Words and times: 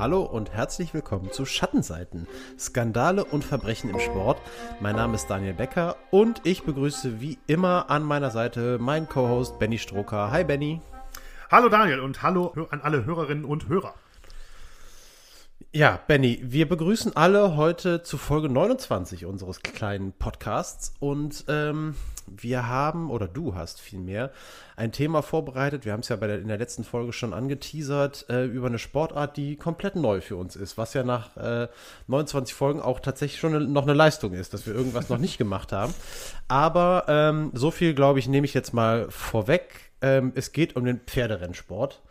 Hallo 0.00 0.22
und 0.22 0.50
herzlich 0.54 0.94
willkommen 0.94 1.30
zu 1.30 1.44
Schattenseiten, 1.44 2.26
Skandale 2.58 3.22
und 3.22 3.44
Verbrechen 3.44 3.90
im 3.90 4.00
Sport. 4.00 4.40
Mein 4.80 4.96
Name 4.96 5.16
ist 5.16 5.26
Daniel 5.26 5.52
Becker 5.52 5.96
und 6.10 6.40
ich 6.44 6.62
begrüße 6.62 7.20
wie 7.20 7.36
immer 7.46 7.90
an 7.90 8.04
meiner 8.04 8.30
Seite 8.30 8.78
meinen 8.78 9.10
Co-Host 9.10 9.58
Benny 9.58 9.76
Stroker. 9.76 10.30
Hi 10.30 10.42
Benny. 10.42 10.80
Hallo 11.50 11.68
Daniel 11.68 12.00
und 12.00 12.22
hallo 12.22 12.54
an 12.70 12.80
alle 12.80 13.04
Hörerinnen 13.04 13.44
und 13.44 13.68
Hörer. 13.68 13.92
Ja, 15.72 16.00
Benny, 16.08 16.40
wir 16.42 16.68
begrüßen 16.68 17.14
alle 17.14 17.54
heute 17.54 18.02
zu 18.02 18.18
Folge 18.18 18.48
29 18.48 19.24
unseres 19.24 19.62
kleinen 19.62 20.12
Podcasts 20.12 20.94
und 20.98 21.44
ähm, 21.46 21.94
wir 22.26 22.66
haben, 22.66 23.08
oder 23.08 23.28
du 23.28 23.54
hast 23.54 23.80
vielmehr, 23.80 24.32
ein 24.74 24.90
Thema 24.90 25.22
vorbereitet. 25.22 25.84
Wir 25.84 25.92
haben 25.92 26.00
es 26.00 26.08
ja 26.08 26.16
bei 26.16 26.26
der, 26.26 26.40
in 26.40 26.48
der 26.48 26.58
letzten 26.58 26.82
Folge 26.82 27.12
schon 27.12 27.32
angeteasert, 27.32 28.26
äh, 28.28 28.46
über 28.46 28.66
eine 28.66 28.80
Sportart, 28.80 29.36
die 29.36 29.54
komplett 29.54 29.94
neu 29.94 30.20
für 30.20 30.34
uns 30.34 30.56
ist, 30.56 30.76
was 30.76 30.92
ja 30.92 31.04
nach 31.04 31.36
äh, 31.36 31.68
29 32.08 32.52
Folgen 32.52 32.80
auch 32.80 32.98
tatsächlich 32.98 33.38
schon 33.38 33.54
eine, 33.54 33.64
noch 33.64 33.84
eine 33.84 33.94
Leistung 33.94 34.32
ist, 34.32 34.52
dass 34.52 34.66
wir 34.66 34.74
irgendwas 34.74 35.08
noch 35.08 35.18
nicht 35.18 35.38
gemacht 35.38 35.70
haben. 35.70 35.94
Aber 36.48 37.04
ähm, 37.06 37.52
so 37.54 37.70
viel, 37.70 37.94
glaube 37.94 38.18
ich, 38.18 38.26
nehme 38.26 38.44
ich 38.44 38.54
jetzt 38.54 38.74
mal 38.74 39.08
vorweg. 39.08 39.92
Ähm, 40.02 40.32
es 40.34 40.50
geht 40.50 40.74
um 40.74 40.84
den 40.84 40.98
Pferderennsport. 40.98 42.02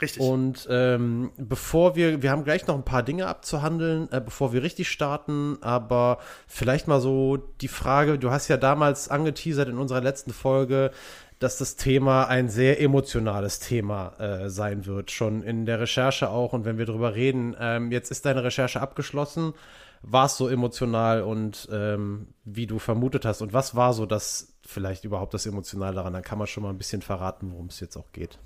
Richtig. 0.00 0.22
Und 0.22 0.66
ähm, 0.70 1.30
bevor 1.36 1.96
wir, 1.96 2.22
wir 2.22 2.30
haben 2.30 2.44
gleich 2.44 2.66
noch 2.66 2.74
ein 2.74 2.84
paar 2.84 3.02
Dinge 3.02 3.26
abzuhandeln, 3.26 4.10
äh, 4.12 4.20
bevor 4.20 4.52
wir 4.52 4.62
richtig 4.62 4.88
starten, 4.88 5.58
aber 5.60 6.18
vielleicht 6.46 6.88
mal 6.88 7.00
so 7.00 7.36
die 7.36 7.68
Frage, 7.68 8.18
du 8.18 8.30
hast 8.30 8.48
ja 8.48 8.56
damals 8.56 9.08
angeteasert 9.08 9.68
in 9.68 9.78
unserer 9.78 10.00
letzten 10.00 10.32
Folge, 10.32 10.90
dass 11.38 11.56
das 11.56 11.76
Thema 11.76 12.24
ein 12.24 12.48
sehr 12.48 12.80
emotionales 12.80 13.60
Thema 13.60 14.14
äh, 14.18 14.50
sein 14.50 14.86
wird, 14.86 15.10
schon 15.10 15.42
in 15.42 15.66
der 15.66 15.80
Recherche 15.80 16.30
auch 16.30 16.52
und 16.52 16.64
wenn 16.64 16.78
wir 16.78 16.86
drüber 16.86 17.14
reden. 17.14 17.56
Ähm, 17.60 17.92
jetzt 17.92 18.10
ist 18.10 18.26
deine 18.26 18.42
Recherche 18.42 18.80
abgeschlossen. 18.80 19.54
War 20.02 20.26
es 20.26 20.36
so 20.36 20.48
emotional 20.48 21.22
und 21.22 21.68
ähm, 21.72 22.28
wie 22.44 22.66
du 22.66 22.78
vermutet 22.78 23.24
hast? 23.24 23.40
Und 23.40 23.52
was 23.52 23.74
war 23.74 23.92
so 23.94 24.06
das 24.06 24.56
vielleicht 24.64 25.04
überhaupt 25.04 25.34
das 25.34 25.46
Emotionale 25.46 25.94
daran? 25.94 26.12
Dann 26.12 26.22
kann 26.22 26.38
man 26.38 26.46
schon 26.46 26.62
mal 26.62 26.70
ein 26.70 26.78
bisschen 26.78 27.02
verraten, 27.02 27.52
worum 27.52 27.66
es 27.66 27.80
jetzt 27.80 27.96
auch 27.96 28.12
geht. 28.12 28.38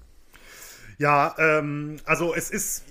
Ja, 0.98 1.34
ähm, 1.38 1.98
also 2.04 2.34
es 2.34 2.50
ist 2.50 2.84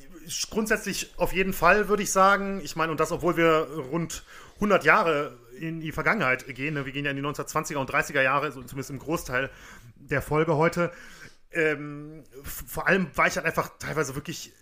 grundsätzlich 0.50 1.14
auf 1.18 1.34
jeden 1.34 1.54
Fall, 1.54 1.90
würde 1.90 2.04
ich 2.04 2.12
sagen. 2.12 2.62
Ich 2.64 2.76
meine, 2.76 2.92
und 2.92 3.00
das, 3.00 3.12
obwohl 3.12 3.38
wir 3.38 3.68
rund 3.92 4.24
100 4.56 4.84
Jahre 4.84 5.38
in 5.60 5.80
die 5.80 5.92
Vergangenheit 5.92 6.46
gehen. 6.56 6.74
Ne? 6.74 6.86
Wir 6.86 6.94
gehen 6.94 7.06
ja 7.06 7.12
in 7.12 7.18
die 7.18 7.24
1920er 7.24 7.78
und 7.78 7.90
30er 7.90 8.22
Jahre, 8.22 8.52
so 8.52 8.62
zumindest 8.62 8.90
im 8.92 9.00
Großteil 9.00 9.50
der 9.96 10.22
Folge 10.22 10.56
heute. 10.56 10.92
Ähm, 11.52 12.24
vor 12.44 12.88
allem 12.88 13.08
war 13.16 13.28
ich 13.28 13.36
halt 13.36 13.46
einfach 13.46 13.72
teilweise 13.80 14.16
wirklich 14.16 14.54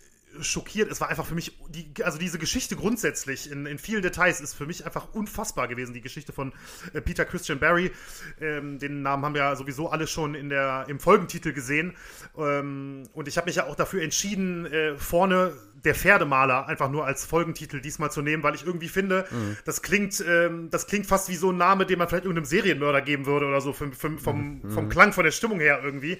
schockiert. 0.42 0.92
Es 0.92 1.02
war 1.02 1.10
einfach 1.10 1.26
für 1.26 1.36
mich, 1.36 1.58
die, 1.70 2.04
also 2.04 2.18
diese 2.18 2.40
Geschichte 2.40 2.76
grundsätzlich 2.76 3.52
in, 3.52 3.66
in 3.66 3.78
vielen 3.78 4.02
Details 4.02 4.42
ist 4.42 4.54
für 4.54 4.66
mich 4.66 4.86
einfach 4.86 5.14
unfassbar 5.14 5.68
gewesen. 5.68 5.94
Die 5.94 6.02
Geschichte 6.02 6.34
von 6.34 6.54
äh, 6.94 7.02
Peter 7.02 7.26
Christian 7.26 7.60
Barry, 7.60 7.92
ähm, 8.40 8.80
den 8.80 9.02
Namen 9.02 9.26
haben 9.26 9.34
wir 9.34 9.42
ja 9.42 9.56
sowieso 9.56 9.90
alle 9.90 10.08
schon 10.08 10.36
in 10.36 10.50
der, 10.50 10.86
im 10.88 11.00
Folgentitel 11.00 11.54
gesehen. 11.54 11.96
Ähm, 12.38 13.10
und 13.14 13.28
ich 13.28 13.38
habe 13.38 13.48
mich 13.48 13.56
ja 13.56 13.66
auch 13.68 13.76
dafür 13.76 14.02
entschieden, 14.02 14.66
äh, 14.66 14.98
vorne 14.98 15.54
der 15.84 15.96
Pferdemaler 15.96 16.68
einfach 16.68 16.90
nur 16.90 17.06
als 17.06 17.26
Folgentitel 17.26 17.80
diesmal 17.80 18.12
zu 18.12 18.22
nehmen, 18.22 18.44
weil 18.44 18.56
ich 18.56 18.66
irgendwie 18.66 18.90
finde, 18.90 19.26
mhm. 19.32 19.58
das 19.66 19.82
klingt, 19.82 20.24
ähm, 20.28 20.70
das 20.70 20.88
klingt 20.88 21.06
fast 21.06 21.30
wie 21.30 21.36
so 21.36 21.52
ein 21.52 21.58
Name, 21.58 21.86
den 21.86 21.98
man 21.98 22.10
vielleicht 22.10 22.26
irgendeinem 22.26 22.46
Serienmörder 22.46 23.02
geben 23.02 23.26
würde 23.26 23.46
oder 23.46 23.62
so, 23.62 23.74
vom, 23.74 23.94
vom, 23.94 24.20
vom, 24.20 24.62
mhm. 24.62 24.72
vom 24.72 24.90
Klang, 24.90 25.14
von 25.14 25.24
der 25.24 25.32
Stimmung 25.32 25.60
her 25.60 25.80
irgendwie. 25.84 26.20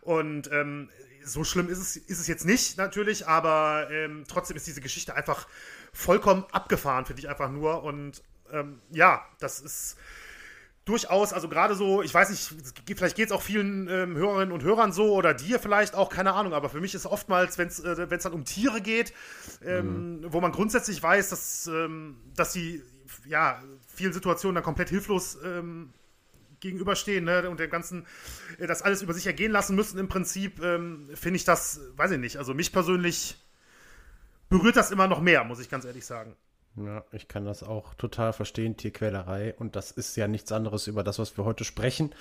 Und 0.00 0.50
ähm, 0.52 0.88
so 1.28 1.44
schlimm 1.44 1.68
ist 1.68 1.78
es, 1.78 1.96
ist 1.96 2.20
es 2.20 2.26
jetzt 2.26 2.44
nicht 2.44 2.76
natürlich, 2.78 3.26
aber 3.26 3.88
ähm, 3.90 4.24
trotzdem 4.26 4.56
ist 4.56 4.66
diese 4.66 4.80
Geschichte 4.80 5.14
einfach 5.14 5.46
vollkommen 5.92 6.44
abgefahren, 6.52 7.06
finde 7.06 7.20
ich 7.20 7.28
einfach 7.28 7.50
nur. 7.50 7.82
Und 7.82 8.22
ähm, 8.52 8.80
ja, 8.90 9.24
das 9.38 9.60
ist 9.60 9.96
durchaus, 10.88 11.34
also 11.34 11.48
gerade 11.48 11.74
so, 11.74 12.02
ich 12.02 12.14
weiß 12.14 12.30
nicht, 12.30 12.54
vielleicht 12.96 13.16
geht 13.16 13.26
es 13.26 13.32
auch 13.32 13.42
vielen 13.42 13.88
ähm, 13.88 14.16
Hörerinnen 14.16 14.52
und 14.52 14.62
Hörern 14.62 14.92
so 14.92 15.12
oder 15.12 15.34
dir 15.34 15.58
vielleicht 15.58 15.94
auch, 15.94 16.08
keine 16.08 16.32
Ahnung, 16.32 16.54
aber 16.54 16.70
für 16.70 16.80
mich 16.80 16.94
ist 16.94 17.04
oftmals, 17.04 17.58
wenn 17.58 17.68
es 17.68 17.80
äh, 17.80 18.06
dann 18.06 18.32
um 18.32 18.44
Tiere 18.44 18.80
geht, 18.80 19.12
ähm, 19.62 20.20
mhm. 20.20 20.32
wo 20.32 20.40
man 20.40 20.50
grundsätzlich 20.50 21.02
weiß, 21.02 21.28
dass, 21.28 21.66
ähm, 21.66 22.16
dass 22.34 22.54
sie 22.54 22.82
ja 23.26 23.62
vielen 23.86 24.14
Situationen 24.14 24.54
dann 24.54 24.64
komplett 24.64 24.88
hilflos 24.88 25.36
ähm, 25.44 25.92
gegenüberstehen 26.60 27.24
ne, 27.24 27.48
und 27.48 27.60
dem 27.60 27.70
Ganzen 27.70 28.06
äh, 28.58 28.66
das 28.66 28.82
alles 28.82 29.02
über 29.02 29.14
sich 29.14 29.26
ergehen 29.26 29.52
lassen 29.52 29.76
müssen, 29.76 29.98
im 29.98 30.08
Prinzip, 30.08 30.62
ähm, 30.62 31.10
finde 31.14 31.36
ich 31.36 31.44
das, 31.44 31.80
weiß 31.96 32.12
ich 32.12 32.18
nicht, 32.18 32.36
also 32.36 32.54
mich 32.54 32.72
persönlich 32.72 33.36
berührt 34.48 34.76
das 34.76 34.90
immer 34.90 35.06
noch 35.06 35.20
mehr, 35.20 35.44
muss 35.44 35.60
ich 35.60 35.68
ganz 35.68 35.84
ehrlich 35.84 36.06
sagen. 36.06 36.36
Ja, 36.76 37.04
ich 37.12 37.28
kann 37.28 37.44
das 37.44 37.62
auch 37.62 37.94
total 37.94 38.32
verstehen, 38.32 38.76
Tierquälerei. 38.76 39.54
Und 39.54 39.74
das 39.74 39.90
ist 39.90 40.16
ja 40.16 40.28
nichts 40.28 40.52
anderes 40.52 40.86
über 40.86 41.02
das, 41.02 41.18
was 41.18 41.36
wir 41.36 41.44
heute 41.44 41.64
sprechen. 41.64 42.14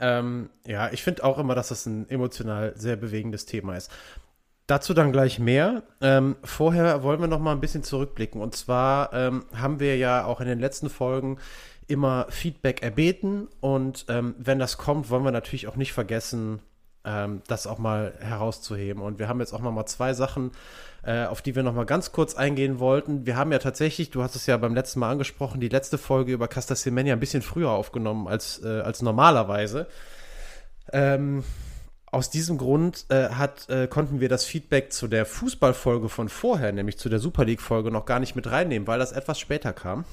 Ähm, 0.00 0.50
ja, 0.66 0.90
ich 0.92 1.02
finde 1.02 1.24
auch 1.24 1.38
immer, 1.38 1.54
dass 1.54 1.68
das 1.68 1.86
ein 1.86 2.08
emotional 2.08 2.72
sehr 2.76 2.96
bewegendes 2.96 3.46
Thema 3.46 3.76
ist. 3.76 3.90
Dazu 4.72 4.94
dann 4.94 5.12
gleich 5.12 5.38
mehr. 5.38 5.82
Ähm, 6.00 6.36
vorher 6.44 7.02
wollen 7.02 7.20
wir 7.20 7.26
noch 7.26 7.40
mal 7.40 7.52
ein 7.52 7.60
bisschen 7.60 7.82
zurückblicken. 7.82 8.40
Und 8.40 8.56
zwar 8.56 9.12
ähm, 9.12 9.44
haben 9.54 9.80
wir 9.80 9.98
ja 9.98 10.24
auch 10.24 10.40
in 10.40 10.46
den 10.46 10.60
letzten 10.60 10.88
Folgen 10.88 11.36
immer 11.88 12.24
Feedback 12.30 12.82
erbeten 12.82 13.48
und 13.60 14.06
ähm, 14.08 14.34
wenn 14.38 14.58
das 14.58 14.78
kommt, 14.78 15.10
wollen 15.10 15.24
wir 15.24 15.30
natürlich 15.30 15.68
auch 15.68 15.76
nicht 15.76 15.92
vergessen, 15.92 16.60
ähm, 17.04 17.42
das 17.48 17.66
auch 17.66 17.76
mal 17.76 18.14
herauszuheben. 18.20 19.02
Und 19.02 19.18
wir 19.18 19.28
haben 19.28 19.40
jetzt 19.40 19.52
auch 19.52 19.60
noch 19.60 19.72
mal 19.72 19.84
zwei 19.84 20.14
Sachen, 20.14 20.52
äh, 21.02 21.26
auf 21.26 21.42
die 21.42 21.54
wir 21.54 21.62
noch 21.62 21.74
mal 21.74 21.84
ganz 21.84 22.10
kurz 22.12 22.34
eingehen 22.34 22.78
wollten. 22.78 23.26
Wir 23.26 23.36
haben 23.36 23.52
ja 23.52 23.58
tatsächlich, 23.58 24.08
du 24.08 24.22
hast 24.22 24.36
es 24.36 24.46
ja 24.46 24.56
beim 24.56 24.74
letzten 24.74 25.00
Mal 25.00 25.10
angesprochen, 25.10 25.60
die 25.60 25.68
letzte 25.68 25.98
Folge 25.98 26.32
über 26.32 26.48
Casta 26.48 26.76
Semenya 26.76 27.12
ein 27.12 27.20
bisschen 27.20 27.42
früher 27.42 27.68
aufgenommen 27.68 28.26
als, 28.26 28.64
äh, 28.64 28.80
als 28.80 29.02
normalerweise. 29.02 29.86
Ähm, 30.94 31.44
aus 32.12 32.30
diesem 32.30 32.58
Grund 32.58 33.06
äh, 33.08 33.30
hat, 33.30 33.68
äh, 33.68 33.88
konnten 33.88 34.20
wir 34.20 34.28
das 34.28 34.44
Feedback 34.44 34.92
zu 34.92 35.08
der 35.08 35.26
Fußballfolge 35.26 36.08
von 36.08 36.28
vorher, 36.28 36.70
nämlich 36.70 36.98
zu 36.98 37.08
der 37.08 37.18
Super 37.18 37.44
League-Folge, 37.44 37.90
noch 37.90 38.04
gar 38.04 38.20
nicht 38.20 38.36
mit 38.36 38.50
reinnehmen, 38.50 38.86
weil 38.86 38.98
das 38.98 39.12
etwas 39.12 39.40
später 39.40 39.72
kam 39.72 40.04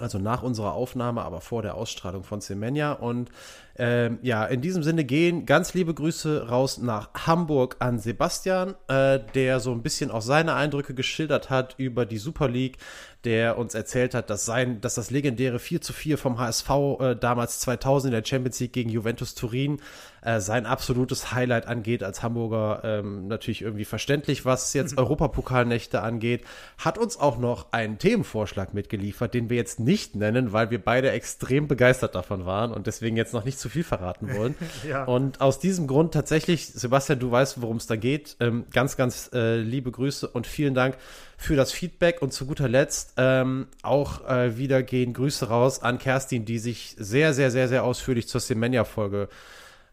also 0.00 0.18
nach 0.18 0.42
unserer 0.42 0.72
Aufnahme, 0.72 1.22
aber 1.22 1.40
vor 1.40 1.62
der 1.62 1.74
Ausstrahlung 1.74 2.22
von 2.24 2.40
Semenya. 2.40 2.92
Und 2.92 3.30
ähm, 3.76 4.18
ja, 4.22 4.44
in 4.44 4.60
diesem 4.60 4.82
Sinne 4.82 5.04
gehen 5.04 5.46
ganz 5.46 5.74
liebe 5.74 5.92
Grüße 5.94 6.48
raus 6.48 6.78
nach 6.78 7.10
Hamburg 7.26 7.76
an 7.78 7.98
Sebastian, 7.98 8.74
äh, 8.88 9.20
der 9.34 9.60
so 9.60 9.72
ein 9.72 9.82
bisschen 9.82 10.10
auch 10.10 10.22
seine 10.22 10.54
Eindrücke 10.54 10.94
geschildert 10.94 11.50
hat 11.50 11.74
über 11.78 12.06
die 12.06 12.18
Super 12.18 12.48
League, 12.48 12.78
der 13.24 13.58
uns 13.58 13.74
erzählt 13.74 14.14
hat, 14.14 14.30
dass 14.30 14.44
sein, 14.44 14.80
dass 14.80 14.94
das 14.94 15.10
legendäre 15.10 15.58
4 15.58 15.80
zu 15.80 15.92
4 15.92 16.16
vom 16.18 16.38
HSV 16.38 16.70
äh, 17.00 17.16
damals 17.16 17.60
2000 17.60 18.12
in 18.12 18.20
der 18.20 18.26
Champions 18.26 18.60
League 18.60 18.72
gegen 18.72 18.90
Juventus 18.90 19.34
Turin 19.34 19.78
äh, 20.26 20.40
sein 20.40 20.66
absolutes 20.66 21.32
Highlight 21.32 21.66
angeht, 21.68 22.02
als 22.02 22.22
Hamburger 22.22 22.80
ähm, 22.82 23.28
natürlich 23.28 23.62
irgendwie 23.62 23.84
verständlich, 23.84 24.44
was 24.44 24.74
jetzt 24.74 24.92
mhm. 24.92 24.98
Europapokalnächte 24.98 26.02
angeht, 26.02 26.42
hat 26.78 26.98
uns 26.98 27.16
auch 27.18 27.38
noch 27.38 27.72
einen 27.72 27.98
Themenvorschlag 27.98 28.74
mitgeliefert, 28.74 29.34
den 29.34 29.50
wir 29.50 29.56
jetzt 29.56 29.78
nicht 29.78 30.16
nennen, 30.16 30.52
weil 30.52 30.70
wir 30.70 30.82
beide 30.82 31.12
extrem 31.12 31.68
begeistert 31.68 32.16
davon 32.16 32.44
waren 32.44 32.72
und 32.72 32.88
deswegen 32.88 33.16
jetzt 33.16 33.34
noch 33.34 33.44
nicht 33.44 33.60
zu 33.60 33.68
viel 33.68 33.84
verraten 33.84 34.34
wollen. 34.34 34.56
ja. 34.88 35.04
Und 35.04 35.40
aus 35.40 35.60
diesem 35.60 35.86
Grund 35.86 36.12
tatsächlich, 36.12 36.66
Sebastian, 36.66 37.20
du 37.20 37.30
weißt, 37.30 37.62
worum 37.62 37.76
es 37.76 37.86
da 37.86 37.94
geht. 37.94 38.36
Ähm, 38.40 38.64
ganz, 38.72 38.96
ganz 38.96 39.30
äh, 39.32 39.58
liebe 39.58 39.92
Grüße 39.92 40.26
und 40.26 40.48
vielen 40.48 40.74
Dank 40.74 40.96
für 41.36 41.54
das 41.54 41.70
Feedback 41.70 42.20
und 42.20 42.32
zu 42.32 42.46
guter 42.46 42.68
Letzt 42.68 43.12
ähm, 43.16 43.68
auch 43.82 44.26
äh, 44.28 44.56
wieder 44.56 44.82
gehen 44.82 45.12
Grüße 45.12 45.48
raus 45.48 45.82
an 45.82 45.98
Kerstin, 45.98 46.44
die 46.44 46.58
sich 46.58 46.96
sehr, 46.98 47.32
sehr, 47.34 47.50
sehr, 47.50 47.68
sehr 47.68 47.84
ausführlich 47.84 48.26
zur 48.26 48.40
Semenya-Folge 48.40 49.28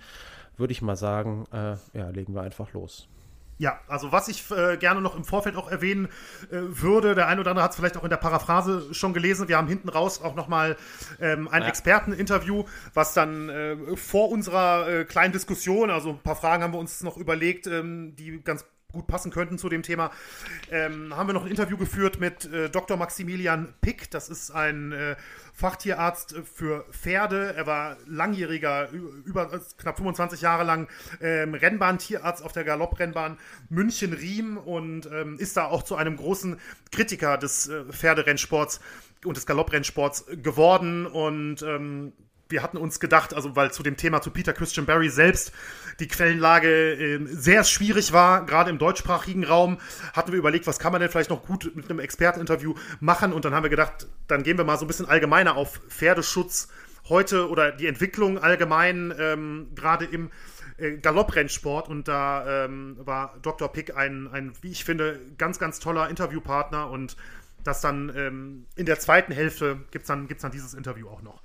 würde 0.58 0.74
ich 0.74 0.82
mal 0.82 0.96
sagen, 0.96 1.46
äh, 1.52 1.76
ja, 1.98 2.10
legen 2.10 2.34
wir 2.34 2.42
einfach 2.42 2.74
los. 2.74 3.08
Ja, 3.60 3.82
also 3.90 4.14
was 4.14 4.30
ich 4.30 4.50
äh, 4.52 4.78
gerne 4.78 5.02
noch 5.02 5.18
im 5.18 5.26
Vorfeld 5.26 5.58
auch 5.58 5.70
erwähnen 5.70 6.08
äh, 6.50 6.60
würde, 6.62 7.14
der 7.14 7.28
ein 7.28 7.40
oder 7.40 7.52
andere 7.52 7.66
hat 7.66 7.72
es 7.72 7.78
vielleicht 7.78 7.98
auch 7.98 8.06
in 8.06 8.10
der 8.10 8.16
Paraphrase 8.16 8.94
schon 8.94 9.14
gelesen, 9.14 9.50
wir 9.50 9.58
haben 9.58 9.68
hinten 9.68 9.90
raus 9.90 10.22
auch 10.22 10.34
nochmal 10.34 10.78
ähm, 11.20 11.50
ein 11.50 11.64
ja. 11.64 11.68
Experteninterview, 11.68 12.64
was 12.94 13.14
dann 13.14 13.50
äh, 13.50 13.98
vor 13.98 14.30
unserer 14.30 14.88
äh, 14.88 15.04
kleinen 15.04 15.34
Diskussion, 15.34 15.90
also 15.90 16.12
ein 16.12 16.20
paar 16.20 16.38
Fragen 16.38 16.64
haben 16.64 16.72
wir 16.72 16.80
uns 16.80 17.04
noch 17.04 17.18
überlegt, 17.18 17.68
ähm, 17.68 18.16
die 18.16 18.42
ganz 18.42 18.64
gut 18.92 19.06
passen 19.06 19.32
könnten 19.32 19.60
zu 19.60 19.70
dem 19.70 19.84
Thema, 19.84 20.12
ähm, 20.72 21.16
haben 21.16 21.30
wir 21.30 21.34
noch 21.34 21.46
ein 21.46 21.52
Interview 21.52 21.78
geführt 21.78 22.20
mit 22.20 22.52
äh, 22.52 22.70
Dr. 22.70 22.98
Maximilian 22.98 23.74
Pick. 23.82 24.10
Das 24.10 24.30
ist 24.30 24.50
ein 24.50 24.92
äh, 24.92 25.16
Fachtierarzt 25.54 26.36
für 26.52 26.86
Pferde. 26.92 27.54
Er 27.56 27.68
war 27.68 27.98
langjähriger, 28.08 28.90
über 28.90 29.62
knapp 29.78 29.98
25 29.98 30.42
Jahre 30.42 30.64
lang 30.64 30.88
ähm, 31.22 31.54
Rennbahntierarzt 31.54 32.44
auf 32.44 32.52
der 32.52 32.64
Galopprennbahn 32.64 33.38
München-Riem 33.70 34.58
und 34.58 35.06
ähm, 35.06 35.38
ist 35.38 35.56
da 35.56 35.66
auch 35.66 35.84
zu 35.84 35.96
einem 35.96 36.18
großen 36.18 36.60
Kritiker 36.92 37.38
des 37.38 37.68
äh, 37.68 37.84
Pferderennsports 37.92 38.80
und 39.24 39.38
des 39.38 39.46
Galopprennsports 39.46 40.26
geworden 40.42 41.06
und 41.06 41.62
ähm, 41.62 42.14
wir 42.50 42.64
hatten 42.64 42.78
uns 42.78 43.00
gedacht, 43.00 43.34
also 43.34 43.56
weil 43.56 43.72
zu 43.72 43.84
dem 43.84 43.96
Thema 43.96 44.22
zu 44.22 44.32
Peter 44.32 44.54
Christian 44.54 44.86
Barry 44.88 45.10
selbst 45.10 45.52
die 46.00 46.08
Quellenlage 46.08 46.94
äh, 46.94 47.26
sehr 47.26 47.64
schwierig 47.64 48.14
war, 48.14 48.46
gerade 48.46 48.70
im 48.70 48.78
deutschsprachigen 48.78 49.44
Raum, 49.44 49.78
hatten 50.14 50.32
wir 50.32 50.40
überlegt, 50.40 50.68
was 50.68 50.80
kann 50.80 50.92
man 50.92 51.02
denn 51.02 51.10
vielleicht 51.10 51.30
noch 51.30 51.46
gut 51.46 51.72
mit 51.76 51.90
einem 51.90 52.00
Experteninterview 52.00 52.76
machen 53.00 53.34
und 53.34 53.46
dann 53.46 53.54
haben 53.54 53.64
wir 53.64 53.70
gedacht, 53.70 54.08
dann 54.28 54.44
gehen 54.44 54.58
wir 54.58 54.66
mal 54.66 54.78
so 54.78 54.86
ein 54.86 54.88
bisschen 54.88 55.08
allgemeiner 55.08 55.56
auf 55.56 55.82
Pferdeschutz 55.90 56.70
heute 57.08 57.50
oder 57.50 57.72
die 57.72 57.88
Entwicklung 57.88 58.38
allgemein, 58.38 59.14
ähm, 59.18 59.72
gerade 59.76 60.06
im 60.06 60.32
äh, 60.78 60.98
Galopprennsport 60.98 61.90
und 61.90 62.08
da 62.08 62.66
ähm, 62.66 62.98
war 63.00 63.38
Dr. 63.42 63.72
Pick 63.72 63.96
ein, 63.96 64.28
ein, 64.32 64.54
wie 64.62 64.72
ich 64.72 64.86
finde, 64.86 65.20
ganz, 65.38 65.60
ganz 65.60 65.80
toller 65.80 66.10
Interviewpartner 66.10 66.90
und 66.90 67.18
das 67.64 67.82
dann 67.82 68.12
ähm, 68.16 68.66
in 68.76 68.86
der 68.86 69.00
zweiten 69.00 69.34
Hälfte 69.34 69.80
gibt 69.92 70.04
es 70.04 70.08
dann, 70.08 70.28
gibt's 70.28 70.44
dann 70.44 70.52
dieses 70.52 70.74
Interview 70.74 71.10
auch 71.10 71.22
noch. 71.22 71.42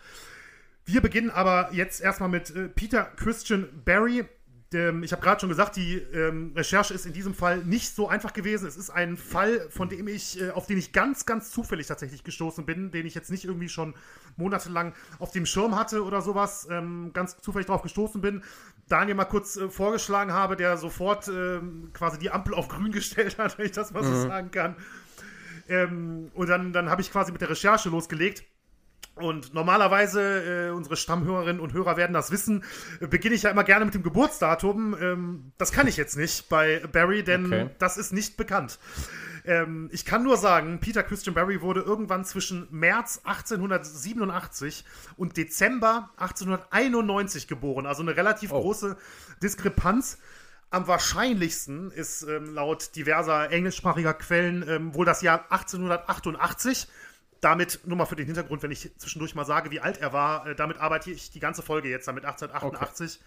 Wir 0.86 1.00
beginnen 1.00 1.30
aber 1.30 1.70
jetzt 1.72 2.00
erstmal 2.00 2.28
mit 2.28 2.54
äh, 2.54 2.68
Peter 2.68 3.04
Christian 3.16 3.68
Barry. 3.84 4.24
Ähm, 4.72 5.02
ich 5.02 5.12
habe 5.12 5.22
gerade 5.22 5.40
schon 5.40 5.48
gesagt, 5.48 5.76
die 5.76 5.96
ähm, 5.96 6.52
Recherche 6.56 6.94
ist 6.94 7.06
in 7.06 7.12
diesem 7.12 7.34
Fall 7.34 7.58
nicht 7.58 7.94
so 7.94 8.08
einfach 8.08 8.32
gewesen. 8.32 8.66
Es 8.66 8.76
ist 8.76 8.90
ein 8.90 9.16
Fall, 9.16 9.68
von 9.70 9.88
dem 9.88 10.08
ich, 10.08 10.40
äh, 10.40 10.50
auf 10.50 10.66
den 10.66 10.78
ich 10.78 10.92
ganz, 10.92 11.26
ganz 11.26 11.50
zufällig 11.50 11.86
tatsächlich 11.86 12.24
gestoßen 12.24 12.64
bin, 12.64 12.90
den 12.90 13.06
ich 13.06 13.14
jetzt 13.14 13.30
nicht 13.30 13.44
irgendwie 13.44 13.68
schon 13.68 13.94
monatelang 14.36 14.94
auf 15.18 15.30
dem 15.30 15.46
Schirm 15.46 15.76
hatte 15.76 16.04
oder 16.04 16.22
sowas, 16.22 16.66
ähm, 16.70 17.10
ganz 17.12 17.36
zufällig 17.38 17.66
drauf 17.66 17.82
gestoßen 17.82 18.20
bin. 18.20 18.42
Daniel 18.88 19.14
mal 19.14 19.24
kurz 19.24 19.56
äh, 19.56 19.68
vorgeschlagen 19.68 20.32
habe, 20.32 20.56
der 20.56 20.76
sofort 20.76 21.28
ähm, 21.28 21.90
quasi 21.92 22.18
die 22.18 22.30
Ampel 22.30 22.54
auf 22.54 22.68
grün 22.68 22.92
gestellt 22.92 23.38
hat, 23.38 23.58
wenn 23.58 23.66
ich 23.66 23.72
das 23.72 23.92
mal 23.92 24.02
mhm. 24.02 24.06
so 24.06 24.28
sagen 24.28 24.50
kann. 24.50 24.76
Ähm, 25.68 26.30
und 26.34 26.48
dann, 26.48 26.72
dann 26.72 26.90
habe 26.90 27.00
ich 27.00 27.10
quasi 27.10 27.32
mit 27.32 27.40
der 27.40 27.50
Recherche 27.50 27.88
losgelegt. 27.88 28.44
Und 29.16 29.54
normalerweise, 29.54 30.68
äh, 30.68 30.70
unsere 30.70 30.96
Stammhörerinnen 30.96 31.60
und 31.60 31.72
Hörer 31.72 31.96
werden 31.96 32.12
das 32.12 32.32
wissen, 32.32 32.64
äh, 33.00 33.06
beginne 33.06 33.36
ich 33.36 33.42
ja 33.42 33.50
immer 33.50 33.62
gerne 33.62 33.84
mit 33.84 33.94
dem 33.94 34.02
Geburtsdatum. 34.02 34.96
Ähm, 35.00 35.52
das 35.56 35.70
kann 35.70 35.86
ich 35.86 35.96
jetzt 35.96 36.16
nicht 36.16 36.48
bei 36.48 36.82
Barry, 36.92 37.22
denn 37.22 37.46
okay. 37.46 37.70
das 37.78 37.96
ist 37.96 38.12
nicht 38.12 38.36
bekannt. 38.36 38.78
Ähm, 39.44 39.88
ich 39.92 40.04
kann 40.04 40.24
nur 40.24 40.36
sagen, 40.36 40.80
Peter 40.80 41.02
Christian 41.02 41.34
Barry 41.34 41.60
wurde 41.60 41.80
irgendwann 41.80 42.24
zwischen 42.24 42.66
März 42.70 43.20
1887 43.24 44.84
und 45.16 45.36
Dezember 45.36 46.10
1891 46.16 47.46
geboren. 47.46 47.86
Also 47.86 48.02
eine 48.02 48.16
relativ 48.16 48.52
oh. 48.52 48.60
große 48.60 48.96
Diskrepanz. 49.42 50.18
Am 50.70 50.88
wahrscheinlichsten 50.88 51.92
ist 51.92 52.22
ähm, 52.22 52.52
laut 52.52 52.96
diverser 52.96 53.48
englischsprachiger 53.52 54.14
Quellen 54.14 54.64
ähm, 54.68 54.94
wohl 54.94 55.06
das 55.06 55.22
Jahr 55.22 55.44
1888 55.50 56.88
damit, 57.44 57.80
nur 57.84 57.96
mal 57.96 58.06
für 58.06 58.16
den 58.16 58.26
Hintergrund, 58.26 58.62
wenn 58.62 58.70
ich 58.70 58.90
zwischendurch 58.98 59.34
mal 59.34 59.44
sage, 59.44 59.70
wie 59.70 59.80
alt 59.80 59.98
er 59.98 60.12
war, 60.12 60.46
äh, 60.46 60.54
damit 60.54 60.78
arbeite 60.78 61.10
ich 61.10 61.30
die 61.30 61.40
ganze 61.40 61.62
Folge 61.62 61.88
jetzt, 61.88 62.08
damit 62.08 62.24
1888. 62.24 63.20
Okay. 63.20 63.24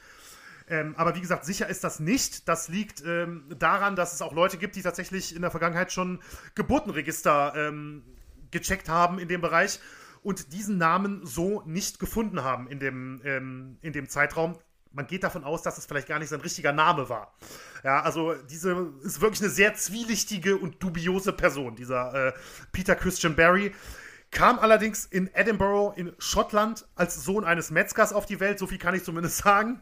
Ähm, 0.69 0.95
aber 0.97 1.15
wie 1.15 1.21
gesagt, 1.21 1.45
sicher 1.45 1.67
ist 1.67 1.83
das 1.83 1.99
nicht. 1.99 2.47
Das 2.47 2.67
liegt 2.67 3.03
ähm, 3.05 3.45
daran, 3.57 3.95
dass 3.95 4.13
es 4.13 4.21
auch 4.21 4.33
Leute 4.33 4.57
gibt, 4.57 4.75
die 4.75 4.81
tatsächlich 4.81 5.35
in 5.35 5.41
der 5.41 5.51
Vergangenheit 5.51 5.93
schon 5.93 6.19
Geburtenregister 6.55 7.53
ähm, 7.55 8.03
gecheckt 8.51 8.89
haben 8.89 9.19
in 9.19 9.27
dem 9.27 9.41
Bereich 9.41 9.79
und 10.23 10.51
diesen 10.51 10.77
Namen 10.77 11.25
so 11.25 11.63
nicht 11.65 11.99
gefunden 11.99 12.43
haben 12.43 12.67
in 12.67 12.79
dem, 12.79 13.21
ähm, 13.23 13.77
in 13.81 13.93
dem 13.93 14.09
Zeitraum. 14.09 14.57
Man 14.91 15.07
geht 15.07 15.23
davon 15.23 15.43
aus, 15.43 15.61
dass 15.61 15.77
es 15.77 15.85
vielleicht 15.85 16.07
gar 16.07 16.19
nicht 16.19 16.29
sein 16.29 16.41
richtiger 16.41 16.73
Name 16.73 17.07
war. 17.07 17.33
Ja, 17.83 18.01
also 18.01 18.33
diese 18.33 18.91
ist 19.03 19.21
wirklich 19.21 19.41
eine 19.41 19.51
sehr 19.51 19.75
zwielichtige 19.75 20.57
und 20.57 20.81
dubiose 20.81 21.33
Person, 21.33 21.75
dieser 21.75 22.29
äh, 22.29 22.33
Peter 22.71 22.95
Christian 22.95 23.35
Barry. 23.35 23.73
Kam 24.31 24.59
allerdings 24.59 25.05
in 25.05 25.33
Edinburgh 25.33 25.93
in 25.95 26.13
Schottland 26.19 26.85
als 26.95 27.23
Sohn 27.23 27.45
eines 27.45 27.71
Metzgers 27.71 28.13
auf 28.13 28.25
die 28.25 28.39
Welt, 28.39 28.59
so 28.59 28.67
viel 28.67 28.77
kann 28.77 28.93
ich 28.93 29.03
zumindest 29.03 29.37
sagen. 29.37 29.81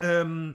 Ähm, 0.00 0.54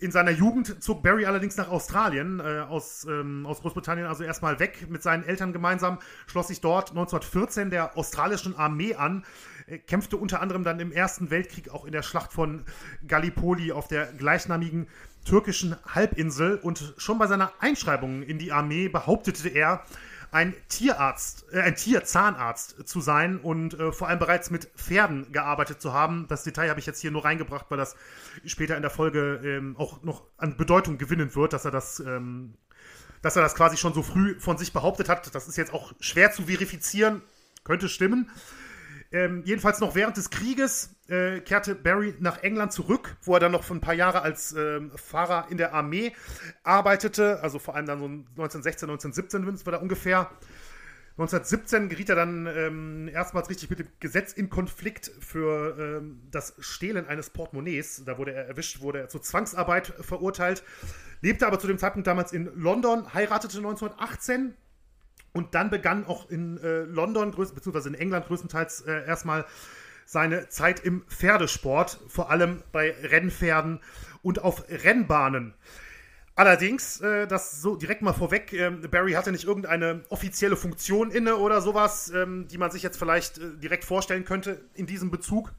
in 0.00 0.10
seiner 0.10 0.32
Jugend 0.32 0.82
zog 0.82 1.02
Barry 1.02 1.24
allerdings 1.24 1.56
nach 1.56 1.68
Australien, 1.68 2.40
äh, 2.40 2.60
aus, 2.68 3.06
ähm, 3.08 3.46
aus 3.46 3.62
Großbritannien, 3.62 4.06
also 4.06 4.22
erstmal 4.22 4.58
weg 4.60 4.90
mit 4.90 5.02
seinen 5.02 5.24
Eltern 5.24 5.52
gemeinsam, 5.52 5.98
schloss 6.26 6.48
sich 6.48 6.60
dort 6.60 6.90
1914 6.90 7.70
der 7.70 7.96
australischen 7.96 8.56
Armee 8.56 8.94
an, 8.94 9.24
äh, 9.66 9.78
kämpfte 9.78 10.16
unter 10.16 10.40
anderem 10.40 10.62
dann 10.64 10.78
im 10.80 10.92
Ersten 10.92 11.30
Weltkrieg 11.30 11.70
auch 11.70 11.84
in 11.84 11.92
der 11.92 12.02
Schlacht 12.02 12.32
von 12.32 12.64
Gallipoli 13.06 13.72
auf 13.72 13.88
der 13.88 14.06
gleichnamigen 14.12 14.88
türkischen 15.24 15.76
Halbinsel 15.86 16.56
und 16.56 16.94
schon 16.98 17.18
bei 17.18 17.26
seiner 17.26 17.52
Einschreibung 17.60 18.22
in 18.22 18.38
die 18.38 18.52
Armee 18.52 18.88
behauptete 18.88 19.48
er, 19.48 19.84
ein 20.34 20.52
Tierarzt, 20.68 21.46
äh, 21.52 21.60
ein 21.60 21.76
Tierzahnarzt 21.76 22.88
zu 22.88 23.00
sein 23.00 23.38
und 23.38 23.78
äh, 23.78 23.92
vor 23.92 24.08
allem 24.08 24.18
bereits 24.18 24.50
mit 24.50 24.64
Pferden 24.76 25.30
gearbeitet 25.30 25.80
zu 25.80 25.92
haben. 25.92 26.26
Das 26.28 26.42
Detail 26.42 26.68
habe 26.70 26.80
ich 26.80 26.86
jetzt 26.86 27.00
hier 27.00 27.12
nur 27.12 27.24
reingebracht, 27.24 27.66
weil 27.68 27.78
das 27.78 27.94
später 28.44 28.74
in 28.74 28.82
der 28.82 28.90
Folge 28.90 29.40
ähm, 29.44 29.76
auch 29.78 30.02
noch 30.02 30.24
an 30.36 30.56
Bedeutung 30.56 30.98
gewinnen 30.98 31.36
wird, 31.36 31.52
dass 31.52 31.64
er 31.64 31.70
das, 31.70 32.00
ähm, 32.00 32.54
dass 33.22 33.36
er 33.36 33.42
das 33.42 33.54
quasi 33.54 33.76
schon 33.76 33.94
so 33.94 34.02
früh 34.02 34.38
von 34.40 34.58
sich 34.58 34.72
behauptet 34.72 35.08
hat. 35.08 35.32
Das 35.34 35.46
ist 35.46 35.56
jetzt 35.56 35.72
auch 35.72 35.92
schwer 36.00 36.32
zu 36.32 36.42
verifizieren, 36.42 37.22
könnte 37.62 37.88
stimmen. 37.88 38.28
Ähm, 39.14 39.42
jedenfalls 39.44 39.78
noch 39.78 39.94
während 39.94 40.16
des 40.16 40.28
Krieges 40.28 40.96
äh, 41.06 41.38
kehrte 41.38 41.76
Barry 41.76 42.16
nach 42.18 42.42
England 42.42 42.72
zurück, 42.72 43.16
wo 43.22 43.34
er 43.34 43.38
dann 43.38 43.52
noch 43.52 43.62
für 43.62 43.72
ein 43.74 43.80
paar 43.80 43.94
Jahre 43.94 44.22
als 44.22 44.52
äh, 44.54 44.80
Fahrer 44.96 45.46
in 45.50 45.56
der 45.56 45.72
Armee 45.72 46.12
arbeitete, 46.64 47.40
also 47.40 47.60
vor 47.60 47.76
allem 47.76 47.86
dann 47.86 48.00
so 48.00 48.06
1916, 48.06 48.90
1917 48.90 49.56
sind 49.56 49.66
wir 49.66 49.70
da 49.70 49.78
ungefähr. 49.78 50.32
1917 51.12 51.90
geriet 51.90 52.08
er 52.08 52.16
dann 52.16 52.48
ähm, 52.48 53.06
erstmals 53.06 53.48
richtig 53.48 53.70
mit 53.70 53.78
dem 53.78 53.86
Gesetz 54.00 54.32
in 54.32 54.50
Konflikt 54.50 55.12
für 55.20 55.78
ähm, 55.78 56.20
das 56.32 56.56
Stehlen 56.58 57.06
eines 57.06 57.30
Portemonnaies. 57.30 58.02
Da 58.04 58.18
wurde 58.18 58.32
er 58.32 58.48
erwischt, 58.48 58.80
wurde 58.80 58.98
er 58.98 59.08
zur 59.08 59.22
Zwangsarbeit 59.22 59.94
verurteilt, 60.00 60.64
lebte 61.20 61.46
aber 61.46 61.60
zu 61.60 61.68
dem 61.68 61.78
Zeitpunkt 61.78 62.08
damals 62.08 62.32
in 62.32 62.50
London, 62.56 63.14
heiratete 63.14 63.58
1918 63.58 64.54
und 65.34 65.54
dann 65.54 65.68
begann 65.68 66.06
auch 66.06 66.30
in 66.30 66.58
äh, 66.58 66.82
London, 66.84 67.32
beziehungsweise 67.32 67.88
in 67.88 67.94
England 67.94 68.26
größtenteils 68.26 68.82
äh, 68.82 69.04
erstmal 69.04 69.44
seine 70.06 70.48
Zeit 70.48 70.80
im 70.80 71.02
Pferdesport, 71.08 71.98
vor 72.08 72.30
allem 72.30 72.62
bei 72.72 72.94
Rennpferden 73.02 73.80
und 74.22 74.42
auf 74.42 74.64
Rennbahnen. 74.68 75.54
Allerdings, 76.36 77.00
äh, 77.00 77.26
das 77.26 77.60
so 77.60 77.76
direkt 77.76 78.02
mal 78.02 78.12
vorweg, 78.12 78.52
äh, 78.52 78.70
Barry 78.70 79.12
hatte 79.12 79.32
nicht 79.32 79.44
irgendeine 79.44 80.02
offizielle 80.08 80.56
Funktion 80.56 81.10
inne 81.10 81.36
oder 81.36 81.60
sowas, 81.60 82.10
ähm, 82.10 82.46
die 82.48 82.58
man 82.58 82.70
sich 82.70 82.82
jetzt 82.82 82.96
vielleicht 82.96 83.38
äh, 83.38 83.56
direkt 83.56 83.84
vorstellen 83.84 84.24
könnte 84.24 84.64
in 84.74 84.86
diesem 84.86 85.10
Bezug, 85.10 85.52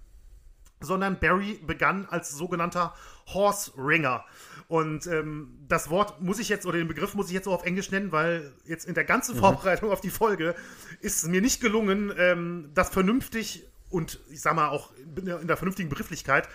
sondern 0.82 1.20
Barry 1.20 1.60
begann 1.66 2.08
als 2.10 2.32
sogenannter 2.32 2.94
Horse 3.28 3.72
Ringer. 3.78 4.26
Und 4.68 5.06
ähm, 5.08 5.60
das 5.68 5.90
Wort 5.90 6.22
muss 6.22 6.40
ich 6.40 6.50
jetzt, 6.50 6.66
oder 6.66 6.78
den 6.78 6.88
Begriff 6.88 7.14
muss 7.14 7.28
ich 7.28 7.34
jetzt 7.34 7.48
auch 7.48 7.54
auf 7.54 7.66
Englisch 7.66 7.92
nennen, 7.92 8.12
weil 8.12 8.54
jetzt 8.66 8.86
in 8.86 8.96
der 8.96 9.04
ganzen 9.04 9.36
mhm. 9.36 9.40
Vorbereitung 9.40 9.92
auf 9.92 10.02
die 10.02 10.10
Folge 10.10 10.56
ist 11.02 11.24
es 11.24 11.30
mir 11.30 11.42
nicht 11.42 11.62
gelungen, 11.62 12.12
ähm, 12.18 12.72
das 12.74 12.90
vernünftig 12.90 13.66
und 13.90 14.20
ich 14.30 14.42
sag 14.42 14.56
mal 14.56 14.70
auch 14.70 14.92
in 15.16 15.48
der 15.48 15.58
vernünftigen 15.58 15.90
Begrifflichkeit 15.90 16.50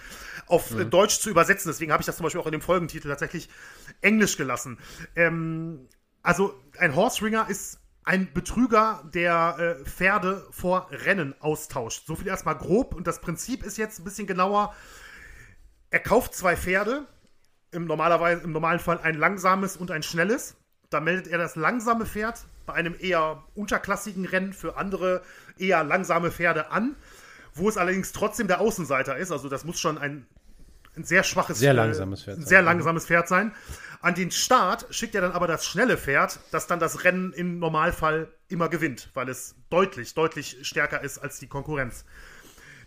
auf 0.47 0.73
mhm. 0.73 0.91
Deutsch 0.91 1.21
zu 1.21 1.31
übersetzen. 1.31 1.71
Deswegen 1.71 1.93
habe 1.93 2.03
ich 2.03 2.07
das 2.07 2.17
zum 2.17 2.25
Beispiel 2.25 2.41
auch 2.41 2.47
in 2.47 2.53
dem 2.53 2.61
Folgentitel 2.61 3.09
tatsächlich 3.09 3.49
Englisch 4.01 4.37
gelassen. 4.37 4.79
Ähm, 5.15 5.89
also 6.23 6.55
ein 6.79 6.97
Horse 6.97 7.23
Ringer 7.25 7.49
ist 7.49 7.79
ein 8.05 8.33
Betrüger, 8.33 9.09
der 9.15 9.79
äh, 9.81 9.85
Pferde 9.85 10.47
vor 10.51 10.89
Rennen 10.91 11.35
austauscht. 11.41 12.07
So 12.07 12.17
viel 12.17 12.27
erstmal 12.27 12.57
grob 12.57 12.95
und 12.95 13.07
das 13.07 13.21
Prinzip 13.21 13.63
ist 13.63 13.79
jetzt 13.79 14.01
ein 14.01 14.05
bisschen 14.05 14.27
genauer. 14.27 14.75
Er 15.91 16.01
kauft 16.01 16.35
zwei 16.35 16.57
Pferde, 16.57 17.07
im, 17.73 17.87
normalerweise, 17.87 18.43
im 18.43 18.53
normalen 18.53 18.81
Fall 18.81 19.01
ein 19.03 19.15
langsames 19.15 19.77
und 19.77 19.91
ein 19.91 20.03
schnelles. 20.03 20.57
Da 20.91 21.01
meldet 21.01 21.29
er 21.29 21.39
das 21.39 21.57
langsame 21.57 22.05
Pferd 22.07 22.45
bei 22.67 22.75
einem 22.75 22.95
eher 22.99 23.45
unterklassigen 23.55 24.25
Rennen 24.25 24.53
für 24.53 24.77
andere 24.77 25.23
eher 25.59 25.85
langsame 25.85 26.31
Pferde 26.31 26.71
an, 26.71 26.97
wo 27.55 27.69
es 27.69 27.77
allerdings 27.77 28.13
trotzdem 28.13 28.49
der 28.49 28.61
Außenseiter 28.61 29.17
ist. 29.17 29.31
Also 29.31 29.49
das 29.49 29.65
muss 29.65 29.79
schon 29.79 29.99
ein, 29.99 30.27
ein 30.97 31.05
sehr 31.05 31.23
schwaches, 31.23 31.59
sehr 31.59 31.75
langsames 31.75 32.25
Pferd, 32.25 32.37
sein. 32.39 32.47
sehr 32.47 32.63
langsames 32.63 33.07
Pferd 33.07 33.29
sein. 33.29 33.53
An 34.03 34.15
den 34.15 34.31
Start 34.31 34.87
schickt 34.91 35.15
er 35.15 35.21
dann 35.21 35.33
aber 35.33 35.47
das 35.47 35.67
schnelle 35.67 35.99
Pferd, 35.99 36.41
das 36.51 36.67
dann 36.67 36.81
das 36.81 37.05
Rennen 37.05 37.33
im 37.33 37.59
Normalfall 37.59 38.29
immer 38.49 38.69
gewinnt, 38.69 39.11
weil 39.15 39.29
es 39.29 39.55
deutlich, 39.69 40.15
deutlich 40.15 40.59
stärker 40.63 41.03
ist 41.03 41.19
als 41.19 41.39
die 41.39 41.47
Konkurrenz. 41.47 42.05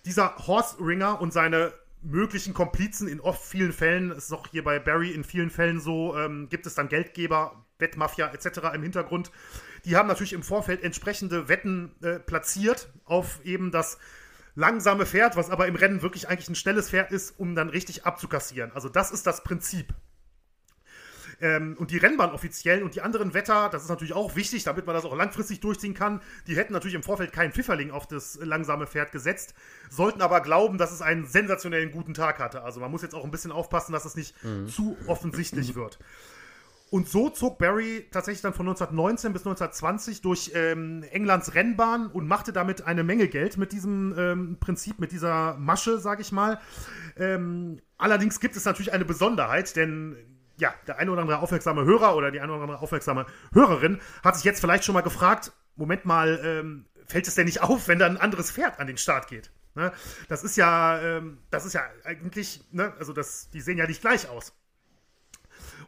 Dieser 0.06 0.36
Horse 0.48 0.78
Ringer 0.80 1.22
und 1.22 1.32
seine 1.32 1.72
möglichen 2.03 2.53
Komplizen 2.53 3.07
in 3.07 3.19
oft 3.19 3.43
vielen 3.43 3.74
Fällen, 3.74 4.12
es 4.12 4.25
ist 4.25 4.33
auch 4.33 4.48
hier 4.48 4.63
bei 4.63 4.79
Barry 4.79 5.12
in 5.12 5.24
vielen 5.24 5.50
Fällen 5.50 5.79
so, 5.79 6.17
ähm, 6.17 6.50
gibt 6.50 6.65
es 6.65 6.75
dann 6.75 6.89
Geldgeber, 6.89 7.65
Wettmafia 7.79 8.31
etc. 8.33 8.74
im 8.74 8.83
Hintergrund. 8.83 9.31
Die 9.86 9.95
haben 9.95 10.07
natürlich 10.07 10.33
im 10.33 10.43
Vorfeld 10.43 10.83
entsprechende 10.83 11.50
Wetten 11.50 11.95
äh, 12.01 12.19
platziert 12.19 12.91
auf 13.05 13.43
eben 13.43 13.72
das 13.72 13.98
langsame 14.55 15.05
Pferd, 15.05 15.36
was 15.36 15.50
aber 15.50 15.67
im 15.67 15.75
Rennen 15.75 16.01
wirklich 16.01 16.29
eigentlich 16.29 16.50
ein 16.50 16.55
schnelles 16.55 16.89
Pferd 16.89 17.12
ist, 17.12 17.39
um 17.39 17.55
dann 17.55 17.69
richtig 17.69 18.05
abzukassieren. 18.05 18.72
Also 18.74 18.89
das 18.89 19.12
ist 19.12 19.25
das 19.25 19.43
Prinzip. 19.43 19.93
Ähm, 21.42 21.75
und 21.78 21.92
die 21.92 21.98
Rennbahnoffiziellen 21.98 22.84
und 22.84 22.96
die 22.96 23.02
anderen 23.02 23.34
Wetter, 23.34 23.70
das 23.70 23.84
ist 23.84 23.90
natürlich 23.90 24.13
auch 24.13 24.36
wichtig, 24.36 24.63
damit 24.63 24.86
man 24.86 24.96
das 24.96 25.06
auch 25.06 25.16
langfristig 25.16 25.60
durchziehen 25.60 25.94
kann, 25.94 26.22
die 26.48 26.56
hätten 26.56 26.74
natürlich 26.74 26.96
im 26.96 27.04
Vorfeld 27.04 27.32
keinen 27.32 27.52
Pfifferling 27.52 27.92
auf 27.92 28.08
das 28.08 28.40
langsame 28.42 28.88
Pferd 28.88 29.12
gesetzt, 29.12 29.54
sollten 29.90 30.22
aber 30.22 30.42
glauben, 30.42 30.78
dass 30.78 30.92
es 30.92 31.02
einen 31.02 31.25
sensationellen 31.25 31.92
guten 31.92 32.13
Tag 32.13 32.40
hatte. 32.40 32.63
Also 32.63 32.80
man 32.80 32.92
muss 32.92 33.02
jetzt 33.02 33.16
auch 33.16 33.24
ein 33.24 33.32
bisschen 33.32 33.52
aufpassen, 33.52 33.94
dass 33.94 34.06
es 34.06 34.16
nicht 34.16 34.36
mhm. 34.44 34.68
zu 34.68 34.98
offensichtlich 35.08 35.75
wird. 35.75 36.00
Und 36.94 37.10
so 37.10 37.32
zog 37.32 37.58
Barry 37.58 38.06
tatsächlich 38.12 38.44
dann 38.44 38.54
von 38.54 38.68
1919 38.68 39.34
bis 39.34 39.42
1920 39.42 40.22
durch 40.22 40.52
ähm, 40.54 41.02
Englands 41.10 41.56
Rennbahn 41.56 42.06
und 42.06 42.28
machte 42.28 42.54
damit 42.54 42.86
eine 42.86 43.04
Menge 43.04 43.28
Geld 43.28 43.58
mit 43.58 43.72
diesem 43.72 44.13
ähm, 44.16 44.58
Prinzip, 44.60 45.00
mit 45.00 45.12
dieser 45.12 45.56
Masche, 45.58 45.98
sage 45.98 46.22
ich 46.22 46.32
mal. 46.32 46.60
Ähm, 47.18 47.82
allerdings 47.98 48.40
gibt 48.40 48.56
es 48.56 48.66
natürlich 48.66 48.94
eine 48.94 49.06
Besonderheit, 49.06 49.75
denn 49.75 50.33
ja, 50.57 50.74
der 50.88 50.98
eine 50.98 51.12
oder 51.12 51.22
andere 51.22 51.39
aufmerksame 51.39 51.83
Hörer 51.83 52.15
oder 52.15 52.31
die 52.31 52.39
eine 52.39 52.51
oder 52.53 52.62
andere 52.62 52.79
aufmerksame 52.79 53.25
Hörerin 53.53 54.00
hat 54.24 54.36
sich 54.36 54.43
jetzt 54.43 54.60
vielleicht 54.60 54.83
schon 54.83 54.93
mal 54.93 55.01
gefragt, 55.01 55.51
Moment 55.75 56.05
mal, 56.05 56.39
ähm, 56.43 56.86
fällt 57.05 57.27
es 57.27 57.36
denn 57.36 57.45
nicht 57.45 57.62
auf, 57.62 57.88
wenn 57.88 58.00
da 58.00 58.05
ein 58.05 58.17
anderes 58.17 58.51
Pferd 58.51 58.79
an 58.79 58.88
den 58.88 58.98
Start 58.98 59.27
geht? 59.27 59.51
Ne? 59.75 59.91
Das 60.29 60.43
ist 60.43 60.55
ja, 60.55 61.01
ähm, 61.01 61.39
das 61.50 61.65
ist 61.65 61.74
ja 61.74 61.81
eigentlich, 62.03 62.63
ne? 62.72 62.93
also 63.00 63.13
das, 63.13 63.50
die 63.50 63.62
sehen 63.62 63.77
ja 63.77 63.88
nicht 63.88 64.01
gleich 64.01 64.29
aus. 64.29 64.53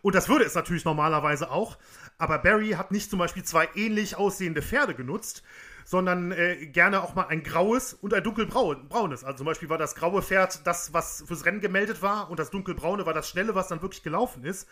Und 0.01 0.15
das 0.15 0.29
würde 0.29 0.45
es 0.45 0.55
natürlich 0.55 0.85
normalerweise 0.85 1.49
auch. 1.49 1.77
Aber 2.17 2.39
Barry 2.39 2.71
hat 2.71 2.91
nicht 2.91 3.09
zum 3.09 3.19
Beispiel 3.19 3.43
zwei 3.43 3.69
ähnlich 3.75 4.15
aussehende 4.15 4.61
Pferde 4.61 4.95
genutzt, 4.95 5.43
sondern 5.85 6.31
äh, 6.31 6.65
gerne 6.65 7.01
auch 7.01 7.15
mal 7.15 7.27
ein 7.27 7.43
graues 7.43 7.93
und 7.93 8.13
ein 8.13 8.23
dunkelbraunes. 8.23 9.23
Also 9.23 9.37
zum 9.37 9.45
Beispiel 9.45 9.69
war 9.69 9.77
das 9.77 9.95
graue 9.95 10.21
Pferd 10.21 10.65
das, 10.65 10.93
was 10.93 11.23
fürs 11.25 11.45
Rennen 11.45 11.61
gemeldet 11.61 12.01
war 12.01 12.29
und 12.29 12.39
das 12.39 12.49
dunkelbraune 12.49 13.05
war 13.05 13.13
das 13.13 13.29
schnelle, 13.29 13.55
was 13.55 13.69
dann 13.69 13.81
wirklich 13.81 14.03
gelaufen 14.03 14.43
ist. 14.43 14.67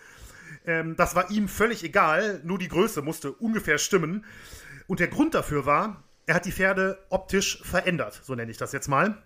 Ähm, 0.65 0.95
das 0.97 1.15
war 1.15 1.29
ihm 1.29 1.47
völlig 1.47 1.83
egal, 1.83 2.41
nur 2.43 2.57
die 2.57 2.67
Größe 2.67 3.03
musste 3.03 3.31
ungefähr 3.31 3.77
stimmen. 3.77 4.25
Und 4.87 4.99
der 4.99 5.07
Grund 5.07 5.35
dafür 5.35 5.65
war, 5.65 6.03
er 6.25 6.35
hat 6.35 6.45
die 6.45 6.51
Pferde 6.51 6.97
optisch 7.09 7.61
verändert, 7.63 8.19
so 8.23 8.33
nenne 8.33 8.51
ich 8.51 8.57
das 8.57 8.71
jetzt 8.71 8.87
mal. 8.87 9.21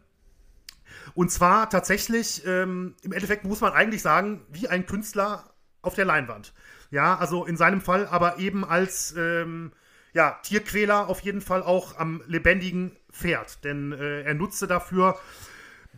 Und 1.13 1.31
zwar 1.31 1.69
tatsächlich, 1.69 2.45
ähm, 2.45 2.95
im 3.01 3.13
Endeffekt 3.13 3.45
muss 3.45 3.61
man 3.61 3.71
eigentlich 3.71 4.01
sagen, 4.01 4.45
wie 4.49 4.67
ein 4.67 4.85
Künstler 4.85 5.53
auf 5.81 5.95
der 5.95 6.05
Leinwand. 6.05 6.53
Ja, 6.91 7.17
also 7.17 7.45
in 7.45 7.55
seinem 7.55 7.81
Fall 7.81 8.07
aber 8.07 8.39
eben 8.39 8.65
als 8.65 9.13
ähm, 9.17 9.71
ja, 10.13 10.39
Tierquäler 10.43 11.09
auf 11.09 11.21
jeden 11.21 11.41
Fall 11.41 11.63
auch 11.63 11.97
am 11.97 12.21
lebendigen 12.27 12.95
Pferd. 13.11 13.63
Denn 13.63 13.91
äh, 13.91 14.21
er 14.21 14.33
nutzte 14.33 14.67
dafür 14.67 15.17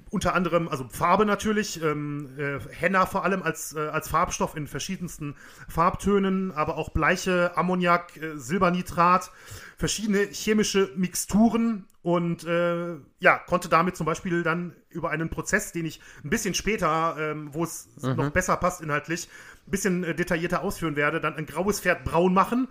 unter 0.09 0.33
anderem, 0.33 0.67
also 0.67 0.87
Farbe 0.89 1.25
natürlich, 1.25 1.81
ähm, 1.83 2.29
äh, 2.37 2.59
Henna 2.71 3.05
vor 3.05 3.23
allem 3.23 3.43
als, 3.43 3.75
äh, 3.75 3.79
als 3.79 4.07
Farbstoff 4.09 4.55
in 4.55 4.67
verschiedensten 4.67 5.35
Farbtönen, 5.67 6.51
aber 6.51 6.77
auch 6.77 6.89
Bleiche, 6.89 7.55
Ammoniak, 7.55 8.17
äh, 8.17 8.37
Silbernitrat, 8.37 9.31
verschiedene 9.77 10.19
chemische 10.31 10.91
Mixturen 10.95 11.85
und 12.01 12.43
äh, 12.45 12.95
ja, 13.19 13.37
konnte 13.37 13.69
damit 13.69 13.97
zum 13.97 14.05
Beispiel 14.05 14.41
dann 14.41 14.75
über 14.89 15.11
einen 15.11 15.29
Prozess, 15.29 15.71
den 15.71 15.85
ich 15.85 16.01
ein 16.23 16.29
bisschen 16.29 16.53
später, 16.53 17.15
ähm, 17.19 17.53
wo 17.53 17.63
es 17.63 17.89
mhm. 18.01 18.15
noch 18.15 18.29
besser 18.31 18.57
passt 18.57 18.81
inhaltlich, 18.81 19.29
ein 19.67 19.71
bisschen 19.71 20.03
äh, 20.03 20.15
detaillierter 20.15 20.61
ausführen 20.61 20.95
werde, 20.95 21.19
dann 21.19 21.35
ein 21.35 21.45
graues 21.45 21.81
Pferd 21.81 22.03
braun 22.03 22.33
machen. 22.33 22.67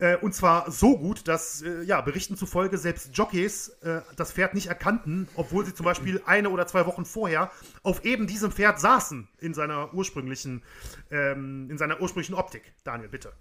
Äh, 0.00 0.16
und 0.16 0.34
zwar 0.34 0.70
so 0.70 0.96
gut, 0.96 1.28
dass, 1.28 1.62
äh, 1.62 1.82
ja, 1.82 2.00
Berichten 2.00 2.36
zufolge 2.36 2.78
selbst 2.78 3.10
Jockeys 3.16 3.68
äh, 3.82 4.00
das 4.16 4.32
Pferd 4.32 4.54
nicht 4.54 4.66
erkannten, 4.66 5.28
obwohl 5.36 5.64
sie 5.66 5.74
zum 5.74 5.84
Beispiel 5.84 6.22
eine 6.24 6.48
oder 6.50 6.66
zwei 6.66 6.86
Wochen 6.86 7.04
vorher 7.04 7.50
auf 7.82 8.04
eben 8.04 8.26
diesem 8.26 8.50
Pferd 8.50 8.80
saßen 8.80 9.28
in 9.38 9.52
seiner 9.52 9.92
ursprünglichen, 9.92 10.62
ähm, 11.10 11.68
in 11.70 11.76
seiner 11.76 12.00
ursprünglichen 12.00 12.34
Optik. 12.34 12.72
Daniel, 12.82 13.10
bitte. 13.10 13.32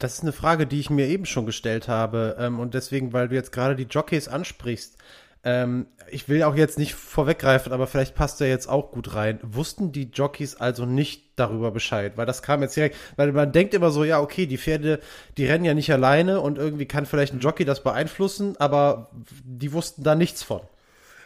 Das 0.00 0.14
ist 0.14 0.22
eine 0.22 0.32
Frage, 0.32 0.66
die 0.66 0.80
ich 0.80 0.90
mir 0.90 1.06
eben 1.06 1.26
schon 1.26 1.46
gestellt 1.46 1.86
habe. 1.86 2.36
Ähm, 2.40 2.58
und 2.58 2.74
deswegen, 2.74 3.12
weil 3.12 3.28
du 3.28 3.36
jetzt 3.36 3.52
gerade 3.52 3.76
die 3.76 3.84
Jockeys 3.84 4.26
ansprichst, 4.26 4.98
ähm, 5.44 5.86
ich 6.08 6.28
will 6.28 6.42
auch 6.44 6.54
jetzt 6.54 6.78
nicht 6.78 6.94
vorweggreifen, 6.94 7.72
aber 7.72 7.86
vielleicht 7.86 8.14
passt 8.14 8.40
er 8.40 8.48
jetzt 8.48 8.68
auch 8.68 8.92
gut 8.92 9.14
rein. 9.14 9.40
Wussten 9.42 9.90
die 9.90 10.10
Jockeys 10.12 10.54
also 10.54 10.86
nicht 10.86 11.32
darüber 11.36 11.72
Bescheid? 11.72 12.16
Weil 12.16 12.26
das 12.26 12.42
kam 12.42 12.62
jetzt 12.62 12.76
direkt, 12.76 12.96
weil 13.16 13.32
man 13.32 13.50
denkt 13.50 13.74
immer 13.74 13.90
so, 13.90 14.04
ja, 14.04 14.20
okay, 14.20 14.46
die 14.46 14.58
Pferde, 14.58 15.00
die 15.36 15.46
rennen 15.46 15.64
ja 15.64 15.74
nicht 15.74 15.92
alleine 15.92 16.40
und 16.40 16.58
irgendwie 16.58 16.86
kann 16.86 17.06
vielleicht 17.06 17.32
ein 17.32 17.40
Jockey 17.40 17.64
das 17.64 17.82
beeinflussen, 17.82 18.56
aber 18.58 19.10
die 19.44 19.72
wussten 19.72 20.04
da 20.04 20.14
nichts 20.14 20.44
von. 20.44 20.60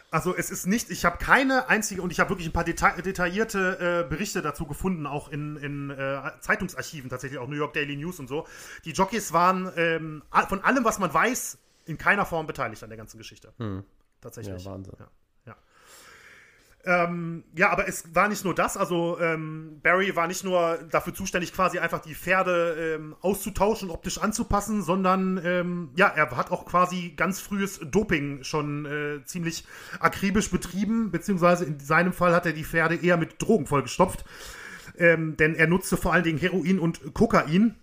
Also 0.09 0.33
es 0.35 0.49
ist 0.49 0.65
nicht, 0.65 0.89
ich 0.89 1.05
habe 1.05 1.17
keine 1.17 1.67
einzige 1.69 2.01
und 2.01 2.11
ich 2.11 2.19
habe 2.19 2.29
wirklich 2.31 2.47
ein 2.47 2.53
paar 2.53 2.63
deta 2.63 2.99
detaillierte 3.01 4.05
äh, 4.05 4.09
Berichte 4.09 4.41
dazu 4.41 4.65
gefunden, 4.65 5.05
auch 5.05 5.29
in, 5.29 5.57
in 5.57 5.89
äh, 5.91 6.21
Zeitungsarchiven 6.39 7.09
tatsächlich, 7.09 7.39
auch 7.39 7.47
New 7.47 7.57
York 7.57 7.73
Daily 7.73 7.97
News 7.97 8.17
und 8.19 8.29
so. 8.29 8.47
Die 8.85 8.93
Jockeys 8.93 9.33
waren 9.33 9.69
ähm, 9.75 10.23
von 10.47 10.63
allem, 10.63 10.85
was 10.85 10.97
man 10.97 11.13
weiß, 11.13 11.57
in 11.85 11.97
keiner 11.97 12.25
Form 12.25 12.47
beteiligt 12.47 12.81
an 12.83 12.89
der 12.89 12.97
ganzen 12.97 13.17
Geschichte. 13.17 13.53
Hm 13.57 13.83
tatsächlich. 14.21 14.63
Ja, 14.63 14.71
Wahnsinn. 14.71 14.93
Ja. 14.97 15.07
Ähm, 16.87 17.43
ja, 17.53 17.69
aber 17.69 17.89
es 17.89 18.15
war 18.15 18.29
nicht 18.29 18.45
nur 18.45 18.55
das. 18.55 18.77
Also 18.77 19.19
ähm, 19.19 19.81
Barry 19.83 20.15
war 20.15 20.25
nicht 20.27 20.45
nur 20.45 20.77
dafür 20.89 21.13
zuständig, 21.13 21.51
quasi 21.51 21.79
einfach 21.79 21.99
die 21.99 22.15
Pferde 22.15 22.95
ähm, 22.95 23.13
auszutauschen, 23.19 23.89
optisch 23.89 24.19
anzupassen, 24.19 24.81
sondern 24.81 25.37
ähm, 25.43 25.89
ja, 25.97 26.07
er 26.07 26.31
hat 26.37 26.49
auch 26.49 26.65
quasi 26.65 27.13
ganz 27.17 27.41
frühes 27.41 27.81
Doping 27.83 28.45
schon 28.45 28.85
äh, 28.85 29.25
ziemlich 29.25 29.65
akribisch 29.99 30.49
betrieben, 30.49 31.11
beziehungsweise 31.11 31.65
in 31.65 31.77
seinem 31.81 32.13
Fall 32.13 32.33
hat 32.33 32.45
er 32.45 32.53
die 32.53 32.63
Pferde 32.63 32.95
eher 32.95 33.17
mit 33.17 33.41
Drogen 33.41 33.67
vollgestopft. 33.67 34.23
Ähm, 34.97 35.35
denn 35.35 35.55
er 35.55 35.67
nutzte 35.67 35.97
vor 35.97 36.13
allen 36.13 36.23
Dingen 36.23 36.39
Heroin 36.39 36.79
und 36.79 37.13
Kokain 37.13 37.75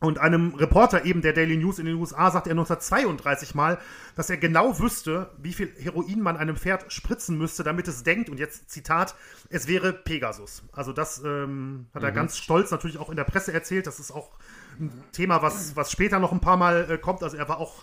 und 0.00 0.18
einem 0.18 0.54
Reporter 0.54 1.04
eben 1.04 1.20
der 1.20 1.34
Daily 1.34 1.58
News 1.58 1.78
in 1.78 1.84
den 1.84 1.96
USA 1.96 2.30
sagt 2.30 2.46
er 2.46 2.52
1932 2.52 3.54
mal, 3.54 3.78
dass 4.16 4.30
er 4.30 4.38
genau 4.38 4.78
wüsste, 4.78 5.30
wie 5.36 5.52
viel 5.52 5.74
Heroin 5.78 6.22
man 6.22 6.38
einem 6.38 6.56
Pferd 6.56 6.90
spritzen 6.90 7.36
müsste, 7.36 7.64
damit 7.64 7.86
es 7.86 8.02
denkt, 8.02 8.30
und 8.30 8.40
jetzt 8.40 8.70
Zitat, 8.70 9.14
es 9.50 9.68
wäre 9.68 9.92
Pegasus. 9.92 10.62
Also 10.72 10.94
das 10.94 11.22
ähm, 11.22 11.86
hat 11.92 12.02
er 12.02 12.12
mhm. 12.12 12.14
ganz 12.14 12.38
stolz 12.38 12.70
natürlich 12.70 12.96
auch 12.96 13.10
in 13.10 13.16
der 13.16 13.24
Presse 13.24 13.52
erzählt. 13.52 13.86
Das 13.86 14.00
ist 14.00 14.10
auch 14.10 14.30
ein 14.78 14.90
Thema, 15.12 15.42
was, 15.42 15.76
was 15.76 15.92
später 15.92 16.18
noch 16.18 16.32
ein 16.32 16.40
paar 16.40 16.56
Mal 16.56 16.90
äh, 16.90 16.96
kommt. 16.96 17.22
Also 17.22 17.36
er 17.36 17.50
war 17.50 17.58
auch 17.58 17.82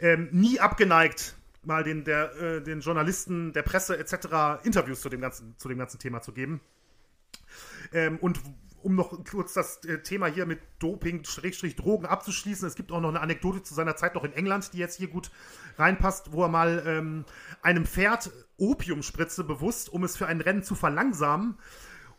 ähm, 0.00 0.30
nie 0.32 0.58
abgeneigt, 0.58 1.36
mal 1.64 1.84
den, 1.84 2.04
der, 2.04 2.34
äh, 2.40 2.62
den 2.62 2.80
Journalisten, 2.80 3.52
der 3.52 3.62
Presse 3.62 3.98
etc. 3.98 4.64
Interviews 4.64 5.02
zu 5.02 5.10
dem 5.10 5.20
ganzen, 5.20 5.54
zu 5.58 5.68
dem 5.68 5.76
ganzen 5.76 5.98
Thema 5.98 6.22
zu 6.22 6.32
geben. 6.32 6.62
Ähm, 7.92 8.16
und 8.22 8.40
um 8.82 8.94
noch 8.94 9.24
kurz 9.24 9.54
das 9.54 9.84
äh, 9.84 10.02
Thema 10.02 10.26
hier 10.26 10.46
mit 10.46 10.60
Doping, 10.78 11.24
Schrägstrich, 11.24 11.76
Drogen 11.76 12.06
abzuschließen. 12.06 12.66
Es 12.66 12.74
gibt 12.74 12.92
auch 12.92 13.00
noch 13.00 13.08
eine 13.08 13.20
Anekdote 13.20 13.62
zu 13.62 13.74
seiner 13.74 13.96
Zeit 13.96 14.14
noch 14.14 14.24
in 14.24 14.32
England, 14.32 14.72
die 14.72 14.78
jetzt 14.78 14.96
hier 14.96 15.08
gut 15.08 15.30
reinpasst, 15.78 16.32
wo 16.32 16.42
er 16.42 16.48
mal 16.48 16.82
ähm, 16.86 17.24
einem 17.62 17.86
Pferd 17.86 18.30
Opium 18.56 19.02
spritze, 19.02 19.44
bewusst, 19.44 19.92
um 19.92 20.04
es 20.04 20.16
für 20.16 20.26
ein 20.26 20.40
Rennen 20.40 20.62
zu 20.62 20.74
verlangsamen. 20.74 21.56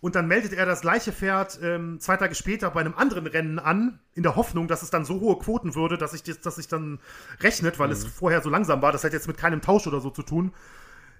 Und 0.03 0.15
dann 0.15 0.27
meldet 0.27 0.51
er 0.51 0.65
das 0.65 0.82
gleiche 0.82 1.13
Pferd 1.13 1.60
ähm, 1.63 1.98
zwei 2.01 2.17
Tage 2.17 2.36
später 2.36 2.70
bei 2.72 2.82
einem 2.82 2.93
anderen 2.93 3.25
Rennen 3.25 3.58
an, 3.58 4.00
in 4.13 4.24
der 4.24 4.36
Hoffnung, 4.36 4.67
dass 4.67 4.84
es 4.84 4.89
dann 4.89 5.05
so 5.05 5.22
hohe 5.22 5.39
Quoten 5.39 5.75
würde, 5.75 5.98
dass 5.98 6.12
sich 6.12 6.24
dass 6.24 6.55
sich 6.55 6.67
dann 6.67 7.00
rechnet, 7.39 7.79
weil 7.79 7.88
mhm. 7.88 7.93
es 7.93 8.03
vorher 8.03 8.41
so 8.41 8.50
langsam 8.50 8.82
war. 8.82 8.91
Das 8.91 9.05
hat 9.05 9.13
jetzt 9.13 9.27
mit 9.27 9.38
keinem 9.38 9.62
Tausch 9.62 9.88
oder 9.88 10.01
so 10.01 10.10
zu 10.10 10.24
tun. 10.24 10.51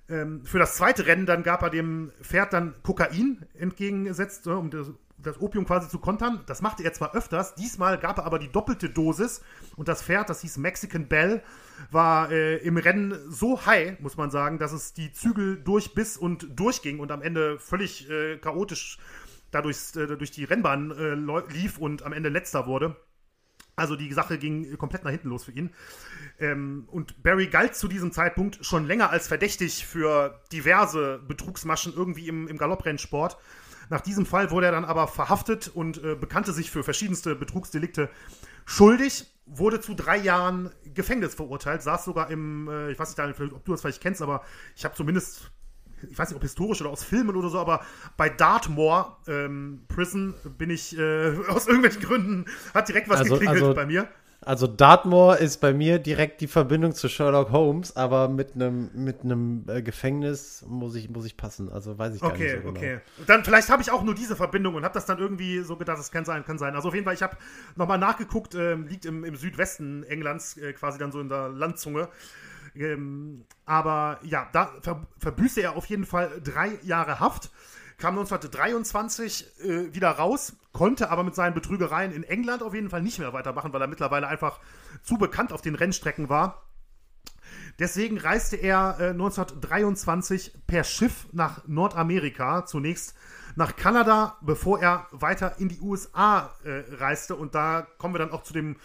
Ähm, 0.10 0.44
für 0.44 0.60
das 0.60 0.76
zweite 0.76 1.06
Rennen 1.06 1.26
dann 1.26 1.44
gab 1.44 1.62
er 1.62 1.70
dem 1.70 2.12
Pferd 2.22 2.52
dann 2.52 2.76
Kokain 2.84 3.46
entgegengesetzt, 3.54 4.48
um 4.48 4.70
das, 5.24 5.42
Opium 5.42 5.66
quasi 5.66 5.90
zu 5.90 6.00
kontern. 6.00 6.42
Das 6.46 6.62
machte 6.62 6.84
er 6.84 6.94
zwar 6.94 7.16
öfters, 7.16 7.56
diesmal 7.56 7.98
gab 7.98 8.18
er 8.18 8.26
aber 8.26 8.40
die 8.40 8.52
doppelte 8.52 8.90
Dosis 8.90 9.42
und 9.76 9.88
das 9.88 10.04
Pferd, 10.04 10.30
das 10.30 10.42
hieß 10.42 10.58
Mexican 10.58 11.08
Bell, 11.08 11.42
war 11.92 12.32
äh, 12.32 12.58
im 12.58 12.78
Rennen 12.78 13.18
so 13.30 13.66
high, 13.66 14.00
muss 14.00 14.18
man 14.18 14.32
sagen, 14.32 14.60
dass 14.60 14.72
es 14.72 14.94
die 14.94 15.12
Zügel 15.12 15.58
durchbiss 15.58 16.18
und 16.18 16.48
durchging 16.60 17.00
und 17.00 17.12
am 17.12 17.22
Ende 17.22 17.60
völlig 17.60 18.10
äh, 18.10 18.38
chaotisch 18.38 19.00
dadurch 19.52 19.96
äh, 19.96 20.18
durch 20.18 20.32
die 20.32 20.44
Rennbahn 20.44 20.92
äh, 20.92 21.54
lief 21.54 21.78
und 21.78 22.04
am 22.04 22.14
Ende 22.14 22.30
letzter 22.30 22.68
wurde. 22.68 22.96
Also 23.76 23.96
die 23.96 24.14
Sache 24.14 24.38
ging 24.38 24.78
komplett 24.78 25.04
nach 25.04 25.12
hinten 25.12 25.30
los 25.30 25.46
für 25.46 25.52
ihn. 25.52 25.72
Ähm, 26.40 26.88
und 26.92 27.24
Barry 27.24 27.48
galt 27.48 27.76
zu 27.76 27.88
diesem 27.88 28.12
Zeitpunkt 28.12 28.64
schon 28.64 28.86
länger 28.86 29.10
als 29.10 29.28
verdächtig 29.28 29.86
für 29.86 30.42
diverse 30.52 31.20
Betrugsmaschen 31.28 31.94
irgendwie 31.94 32.28
im, 32.28 32.48
im 32.48 32.58
Galopprennsport. 32.58 33.38
Nach 33.90 34.02
diesem 34.02 34.26
Fall 34.26 34.52
wurde 34.52 34.68
er 34.68 34.72
dann 34.72 34.86
aber 34.86 35.08
verhaftet 35.08 35.72
und 35.74 36.04
äh, 36.04 36.16
bekannte 36.16 36.54
sich 36.54 36.72
für 36.72 36.84
verschiedenste 36.84 37.36
Betrugsdelikte 37.36 38.10
schuldig, 38.66 39.26
wurde 39.46 39.82
zu 39.82 39.94
drei 39.94 40.18
Jahren 40.18 40.72
Gefängnis 40.94 41.36
verurteilt, 41.36 41.82
saß 41.82 42.06
sogar 42.06 42.30
im, 42.30 42.68
äh, 42.68 42.92
ich 42.92 43.00
weiß 43.00 43.10
nicht, 43.10 43.20
Daniel, 43.20 43.54
ob 43.54 43.66
du 43.66 43.72
das 43.72 43.82
vielleicht 43.82 44.02
kennst, 44.02 44.22
aber 44.22 44.44
ich 44.76 44.86
habe 44.86 44.96
zumindest 44.96 45.52
ich 46.10 46.18
weiß 46.18 46.30
nicht, 46.30 46.36
ob 46.36 46.42
historisch 46.42 46.82
oder 46.82 46.90
aus 46.90 47.04
Filmen 47.04 47.36
oder 47.36 47.50
so, 47.50 47.60
aber 47.60 47.82
bei 48.18 48.30
Dartmoor 48.30 49.20
ähm, 49.28 49.86
Prison 49.88 50.34
bin 50.58 50.70
ich 50.70 50.98
äh, 50.98 51.38
aus 51.48 51.68
irgendwelchen 51.68 52.02
Gründen, 52.02 52.46
hat 52.74 52.90
direkt 52.90 53.10
was 53.10 53.20
also, 53.20 53.36
geklingelt 53.36 53.64
also, 53.64 53.74
bei 53.74 53.86
mir. 53.86 54.08
Also 54.46 54.68
Dartmoor 54.68 55.38
ist 55.38 55.62
bei 55.62 55.74
mir 55.74 56.00
direkt 56.00 56.42
die 56.42 56.48
Verbindung 56.48 56.94
zu 56.94 57.08
Sherlock 57.08 57.52
Holmes, 57.52 57.96
aber 57.96 58.28
mit 58.28 58.56
einem 58.56 58.90
mit 58.94 59.22
einem 59.24 59.66
äh, 59.68 59.82
Gefängnis 59.82 60.64
muss 60.68 60.96
ich 60.96 61.10
muss 61.10 61.26
ich 61.26 61.38
passen. 61.38 61.72
Also 61.72 61.98
weiß 61.98 62.16
ich 62.16 62.22
gar 62.22 62.32
okay, 62.32 62.44
nicht 62.44 62.56
so 62.56 62.60
genau. 62.60 62.80
Okay, 62.80 63.00
okay. 63.18 63.26
Dann 63.28 63.44
vielleicht 63.44 63.70
habe 63.70 63.82
ich 63.82 63.92
auch 63.92 64.04
nur 64.04 64.16
diese 64.16 64.36
Verbindung 64.36 64.76
und 64.76 64.84
habe 64.84 64.94
das 64.94 65.06
dann 65.06 65.20
irgendwie 65.20 65.60
so 65.60 65.76
gedacht, 65.76 65.98
das 65.98 66.12
kann 66.12 66.26
sein, 66.26 66.46
kann 66.46 66.58
sein. 66.58 66.76
Also 66.76 66.90
auf 66.90 66.94
jeden 66.94 67.06
Fall, 67.06 67.14
ich 67.14 67.24
habe 67.24 67.38
nochmal 67.76 67.98
nachgeguckt, 67.98 68.56
äh, 68.56 68.76
liegt 68.76 69.06
im, 69.06 69.24
im 69.24 69.36
Südwesten 69.36 70.04
Englands 70.04 70.58
äh, 70.58 70.74
quasi 70.74 71.00
dann 71.00 71.12
so 71.12 71.20
in 71.20 71.30
der 71.30 71.50
Landzunge. 71.50 72.10
Ähm, 72.76 73.46
aber 73.66 74.20
ja, 74.24 74.50
da 74.52 74.72
ver 74.82 75.06
verbüßte 75.20 75.62
er 75.62 75.76
auf 75.76 75.86
jeden 75.86 76.06
Fall 76.06 76.42
drei 76.44 76.80
Jahre 76.84 77.20
Haft 77.20 77.52
kam 78.04 78.20
1923 78.20 79.46
äh, 79.62 79.94
wieder 79.96 80.10
raus, 80.10 80.58
konnte 80.74 81.10
aber 81.10 81.24
mit 81.24 81.36
seinen 81.36 81.54
Betrügereien 81.54 82.12
in 82.12 82.24
England 82.24 82.62
auf 82.62 82.74
jeden 82.74 82.90
Fall 82.90 83.02
nicht 83.02 83.18
mehr 83.18 83.32
weitermachen, 83.32 83.72
weil 83.72 83.80
er 83.80 83.88
mittlerweile 83.88 84.28
einfach 84.28 84.60
zu 85.04 85.18
bekannt 85.18 85.54
auf 85.54 85.62
den 85.62 85.74
Rennstrecken 85.74 86.28
war. 86.28 86.68
Deswegen 87.80 88.18
reiste 88.18 88.58
er 88.58 88.98
äh, 89.00 89.10
1923 89.12 90.68
per 90.68 90.84
Schiff 90.84 91.28
nach 91.32 91.66
Nordamerika, 91.66 92.66
zunächst 92.66 93.16
nach 93.56 93.78
Kanada, 93.78 94.36
bevor 94.42 94.82
er 94.82 95.08
weiter 95.12 95.56
in 95.60 95.70
die 95.70 95.80
USA 95.80 96.54
äh, 96.66 96.84
reiste. 96.96 97.38
Und 97.38 97.56
da 97.56 97.88
kommen 98.00 98.16
wir 98.16 98.20
dann 98.20 98.32
auch 98.32 98.44
zu 98.44 98.52
dem, 98.52 98.76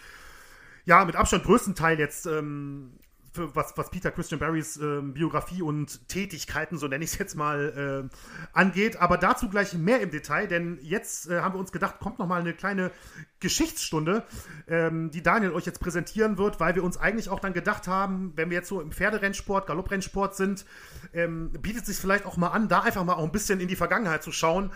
ja, 0.85 1.03
mit 1.03 1.17
Abstand 1.17 1.43
größten 1.43 1.75
Teil 1.75 1.99
jetzt 1.99 2.25
ähm, 2.25 2.97
für 3.33 3.55
was, 3.55 3.77
was 3.77 3.89
Peter 3.89 4.11
Christian 4.11 4.39
Barrys 4.39 4.77
äh, 4.77 5.01
Biografie 5.01 5.61
und 5.61 6.07
Tätigkeiten, 6.07 6.77
so 6.77 6.87
nenne 6.87 7.03
ich 7.03 7.11
es 7.11 7.17
jetzt 7.17 7.35
mal, 7.35 8.09
äh, 8.11 8.17
angeht. 8.53 8.97
Aber 8.97 9.17
dazu 9.17 9.49
gleich 9.49 9.73
mehr 9.73 10.01
im 10.01 10.11
Detail, 10.11 10.47
denn 10.47 10.79
jetzt 10.81 11.29
äh, 11.29 11.41
haben 11.41 11.53
wir 11.53 11.59
uns 11.59 11.71
gedacht, 11.71 11.99
kommt 11.99 12.19
noch 12.19 12.27
mal 12.27 12.39
eine 12.39 12.53
kleine 12.53 12.91
Geschichtsstunde, 13.39 14.23
ähm, 14.67 15.11
die 15.11 15.23
Daniel 15.23 15.53
euch 15.53 15.65
jetzt 15.65 15.79
präsentieren 15.79 16.37
wird, 16.37 16.59
weil 16.59 16.75
wir 16.75 16.83
uns 16.83 16.97
eigentlich 16.97 17.29
auch 17.29 17.39
dann 17.39 17.53
gedacht 17.53 17.87
haben, 17.87 18.33
wenn 18.35 18.49
wir 18.49 18.57
jetzt 18.57 18.67
so 18.67 18.81
im 18.81 18.91
Pferderennsport, 18.91 19.67
Galopprennsport 19.67 20.35
sind, 20.35 20.65
ähm, 21.13 21.51
bietet 21.51 21.85
sich 21.85 21.97
vielleicht 21.97 22.25
auch 22.25 22.37
mal 22.37 22.49
an, 22.49 22.67
da 22.67 22.81
einfach 22.81 23.03
mal 23.03 23.13
auch 23.13 23.23
ein 23.23 23.31
bisschen 23.31 23.59
in 23.59 23.67
die 23.67 23.75
Vergangenheit 23.75 24.23
zu 24.23 24.31
schauen. 24.31 24.71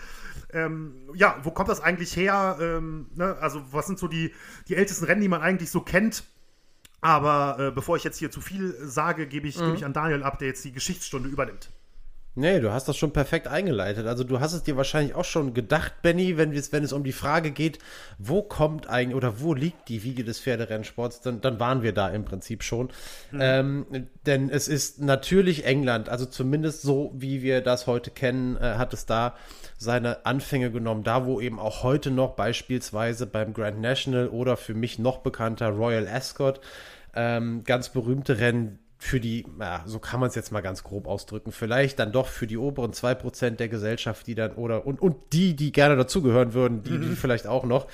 Ähm, 0.51 1.09
ja, 1.13 1.37
wo 1.43 1.51
kommt 1.51 1.69
das 1.69 1.81
eigentlich 1.81 2.15
her? 2.15 2.57
Ähm, 2.61 3.07
ne? 3.15 3.35
Also 3.41 3.61
was 3.71 3.87
sind 3.87 3.99
so 3.99 4.07
die, 4.07 4.33
die 4.67 4.75
ältesten 4.75 5.05
Rennen, 5.05 5.21
die 5.21 5.27
man 5.27 5.41
eigentlich 5.41 5.71
so 5.71 5.81
kennt? 5.81 6.23
Aber 7.03 7.57
äh, 7.59 7.71
bevor 7.71 7.97
ich 7.97 8.03
jetzt 8.03 8.17
hier 8.17 8.31
zu 8.31 8.41
viel 8.41 8.75
sage, 8.81 9.27
gebe 9.27 9.47
ich, 9.47 9.59
mhm. 9.59 9.67
geb 9.67 9.75
ich 9.75 9.85
an 9.85 9.93
Daniel 9.93 10.23
ab, 10.23 10.39
der 10.39 10.47
jetzt 10.47 10.63
die 10.63 10.71
Geschichtsstunde 10.71 11.29
übernimmt. 11.29 11.69
Nee, 12.35 12.59
du 12.59 12.71
hast 12.71 12.87
das 12.87 12.97
schon 12.97 13.13
perfekt 13.13 13.47
eingeleitet. 13.47 14.07
Also 14.07 14.23
du 14.23 14.39
hast 14.39 14.53
es 14.53 14.63
dir 14.63 14.75
wahrscheinlich 14.75 15.13
auch 15.13 15.25
schon 15.25 15.53
gedacht, 15.53 16.01
Benny, 16.01 16.35
wenn 16.35 16.51
es, 16.51 16.71
wenn 16.71 16.83
es 16.83 16.91
um 16.91 17.03
die 17.03 17.11
Frage 17.11 17.51
geht, 17.51 17.77
wo 18.17 18.41
kommt 18.41 18.89
eigentlich 18.89 19.15
oder 19.15 19.39
wo 19.39 19.53
liegt 19.53 19.87
die 19.87 20.03
Wiege 20.03 20.23
des 20.23 20.39
Pferderennsports, 20.39 21.21
dann, 21.21 21.41
dann 21.41 21.59
waren 21.59 21.83
wir 21.83 21.93
da 21.93 22.09
im 22.09 22.25
Prinzip 22.25 22.63
schon. 22.63 22.89
Mhm. 23.31 23.39
Ähm, 23.39 23.85
denn 24.25 24.49
es 24.49 24.67
ist 24.67 24.99
natürlich 24.99 25.65
England, 25.65 26.09
also 26.09 26.25
zumindest 26.25 26.81
so, 26.81 27.11
wie 27.13 27.43
wir 27.43 27.61
das 27.61 27.85
heute 27.85 28.09
kennen, 28.09 28.57
äh, 28.57 28.77
hat 28.77 28.93
es 28.93 29.05
da 29.05 29.35
seine 29.77 30.25
Anfänge 30.25 30.71
genommen. 30.71 31.03
Da, 31.03 31.27
wo 31.27 31.39
eben 31.39 31.59
auch 31.59 31.83
heute 31.83 32.09
noch 32.09 32.31
beispielsweise 32.31 33.27
beim 33.27 33.53
Grand 33.53 33.79
National 33.79 34.27
oder 34.29 34.57
für 34.57 34.73
mich 34.73 34.97
noch 34.97 35.19
bekannter 35.19 35.69
Royal 35.69 36.07
Ascot 36.07 36.61
ähm, 37.15 37.63
ganz 37.63 37.89
berühmte 37.89 38.39
Rennen 38.39 38.79
für 39.03 39.19
die, 39.19 39.45
ja, 39.59 39.83
so 39.85 39.99
kann 39.99 40.21
man 40.21 40.29
es 40.29 40.35
jetzt 40.35 40.53
mal 40.53 40.61
ganz 40.61 40.81
grob 40.81 41.07
ausdrücken, 41.07 41.51
vielleicht 41.51 41.99
dann 41.99 42.13
doch 42.13 42.27
für 42.27 42.47
die 42.47 42.57
oberen 42.57 42.93
2% 42.93 43.57
der 43.57 43.67
Gesellschaft, 43.67 44.25
die 44.27 44.33
dann, 44.33 44.53
oder 44.53 44.87
und, 44.87 45.01
und 45.01 45.17
die, 45.33 45.57
die 45.57 45.73
gerne 45.73 45.97
dazugehören 45.97 46.53
würden, 46.53 46.83
die, 46.83 46.91
die 46.91 47.07
mhm. 47.07 47.17
vielleicht 47.17 47.45
auch 47.45 47.65
noch, 47.65 47.87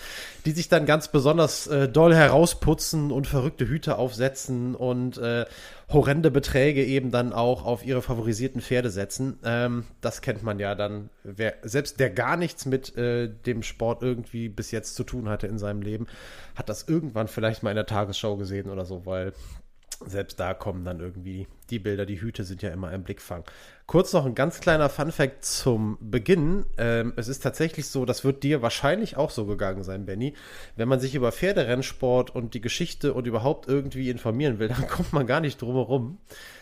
die 0.46 0.52
sich 0.52 0.70
dann 0.70 0.86
ganz 0.86 1.08
besonders 1.08 1.66
äh, 1.66 1.90
doll 1.90 2.14
herausputzen 2.14 3.12
und 3.12 3.26
verrückte 3.26 3.68
Hüte 3.68 3.98
aufsetzen 3.98 4.76
und 4.76 5.18
äh, 5.18 5.46
horrende 5.92 6.30
Beträge 6.30 6.86
eben 6.86 7.10
dann 7.10 7.34
auch 7.34 7.66
auf 7.66 7.84
ihre 7.84 8.04
favorisierten 8.04 8.62
Pferde 8.62 8.92
setzen. 8.92 9.40
Ähm, 9.44 9.86
das 10.02 10.22
kennt 10.22 10.44
man 10.44 10.60
ja 10.60 10.76
dann, 10.76 11.10
wer, 11.24 11.56
selbst 11.64 12.00
der 12.00 12.12
gar 12.12 12.38
nichts 12.38 12.68
mit 12.68 12.96
äh, 12.96 13.30
dem 13.48 13.64
Sport 13.64 14.04
irgendwie 14.04 14.48
bis 14.48 14.70
jetzt 14.70 14.94
zu 14.94 15.04
tun 15.04 15.28
hatte 15.28 15.48
in 15.48 15.58
seinem 15.58 15.82
Leben, 15.82 16.06
hat 16.54 16.70
das 16.70 16.88
irgendwann 16.88 17.28
vielleicht 17.28 17.64
mal 17.64 17.72
in 17.72 17.78
der 17.78 17.88
Tagesschau 17.88 18.38
gesehen 18.38 18.70
oder 18.70 18.86
so, 18.86 19.08
weil 19.08 19.34
selbst 20.06 20.40
da 20.40 20.54
kommen 20.54 20.86
dann 20.86 21.00
irgendwie 21.00 21.48
die 21.70 21.80
Bilder, 21.80 22.06
die 22.06 22.22
Hüte 22.22 22.44
sind 22.44 22.62
ja 22.62 22.70
immer 22.70 22.92
im 22.94 23.04
Blickfang. 23.04 23.44
Kurz 23.86 24.14
noch 24.14 24.26
ein 24.26 24.36
ganz 24.36 24.60
kleiner 24.60 24.90
Funfact 24.90 25.44
zum 25.44 25.98
Beginn. 26.00 26.66
Ähm, 26.78 27.14
es 27.16 27.28
ist 27.28 27.42
tatsächlich 27.42 27.88
so, 27.88 28.06
das 28.06 28.24
wird 28.24 28.44
dir 28.44 28.62
wahrscheinlich 28.62 29.18
auch 29.18 29.30
so 29.30 29.46
gegangen 29.46 29.84
sein, 29.84 30.06
Benny. 30.06 30.36
Wenn 30.76 30.88
man 30.88 31.00
sich 31.00 31.16
über 31.16 31.32
Pferderennsport 31.32 32.34
und 32.34 32.54
die 32.54 32.62
Geschichte 32.62 33.14
und 33.14 33.28
überhaupt 33.28 33.68
irgendwie 33.68 34.10
informieren 34.10 34.60
will, 34.60 34.68
dann 34.70 34.88
kommt 34.88 35.12
man 35.12 35.28
gar 35.28 35.42
nicht 35.42 35.62
drum 35.62 35.76
herum, 35.76 36.18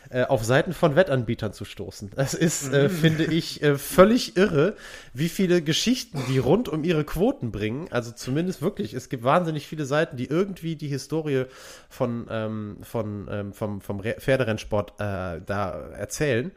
äh, 0.10 0.24
auf 0.24 0.44
Seiten 0.44 0.74
von 0.74 0.96
Wettanbietern 0.96 1.54
zu 1.54 1.66
stoßen. 1.66 2.12
Es 2.16 2.34
ist, 2.34 2.74
äh, 2.74 2.90
finde 2.90 3.26
ich, 3.26 3.62
äh, 3.62 3.78
völlig 3.78 4.38
irre, 4.38 4.76
wie 5.14 5.30
viele 5.30 5.62
Geschichten 5.62 6.20
die 6.28 6.38
rund 6.38 6.70
um 6.70 6.84
ihre 6.84 7.04
Quoten 7.04 7.52
bringen. 7.52 7.88
Also 7.92 8.12
zumindest 8.12 8.62
wirklich, 8.62 8.94
es 8.94 9.10
gibt 9.10 9.24
wahnsinnig 9.24 9.68
viele 9.68 9.86
Seiten, 9.86 10.18
die 10.18 10.26
irgendwie 10.26 10.76
die 10.76 10.88
Historie 10.88 11.46
von, 11.90 12.28
ähm, 12.30 12.78
von, 12.82 13.28
ähm, 13.30 13.54
vom, 13.54 13.82
vom 13.82 14.02
Pferderennsport 14.02 14.92
äh, 15.00 15.42
da 15.46 15.90
erzählen. 15.94 16.52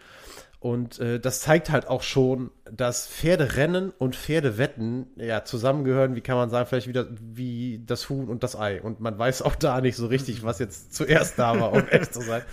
Und 0.61 0.99
äh, 0.99 1.18
das 1.18 1.40
zeigt 1.40 1.70
halt 1.70 1.88
auch 1.88 2.03
schon, 2.03 2.51
dass 2.70 3.07
Pferderennen 3.07 3.94
und 3.96 4.14
Pferdewetten 4.14 5.07
ja 5.16 5.42
zusammengehören, 5.42 6.14
wie 6.14 6.20
kann 6.20 6.37
man 6.37 6.51
sagen, 6.51 6.66
vielleicht 6.66 6.87
wieder 6.87 7.07
wie 7.18 7.83
das 7.87 8.11
Huhn 8.11 8.29
und 8.29 8.42
das 8.42 8.57
Ei. 8.57 8.83
Und 8.83 9.01
man 9.01 9.18
weiß 9.18 9.40
auch 9.40 9.55
da 9.55 9.81
nicht 9.81 9.96
so 9.96 10.07
richtig, 10.07 10.44
was 10.44 10.59
jetzt 10.59 10.94
zuerst 10.94 11.38
da 11.38 11.59
war, 11.59 11.73
um 11.73 11.88
echt 11.88 12.12
zu 12.12 12.20
sein. 12.20 12.42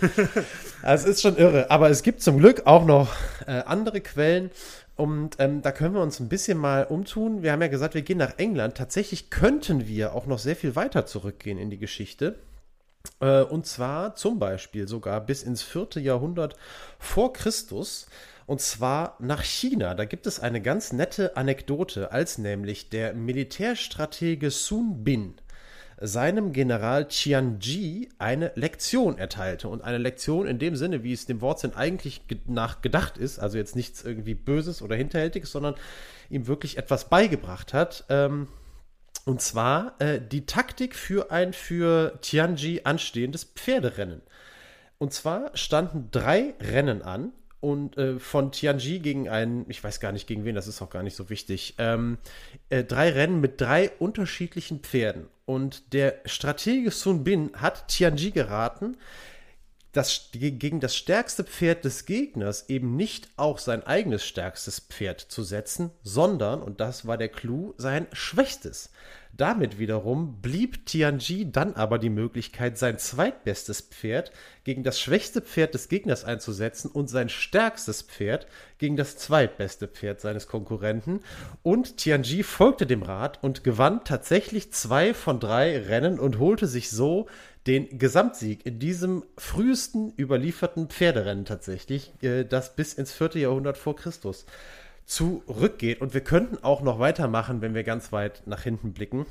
Also 0.80 1.08
es 1.08 1.16
ist 1.16 1.22
schon 1.22 1.36
irre. 1.36 1.70
Aber 1.70 1.90
es 1.90 2.02
gibt 2.02 2.22
zum 2.22 2.38
Glück 2.38 2.62
auch 2.66 2.86
noch 2.86 3.12
äh, 3.46 3.62
andere 3.66 4.00
Quellen. 4.00 4.50
Und 4.96 5.36
ähm, 5.38 5.60
da 5.60 5.70
können 5.70 5.94
wir 5.94 6.00
uns 6.00 6.18
ein 6.18 6.28
bisschen 6.28 6.56
mal 6.56 6.84
umtun. 6.84 7.42
Wir 7.42 7.52
haben 7.52 7.60
ja 7.60 7.68
gesagt, 7.68 7.94
wir 7.94 8.02
gehen 8.02 8.18
nach 8.18 8.38
England. 8.38 8.76
Tatsächlich 8.76 9.28
könnten 9.28 9.86
wir 9.86 10.14
auch 10.14 10.26
noch 10.26 10.38
sehr 10.38 10.56
viel 10.56 10.76
weiter 10.76 11.04
zurückgehen 11.04 11.58
in 11.58 11.68
die 11.68 11.78
Geschichte. 11.78 12.36
Äh, 13.20 13.42
und 13.42 13.66
zwar 13.66 14.14
zum 14.14 14.38
Beispiel 14.38 14.88
sogar 14.88 15.20
bis 15.20 15.42
ins 15.42 15.62
vierte 15.62 16.00
Jahrhundert 16.00 16.56
vor 16.98 17.32
Christus. 17.32 18.06
Und 18.46 18.60
zwar 18.62 19.16
nach 19.18 19.42
China. 19.42 19.94
Da 19.94 20.06
gibt 20.06 20.26
es 20.26 20.40
eine 20.40 20.62
ganz 20.62 20.92
nette 20.92 21.36
Anekdote, 21.36 22.12
als 22.12 22.38
nämlich 22.38 22.88
der 22.88 23.12
Militärstratege 23.12 24.50
Sun 24.50 25.04
Bin 25.04 25.34
seinem 26.00 26.52
General 26.52 27.06
Ji 27.10 28.08
eine 28.18 28.52
Lektion 28.54 29.18
erteilte. 29.18 29.68
Und 29.68 29.82
eine 29.82 29.98
Lektion 29.98 30.46
in 30.46 30.58
dem 30.58 30.76
Sinne, 30.76 31.02
wie 31.02 31.12
es 31.12 31.26
dem 31.26 31.40
Wortsinn 31.40 31.74
eigentlich 31.74 32.22
nach 32.46 32.82
gedacht 32.82 33.18
ist, 33.18 33.38
also 33.38 33.58
jetzt 33.58 33.76
nichts 33.76 34.04
irgendwie 34.04 34.34
Böses 34.34 34.80
oder 34.80 34.96
Hinterhältiges, 34.96 35.50
sondern 35.50 35.74
ihm 36.30 36.46
wirklich 36.46 36.78
etwas 36.78 37.08
beigebracht 37.08 37.74
hat. 37.74 38.04
Ähm, 38.08 38.48
und 39.24 39.40
zwar 39.40 39.94
äh, 40.00 40.20
die 40.20 40.46
Taktik 40.46 40.94
für 40.94 41.30
ein 41.30 41.52
für 41.52 42.18
Tianji 42.20 42.82
anstehendes 42.84 43.44
Pferderennen. 43.44 44.22
Und 44.98 45.12
zwar 45.12 45.56
standen 45.56 46.08
drei 46.10 46.54
Rennen 46.60 47.02
an 47.02 47.32
und 47.60 47.96
äh, 47.98 48.18
von 48.18 48.52
Tianji 48.52 49.00
gegen 49.00 49.28
einen, 49.28 49.68
ich 49.68 49.82
weiß 49.82 50.00
gar 50.00 50.12
nicht 50.12 50.26
gegen 50.26 50.44
wen, 50.44 50.54
das 50.54 50.68
ist 50.68 50.80
auch 50.80 50.90
gar 50.90 51.02
nicht 51.02 51.16
so 51.16 51.30
wichtig, 51.30 51.74
ähm, 51.78 52.18
äh, 52.68 52.84
drei 52.84 53.10
Rennen 53.10 53.40
mit 53.40 53.60
drei 53.60 53.90
unterschiedlichen 53.98 54.80
Pferden. 54.80 55.26
Und 55.44 55.92
der 55.92 56.16
Stratege 56.24 56.90
Sun 56.90 57.24
Bin 57.24 57.50
hat 57.54 57.88
Tianji 57.88 58.30
geraten, 58.30 58.96
das, 59.98 60.30
gegen 60.32 60.78
das 60.78 60.94
stärkste 60.96 61.42
Pferd 61.42 61.84
des 61.84 62.06
Gegners 62.06 62.68
eben 62.68 62.96
nicht 62.96 63.28
auch 63.36 63.58
sein 63.58 63.84
eigenes 63.84 64.24
stärkstes 64.24 64.78
Pferd 64.78 65.20
zu 65.20 65.42
setzen, 65.42 65.90
sondern, 66.04 66.62
und 66.62 66.80
das 66.80 67.06
war 67.06 67.18
der 67.18 67.28
Clou, 67.28 67.74
sein 67.78 68.06
schwächstes. 68.12 68.90
Damit 69.38 69.78
wiederum 69.78 70.42
blieb 70.42 70.84
Tianji 70.84 71.52
dann 71.52 71.74
aber 71.74 72.00
die 72.00 72.10
Möglichkeit, 72.10 72.76
sein 72.76 72.98
zweitbestes 72.98 73.82
Pferd 73.82 74.32
gegen 74.64 74.82
das 74.82 74.98
schwächste 74.98 75.40
Pferd 75.40 75.74
des 75.74 75.88
Gegners 75.88 76.24
einzusetzen 76.24 76.90
und 76.90 77.08
sein 77.08 77.28
stärkstes 77.28 78.02
Pferd 78.02 78.48
gegen 78.78 78.96
das 78.96 79.16
zweitbeste 79.16 79.86
Pferd 79.86 80.20
seines 80.20 80.48
Konkurrenten. 80.48 81.20
Und 81.62 81.98
Tianji 81.98 82.42
folgte 82.42 82.84
dem 82.84 83.04
Rat 83.04 83.38
und 83.40 83.62
gewann 83.62 84.02
tatsächlich 84.02 84.72
zwei 84.72 85.14
von 85.14 85.38
drei 85.38 85.78
Rennen 85.78 86.18
und 86.18 86.40
holte 86.40 86.66
sich 86.66 86.90
so 86.90 87.28
den 87.68 87.96
Gesamtsieg 87.96 88.66
in 88.66 88.80
diesem 88.80 89.22
frühesten 89.36 90.12
überlieferten 90.18 90.88
Pferderennen 90.88 91.44
tatsächlich, 91.44 92.12
äh, 92.22 92.42
das 92.44 92.74
bis 92.74 92.94
ins 92.94 93.12
vierte 93.12 93.38
Jahrhundert 93.38 93.78
vor 93.78 93.94
Christus 93.94 94.46
zurückgeht. 95.08 96.00
Und 96.00 96.14
wir 96.14 96.20
könnten 96.20 96.62
auch 96.62 96.82
noch 96.82 97.00
weitermachen, 97.00 97.60
wenn 97.62 97.74
wir 97.74 97.82
ganz 97.82 98.12
weit 98.12 98.42
nach 98.46 98.62
hinten 98.62 98.92
blicken. 98.92 99.26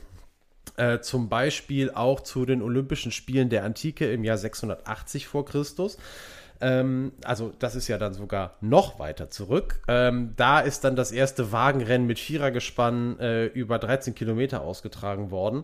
Äh, 0.76 1.00
zum 1.00 1.30
Beispiel 1.30 1.92
auch 1.92 2.20
zu 2.20 2.46
den 2.46 2.62
Olympischen 2.62 3.12
Spielen 3.12 3.50
der 3.50 3.64
Antike 3.64 4.12
im 4.12 4.24
Jahr 4.24 4.38
680 4.38 5.28
vor 5.28 5.46
Christus. 5.46 5.98
Ähm, 6.60 7.12
also 7.24 7.54
das 7.60 7.76
ist 7.76 7.88
ja 7.88 8.00
dann 8.00 8.14
sogar 8.14 8.56
noch 8.60 9.00
weiter 9.00 9.30
zurück. 9.30 9.80
Ähm, 9.88 10.34
da 10.36 10.60
ist 10.60 10.84
dann 10.84 10.96
das 10.96 11.12
erste 11.12 11.52
Wagenrennen 11.52 12.08
mit 12.08 12.18
Vierergespann 12.18 13.20
äh, 13.20 13.46
über 13.46 13.78
13 13.78 14.16
Kilometer 14.16 14.62
ausgetragen 14.62 15.30
worden. 15.30 15.64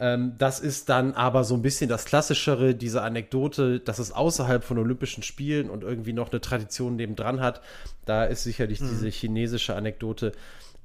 Ähm, 0.00 0.34
das 0.38 0.60
ist 0.60 0.88
dann 0.88 1.14
aber 1.14 1.44
so 1.44 1.54
ein 1.54 1.62
bisschen 1.62 1.88
das 1.88 2.04
Klassischere, 2.04 2.74
diese 2.74 3.02
Anekdote, 3.02 3.80
dass 3.80 3.98
es 3.98 4.12
außerhalb 4.12 4.64
von 4.64 4.78
Olympischen 4.78 5.22
Spielen 5.22 5.70
und 5.70 5.82
irgendwie 5.82 6.12
noch 6.12 6.30
eine 6.30 6.40
Tradition 6.40 6.96
nebendran 6.96 7.40
hat. 7.40 7.60
Da 8.04 8.24
ist 8.24 8.42
sicherlich 8.42 8.80
mhm. 8.80 8.88
diese 8.88 9.08
chinesische 9.08 9.74
Anekdote 9.74 10.32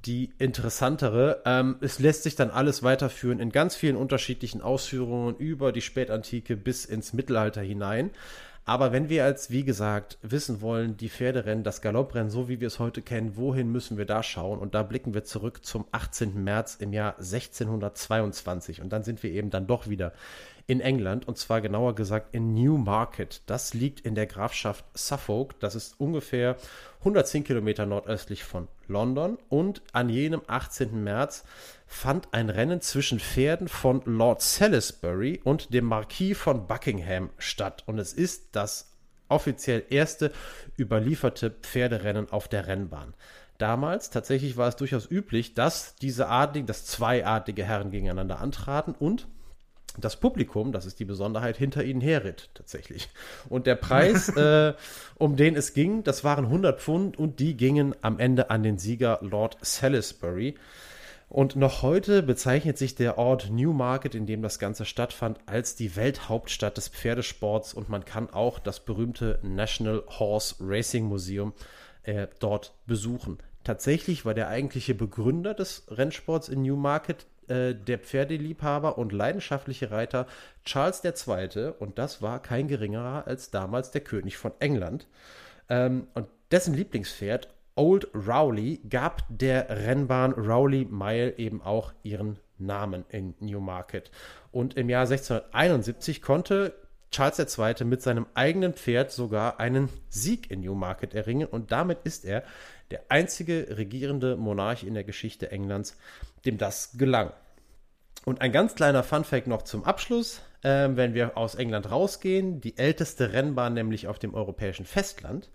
die 0.06 0.30
interessantere. 0.38 1.42
Ähm, 1.44 1.76
es 1.80 1.98
lässt 1.98 2.22
sich 2.22 2.36
dann 2.36 2.50
alles 2.50 2.82
weiterführen 2.82 3.40
in 3.40 3.50
ganz 3.50 3.74
vielen 3.74 3.96
unterschiedlichen 3.96 4.60
Ausführungen 4.60 5.36
über 5.36 5.72
die 5.72 5.80
Spätantike 5.80 6.56
bis 6.56 6.84
ins 6.84 7.12
Mittelalter 7.12 7.62
hinein. 7.62 8.10
Aber 8.68 8.92
wenn 8.92 9.08
wir 9.08 9.24
als, 9.24 9.50
wie 9.50 9.64
gesagt, 9.64 10.18
wissen 10.20 10.60
wollen, 10.60 10.98
die 10.98 11.08
Pferderennen, 11.08 11.64
das 11.64 11.80
Galopprennen, 11.80 12.28
so 12.28 12.50
wie 12.50 12.60
wir 12.60 12.66
es 12.66 12.78
heute 12.78 13.00
kennen, 13.00 13.34
wohin 13.34 13.72
müssen 13.72 13.96
wir 13.96 14.04
da 14.04 14.22
schauen? 14.22 14.58
Und 14.58 14.74
da 14.74 14.82
blicken 14.82 15.14
wir 15.14 15.24
zurück 15.24 15.64
zum 15.64 15.86
18. 15.90 16.44
März 16.44 16.74
im 16.74 16.92
Jahr 16.92 17.16
1622. 17.16 18.82
Und 18.82 18.90
dann 18.90 19.04
sind 19.04 19.22
wir 19.22 19.30
eben 19.30 19.48
dann 19.48 19.66
doch 19.66 19.88
wieder 19.88 20.12
in 20.68 20.80
England 20.80 21.26
und 21.26 21.38
zwar 21.38 21.62
genauer 21.62 21.94
gesagt 21.94 22.34
in 22.34 22.52
Newmarket. 22.52 23.40
Das 23.46 23.72
liegt 23.72 24.00
in 24.00 24.14
der 24.14 24.26
Grafschaft 24.26 24.84
Suffolk. 24.94 25.58
Das 25.60 25.74
ist 25.74 25.98
ungefähr 25.98 26.56
110 27.00 27.42
Kilometer 27.42 27.86
nordöstlich 27.86 28.44
von 28.44 28.68
London 28.86 29.38
und 29.48 29.82
an 29.92 30.10
jenem 30.10 30.42
18. 30.46 31.02
März 31.02 31.44
fand 31.86 32.28
ein 32.32 32.50
Rennen 32.50 32.82
zwischen 32.82 33.18
Pferden 33.18 33.66
von 33.66 34.02
Lord 34.04 34.42
Salisbury 34.42 35.40
und 35.42 35.72
dem 35.72 35.86
Marquis 35.86 36.36
von 36.36 36.66
Buckingham 36.66 37.30
statt 37.38 37.82
und 37.86 37.98
es 37.98 38.12
ist 38.12 38.48
das 38.52 38.92
offiziell 39.30 39.84
erste 39.88 40.32
überlieferte 40.78 41.50
Pferderennen 41.50 42.30
auf 42.30 42.46
der 42.46 42.66
Rennbahn 42.66 43.14
damals. 43.56 44.10
Tatsächlich 44.10 44.58
war 44.58 44.68
es 44.68 44.76
durchaus 44.76 45.10
üblich, 45.10 45.54
dass 45.54 45.96
diese 45.96 46.28
adligen, 46.28 46.66
dass 46.66 46.84
zweiartige 46.84 47.64
Herren 47.64 47.90
gegeneinander 47.90 48.38
antraten 48.38 48.94
und 48.94 49.28
das 50.00 50.16
Publikum, 50.16 50.72
das 50.72 50.86
ist 50.86 51.00
die 51.00 51.04
Besonderheit, 51.04 51.56
hinter 51.56 51.84
ihnen 51.84 52.00
herritt 52.00 52.50
tatsächlich. 52.54 53.08
Und 53.48 53.66
der 53.66 53.76
Preis, 53.76 54.28
äh, 54.36 54.74
um 55.16 55.36
den 55.36 55.56
es 55.56 55.74
ging, 55.74 56.04
das 56.04 56.24
waren 56.24 56.46
100 56.46 56.80
Pfund 56.80 57.18
und 57.18 57.40
die 57.40 57.56
gingen 57.56 57.94
am 58.02 58.18
Ende 58.18 58.50
an 58.50 58.62
den 58.62 58.78
Sieger 58.78 59.18
Lord 59.22 59.58
Salisbury. 59.60 60.54
Und 61.28 61.56
noch 61.56 61.82
heute 61.82 62.22
bezeichnet 62.22 62.78
sich 62.78 62.94
der 62.94 63.18
Ort 63.18 63.50
Newmarket, 63.50 64.14
in 64.14 64.24
dem 64.24 64.40
das 64.40 64.58
Ganze 64.58 64.86
stattfand, 64.86 65.38
als 65.44 65.76
die 65.76 65.94
Welthauptstadt 65.94 66.78
des 66.78 66.88
Pferdesports 66.88 67.74
und 67.74 67.90
man 67.90 68.06
kann 68.06 68.30
auch 68.30 68.58
das 68.58 68.80
berühmte 68.80 69.38
National 69.42 70.02
Horse 70.08 70.54
Racing 70.60 71.04
Museum 71.04 71.52
äh, 72.04 72.28
dort 72.40 72.72
besuchen. 72.86 73.38
Tatsächlich 73.62 74.24
war 74.24 74.32
der 74.32 74.48
eigentliche 74.48 74.94
Begründer 74.94 75.52
des 75.52 75.84
Rennsports 75.90 76.48
in 76.48 76.62
Newmarket 76.62 77.26
äh, 77.48 77.74
der 77.74 77.98
Pferdeliebhaber 77.98 78.98
und 78.98 79.12
leidenschaftliche 79.12 79.90
Reiter 79.90 80.26
Charles 80.64 81.02
II. 81.04 81.72
Und 81.78 81.98
das 81.98 82.22
war 82.22 82.40
kein 82.40 82.68
geringerer 82.68 83.26
als 83.26 83.50
damals 83.50 83.90
der 83.90 84.02
König 84.02 84.36
von 84.36 84.52
England. 84.58 85.06
Ähm, 85.68 86.08
und 86.14 86.26
dessen 86.50 86.74
Lieblingspferd, 86.74 87.48
Old 87.74 88.08
Rowley, 88.14 88.80
gab 88.88 89.22
der 89.28 89.68
Rennbahn 89.68 90.32
Rowley 90.32 90.86
Mile 90.90 91.38
eben 91.38 91.62
auch 91.62 91.92
ihren 92.02 92.38
Namen 92.58 93.04
in 93.10 93.34
Newmarket. 93.40 94.10
Und 94.50 94.76
im 94.76 94.88
Jahr 94.88 95.02
1671 95.02 96.22
konnte 96.22 96.74
Charles 97.10 97.58
II. 97.58 97.84
mit 97.84 98.02
seinem 98.02 98.26
eigenen 98.34 98.74
Pferd 98.74 99.12
sogar 99.12 99.60
einen 99.60 99.88
Sieg 100.08 100.50
in 100.50 100.60
Newmarket 100.60 101.14
erringen 101.14 101.48
und 101.48 101.72
damit 101.72 102.00
ist 102.04 102.24
er 102.24 102.42
der 102.90 103.02
einzige 103.08 103.76
regierende 103.76 104.36
Monarch 104.36 104.84
in 104.84 104.94
der 104.94 105.04
Geschichte 105.04 105.50
Englands, 105.50 105.96
dem 106.44 106.58
das 106.58 106.96
gelang. 106.96 107.32
Und 108.24 108.40
ein 108.40 108.52
ganz 108.52 108.74
kleiner 108.74 109.02
Funfact 109.02 109.46
noch 109.46 109.62
zum 109.62 109.84
Abschluss, 109.84 110.42
äh, 110.62 110.88
wenn 110.92 111.14
wir 111.14 111.36
aus 111.36 111.54
England 111.54 111.90
rausgehen, 111.90 112.60
die 112.60 112.76
älteste 112.76 113.32
Rennbahn 113.32 113.74
nämlich 113.74 114.08
auf 114.08 114.18
dem 114.18 114.34
europäischen 114.34 114.84
Festland. 114.84 115.50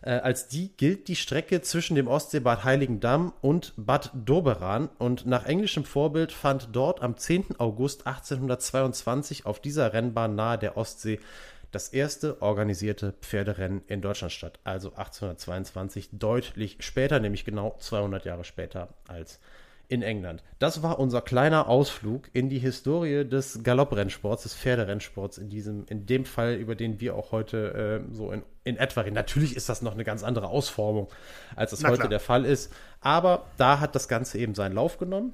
Äh, 0.00 0.10
als 0.10 0.48
die 0.48 0.76
gilt 0.76 1.08
die 1.08 1.16
Strecke 1.16 1.60
zwischen 1.60 1.96
dem 1.96 2.06
Ostseebad 2.06 2.64
Heiligendamm 2.64 3.32
und 3.40 3.72
Bad 3.76 4.10
Doberan 4.14 4.88
und 4.98 5.26
nach 5.26 5.46
englischem 5.46 5.84
Vorbild 5.84 6.32
fand 6.32 6.68
dort 6.72 7.02
am 7.02 7.16
10. 7.16 7.58
August 7.58 8.06
1822 8.06 9.44
auf 9.44 9.60
dieser 9.60 9.92
Rennbahn 9.92 10.36
nahe 10.36 10.58
der 10.58 10.76
Ostsee 10.76 11.18
das 11.70 11.88
erste 11.88 12.40
organisierte 12.42 13.12
Pferderennen 13.20 13.82
in 13.86 14.00
Deutschland 14.00 14.32
statt. 14.32 14.58
Also 14.64 14.90
1822, 14.90 16.10
deutlich 16.12 16.76
später, 16.80 17.20
nämlich 17.20 17.44
genau 17.44 17.76
200 17.78 18.24
Jahre 18.24 18.44
später 18.44 18.88
als 19.06 19.40
in 19.88 20.02
England. 20.02 20.42
Das 20.58 20.82
war 20.82 20.98
unser 20.98 21.22
kleiner 21.22 21.66
Ausflug 21.66 22.28
in 22.34 22.50
die 22.50 22.58
Historie 22.58 23.24
des 23.24 23.62
Galopprennsports, 23.62 24.42
des 24.42 24.54
Pferderennsports 24.54 25.38
in 25.38 25.48
diesem, 25.48 25.86
in 25.88 26.04
dem 26.04 26.26
Fall, 26.26 26.54
über 26.54 26.74
den 26.74 27.00
wir 27.00 27.14
auch 27.14 27.32
heute 27.32 28.04
äh, 28.10 28.14
so 28.14 28.30
in, 28.30 28.42
in 28.64 28.76
etwa 28.76 29.00
reden. 29.00 29.14
Natürlich 29.14 29.56
ist 29.56 29.70
das 29.70 29.80
noch 29.80 29.94
eine 29.94 30.04
ganz 30.04 30.22
andere 30.22 30.48
Ausformung, 30.48 31.08
als 31.56 31.72
es 31.72 31.84
heute 31.84 32.08
der 32.08 32.20
Fall 32.20 32.44
ist. 32.44 32.72
Aber 33.00 33.46
da 33.56 33.80
hat 33.80 33.94
das 33.94 34.08
Ganze 34.08 34.38
eben 34.38 34.54
seinen 34.54 34.74
Lauf 34.74 34.98
genommen. 34.98 35.32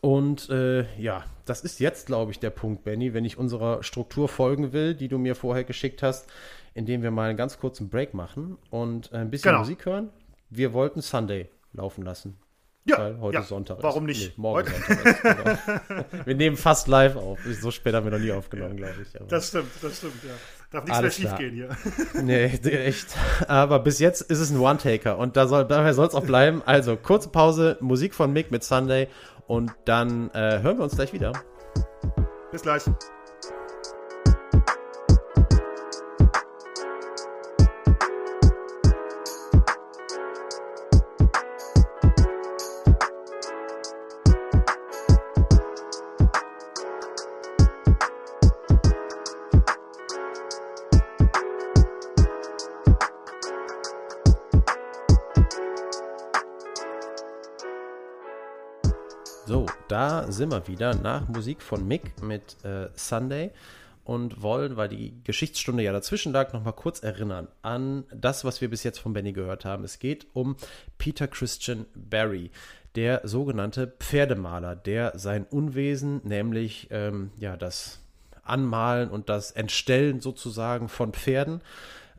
Und 0.00 0.48
äh, 0.48 0.86
ja, 0.98 1.24
das 1.44 1.62
ist 1.62 1.80
jetzt, 1.80 2.06
glaube 2.06 2.32
ich, 2.32 2.38
der 2.38 2.50
Punkt, 2.50 2.84
Benny, 2.84 3.14
wenn 3.14 3.24
ich 3.24 3.36
unserer 3.36 3.82
Struktur 3.82 4.28
folgen 4.28 4.72
will, 4.72 4.94
die 4.94 5.08
du 5.08 5.18
mir 5.18 5.34
vorher 5.34 5.64
geschickt 5.64 6.02
hast, 6.02 6.28
indem 6.74 7.02
wir 7.02 7.10
mal 7.10 7.28
einen 7.28 7.36
ganz 7.36 7.58
kurzen 7.58 7.88
Break 7.88 8.14
machen 8.14 8.58
und 8.70 9.12
ein 9.12 9.30
bisschen 9.30 9.50
genau. 9.50 9.60
Musik 9.60 9.84
hören. 9.86 10.10
Wir 10.50 10.72
wollten 10.72 11.02
Sunday 11.02 11.48
laufen 11.72 12.02
lassen. 12.02 12.38
Ja, 12.84 12.98
weil 12.98 13.20
heute 13.20 13.36
ja, 13.36 13.42
Sonntag 13.42 13.78
ist. 13.78 13.84
Warum 13.84 14.06
nicht? 14.06 14.36
Nee, 14.36 14.42
morgen 14.42 14.68
heute? 14.68 14.94
Sonntag 14.94 15.06
ist. 15.06 15.22
Genau. 15.22 16.04
wir 16.24 16.34
nehmen 16.34 16.56
fast 16.56 16.88
live 16.88 17.14
auf. 17.14 17.38
So 17.60 17.70
spät 17.70 17.94
haben 17.94 18.04
wir 18.04 18.10
noch 18.10 18.18
nie 18.18 18.32
aufgenommen, 18.32 18.76
glaube 18.76 18.96
ich. 19.02 19.20
Aber 19.20 19.28
das 19.28 19.48
stimmt, 19.48 19.70
das 19.80 19.98
stimmt, 19.98 20.24
ja. 20.24 20.32
Darf 20.72 20.84
nichts 20.84 21.00
mehr 21.00 21.10
schief 21.10 21.36
gehen 21.36 21.54
hier. 21.54 21.68
nee, 22.22 22.46
echt. 22.46 23.14
Aber 23.46 23.78
bis 23.78 24.00
jetzt 24.00 24.22
ist 24.22 24.40
es 24.40 24.50
ein 24.50 24.58
One-Taker 24.58 25.18
und 25.18 25.36
da 25.36 25.46
soll, 25.46 25.66
daher 25.66 25.94
soll 25.94 26.08
es 26.08 26.14
auch 26.14 26.24
bleiben. 26.24 26.62
Also, 26.64 26.96
kurze 26.96 27.28
Pause, 27.28 27.76
Musik 27.80 28.14
von 28.14 28.32
Mick 28.32 28.50
mit 28.50 28.64
Sunday 28.64 29.08
und 29.46 29.72
dann 29.84 30.30
äh, 30.30 30.60
hören 30.62 30.78
wir 30.78 30.84
uns 30.84 30.96
gleich 30.96 31.12
wieder. 31.12 31.32
Bis 32.50 32.62
gleich. 32.62 32.84
Sind 60.42 60.50
wir 60.50 60.66
wieder 60.66 60.96
nach 60.96 61.28
Musik 61.28 61.62
von 61.62 61.86
Mick 61.86 62.20
mit 62.20 62.56
äh, 62.64 62.88
Sunday 62.96 63.52
und 64.02 64.42
wollen, 64.42 64.76
weil 64.76 64.88
die 64.88 65.14
Geschichtsstunde 65.22 65.84
ja 65.84 65.92
dazwischen 65.92 66.32
lag, 66.32 66.52
nochmal 66.52 66.72
kurz 66.72 67.00
erinnern 67.00 67.46
an 67.62 68.02
das, 68.12 68.44
was 68.44 68.60
wir 68.60 68.68
bis 68.68 68.82
jetzt 68.82 68.98
von 68.98 69.12
Benny 69.12 69.32
gehört 69.32 69.64
haben. 69.64 69.84
Es 69.84 70.00
geht 70.00 70.26
um 70.32 70.56
Peter 70.98 71.28
Christian 71.28 71.86
Barry, 71.94 72.50
der 72.96 73.20
sogenannte 73.22 73.86
Pferdemaler, 73.86 74.74
der 74.74 75.16
sein 75.16 75.44
Unwesen, 75.44 76.20
nämlich 76.24 76.88
ähm, 76.90 77.30
ja 77.36 77.56
das 77.56 78.00
Anmalen 78.42 79.10
und 79.10 79.28
das 79.28 79.52
Entstellen 79.52 80.20
sozusagen 80.20 80.88
von 80.88 81.12
Pferden, 81.12 81.60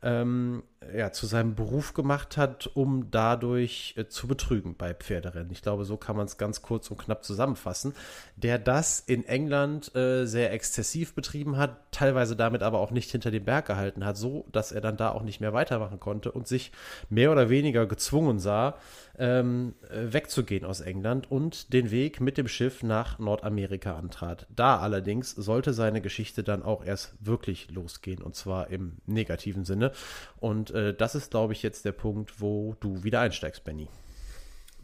ähm, 0.02 0.64
ja, 0.96 1.12
zu 1.12 1.26
seinem 1.26 1.56
Beruf 1.56 1.94
gemacht 1.94 2.38
hat, 2.38 2.68
um 2.74 3.10
dadurch 3.12 3.94
äh, 3.98 4.08
zu 4.08 4.28
betrügen 4.28 4.76
bei 4.76 4.94
Pferderennen. 4.94 5.52
Ich 5.52 5.62
glaube, 5.62 5.86
so 5.86 5.98
kann 5.98 6.16
man 6.16 6.26
es 6.26 6.38
ganz 6.38 6.62
kurz 6.62 6.90
und 6.92 6.98
knapp 6.98 7.24
zusammenfassen. 7.24 7.94
Der 8.36 8.60
das 8.60 9.00
in 9.00 9.26
England 9.26 9.96
äh, 9.96 10.26
sehr 10.26 10.52
exzessiv 10.52 11.14
betrieben 11.14 11.58
hat, 11.58 11.78
teilweise 11.92 12.36
damit 12.36 12.64
aber 12.64 12.80
auch 12.80 12.92
nicht 12.92 13.12
hinter 13.12 13.32
dem 13.32 13.46
Berg 13.46 13.68
gehalten 13.68 14.06
hat, 14.06 14.18
so 14.18 14.46
dass 14.52 14.72
er 14.72 14.82
dann 14.82 14.98
da 14.98 15.12
auch 15.12 15.24
nicht 15.24 15.40
mehr 15.40 15.54
weitermachen 15.54 16.00
konnte 16.00 16.32
und 16.32 16.48
sich 16.48 16.72
mehr 17.10 17.32
oder 17.32 17.50
weniger 17.50 17.86
gezwungen 17.86 18.40
sah, 18.40 18.76
ähm, 19.18 19.76
äh, 19.90 20.12
wegzugehen 20.12 20.66
aus 20.66 20.82
England 20.82 21.30
und 21.30 21.72
den 21.72 21.92
Weg 21.92 22.20
mit 22.20 22.38
dem 22.38 22.48
Schiff 22.48 22.82
nach 22.82 23.20
Nordamerika 23.20 23.96
antrat. 23.96 24.48
Da 24.50 24.80
allerdings 24.80 25.32
sollte 25.32 25.74
seine 25.74 26.02
Geschichte 26.02 26.44
dann 26.44 26.64
auch 26.64 26.84
erst 26.84 27.14
wirklich 27.20 27.70
losgehen 27.70 28.22
und 28.22 28.36
zwar 28.36 28.70
im 28.70 28.98
negativen 29.06 29.66
Sinne. 29.66 29.92
Und 30.40 30.72
äh, 30.72 30.94
das 30.94 31.16
ist, 31.16 31.32
glaube 31.32 31.54
ich, 31.54 31.62
jetzt 31.62 31.86
der 31.86 31.92
Punkt, 31.92 32.42
wo 32.42 32.76
du 32.80 33.04
wieder 33.04 33.20
einsteigst, 33.20 33.64
Benny. 33.64 33.88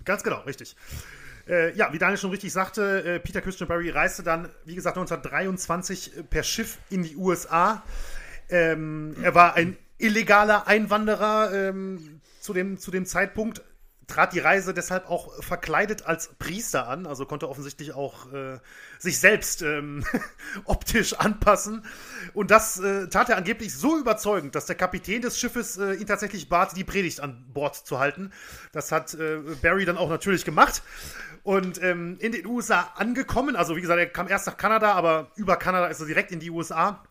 Ganz 0.05 0.23
genau, 0.23 0.41
richtig. 0.41 0.75
Äh, 1.47 1.75
ja, 1.75 1.91
wie 1.91 1.97
Daniel 1.97 2.17
schon 2.17 2.29
richtig 2.29 2.53
sagte, 2.53 3.03
äh, 3.03 3.19
Peter 3.19 3.41
Christian 3.41 3.67
Barry 3.67 3.89
reiste 3.89 4.21
dann, 4.21 4.49
wie 4.65 4.75
gesagt, 4.75 4.97
1923 4.97 6.29
per 6.29 6.43
Schiff 6.43 6.77
in 6.91 7.01
die 7.01 7.15
USA. 7.15 7.83
Ähm, 8.49 9.15
er 9.23 9.33
war 9.33 9.55
ein 9.55 9.75
illegaler 9.97 10.67
Einwanderer 10.67 11.51
ähm, 11.53 12.21
zu, 12.39 12.53
dem, 12.53 12.77
zu 12.77 12.91
dem 12.91 13.05
Zeitpunkt 13.05 13.63
trat 14.09 14.33
die 14.33 14.39
Reise 14.39 14.73
deshalb 14.73 15.09
auch 15.09 15.41
verkleidet 15.41 16.05
als 16.05 16.29
Priester 16.39 16.87
an, 16.87 17.05
also 17.05 17.25
konnte 17.25 17.47
offensichtlich 17.47 17.93
auch 17.93 18.31
äh, 18.33 18.59
sich 18.97 19.19
selbst 19.19 19.61
ähm, 19.61 20.03
optisch 20.65 21.13
anpassen. 21.13 21.85
Und 22.33 22.51
das 22.51 22.79
äh, 22.79 23.07
tat 23.07 23.29
er 23.29 23.37
angeblich 23.37 23.73
so 23.73 23.97
überzeugend, 23.97 24.55
dass 24.55 24.65
der 24.65 24.75
Kapitän 24.75 25.21
des 25.21 25.39
Schiffes 25.39 25.77
äh, 25.77 25.93
ihn 25.93 26.07
tatsächlich 26.07 26.49
bat, 26.49 26.75
die 26.75 26.83
Predigt 26.83 27.21
an 27.21 27.45
Bord 27.53 27.75
zu 27.75 27.99
halten. 27.99 28.31
Das 28.71 28.91
hat 28.91 29.13
äh, 29.13 29.37
Barry 29.61 29.85
dann 29.85 29.97
auch 29.97 30.09
natürlich 30.09 30.43
gemacht. 30.43 30.81
Und 31.43 31.81
ähm, 31.81 32.17
in 32.19 32.31
den 32.31 32.45
USA 32.45 32.91
angekommen, 32.95 33.55
also 33.55 33.75
wie 33.75 33.81
gesagt, 33.81 33.99
er 33.99 34.07
kam 34.07 34.27
erst 34.27 34.47
nach 34.47 34.57
Kanada, 34.57 34.91
aber 34.93 35.31
über 35.35 35.55
Kanada 35.55 35.87
ist 35.87 36.01
er 36.01 36.07
direkt 36.07 36.31
in 36.31 36.39
die 36.39 36.49
USA 36.49 37.03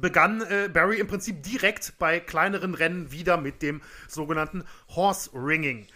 begann 0.00 0.42
äh, 0.42 0.68
Barry 0.72 0.98
im 0.98 1.06
Prinzip 1.06 1.42
direkt 1.42 1.94
bei 1.98 2.20
kleineren 2.20 2.74
Rennen 2.74 3.12
wieder 3.12 3.36
mit 3.36 3.62
dem 3.62 3.80
sogenannten 4.08 4.64
Horse 4.94 5.30
Ringing. 5.34 5.86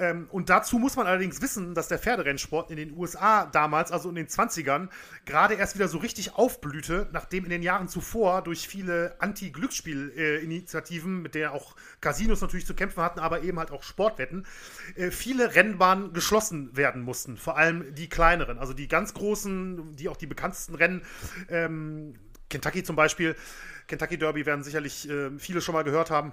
Ähm, 0.00 0.26
und 0.30 0.48
dazu 0.48 0.78
muss 0.78 0.96
man 0.96 1.06
allerdings 1.06 1.42
wissen, 1.42 1.74
dass 1.74 1.88
der 1.88 1.98
Pferderennsport 1.98 2.70
in 2.70 2.76
den 2.76 2.96
USA 2.96 3.44
damals, 3.46 3.92
also 3.92 4.08
in 4.08 4.14
den 4.14 4.28
20ern, 4.28 4.88
gerade 5.26 5.54
erst 5.54 5.74
wieder 5.74 5.88
so 5.88 5.98
richtig 5.98 6.34
aufblühte, 6.34 7.08
nachdem 7.12 7.44
in 7.44 7.50
den 7.50 7.62
Jahren 7.62 7.88
zuvor 7.88 8.42
durch 8.42 8.66
viele 8.66 9.14
Anti-Glücksspiel-Initiativen, 9.18 11.20
mit 11.20 11.34
der 11.34 11.52
auch 11.52 11.76
Casinos 12.00 12.40
natürlich 12.40 12.64
zu 12.66 12.74
kämpfen 12.74 13.02
hatten, 13.02 13.20
aber 13.20 13.42
eben 13.42 13.58
halt 13.58 13.70
auch 13.70 13.82
Sportwetten, 13.82 14.46
äh, 14.96 15.10
viele 15.10 15.54
Rennbahnen 15.54 16.14
geschlossen 16.14 16.74
werden 16.76 17.02
mussten. 17.02 17.36
Vor 17.36 17.58
allem 17.58 17.94
die 17.94 18.08
kleineren, 18.08 18.58
also 18.58 18.72
die 18.72 18.88
ganz 18.88 19.12
großen, 19.12 19.96
die 19.96 20.08
auch 20.08 20.16
die 20.16 20.26
bekanntesten 20.26 20.74
Rennen. 20.74 21.02
Ähm, 21.50 22.14
Kentucky 22.50 22.82
zum 22.82 22.96
Beispiel, 22.96 23.34
Kentucky 23.86 24.18
Derby 24.18 24.44
werden 24.44 24.62
sicherlich 24.62 25.08
äh, 25.08 25.30
viele 25.38 25.62
schon 25.62 25.74
mal 25.74 25.84
gehört 25.84 26.10
haben. 26.10 26.32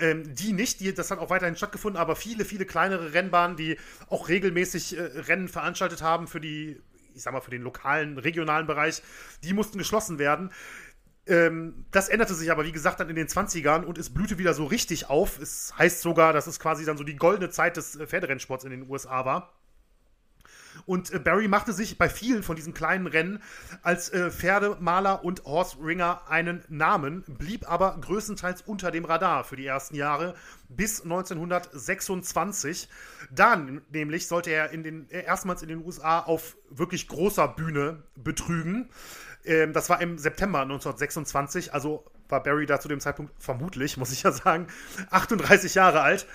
Ähm, 0.00 0.34
die 0.34 0.52
nicht, 0.52 0.80
die, 0.80 0.92
das 0.94 1.10
hat 1.10 1.20
auch 1.20 1.30
weiterhin 1.30 1.54
stattgefunden, 1.54 2.00
aber 2.00 2.16
viele, 2.16 2.44
viele 2.44 2.64
kleinere 2.64 3.12
Rennbahnen, 3.12 3.56
die 3.56 3.76
auch 4.08 4.28
regelmäßig 4.28 4.96
äh, 4.96 5.02
Rennen 5.02 5.48
veranstaltet 5.48 6.02
haben 6.02 6.26
für 6.26 6.40
die, 6.40 6.80
ich 7.14 7.22
sag 7.22 7.32
mal, 7.32 7.40
für 7.40 7.52
den 7.52 7.62
lokalen, 7.62 8.18
regionalen 8.18 8.66
Bereich, 8.66 9.02
die 9.44 9.52
mussten 9.52 9.78
geschlossen 9.78 10.18
werden. 10.18 10.50
Ähm, 11.28 11.86
das 11.92 12.08
änderte 12.08 12.34
sich 12.34 12.50
aber, 12.50 12.64
wie 12.64 12.72
gesagt, 12.72 12.98
dann 12.98 13.10
in 13.10 13.16
den 13.16 13.28
20ern 13.28 13.82
und 13.82 13.98
es 13.98 14.12
blühte 14.12 14.38
wieder 14.38 14.54
so 14.54 14.64
richtig 14.64 15.08
auf. 15.08 15.38
Es 15.38 15.72
heißt 15.78 16.00
sogar, 16.00 16.32
dass 16.32 16.48
es 16.48 16.58
quasi 16.58 16.84
dann 16.84 16.96
so 16.96 17.04
die 17.04 17.16
goldene 17.16 17.50
Zeit 17.50 17.76
des 17.76 17.94
äh, 17.94 18.06
Pferderennsports 18.08 18.64
in 18.64 18.70
den 18.70 18.88
USA 18.90 19.24
war. 19.24 19.52
Und 20.84 21.12
äh, 21.12 21.18
Barry 21.18 21.48
machte 21.48 21.72
sich 21.72 21.98
bei 21.98 22.08
vielen 22.08 22.42
von 22.42 22.56
diesen 22.56 22.74
kleinen 22.74 23.06
Rennen 23.06 23.42
als 23.82 24.10
äh, 24.10 24.30
Pferdemaler 24.30 25.24
und 25.24 25.44
Horse 25.44 25.78
Ringer 25.82 26.22
einen 26.28 26.62
Namen, 26.68 27.24
blieb 27.26 27.70
aber 27.70 27.98
größtenteils 28.00 28.62
unter 28.62 28.90
dem 28.90 29.04
Radar 29.04 29.44
für 29.44 29.56
die 29.56 29.66
ersten 29.66 29.96
Jahre 29.96 30.34
bis 30.68 31.02
1926. 31.02 32.88
Dann 33.30 33.82
nämlich 33.90 34.26
sollte 34.26 34.50
er 34.50 34.70
in 34.70 34.82
den, 34.82 35.10
äh, 35.10 35.24
erstmals 35.24 35.62
in 35.62 35.68
den 35.68 35.84
USA 35.84 36.20
auf 36.20 36.56
wirklich 36.70 37.08
großer 37.08 37.48
Bühne 37.48 38.02
betrügen. 38.16 38.90
Ähm, 39.44 39.72
das 39.72 39.88
war 39.88 40.00
im 40.00 40.18
September 40.18 40.60
1926, 40.60 41.72
also 41.72 42.04
war 42.28 42.42
Barry 42.42 42.66
da 42.66 42.80
zu 42.80 42.88
dem 42.88 43.00
Zeitpunkt 43.00 43.32
vermutlich, 43.38 43.96
muss 43.96 44.12
ich 44.12 44.22
ja 44.22 44.32
sagen, 44.32 44.66
38 45.10 45.74
Jahre 45.74 46.00
alt. 46.00 46.26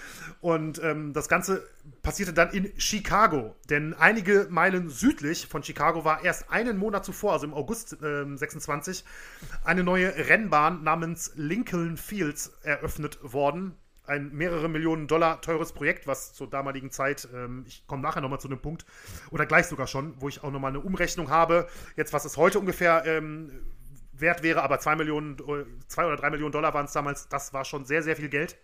Und 0.41 0.81
ähm, 0.83 1.13
das 1.13 1.29
Ganze 1.29 1.67
passierte 2.01 2.33
dann 2.33 2.51
in 2.51 2.71
Chicago. 2.77 3.55
Denn 3.69 3.93
einige 3.93 4.47
Meilen 4.49 4.89
südlich 4.89 5.47
von 5.47 5.63
Chicago 5.63 6.05
war 6.05 6.23
erst 6.23 6.51
einen 6.51 6.77
Monat 6.77 7.05
zuvor, 7.05 7.33
also 7.33 7.45
im 7.45 7.53
August 7.53 8.01
äh, 8.01 8.25
26, 8.35 9.03
eine 9.63 9.83
neue 9.83 10.13
Rennbahn 10.29 10.83
namens 10.83 11.31
Lincoln 11.35 11.97
Fields 11.97 12.53
eröffnet 12.63 13.19
worden. 13.21 13.75
Ein 14.05 14.31
mehrere 14.33 14.67
Millionen 14.67 15.07
Dollar 15.07 15.41
teures 15.41 15.73
Projekt, 15.73 16.07
was 16.07 16.33
zur 16.33 16.49
damaligen 16.49 16.89
Zeit, 16.89 17.27
ähm, 17.33 17.63
ich 17.67 17.85
komme 17.85 18.01
nachher 18.01 18.21
nochmal 18.21 18.39
zu 18.39 18.47
dem 18.47 18.59
Punkt, 18.59 18.85
oder 19.29 19.45
gleich 19.45 19.67
sogar 19.67 19.87
schon, 19.87 20.19
wo 20.19 20.27
ich 20.27 20.43
auch 20.43 20.51
nochmal 20.51 20.71
eine 20.71 20.79
Umrechnung 20.79 21.29
habe, 21.29 21.67
jetzt 21.95 22.11
was 22.11 22.25
es 22.25 22.35
heute 22.35 22.59
ungefähr 22.59 23.05
ähm, 23.05 23.51
wert 24.21 24.43
wäre, 24.43 24.63
aber 24.63 24.79
zwei 24.79 24.95
Millionen, 24.95 25.37
zwei 25.87 26.05
oder 26.05 26.15
drei 26.15 26.29
Millionen 26.29 26.51
Dollar 26.51 26.73
waren 26.73 26.85
es 26.85 26.93
damals, 26.93 27.27
das 27.27 27.53
war 27.53 27.65
schon 27.65 27.85
sehr, 27.85 28.03
sehr 28.03 28.15
viel 28.15 28.29
Geld. 28.29 28.57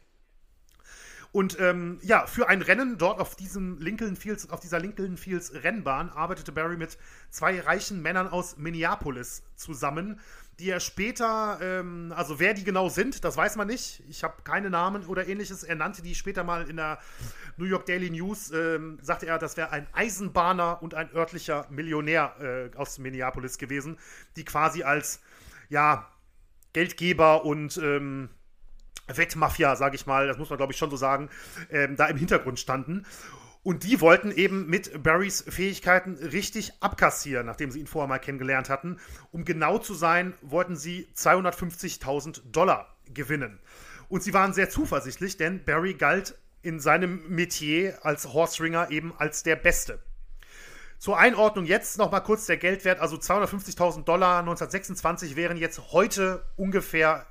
Und 1.31 1.59
ähm, 1.59 1.99
ja, 2.01 2.25
für 2.25 2.47
ein 2.47 2.61
Rennen 2.61 2.97
dort 2.97 3.19
auf 3.19 3.35
diesem 3.35 3.79
Lincoln 3.79 4.15
Fields, 4.15 4.49
auf 4.49 4.59
dieser 4.59 4.79
Lincoln 4.79 5.17
Fields 5.17 5.53
Rennbahn 5.53 6.09
arbeitete 6.09 6.51
Barry 6.51 6.77
mit 6.77 6.97
zwei 7.29 7.59
reichen 7.59 8.01
Männern 8.01 8.27
aus 8.27 8.57
Minneapolis 8.57 9.43
zusammen, 9.55 10.19
die 10.59 10.69
er 10.69 10.79
später, 10.79 11.59
ähm, 11.61 12.11
also 12.15 12.39
wer 12.39 12.53
die 12.53 12.63
genau 12.63 12.89
sind, 12.89 13.23
das 13.23 13.37
weiß 13.37 13.57
man 13.57 13.67
nicht. 13.67 14.01
Ich 14.09 14.23
habe 14.23 14.41
keine 14.43 14.69
Namen 14.69 15.05
oder 15.05 15.27
ähnliches. 15.27 15.63
Er 15.63 15.75
nannte 15.75 16.01
die 16.01 16.15
später 16.15 16.43
mal 16.43 16.67
in 16.67 16.77
der 16.77 16.99
New 17.57 17.65
York 17.65 17.85
Daily 17.85 18.09
News, 18.09 18.51
ähm, 18.51 18.97
sagte 19.01 19.27
er, 19.27 19.37
das 19.37 19.57
wäre 19.57 19.69
ein 19.71 19.85
Eisenbahner 19.93 20.81
und 20.81 20.95
ein 20.95 21.13
örtlicher 21.13 21.67
Millionär 21.69 22.71
äh, 22.73 22.77
aus 22.77 22.97
Minneapolis 22.97 23.57
gewesen, 23.57 23.99
die 24.35 24.45
quasi 24.45 24.81
als 24.81 25.19
ja, 25.69 26.11
Geldgeber 26.73 27.45
und 27.45 27.77
ähm, 27.77 28.29
Wettmafia, 29.07 29.75
sage 29.75 29.95
ich 29.95 30.05
mal, 30.05 30.27
das 30.27 30.37
muss 30.37 30.49
man 30.49 30.57
glaube 30.57 30.73
ich 30.73 30.77
schon 30.77 30.89
so 30.89 30.97
sagen, 30.97 31.29
ähm, 31.69 31.95
da 31.95 32.07
im 32.07 32.17
Hintergrund 32.17 32.59
standen. 32.59 33.05
Und 33.63 33.83
die 33.83 33.99
wollten 33.99 34.31
eben 34.31 34.67
mit 34.67 35.03
Barrys 35.03 35.43
Fähigkeiten 35.45 36.15
richtig 36.15 36.71
abkassieren, 36.81 37.45
nachdem 37.45 37.69
sie 37.69 37.81
ihn 37.81 37.87
vorher 37.87 38.07
mal 38.07 38.19
kennengelernt 38.19 38.69
hatten. 38.69 38.97
Um 39.31 39.43
genau 39.43 39.77
zu 39.77 39.93
sein, 39.93 40.35
wollten 40.41 40.77
sie 40.77 41.09
250.000 41.15 42.49
Dollar 42.51 42.95
gewinnen. 43.13 43.59
Und 44.07 44.23
sie 44.23 44.33
waren 44.33 44.53
sehr 44.53 44.69
zuversichtlich, 44.69 45.35
denn 45.35 45.65
Barry 45.65 45.95
galt 45.95 46.37
in 46.61 46.79
seinem 46.79 47.27
Metier 47.27 47.99
als 48.05 48.33
Horse 48.33 48.63
Ringer 48.63 48.89
eben 48.89 49.13
als 49.17 49.43
der 49.43 49.57
Beste. 49.57 50.01
Zur 50.99 51.17
Einordnung 51.17 51.65
jetzt 51.65 51.97
noch 51.97 52.11
mal 52.11 52.21
kurz 52.21 52.47
der 52.47 52.57
Geldwert, 52.57 52.99
also 52.99 53.17
250.000 53.17 54.03
Dollar 54.03 54.39
1926 54.39 55.35
wären 55.35 55.57
jetzt 55.57 55.91
heute 55.91 56.43
ungefähr 56.55 57.27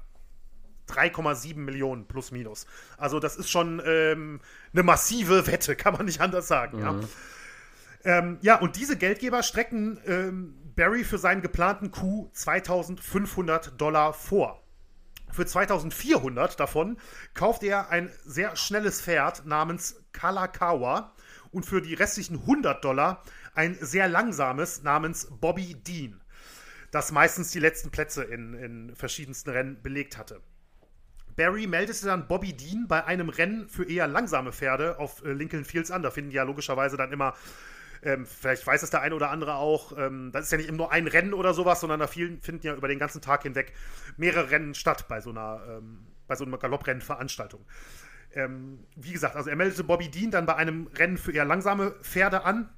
3,7 0.88 1.56
Millionen 1.56 2.06
plus 2.06 2.30
minus. 2.30 2.66
Also 2.96 3.18
das 3.18 3.36
ist 3.36 3.50
schon 3.50 3.82
ähm, 3.84 4.40
eine 4.72 4.82
massive 4.82 5.46
Wette, 5.46 5.74
kann 5.74 5.94
man 5.94 6.06
nicht 6.06 6.20
anders 6.20 6.46
sagen. 6.46 6.78
Mhm. 6.78 6.84
Ja. 6.84 8.18
Ähm, 8.18 8.38
ja, 8.40 8.56
und 8.60 8.76
diese 8.76 8.96
Geldgeber 8.96 9.42
strecken 9.42 9.98
ähm, 10.06 10.54
Barry 10.76 11.02
für 11.02 11.18
seinen 11.18 11.42
geplanten 11.42 11.90
Coup 11.90 12.30
2500 12.34 13.80
Dollar 13.80 14.12
vor. 14.12 14.62
Für 15.32 15.44
2400 15.44 16.58
davon 16.60 16.98
kauft 17.34 17.64
er 17.64 17.90
ein 17.90 18.10
sehr 18.24 18.54
schnelles 18.54 19.02
Pferd 19.02 19.44
namens 19.44 19.96
Kalakawa 20.12 21.12
und 21.50 21.66
für 21.66 21.82
die 21.82 21.94
restlichen 21.94 22.40
100 22.40 22.84
Dollar 22.84 23.22
ein 23.56 23.76
sehr 23.80 24.08
langsames 24.08 24.82
namens 24.82 25.28
Bobby 25.30 25.74
Dean, 25.74 26.20
das 26.90 27.12
meistens 27.12 27.50
die 27.50 27.58
letzten 27.58 27.90
Plätze 27.90 28.24
in, 28.24 28.54
in 28.54 28.96
verschiedensten 28.96 29.50
Rennen 29.50 29.82
belegt 29.82 30.16
hatte. 30.18 30.40
Barry 31.36 31.66
meldete 31.66 32.06
dann 32.06 32.26
Bobby 32.28 32.54
Dean 32.54 32.86
bei 32.88 33.04
einem 33.04 33.28
Rennen 33.28 33.68
für 33.68 33.84
eher 33.84 34.08
langsame 34.08 34.52
Pferde 34.52 34.98
auf 34.98 35.22
äh, 35.24 35.32
Lincoln 35.32 35.64
Fields 35.64 35.90
an. 35.90 36.02
Da 36.02 36.10
finden 36.10 36.30
ja 36.30 36.42
logischerweise 36.44 36.96
dann 36.96 37.12
immer, 37.12 37.34
ähm, 38.02 38.24
vielleicht 38.24 38.66
weiß 38.66 38.82
es 38.82 38.90
der 38.90 39.02
eine 39.02 39.14
oder 39.14 39.30
andere 39.30 39.56
auch, 39.56 39.96
ähm, 39.98 40.30
das 40.32 40.46
ist 40.46 40.52
ja 40.52 40.58
nicht 40.58 40.68
immer 40.68 40.78
nur 40.78 40.92
ein 40.92 41.06
Rennen 41.06 41.34
oder 41.34 41.52
sowas, 41.52 41.80
sondern 41.80 42.00
da 42.00 42.06
vielen, 42.06 42.40
finden 42.40 42.66
ja 42.66 42.74
über 42.74 42.88
den 42.88 42.98
ganzen 42.98 43.20
Tag 43.20 43.42
hinweg 43.42 43.74
mehrere 44.16 44.50
Rennen 44.50 44.74
statt 44.74 45.08
bei 45.08 45.20
so 45.20 45.30
einer, 45.30 45.62
ähm, 45.68 46.06
bei 46.26 46.36
so 46.36 46.44
einer 46.44 46.56
Galopprennveranstaltung. 46.56 47.66
Ähm, 48.32 48.86
wie 48.96 49.12
gesagt, 49.12 49.36
also 49.36 49.50
er 49.50 49.56
meldete 49.56 49.84
Bobby 49.84 50.08
Dean 50.08 50.30
dann 50.30 50.46
bei 50.46 50.56
einem 50.56 50.86
Rennen 50.88 51.18
für 51.18 51.32
eher 51.32 51.44
langsame 51.44 51.92
Pferde 52.02 52.44
an 52.44 52.70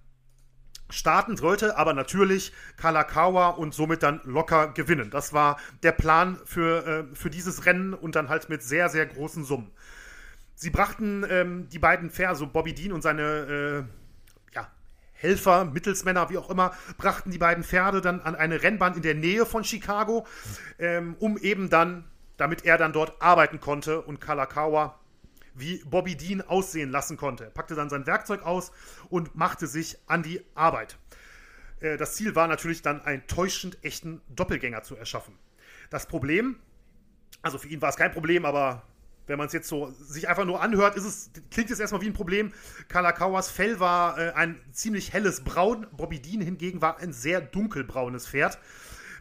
starten 0.91 1.37
sollte, 1.37 1.77
aber 1.77 1.93
natürlich 1.93 2.53
Kalakawa 2.77 3.51
und 3.51 3.75
somit 3.75 4.03
dann 4.03 4.21
locker 4.25 4.69
gewinnen. 4.69 5.11
Das 5.11 5.33
war 5.33 5.59
der 5.83 5.93
Plan 5.93 6.39
für, 6.45 6.87
äh, 6.87 7.15
für 7.15 7.31
dieses 7.31 7.67
Rennen 7.67 7.95
und 7.95 8.17
dann 8.17 8.29
halt 8.29 8.49
mit 8.49 8.63
sehr, 8.63 8.89
sehr 8.89 9.07
großen 9.07 9.45
Summen. 9.45 9.71
Sie 10.55 10.71
brachten 10.71 11.25
ähm, 11.31 11.69
die 11.69 11.79
beiden 11.79 12.11
Fair, 12.11 12.31
also 12.31 12.47
Bobby 12.47 12.75
Dean 12.75 12.93
und 12.93 13.03
seine 13.03 13.23
äh, 13.23 14.55
ja, 14.55 14.69
Helfer, 15.13 15.65
Mittelsmänner, 15.65 16.31
wie 16.31 16.39
auch 16.39 16.51
immer, 16.51 16.73
brachten 16.97 17.31
die 17.31 17.39
beiden 17.39 17.63
Pferde 17.63 18.01
dann 18.01 18.21
an 18.21 18.35
eine 18.35 18.63
Rennbahn 18.63 18.97
in 18.97 19.03
der 19.03 19.15
Nähe 19.15 19.47
von 19.47 19.63
Chicago, 19.63 20.27
ähm, 20.79 21.17
um 21.21 21.39
eben 21.39 21.71
dann, 21.71 22.05
damit 22.39 22.65
er 22.65 22.77
dann 22.79 22.93
dort 22.93 23.21
arbeiten 23.23 23.61
konnte 23.61 24.01
und 24.01 24.21
Kalakawa 24.21 24.99
wie 25.59 25.83
Bobby 25.85 26.17
Dean 26.17 26.41
aussehen 26.43 26.91
lassen 26.91 27.17
konnte. 27.17 27.45
Er 27.45 27.51
packte 27.51 27.75
dann 27.75 27.91
sein 27.91 28.07
Werkzeug 28.07 28.43
aus 28.43 28.73
und 29.09 29.35
machte 29.35 29.67
sich 29.67 29.99
an 30.07 30.23
die 30.23 30.43
Arbeit. 30.55 30.99
Äh, 31.81 31.97
das 31.97 32.15
Ziel 32.15 32.35
war 32.35 32.49
natürlich 32.49 32.83
dann, 32.83 33.01
einen 33.03 33.27
täuschend 33.27 33.83
echten 33.83 34.21
Doppelgänger 34.29 34.83
zu 34.83 34.97
erschaffen. 34.97 35.35
Das 35.91 36.07
Problem, 36.07 36.57
also 37.43 37.59
für 37.59 37.69
ihn 37.69 37.81
war 37.81 37.89
es 37.89 37.97
kein 37.97 38.13
Problem, 38.13 38.45
aber 38.45 38.83
wenn 39.27 39.39
man 39.39 39.47
es 39.47 39.53
jetzt 39.53 39.69
so 39.69 39.91
sich 39.91 40.29
einfach 40.29 40.45
nur 40.45 40.61
anhört, 40.61 40.97
es, 40.97 41.31
klingt 41.51 41.71
es 41.71 41.79
erstmal 41.79 42.01
wie 42.01 42.07
ein 42.07 42.15
Problem. 42.15 42.53
Kalakawas 42.89 43.51
Fell 43.51 43.79
war 43.79 44.19
äh, 44.19 44.33
ein 44.33 44.61
ziemlich 44.73 45.13
helles 45.13 45.45
Braun, 45.45 45.87
Bobby 45.93 46.19
Dean 46.19 46.41
hingegen 46.41 46.81
war 46.81 46.99
ein 46.99 47.13
sehr 47.13 47.41
dunkelbraunes 47.41 48.27
Pferd. 48.27 48.59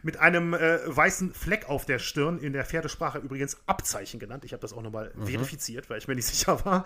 Mit 0.02 0.18
einem 0.18 0.54
äh, 0.54 0.78
weißen 0.84 1.34
Fleck 1.34 1.68
auf 1.68 1.84
der 1.84 1.98
Stirn, 1.98 2.38
in 2.38 2.52
der 2.52 2.64
Pferdesprache 2.64 3.18
übrigens 3.18 3.58
Abzeichen 3.66 4.20
genannt. 4.20 4.44
Ich 4.44 4.52
habe 4.52 4.60
das 4.60 4.72
auch 4.72 4.82
nochmal 4.82 5.12
mhm. 5.14 5.26
verifiziert, 5.26 5.90
weil 5.90 5.98
ich 5.98 6.08
mir 6.08 6.14
nicht 6.14 6.26
sicher 6.34 6.64
war. 6.64 6.84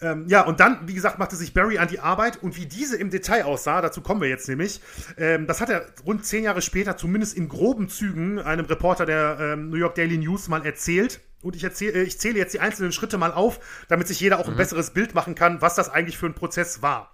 Ähm, 0.00 0.26
ja, 0.28 0.42
und 0.42 0.60
dann, 0.60 0.86
wie 0.86 0.94
gesagt, 0.94 1.18
machte 1.18 1.34
sich 1.34 1.54
Barry 1.54 1.78
an 1.78 1.88
die 1.88 1.98
Arbeit 1.98 2.40
und 2.40 2.56
wie 2.56 2.66
diese 2.66 2.96
im 2.96 3.10
Detail 3.10 3.44
aussah, 3.44 3.80
dazu 3.80 4.00
kommen 4.00 4.20
wir 4.20 4.28
jetzt 4.28 4.48
nämlich, 4.48 4.80
ähm, 5.16 5.48
das 5.48 5.60
hat 5.60 5.70
er 5.70 5.86
rund 6.06 6.24
zehn 6.24 6.44
Jahre 6.44 6.62
später, 6.62 6.96
zumindest 6.96 7.36
in 7.36 7.48
groben 7.48 7.88
Zügen, 7.88 8.38
einem 8.38 8.66
Reporter 8.66 9.06
der 9.06 9.38
ähm, 9.40 9.70
New 9.70 9.76
York 9.76 9.96
Daily 9.96 10.18
News 10.18 10.48
mal 10.48 10.64
erzählt. 10.64 11.20
Und 11.42 11.56
ich, 11.56 11.64
erzähl, 11.64 11.94
äh, 11.94 12.02
ich 12.02 12.18
zähle 12.20 12.38
jetzt 12.38 12.54
die 12.54 12.60
einzelnen 12.60 12.92
Schritte 12.92 13.18
mal 13.18 13.32
auf, 13.32 13.58
damit 13.88 14.06
sich 14.06 14.20
jeder 14.20 14.38
auch 14.38 14.46
mhm. 14.46 14.52
ein 14.52 14.56
besseres 14.56 14.90
Bild 14.90 15.14
machen 15.14 15.34
kann, 15.34 15.60
was 15.60 15.74
das 15.74 15.88
eigentlich 15.88 16.16
für 16.16 16.26
ein 16.26 16.34
Prozess 16.34 16.80
war. 16.80 17.12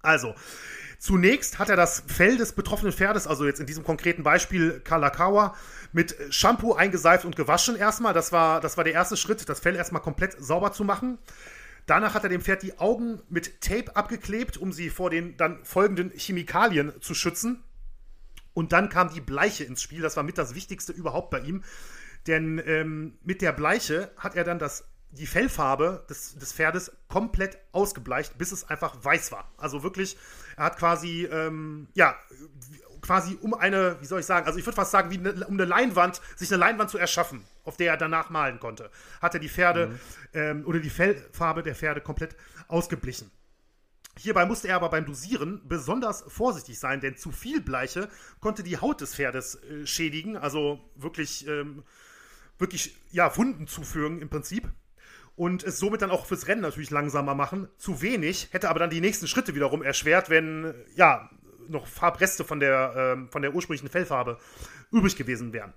Also, 0.00 0.34
Zunächst 1.00 1.58
hat 1.58 1.70
er 1.70 1.76
das 1.76 2.04
Fell 2.06 2.36
des 2.36 2.52
betroffenen 2.52 2.92
Pferdes, 2.92 3.26
also 3.26 3.46
jetzt 3.46 3.58
in 3.58 3.64
diesem 3.64 3.84
konkreten 3.84 4.22
Beispiel 4.22 4.80
Kalakawa, 4.80 5.56
mit 5.92 6.14
Shampoo 6.28 6.74
eingeseift 6.74 7.24
und 7.24 7.36
gewaschen 7.36 7.74
erstmal. 7.74 8.12
Das 8.12 8.32
war, 8.32 8.60
das 8.60 8.76
war 8.76 8.84
der 8.84 8.92
erste 8.92 9.16
Schritt, 9.16 9.48
das 9.48 9.60
Fell 9.60 9.74
erstmal 9.76 10.02
komplett 10.02 10.36
sauber 10.38 10.72
zu 10.72 10.84
machen. 10.84 11.16
Danach 11.86 12.12
hat 12.12 12.24
er 12.24 12.28
dem 12.28 12.42
Pferd 12.42 12.62
die 12.62 12.78
Augen 12.78 13.22
mit 13.30 13.62
Tape 13.62 13.96
abgeklebt, 13.96 14.58
um 14.58 14.72
sie 14.72 14.90
vor 14.90 15.08
den 15.08 15.38
dann 15.38 15.64
folgenden 15.64 16.10
Chemikalien 16.14 16.92
zu 17.00 17.14
schützen. 17.14 17.64
Und 18.52 18.72
dann 18.72 18.90
kam 18.90 19.10
die 19.10 19.22
Bleiche 19.22 19.64
ins 19.64 19.80
Spiel. 19.80 20.02
Das 20.02 20.18
war 20.18 20.22
mit 20.22 20.36
das 20.36 20.54
Wichtigste 20.54 20.92
überhaupt 20.92 21.30
bei 21.30 21.40
ihm. 21.40 21.64
Denn 22.26 22.62
ähm, 22.66 23.18
mit 23.24 23.40
der 23.40 23.52
Bleiche 23.52 24.10
hat 24.18 24.36
er 24.36 24.44
dann 24.44 24.58
das, 24.58 24.84
die 25.12 25.26
Fellfarbe 25.26 26.04
des, 26.10 26.36
des 26.36 26.52
Pferdes 26.52 26.92
komplett 27.08 27.56
ausgebleicht, 27.72 28.36
bis 28.36 28.52
es 28.52 28.68
einfach 28.68 29.02
weiß 29.02 29.32
war. 29.32 29.50
Also 29.56 29.82
wirklich, 29.82 30.18
er 30.60 30.66
hat 30.66 30.76
quasi, 30.76 31.24
ähm, 31.24 31.88
ja, 31.94 32.14
quasi 33.00 33.38
um 33.40 33.54
eine, 33.54 33.96
wie 34.02 34.04
soll 34.04 34.20
ich 34.20 34.26
sagen, 34.26 34.46
also 34.46 34.58
ich 34.58 34.66
würde 34.66 34.76
fast 34.76 34.90
sagen, 34.90 35.10
wie 35.10 35.16
eine, 35.16 35.46
um 35.46 35.54
eine 35.54 35.64
Leinwand, 35.64 36.20
sich 36.36 36.52
eine 36.52 36.58
Leinwand 36.60 36.90
zu 36.90 36.98
erschaffen, 36.98 37.42
auf 37.64 37.78
der 37.78 37.92
er 37.92 37.96
danach 37.96 38.28
malen 38.28 38.60
konnte, 38.60 38.90
hat 39.22 39.32
er 39.32 39.40
die 39.40 39.48
Pferde 39.48 39.86
mhm. 39.86 39.98
ähm, 40.34 40.66
oder 40.66 40.78
die 40.80 40.90
Fellfarbe 40.90 41.62
der 41.62 41.74
Pferde 41.74 42.02
komplett 42.02 42.36
ausgeblichen. 42.68 43.30
Hierbei 44.18 44.44
musste 44.44 44.68
er 44.68 44.76
aber 44.76 44.90
beim 44.90 45.06
Dosieren 45.06 45.62
besonders 45.66 46.24
vorsichtig 46.28 46.78
sein, 46.78 47.00
denn 47.00 47.16
zu 47.16 47.32
viel 47.32 47.62
Bleiche 47.62 48.10
konnte 48.40 48.62
die 48.62 48.76
Haut 48.76 49.00
des 49.00 49.14
Pferdes 49.14 49.54
äh, 49.62 49.86
schädigen, 49.86 50.36
also 50.36 50.78
wirklich, 50.94 51.46
ähm, 51.48 51.84
wirklich, 52.58 52.94
ja, 53.12 53.34
Wunden 53.34 53.66
zufügen 53.66 54.20
im 54.20 54.28
Prinzip. 54.28 54.68
Und 55.40 55.64
es 55.64 55.78
somit 55.78 56.02
dann 56.02 56.10
auch 56.10 56.26
fürs 56.26 56.48
Rennen 56.48 56.60
natürlich 56.60 56.90
langsamer 56.90 57.34
machen. 57.34 57.66
Zu 57.78 58.02
wenig 58.02 58.48
hätte 58.50 58.68
aber 58.68 58.78
dann 58.78 58.90
die 58.90 59.00
nächsten 59.00 59.26
Schritte 59.26 59.54
wiederum 59.54 59.82
erschwert, 59.82 60.28
wenn, 60.28 60.74
ja, 60.96 61.30
noch 61.66 61.86
Farbreste 61.86 62.44
von 62.44 62.60
der, 62.60 62.92
ähm, 62.94 63.30
von 63.30 63.40
der 63.40 63.54
ursprünglichen 63.54 63.88
Fellfarbe 63.88 64.38
übrig 64.92 65.16
gewesen 65.16 65.54
wären. 65.54 65.72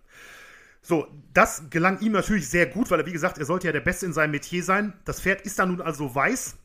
So, 0.81 1.07
das 1.33 1.69
gelang 1.69 2.01
ihm 2.01 2.11
natürlich 2.11 2.49
sehr 2.49 2.65
gut, 2.65 2.91
weil 2.91 2.99
er, 2.99 3.05
wie 3.05 3.13
gesagt, 3.13 3.37
er 3.37 3.45
sollte 3.45 3.67
ja 3.67 3.71
der 3.71 3.79
Beste 3.79 4.05
in 4.05 4.11
seinem 4.11 4.31
Metier 4.31 4.65
sein. 4.65 4.99
Das 5.05 5.21
Pferd 5.21 5.43
ist 5.43 5.57
dann 5.57 5.69
nun 5.69 5.79
also 5.79 6.13
weiß 6.13 6.57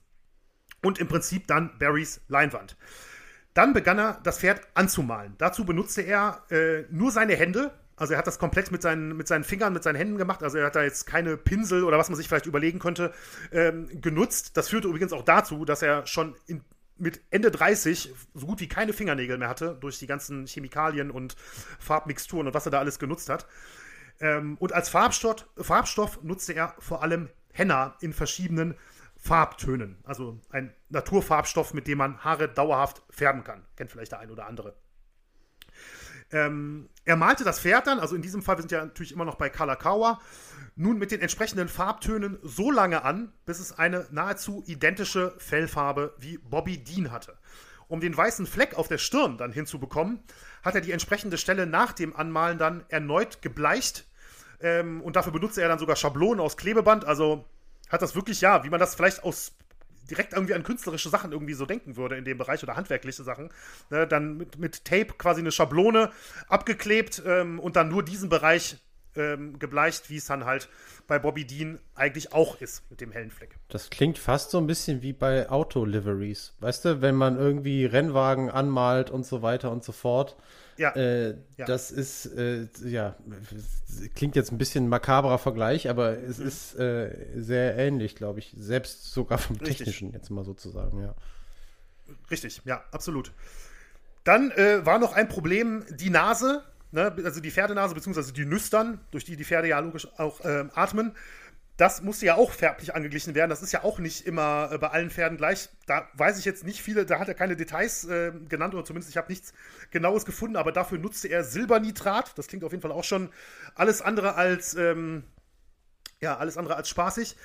und 0.82 0.98
im 0.98 1.06
Prinzip 1.06 1.46
dann 1.46 1.78
Barrys 1.78 2.20
Leinwand. 2.26 2.76
Dann 3.54 3.74
begann 3.74 4.00
er, 4.00 4.20
das 4.24 4.40
Pferd 4.40 4.60
anzumalen. 4.74 5.36
Dazu 5.38 5.64
benutzte 5.64 6.02
er 6.02 6.42
äh, 6.50 6.82
nur 6.90 7.12
seine 7.12 7.36
Hände. 7.36 7.70
Also 7.98 8.14
er 8.14 8.18
hat 8.18 8.26
das 8.26 8.38
komplett 8.38 8.70
mit 8.70 8.82
seinen, 8.82 9.16
mit 9.16 9.28
seinen 9.28 9.44
Fingern, 9.44 9.72
mit 9.72 9.82
seinen 9.82 9.96
Händen 9.96 10.18
gemacht. 10.18 10.42
Also 10.42 10.58
er 10.58 10.66
hat 10.66 10.76
da 10.76 10.82
jetzt 10.82 11.06
keine 11.06 11.36
Pinsel 11.36 11.84
oder 11.84 11.98
was 11.98 12.08
man 12.08 12.16
sich 12.16 12.28
vielleicht 12.28 12.46
überlegen 12.46 12.78
könnte, 12.78 13.12
ähm, 13.52 13.88
genutzt. 14.00 14.56
Das 14.56 14.68
führte 14.68 14.88
übrigens 14.88 15.12
auch 15.12 15.24
dazu, 15.24 15.64
dass 15.64 15.82
er 15.82 16.06
schon 16.06 16.34
in 16.46 16.62
mit 17.00 17.20
Ende 17.30 17.50
30 17.50 18.12
so 18.34 18.46
gut 18.46 18.60
wie 18.60 18.68
keine 18.68 18.92
Fingernägel 18.92 19.38
mehr 19.38 19.48
hatte, 19.48 19.76
durch 19.80 19.98
die 19.98 20.06
ganzen 20.06 20.46
Chemikalien 20.46 21.10
und 21.10 21.36
Farbmixturen 21.78 22.48
und 22.48 22.54
was 22.54 22.66
er 22.66 22.72
da 22.72 22.80
alles 22.80 22.98
genutzt 22.98 23.28
hat. 23.28 23.46
Ähm, 24.20 24.56
und 24.58 24.72
als 24.72 24.88
Farbstoff, 24.88 25.46
Farbstoff 25.56 26.22
nutzte 26.22 26.54
er 26.54 26.74
vor 26.80 27.02
allem 27.02 27.28
Henna 27.52 27.96
in 28.00 28.12
verschiedenen 28.12 28.74
Farbtönen. 29.16 29.98
Also 30.04 30.40
ein 30.50 30.74
Naturfarbstoff, 30.88 31.74
mit 31.74 31.86
dem 31.86 31.98
man 31.98 32.18
Haare 32.24 32.48
dauerhaft 32.48 33.02
färben 33.10 33.44
kann. 33.44 33.64
Kennt 33.76 33.90
vielleicht 33.90 34.12
der 34.12 34.20
ein 34.20 34.30
oder 34.30 34.46
andere. 34.46 34.74
Ähm, 36.30 36.88
er 37.04 37.16
malte 37.16 37.44
das 37.44 37.60
Pferd 37.60 37.86
dann, 37.86 38.00
also 38.00 38.14
in 38.14 38.22
diesem 38.22 38.42
Fall, 38.42 38.56
wir 38.56 38.62
sind 38.62 38.72
ja 38.72 38.84
natürlich 38.84 39.12
immer 39.12 39.24
noch 39.24 39.36
bei 39.36 39.48
Kalakawa, 39.48 40.20
nun 40.76 40.98
mit 40.98 41.10
den 41.10 41.20
entsprechenden 41.20 41.68
Farbtönen 41.68 42.38
so 42.42 42.70
lange 42.70 43.02
an, 43.04 43.32
bis 43.46 43.60
es 43.60 43.78
eine 43.78 44.06
nahezu 44.10 44.62
identische 44.66 45.34
Fellfarbe 45.38 46.14
wie 46.18 46.38
Bobby 46.38 46.78
Dean 46.78 47.10
hatte. 47.10 47.38
Um 47.88 48.00
den 48.00 48.14
weißen 48.14 48.46
Fleck 48.46 48.74
auf 48.74 48.88
der 48.88 48.98
Stirn 48.98 49.38
dann 49.38 49.52
hinzubekommen, 49.52 50.22
hat 50.62 50.74
er 50.74 50.82
die 50.82 50.92
entsprechende 50.92 51.38
Stelle 51.38 51.66
nach 51.66 51.92
dem 51.92 52.14
Anmalen 52.14 52.58
dann 52.58 52.84
erneut 52.88 53.40
gebleicht. 53.40 54.06
Ähm, 54.60 55.00
und 55.00 55.16
dafür 55.16 55.32
benutzte 55.32 55.62
er 55.62 55.68
dann 55.68 55.78
sogar 55.78 55.96
Schablonen 55.96 56.40
aus 56.40 56.58
Klebeband. 56.58 57.06
Also 57.06 57.46
hat 57.88 58.02
das 58.02 58.14
wirklich, 58.14 58.42
ja, 58.42 58.62
wie 58.64 58.70
man 58.70 58.80
das 58.80 58.94
vielleicht 58.94 59.24
aus 59.24 59.52
direkt 60.10 60.32
irgendwie 60.32 60.54
an 60.54 60.62
künstlerische 60.62 61.08
Sachen 61.08 61.32
irgendwie 61.32 61.54
so 61.54 61.66
denken 61.66 61.96
würde 61.96 62.16
in 62.16 62.24
dem 62.24 62.38
Bereich 62.38 62.62
oder 62.62 62.76
handwerkliche 62.76 63.22
Sachen. 63.22 63.50
Ne, 63.90 64.06
dann 64.06 64.36
mit, 64.36 64.58
mit 64.58 64.84
Tape 64.84 65.14
quasi 65.18 65.40
eine 65.40 65.52
Schablone 65.52 66.10
abgeklebt 66.48 67.22
ähm, 67.26 67.58
und 67.60 67.76
dann 67.76 67.88
nur 67.88 68.02
diesen 68.02 68.28
Bereich 68.28 68.78
ähm, 69.16 69.58
gebleicht, 69.58 70.10
wie 70.10 70.16
es 70.16 70.26
dann 70.26 70.44
halt 70.44 70.68
bei 71.06 71.18
Bobby 71.18 71.44
Dean 71.44 71.80
eigentlich 71.94 72.32
auch 72.32 72.60
ist 72.60 72.88
mit 72.90 73.00
dem 73.00 73.12
hellen 73.12 73.30
Fleck. 73.30 73.56
Das 73.68 73.90
klingt 73.90 74.18
fast 74.18 74.50
so 74.50 74.58
ein 74.58 74.66
bisschen 74.66 75.02
wie 75.02 75.12
bei 75.12 75.48
Auto-Liveries. 75.50 76.54
Weißt 76.60 76.84
du, 76.84 77.00
wenn 77.00 77.14
man 77.14 77.36
irgendwie 77.36 77.84
Rennwagen 77.84 78.50
anmalt 78.50 79.10
und 79.10 79.26
so 79.26 79.42
weiter 79.42 79.70
und 79.70 79.84
so 79.84 79.92
fort. 79.92 80.36
Ja. 80.78 80.94
Äh, 80.94 81.36
ja. 81.56 81.66
Das 81.66 81.90
ist, 81.90 82.26
äh, 82.26 82.68
ja, 82.84 83.16
klingt 84.14 84.36
jetzt 84.36 84.52
ein 84.52 84.58
bisschen 84.58 84.88
makaberer 84.88 85.38
Vergleich, 85.38 85.90
aber 85.90 86.16
es 86.18 86.38
mhm. 86.38 86.46
ist 86.46 86.78
äh, 86.78 87.10
sehr 87.36 87.76
ähnlich, 87.76 88.14
glaube 88.14 88.38
ich. 88.38 88.54
Selbst 88.56 89.12
sogar 89.12 89.38
vom 89.38 89.56
Richtig. 89.56 89.78
Technischen, 89.78 90.12
jetzt 90.12 90.30
mal 90.30 90.44
sozusagen, 90.44 91.02
ja. 91.02 91.14
Richtig, 92.30 92.62
ja, 92.64 92.84
absolut. 92.92 93.32
Dann 94.24 94.50
äh, 94.52 94.86
war 94.86 94.98
noch 94.98 95.12
ein 95.12 95.28
Problem 95.28 95.84
die 95.90 96.10
Nase 96.10 96.62
ne, 96.92 97.14
also 97.24 97.40
die 97.40 97.50
Pferdenase 97.50 97.94
beziehungsweise 97.94 98.32
die 98.32 98.44
Nüstern, 98.44 99.00
durch 99.10 99.24
die 99.24 99.36
die 99.36 99.44
Pferde 99.44 99.68
ja 99.68 99.78
logisch 99.78 100.08
auch 100.18 100.40
äh, 100.44 100.66
atmen, 100.74 101.12
das 101.78 102.02
musste 102.02 102.26
ja 102.26 102.34
auch 102.34 102.50
färblich 102.50 102.96
angeglichen 102.96 103.36
werden. 103.36 103.50
Das 103.50 103.62
ist 103.62 103.72
ja 103.72 103.84
auch 103.84 104.00
nicht 104.00 104.26
immer 104.26 104.68
äh, 104.72 104.78
bei 104.78 104.88
allen 104.88 105.10
Pferden 105.10 105.38
gleich. 105.38 105.68
Da 105.86 106.08
weiß 106.14 106.36
ich 106.38 106.44
jetzt 106.44 106.64
nicht 106.64 106.82
viele, 106.82 107.06
da 107.06 107.20
hat 107.20 107.28
er 107.28 107.34
keine 107.34 107.54
Details 107.54 108.04
äh, 108.04 108.32
genannt 108.48 108.74
oder 108.74 108.84
zumindest 108.84 109.10
ich 109.10 109.16
habe 109.16 109.28
nichts 109.30 109.52
Genaues 109.92 110.24
gefunden, 110.24 110.56
aber 110.56 110.72
dafür 110.72 110.98
nutzte 110.98 111.28
er 111.28 111.44
Silbernitrat. 111.44 112.36
Das 112.36 112.48
klingt 112.48 112.64
auf 112.64 112.72
jeden 112.72 112.82
Fall 112.82 112.90
auch 112.90 113.04
schon 113.04 113.30
alles 113.76 114.02
andere 114.02 114.34
als, 114.34 114.74
ähm, 114.74 115.22
ja, 116.20 116.36
alles 116.36 116.58
andere 116.58 116.74
als 116.74 116.88
spaßig. 116.88 117.36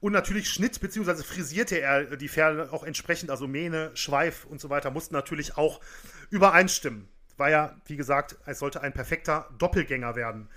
Und 0.00 0.12
natürlich 0.12 0.50
schnitt 0.50 0.78
bzw. 0.80 1.22
frisierte 1.22 1.80
er 1.80 2.16
die 2.16 2.28
Pferde 2.28 2.70
auch 2.70 2.84
entsprechend, 2.84 3.30
also 3.30 3.48
Mähne, 3.48 3.90
Schweif 3.94 4.44
und 4.44 4.60
so 4.60 4.68
weiter, 4.68 4.90
mussten 4.90 5.14
natürlich 5.14 5.56
auch 5.56 5.80
übereinstimmen 6.28 7.08
war 7.38 7.50
ja, 7.50 7.76
wie 7.86 7.96
gesagt, 7.96 8.36
es 8.46 8.58
sollte 8.58 8.80
ein 8.80 8.92
perfekter 8.92 9.48
Doppelgänger 9.58 10.16
werden. 10.16 10.48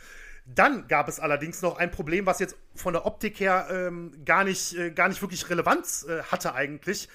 Dann 0.45 0.87
gab 0.87 1.07
es 1.07 1.19
allerdings 1.19 1.61
noch 1.61 1.77
ein 1.77 1.91
Problem, 1.91 2.25
was 2.25 2.39
jetzt 2.39 2.57
von 2.75 2.93
der 2.93 3.05
Optik 3.05 3.39
her 3.39 3.67
ähm, 3.71 4.11
gar, 4.25 4.43
nicht, 4.43 4.75
äh, 4.75 4.91
gar 4.91 5.07
nicht 5.07 5.21
wirklich 5.21 5.49
Relevanz 5.49 6.03
äh, 6.03 6.23
hatte 6.23 6.53
eigentlich, 6.53 7.09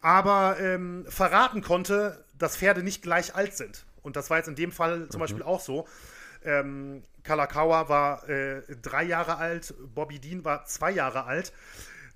aber 0.00 0.58
ähm, 0.60 1.04
verraten 1.08 1.60
konnte, 1.60 2.24
dass 2.38 2.56
Pferde 2.56 2.82
nicht 2.82 3.02
gleich 3.02 3.34
alt 3.34 3.56
sind. 3.56 3.84
Und 4.02 4.16
das 4.16 4.30
war 4.30 4.38
jetzt 4.38 4.48
in 4.48 4.54
dem 4.54 4.72
Fall 4.72 5.08
zum 5.08 5.18
mhm. 5.18 5.22
Beispiel 5.22 5.42
auch 5.42 5.60
so. 5.60 5.86
Ähm, 6.44 7.02
Kalakawa 7.24 7.88
war 7.88 8.28
äh, 8.28 8.62
drei 8.80 9.04
Jahre 9.04 9.36
alt, 9.36 9.74
Bobby 9.94 10.18
Dean 10.18 10.44
war 10.44 10.64
zwei 10.64 10.92
Jahre 10.92 11.24
alt. 11.24 11.52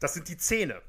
Das 0.01 0.15
sind 0.15 0.29
die 0.29 0.37
Zähne. 0.37 0.81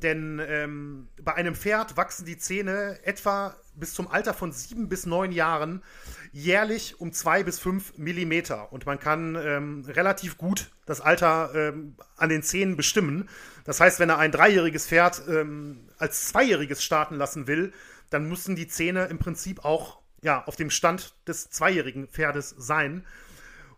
Denn 0.00 0.40
ähm, 0.46 1.08
bei 1.22 1.34
einem 1.34 1.54
Pferd 1.54 1.96
wachsen 1.96 2.26
die 2.26 2.38
Zähne 2.38 2.98
etwa 3.04 3.56
bis 3.74 3.94
zum 3.94 4.08
Alter 4.08 4.34
von 4.34 4.52
sieben 4.52 4.88
bis 4.88 5.06
neun 5.06 5.32
Jahren 5.32 5.82
jährlich 6.32 7.00
um 7.00 7.12
zwei 7.12 7.42
bis 7.42 7.58
fünf 7.58 7.96
Millimeter. 7.98 8.72
Und 8.72 8.86
man 8.86 8.98
kann 8.98 9.36
ähm, 9.36 9.84
relativ 9.86 10.38
gut 10.38 10.70
das 10.86 11.00
Alter 11.00 11.50
ähm, 11.54 11.96
an 12.16 12.28
den 12.28 12.42
Zähnen 12.42 12.76
bestimmen. 12.76 13.28
Das 13.64 13.80
heißt, 13.80 14.00
wenn 14.00 14.10
er 14.10 14.18
ein 14.18 14.32
dreijähriges 14.32 14.86
Pferd 14.86 15.22
ähm, 15.28 15.88
als 15.98 16.28
zweijähriges 16.28 16.82
starten 16.82 17.16
lassen 17.16 17.46
will, 17.46 17.72
dann 18.10 18.28
müssen 18.28 18.56
die 18.56 18.68
Zähne 18.68 19.06
im 19.06 19.18
Prinzip 19.18 19.64
auch 19.64 20.00
ja, 20.22 20.44
auf 20.44 20.56
dem 20.56 20.70
Stand 20.70 21.14
des 21.26 21.50
zweijährigen 21.50 22.08
Pferdes 22.08 22.54
sein. 22.56 23.04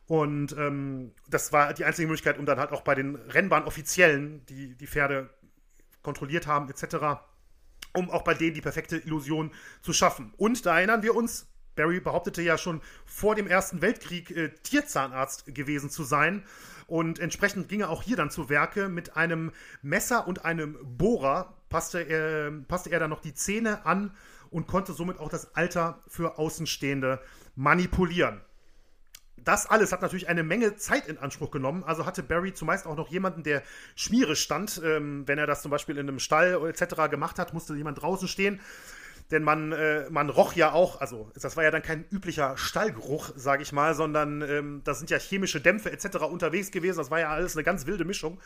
Und 0.07 0.57
ähm, 0.57 1.13
das 1.29 1.53
war 1.53 1.75
die 1.75 1.85
einzige 1.85 2.09
Möglichkeit, 2.09 2.39
um 2.39 2.47
dann 2.47 2.59
halt 2.59 2.73
auch 2.73 2.81
bei 2.81 2.95
den 2.95 3.17
Rennbahnoffiziellen 3.17 4.45
die, 4.47 4.75
die 4.75 4.87
Pferde 4.87 5.29
kontrolliert 6.09 6.47
haben, 6.47 6.71
etc., 6.71 7.21
um 7.93 8.11
auch 8.11 8.23
bei 8.23 8.33
denen 8.33 8.55
die 8.55 8.63
perfekte 8.63 8.97
Illusion 8.97 9.51
zu 9.83 9.93
schaffen. 9.93 10.33
Und 10.39 10.65
da 10.65 10.79
erinnern 10.79 11.03
wir 11.03 11.15
uns, 11.15 11.47
Barry 11.77 12.01
behauptete 12.01 12.41
ja 12.41 12.57
schon 12.57 12.81
vor 13.05 13.35
dem 13.35 13.47
Ersten 13.47 13.83
Weltkrieg 13.83 14.31
äh, 14.31 14.49
Tierzahnarzt 14.63 15.55
gewesen 15.55 15.91
zu 15.91 16.03
sein. 16.03 16.45
Und 16.87 17.19
entsprechend 17.19 17.69
ging 17.69 17.81
er 17.81 17.91
auch 17.91 18.03
hier 18.03 18.17
dann 18.17 18.31
zu 18.31 18.49
Werke. 18.49 18.89
Mit 18.89 19.17
einem 19.17 19.53
Messer 19.83 20.27
und 20.27 20.47
einem 20.47 20.79
Bohrer 20.83 21.55
passte 21.69 22.01
er, 22.01 22.51
passte 22.67 22.91
er 22.91 23.01
dann 23.01 23.11
noch 23.11 23.21
die 23.21 23.35
Zähne 23.35 23.85
an 23.85 24.17
und 24.51 24.67
konnte 24.67 24.95
somit 24.95 25.21
auch 25.21 25.29
das 25.29 25.55
Alter 25.55 26.03
für 26.09 26.39
Außenstehende 26.39 27.21
manipulieren. 27.55 28.41
Das 29.45 29.67
alles 29.67 29.93
hat 29.93 30.03
natürlich 30.03 30.29
eine 30.29 30.43
Menge 30.43 30.77
Zeit 30.77 31.07
in 31.07 31.19
Anspruch 31.19 31.51
genommen. 31.51 31.85
Also 31.85 32.07
hatte 32.07 32.23
Barry 32.23 32.55
zumeist 32.55 32.87
auch 32.87 32.97
noch 32.97 33.09
jemanden, 33.09 33.43
der 33.43 33.63
Schmiere 33.97 34.37
stand. 34.37 34.81
Ähm, 34.85 35.27
wenn 35.27 35.39
er 35.39 35.47
das 35.47 35.63
zum 35.63 35.71
Beispiel 35.71 35.99
in 35.99 36.09
einem 36.09 36.19
Stall 36.19 36.59
etc. 36.69 37.11
gemacht 37.11 37.39
hat, 37.39 37.55
musste 37.55 37.75
jemand 37.75 38.01
draußen 38.03 38.29
stehen. 38.29 38.61
Denn 39.31 39.43
man, 39.43 39.73
äh, 39.73 40.09
man 40.09 40.31
roch 40.31 40.55
ja 40.55 40.73
auch, 40.73 41.01
also 41.01 41.31
das 41.35 41.57
war 41.57 41.65
ja 41.65 41.71
dann 41.71 41.83
kein 41.83 42.07
üblicher 42.11 42.57
Stallgeruch, 42.57 43.33
sage 43.37 43.63
ich 43.63 43.73
mal, 43.73 43.95
sondern 43.95 44.41
ähm, 44.41 44.81
da 44.85 44.95
sind 44.95 45.11
ja 45.11 45.19
chemische 45.19 45.61
Dämpfe 45.61 45.93
etc. 45.93 46.19
unterwegs 46.31 46.71
gewesen. 46.71 46.97
Das 46.97 47.11
war 47.11 47.21
ja 47.21 47.29
alles 47.29 47.55
eine 47.55 47.63
ganz 47.63 47.87
wilde 47.87 48.07
Mischung. 48.07 48.41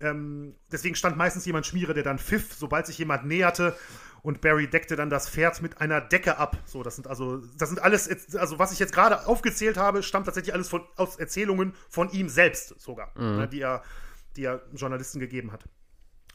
Ähm, 0.00 0.54
deswegen 0.70 0.94
stand 0.94 1.16
meistens 1.16 1.44
jemand 1.46 1.66
Schmiere, 1.66 1.94
der 1.94 2.04
dann 2.04 2.18
pfiff, 2.18 2.54
sobald 2.54 2.86
sich 2.86 2.98
jemand 2.98 3.26
näherte 3.26 3.76
und 4.24 4.40
Barry 4.40 4.66
deckte 4.66 4.96
dann 4.96 5.10
das 5.10 5.28
Pferd 5.28 5.60
mit 5.60 5.82
einer 5.82 6.00
Decke 6.00 6.38
ab. 6.38 6.56
So, 6.64 6.82
das 6.82 6.96
sind 6.96 7.06
also, 7.06 7.42
das 7.58 7.68
sind 7.68 7.80
alles, 7.82 8.08
also 8.34 8.58
was 8.58 8.72
ich 8.72 8.78
jetzt 8.78 8.94
gerade 8.94 9.26
aufgezählt 9.26 9.76
habe, 9.76 10.02
stammt 10.02 10.24
tatsächlich 10.24 10.54
alles 10.54 10.70
von, 10.70 10.82
aus 10.96 11.16
Erzählungen 11.16 11.74
von 11.90 12.10
ihm 12.10 12.30
selbst 12.30 12.80
sogar, 12.80 13.12
mhm. 13.16 13.36
ne, 13.36 13.48
die, 13.48 13.60
er, 13.60 13.82
die 14.36 14.44
er 14.44 14.62
Journalisten 14.72 15.20
gegeben 15.20 15.52
hat. 15.52 15.64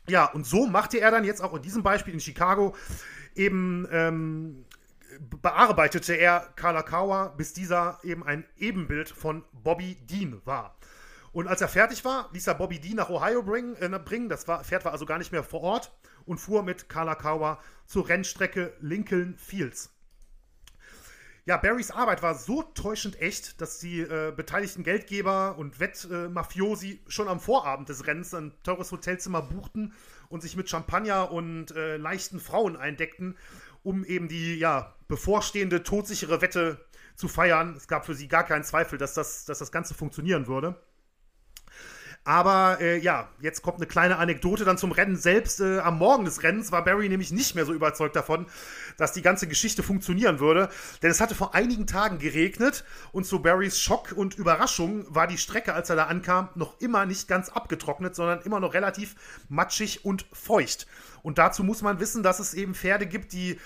Ja, 0.07 0.25
und 0.25 0.45
so 0.45 0.67
machte 0.67 0.99
er 0.99 1.09
dann 1.09 1.23
jetzt 1.23 1.41
auch 1.41 1.55
in 1.55 1.63
diesem 1.63 1.81
Beispiel 1.81 2.13
in 2.13 2.19
Chicago 2.19 2.75
eben 3.33 3.87
ähm, 3.91 4.65
bearbeitete 5.41 6.13
er 6.13 6.41
Kalakaua, 6.55 7.29
bis 7.29 7.53
dieser 7.53 7.97
eben 8.03 8.23
ein 8.23 8.45
Ebenbild 8.57 9.09
von 9.09 9.43
Bobby 9.51 9.95
Dean 9.95 10.39
war. 10.45 10.77
Und 11.31 11.47
als 11.47 11.61
er 11.61 11.67
fertig 11.67 12.05
war, 12.05 12.29
ließ 12.33 12.45
er 12.45 12.53
Bobby 12.53 12.79
Dean 12.79 12.97
nach 12.97 13.09
Ohio 13.09 13.41
bringen. 13.41 13.75
Äh, 13.77 13.99
bringen. 14.03 14.29
Das 14.29 14.47
war, 14.47 14.63
Pferd 14.63 14.85
war 14.85 14.91
also 14.91 15.07
gar 15.07 15.17
nicht 15.17 15.31
mehr 15.31 15.43
vor 15.43 15.61
Ort 15.61 15.91
und 16.29 16.37
fuhr 16.37 16.61
mit 16.61 16.89
Kalakaua 16.89 17.59
zur 17.87 18.07
Rennstrecke 18.07 18.73
Lincoln 18.81 19.35
Fields. 19.35 19.89
Ja, 21.45 21.57
Barrys 21.57 21.89
Arbeit 21.89 22.21
war 22.21 22.35
so 22.35 22.61
täuschend 22.61 23.19
echt, 23.19 23.59
dass 23.59 23.79
die 23.79 24.01
äh, 24.01 24.31
beteiligten 24.35 24.83
Geldgeber 24.83 25.57
und 25.57 25.79
Wettmafiosi 25.79 26.91
äh, 26.91 26.99
schon 27.11 27.27
am 27.27 27.39
Vorabend 27.39 27.89
des 27.89 28.05
Rennens 28.05 28.35
ein 28.35 28.53
teures 28.61 28.91
Hotelzimmer 28.91 29.41
buchten 29.41 29.93
und 30.29 30.41
sich 30.41 30.55
mit 30.55 30.69
Champagner 30.69 31.31
und 31.31 31.71
äh, 31.71 31.97
leichten 31.97 32.39
Frauen 32.39 32.77
eindeckten, 32.77 33.35
um 33.81 34.05
eben 34.05 34.27
die 34.27 34.53
ja, 34.59 34.93
bevorstehende 35.07 35.81
todsichere 35.81 36.41
Wette 36.43 36.85
zu 37.15 37.27
feiern. 37.27 37.73
Es 37.75 37.87
gab 37.87 38.05
für 38.05 38.13
sie 38.13 38.27
gar 38.27 38.43
keinen 38.43 38.63
Zweifel, 38.63 38.99
dass 38.99 39.15
das, 39.15 39.45
dass 39.45 39.57
das 39.57 39.71
Ganze 39.71 39.95
funktionieren 39.95 40.45
würde. 40.45 40.79
Aber 42.29 42.79
äh, 42.79 42.99
ja, 42.99 43.27
jetzt 43.41 43.63
kommt 43.63 43.77
eine 43.77 43.87
kleine 43.87 44.17
Anekdote 44.17 44.63
dann 44.63 44.77
zum 44.77 44.91
Rennen 44.91 45.15
selbst. 45.15 45.61
Äh, 45.61 45.79
am 45.79 45.97
Morgen 45.97 46.25
des 46.25 46.43
Rennens 46.43 46.71
war 46.71 46.83
Barry 46.85 47.09
nämlich 47.09 47.31
nicht 47.31 47.55
mehr 47.55 47.65
so 47.65 47.73
überzeugt 47.73 48.15
davon, 48.15 48.45
dass 48.97 49.13
die 49.13 49.23
ganze 49.23 49.47
Geschichte 49.47 49.81
funktionieren 49.81 50.39
würde. 50.39 50.69
Denn 51.01 51.09
es 51.09 51.21
hatte 51.21 51.33
vor 51.33 51.55
einigen 51.55 51.87
Tagen 51.87 52.19
geregnet 52.19 52.83
und 53.13 53.25
zu 53.25 53.41
Barrys 53.41 53.79
Schock 53.81 54.11
und 54.15 54.37
Überraschung 54.37 55.07
war 55.09 55.25
die 55.25 55.39
Strecke, 55.39 55.73
als 55.73 55.89
er 55.89 55.95
da 55.95 56.03
ankam, 56.03 56.49
noch 56.53 56.79
immer 56.79 57.07
nicht 57.07 57.27
ganz 57.27 57.49
abgetrocknet, 57.49 58.13
sondern 58.13 58.41
immer 58.41 58.59
noch 58.59 58.75
relativ 58.75 59.15
matschig 59.49 60.05
und 60.05 60.27
feucht. 60.31 60.85
Und 61.23 61.39
dazu 61.39 61.63
muss 61.63 61.81
man 61.81 61.99
wissen, 61.99 62.21
dass 62.21 62.39
es 62.39 62.53
eben 62.53 62.75
Pferde 62.75 63.07
gibt, 63.07 63.33
die 63.33 63.57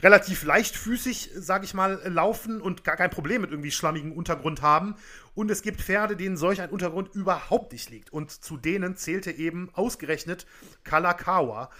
relativ 0.00 0.44
leichtfüßig, 0.44 1.30
sage 1.34 1.64
ich 1.64 1.74
mal, 1.74 2.00
laufen 2.04 2.60
und 2.60 2.84
gar 2.84 2.96
kein 2.96 3.10
Problem 3.10 3.42
mit 3.42 3.50
irgendwie 3.50 3.70
schlammigen 3.70 4.12
Untergrund 4.12 4.62
haben. 4.62 4.94
Und 5.34 5.50
es 5.50 5.62
gibt 5.62 5.80
Pferde, 5.80 6.16
denen 6.16 6.36
solch 6.36 6.60
ein 6.60 6.70
Untergrund 6.70 7.14
überhaupt 7.14 7.72
nicht 7.72 7.90
liegt. 7.90 8.12
Und 8.12 8.30
zu 8.30 8.56
denen 8.56 8.96
zählte 8.96 9.32
eben 9.32 9.70
ausgerechnet 9.74 10.46
Kalakawa. 10.84 11.70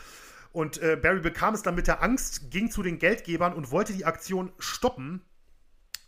Und 0.52 0.82
äh, 0.82 0.96
Barry 0.96 1.20
bekam 1.20 1.54
es 1.54 1.62
dann 1.62 1.74
mit 1.74 1.86
der 1.86 2.02
Angst, 2.02 2.50
ging 2.50 2.70
zu 2.70 2.82
den 2.82 2.98
Geldgebern 2.98 3.52
und 3.52 3.70
wollte 3.70 3.92
die 3.92 4.04
Aktion 4.04 4.52
stoppen. 4.58 5.22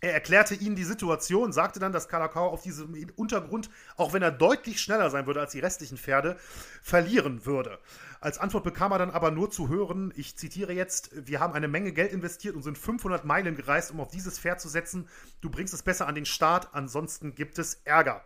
Er 0.02 0.14
erklärte 0.14 0.54
ihnen 0.54 0.76
die 0.76 0.84
Situation, 0.84 1.52
sagte 1.52 1.78
dann, 1.78 1.92
dass 1.92 2.08
Kalakawa 2.08 2.46
auf 2.46 2.62
diesem 2.62 2.94
Untergrund, 3.16 3.68
auch 3.96 4.14
wenn 4.14 4.22
er 4.22 4.30
deutlich 4.30 4.80
schneller 4.80 5.10
sein 5.10 5.26
würde 5.26 5.40
als 5.40 5.52
die 5.52 5.60
restlichen 5.60 5.98
Pferde, 5.98 6.38
verlieren 6.82 7.44
würde. 7.44 7.78
Als 8.20 8.36
Antwort 8.36 8.64
bekam 8.64 8.92
er 8.92 8.98
dann 8.98 9.10
aber 9.10 9.30
nur 9.30 9.50
zu 9.50 9.70
hören, 9.70 10.12
ich 10.14 10.36
zitiere 10.36 10.74
jetzt, 10.74 11.10
wir 11.26 11.40
haben 11.40 11.54
eine 11.54 11.68
Menge 11.68 11.92
Geld 11.92 12.12
investiert 12.12 12.54
und 12.54 12.62
sind 12.62 12.76
500 12.76 13.24
Meilen 13.24 13.56
gereist, 13.56 13.90
um 13.90 14.00
auf 14.00 14.10
dieses 14.10 14.38
Pferd 14.38 14.60
zu 14.60 14.68
setzen. 14.68 15.08
Du 15.40 15.48
bringst 15.48 15.72
es 15.72 15.82
besser 15.82 16.06
an 16.06 16.14
den 16.14 16.26
Start, 16.26 16.68
ansonsten 16.72 17.34
gibt 17.34 17.58
es 17.58 17.80
Ärger. 17.84 18.22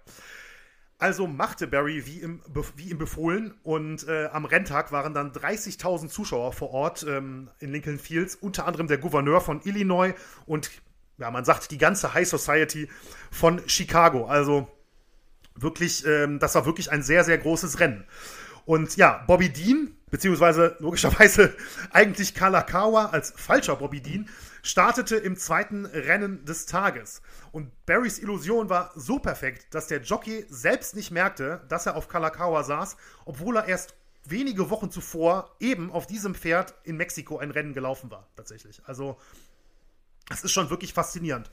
Also 0.98 1.28
machte 1.28 1.68
Barry 1.68 2.06
wie 2.06 2.20
ihm, 2.20 2.40
wie 2.76 2.90
ihm 2.90 2.98
befohlen 2.98 3.54
und 3.62 4.08
äh, 4.08 4.26
am 4.26 4.44
Renntag 4.44 4.90
waren 4.90 5.14
dann 5.14 5.32
30.000 5.32 6.08
Zuschauer 6.08 6.52
vor 6.52 6.70
Ort 6.70 7.04
ähm, 7.08 7.50
in 7.60 7.70
Lincoln 7.70 7.98
Fields, 7.98 8.34
unter 8.34 8.66
anderem 8.66 8.88
der 8.88 8.98
Gouverneur 8.98 9.40
von 9.40 9.60
Illinois 9.64 10.14
und 10.46 10.70
ja, 11.18 11.30
man 11.30 11.44
sagt 11.44 11.70
die 11.70 11.78
ganze 11.78 12.14
High 12.14 12.28
Society 12.28 12.88
von 13.30 13.60
Chicago. 13.68 14.26
Also 14.26 14.68
wirklich, 15.54 16.04
ähm, 16.06 16.38
das 16.40 16.54
war 16.54 16.66
wirklich 16.66 16.90
ein 16.90 17.02
sehr, 17.02 17.22
sehr 17.22 17.38
großes 17.38 17.78
Rennen. 17.80 18.04
Und 18.66 18.96
ja, 18.96 19.24
Bobby 19.26 19.50
Dean, 19.50 19.96
beziehungsweise 20.10 20.76
logischerweise 20.78 21.54
eigentlich 21.90 22.34
Kalakawa 22.34 23.06
als 23.06 23.32
falscher 23.36 23.76
Bobby 23.76 24.00
Dean, 24.00 24.28
startete 24.62 25.16
im 25.16 25.36
zweiten 25.36 25.84
Rennen 25.84 26.44
des 26.46 26.66
Tages. 26.66 27.20
Und 27.52 27.70
Barrys 27.84 28.18
Illusion 28.18 28.70
war 28.70 28.92
so 28.94 29.18
perfekt, 29.18 29.74
dass 29.74 29.88
der 29.88 30.00
Jockey 30.00 30.46
selbst 30.48 30.96
nicht 30.96 31.10
merkte, 31.10 31.62
dass 31.68 31.86
er 31.86 31.96
auf 31.96 32.08
Kalakawa 32.08 32.64
saß, 32.64 32.96
obwohl 33.26 33.58
er 33.58 33.66
erst 33.66 33.94
wenige 34.24 34.70
Wochen 34.70 34.90
zuvor 34.90 35.54
eben 35.60 35.92
auf 35.92 36.06
diesem 36.06 36.34
Pferd 36.34 36.74
in 36.84 36.96
Mexiko 36.96 37.38
ein 37.38 37.50
Rennen 37.50 37.74
gelaufen 37.74 38.10
war, 38.10 38.26
tatsächlich. 38.36 38.80
Also, 38.86 39.18
das 40.28 40.44
ist 40.44 40.52
schon 40.52 40.70
wirklich 40.70 40.94
faszinierend. 40.94 41.50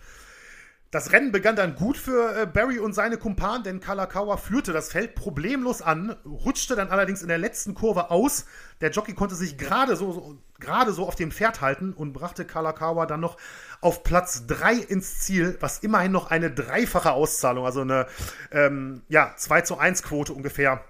Das 0.91 1.13
Rennen 1.13 1.31
begann 1.31 1.55
dann 1.55 1.75
gut 1.75 1.97
für 1.97 2.35
äh, 2.35 2.45
Barry 2.45 2.77
und 2.77 2.91
seine 2.91 3.17
Kumpanen, 3.17 3.63
denn 3.63 3.79
Kalakawa 3.79 4.35
führte 4.35 4.73
das 4.73 4.91
Feld 4.91 5.15
problemlos 5.15 5.81
an, 5.81 6.17
rutschte 6.25 6.75
dann 6.75 6.89
allerdings 6.89 7.21
in 7.21 7.29
der 7.29 7.37
letzten 7.37 7.73
Kurve 7.75 8.11
aus. 8.11 8.45
Der 8.81 8.91
Jockey 8.91 9.13
konnte 9.13 9.35
sich 9.35 9.57
gerade 9.57 9.95
so, 9.95 10.11
so, 10.11 10.37
gerade 10.59 10.91
so 10.91 11.07
auf 11.07 11.15
dem 11.15 11.31
Pferd 11.31 11.61
halten 11.61 11.93
und 11.93 12.11
brachte 12.11 12.43
Kalakawa 12.43 13.05
dann 13.05 13.21
noch 13.21 13.37
auf 13.79 14.03
Platz 14.03 14.45
3 14.47 14.73
ins 14.75 15.21
Ziel, 15.21 15.55
was 15.61 15.79
immerhin 15.79 16.11
noch 16.11 16.29
eine 16.29 16.51
dreifache 16.51 17.13
Auszahlung, 17.13 17.65
also 17.65 17.81
eine 17.81 18.05
ähm, 18.51 19.03
ja, 19.07 19.33
2 19.37 19.61
zu 19.61 19.77
1 19.77 20.03
Quote 20.03 20.33
ungefähr 20.33 20.83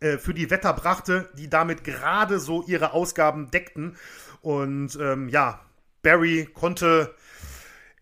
äh, 0.00 0.16
für 0.16 0.32
die 0.32 0.48
Wetter 0.48 0.72
brachte, 0.72 1.28
die 1.36 1.50
damit 1.50 1.84
gerade 1.84 2.40
so 2.40 2.62
ihre 2.62 2.92
Ausgaben 2.94 3.50
deckten. 3.50 3.94
Und 4.40 4.98
ähm, 4.98 5.28
ja, 5.28 5.60
Barry 6.02 6.48
konnte 6.54 7.14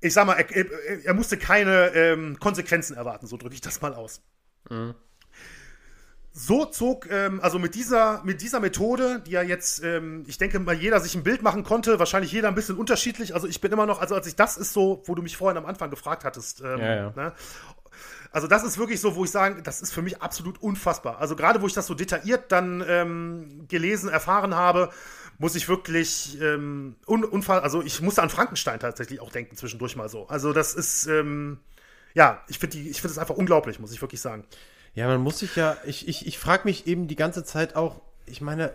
ich 0.00 0.14
sag 0.14 0.26
mal, 0.26 0.34
er, 0.34 0.50
er, 0.50 1.04
er 1.04 1.14
musste 1.14 1.36
keine 1.36 1.88
ähm, 1.94 2.38
Konsequenzen 2.38 2.96
erwarten, 2.96 3.26
so 3.26 3.36
drücke 3.36 3.54
ich 3.54 3.60
das 3.60 3.80
mal 3.80 3.94
aus. 3.94 4.22
Mhm. 4.68 4.94
So 6.32 6.64
zog, 6.64 7.10
ähm, 7.10 7.40
also 7.42 7.58
mit 7.58 7.74
dieser, 7.74 8.22
mit 8.22 8.40
dieser 8.40 8.60
Methode, 8.60 9.20
die 9.26 9.32
ja 9.32 9.42
jetzt, 9.42 9.82
ähm, 9.82 10.24
ich 10.28 10.38
denke 10.38 10.60
mal, 10.60 10.76
jeder 10.76 11.00
sich 11.00 11.16
ein 11.16 11.24
Bild 11.24 11.42
machen 11.42 11.64
konnte, 11.64 11.98
wahrscheinlich 11.98 12.30
jeder 12.30 12.48
ein 12.48 12.54
bisschen 12.54 12.76
unterschiedlich. 12.76 13.34
Also 13.34 13.48
ich 13.48 13.60
bin 13.60 13.72
immer 13.72 13.84
noch, 13.84 14.00
also 14.00 14.14
als 14.14 14.28
ich 14.28 14.36
das 14.36 14.56
ist 14.56 14.72
so, 14.72 15.02
wo 15.06 15.16
du 15.16 15.22
mich 15.22 15.36
vorhin 15.36 15.58
am 15.58 15.66
Anfang 15.66 15.90
gefragt 15.90 16.24
hattest, 16.24 16.60
ähm, 16.60 16.78
ja, 16.78 16.94
ja. 16.94 17.12
Ne? 17.16 17.32
Also 18.30 18.46
das 18.46 18.62
ist 18.62 18.78
wirklich 18.78 19.00
so, 19.00 19.16
wo 19.16 19.24
ich 19.24 19.30
sage, 19.32 19.60
das 19.60 19.82
ist 19.82 19.92
für 19.92 20.02
mich 20.02 20.22
absolut 20.22 20.62
unfassbar. 20.62 21.18
Also 21.18 21.34
gerade 21.34 21.62
wo 21.62 21.66
ich 21.66 21.72
das 21.72 21.88
so 21.88 21.94
detailliert 21.94 22.52
dann 22.52 22.84
ähm, 22.86 23.66
gelesen, 23.66 24.08
erfahren 24.08 24.54
habe, 24.54 24.90
muss 25.40 25.54
ich 25.54 25.68
wirklich 25.68 26.38
ähm, 26.40 26.96
un 27.06 27.24
unfall, 27.24 27.60
also 27.60 27.82
ich 27.82 28.02
musste 28.02 28.22
an 28.22 28.28
Frankenstein 28.28 28.78
tatsächlich 28.78 29.20
auch 29.20 29.32
denken 29.32 29.56
zwischendurch 29.56 29.96
mal 29.96 30.10
so. 30.10 30.28
Also 30.28 30.52
das 30.52 30.74
ist 30.74 31.06
ähm, 31.06 31.58
ja, 32.14 32.44
ich 32.48 32.58
finde 32.58 32.76
ich 32.76 33.00
finde 33.00 33.12
es 33.12 33.18
einfach 33.18 33.36
unglaublich, 33.36 33.80
muss 33.80 33.92
ich 33.92 34.02
wirklich 34.02 34.20
sagen. 34.20 34.44
Ja, 34.94 35.06
man 35.08 35.22
muss 35.22 35.38
sich 35.38 35.56
ja, 35.56 35.78
ich, 35.86 36.08
ich, 36.08 36.26
ich 36.26 36.38
frage 36.38 36.64
mich 36.64 36.86
eben 36.86 37.08
die 37.08 37.16
ganze 37.16 37.42
Zeit 37.42 37.74
auch, 37.74 38.02
ich 38.26 38.42
meine, 38.42 38.74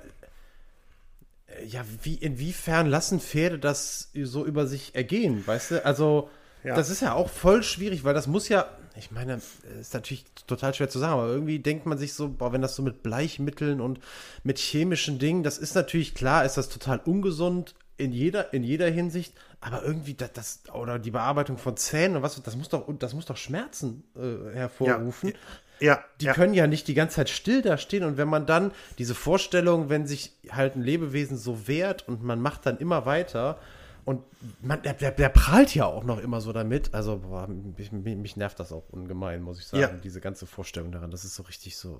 äh, 1.47 1.65
ja, 1.65 1.85
wie, 2.01 2.15
inwiefern 2.15 2.87
lassen 2.87 3.19
Pferde 3.19 3.59
das 3.59 4.09
so 4.23 4.43
über 4.43 4.65
sich 4.65 4.95
ergehen, 4.95 5.45
weißt 5.45 5.71
du? 5.71 5.85
Also, 5.85 6.29
ja. 6.63 6.75
das 6.75 6.89
ist 6.89 7.01
ja 7.01 7.13
auch 7.13 7.29
voll 7.29 7.61
schwierig, 7.61 8.03
weil 8.03 8.15
das 8.15 8.25
muss 8.25 8.49
ja, 8.49 8.67
ich 8.95 9.11
meine, 9.11 9.39
ist 9.79 9.93
natürlich 9.93 10.25
total 10.47 10.73
schwer 10.73 10.89
zu 10.89 10.99
sagen, 10.99 11.13
aber 11.13 11.27
irgendwie 11.27 11.59
denkt 11.59 11.85
man 11.85 11.97
sich 11.97 12.13
so, 12.13 12.29
boah, 12.29 12.53
wenn 12.53 12.61
das 12.61 12.75
so 12.75 12.83
mit 12.83 13.03
Bleichmitteln 13.03 13.81
und 13.81 13.99
mit 14.43 14.57
chemischen 14.59 15.19
Dingen, 15.19 15.43
das 15.43 15.57
ist 15.57 15.75
natürlich 15.75 16.15
klar, 16.15 16.45
ist 16.45 16.57
das 16.57 16.69
total 16.69 16.99
ungesund 17.05 17.75
in 17.97 18.11
jeder, 18.11 18.53
in 18.53 18.63
jeder 18.63 18.89
Hinsicht, 18.89 19.33
aber 19.61 19.83
irgendwie 19.83 20.13
das, 20.13 20.31
das 20.33 20.63
oder 20.73 20.99
die 20.99 21.11
Bearbeitung 21.11 21.57
von 21.57 21.77
Zähnen 21.77 22.17
und 22.17 22.23
was, 22.23 22.41
das 22.41 22.55
muss 22.55 22.69
doch, 22.69 22.85
das 22.99 23.13
muss 23.13 23.25
doch 23.25 23.37
Schmerzen 23.37 24.03
äh, 24.15 24.53
hervorrufen. 24.55 25.29
Ja. 25.29 25.35
Ja, 25.81 26.05
die 26.21 26.25
ja. 26.25 26.33
können 26.33 26.53
ja 26.53 26.67
nicht 26.67 26.87
die 26.87 26.93
ganze 26.93 27.17
Zeit 27.17 27.29
still 27.29 27.61
da 27.61 27.77
stehen 27.77 28.05
und 28.05 28.15
wenn 28.17 28.29
man 28.29 28.45
dann 28.45 28.71
diese 28.97 29.13
Vorstellung, 29.13 29.89
wenn 29.89 30.07
sich 30.07 30.31
halt 30.49 30.77
ein 30.77 30.81
Lebewesen 30.81 31.37
so 31.37 31.67
wehrt 31.67 32.07
und 32.07 32.23
man 32.23 32.39
macht 32.39 32.65
dann 32.65 32.77
immer 32.77 33.05
weiter, 33.05 33.59
und 34.05 34.23
man, 34.61 34.81
der, 34.83 34.93
der, 34.93 35.11
der, 35.11 35.29
prahlt 35.29 35.73
ja 35.73 35.85
auch 35.85 36.03
noch 36.03 36.19
immer 36.19 36.39
so 36.39 36.53
damit. 36.53 36.93
Also, 36.93 37.17
boah, 37.17 37.47
mich, 37.47 37.91
mich, 37.91 38.37
nervt 38.37 38.59
das 38.59 38.71
auch 38.71 38.87
ungemein, 38.89 39.41
muss 39.41 39.59
ich 39.59 39.65
sagen. 39.65 39.81
Ja. 39.81 39.87
Diese 39.87 40.21
ganze 40.21 40.45
Vorstellung 40.45 40.91
daran, 40.91 41.09
das 41.09 41.25
ist 41.25 41.35
so 41.35 41.43
richtig 41.43 41.75
so. 41.75 41.99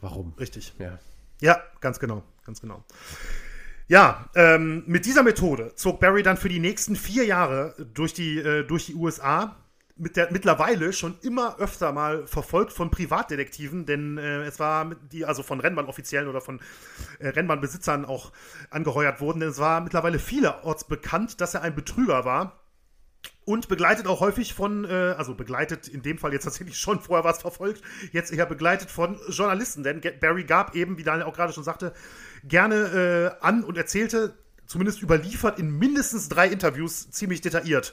Warum? 0.00 0.32
Richtig. 0.38 0.72
Ja. 0.78 0.98
Ja, 1.40 1.60
ganz 1.80 1.98
genau. 1.98 2.22
Ganz 2.44 2.60
genau. 2.60 2.84
Ja, 3.88 4.30
ähm, 4.36 4.84
mit 4.86 5.04
dieser 5.04 5.24
Methode 5.24 5.74
zog 5.74 5.98
Barry 5.98 6.22
dann 6.22 6.36
für 6.36 6.48
die 6.48 6.60
nächsten 6.60 6.94
vier 6.94 7.24
Jahre 7.24 7.74
durch 7.92 8.14
die, 8.14 8.38
äh, 8.38 8.62
durch 8.62 8.86
die 8.86 8.94
USA. 8.94 9.56
Mit 10.02 10.16
der, 10.16 10.32
mittlerweile 10.32 10.94
schon 10.94 11.18
immer 11.20 11.58
öfter 11.58 11.92
mal 11.92 12.26
verfolgt 12.26 12.72
von 12.72 12.90
Privatdetektiven, 12.90 13.84
denn 13.84 14.16
äh, 14.16 14.44
es 14.44 14.58
war 14.58 14.94
die, 15.12 15.26
also 15.26 15.42
von 15.42 15.60
Rennbahnoffiziellen 15.60 16.26
oder 16.26 16.40
von 16.40 16.58
äh, 17.18 17.28
Rennbahnbesitzern 17.28 18.06
auch 18.06 18.32
angeheuert 18.70 19.20
wurden, 19.20 19.40
denn 19.40 19.50
es 19.50 19.58
war 19.58 19.82
mittlerweile 19.82 20.18
vielerorts 20.18 20.84
bekannt, 20.84 21.42
dass 21.42 21.52
er 21.52 21.60
ein 21.60 21.74
Betrüger 21.74 22.24
war 22.24 22.60
und 23.44 23.68
begleitet 23.68 24.06
auch 24.06 24.20
häufig 24.20 24.54
von, 24.54 24.84
äh, 24.84 25.14
also 25.18 25.34
begleitet 25.34 25.88
in 25.88 26.02
dem 26.02 26.16
Fall 26.18 26.32
jetzt 26.32 26.44
tatsächlich 26.44 26.78
schon 26.78 27.00
vorher 27.00 27.24
was 27.24 27.42
verfolgt, 27.42 27.82
jetzt 28.12 28.32
eher 28.32 28.46
begleitet 28.46 28.90
von 28.90 29.18
Journalisten, 29.28 29.82
denn 29.82 30.00
Barry 30.20 30.44
gab 30.44 30.74
eben, 30.74 30.96
wie 30.98 31.02
Daniel 31.02 31.26
auch 31.26 31.34
gerade 31.34 31.52
schon 31.52 31.64
sagte, 31.64 31.92
gerne 32.44 33.36
äh, 33.40 33.44
an 33.44 33.64
und 33.64 33.76
erzählte, 33.76 34.34
zumindest 34.70 35.02
überliefert 35.02 35.58
in 35.58 35.78
mindestens 35.78 36.28
drei 36.28 36.46
Interviews 36.46 37.10
ziemlich 37.10 37.40
detailliert 37.40 37.92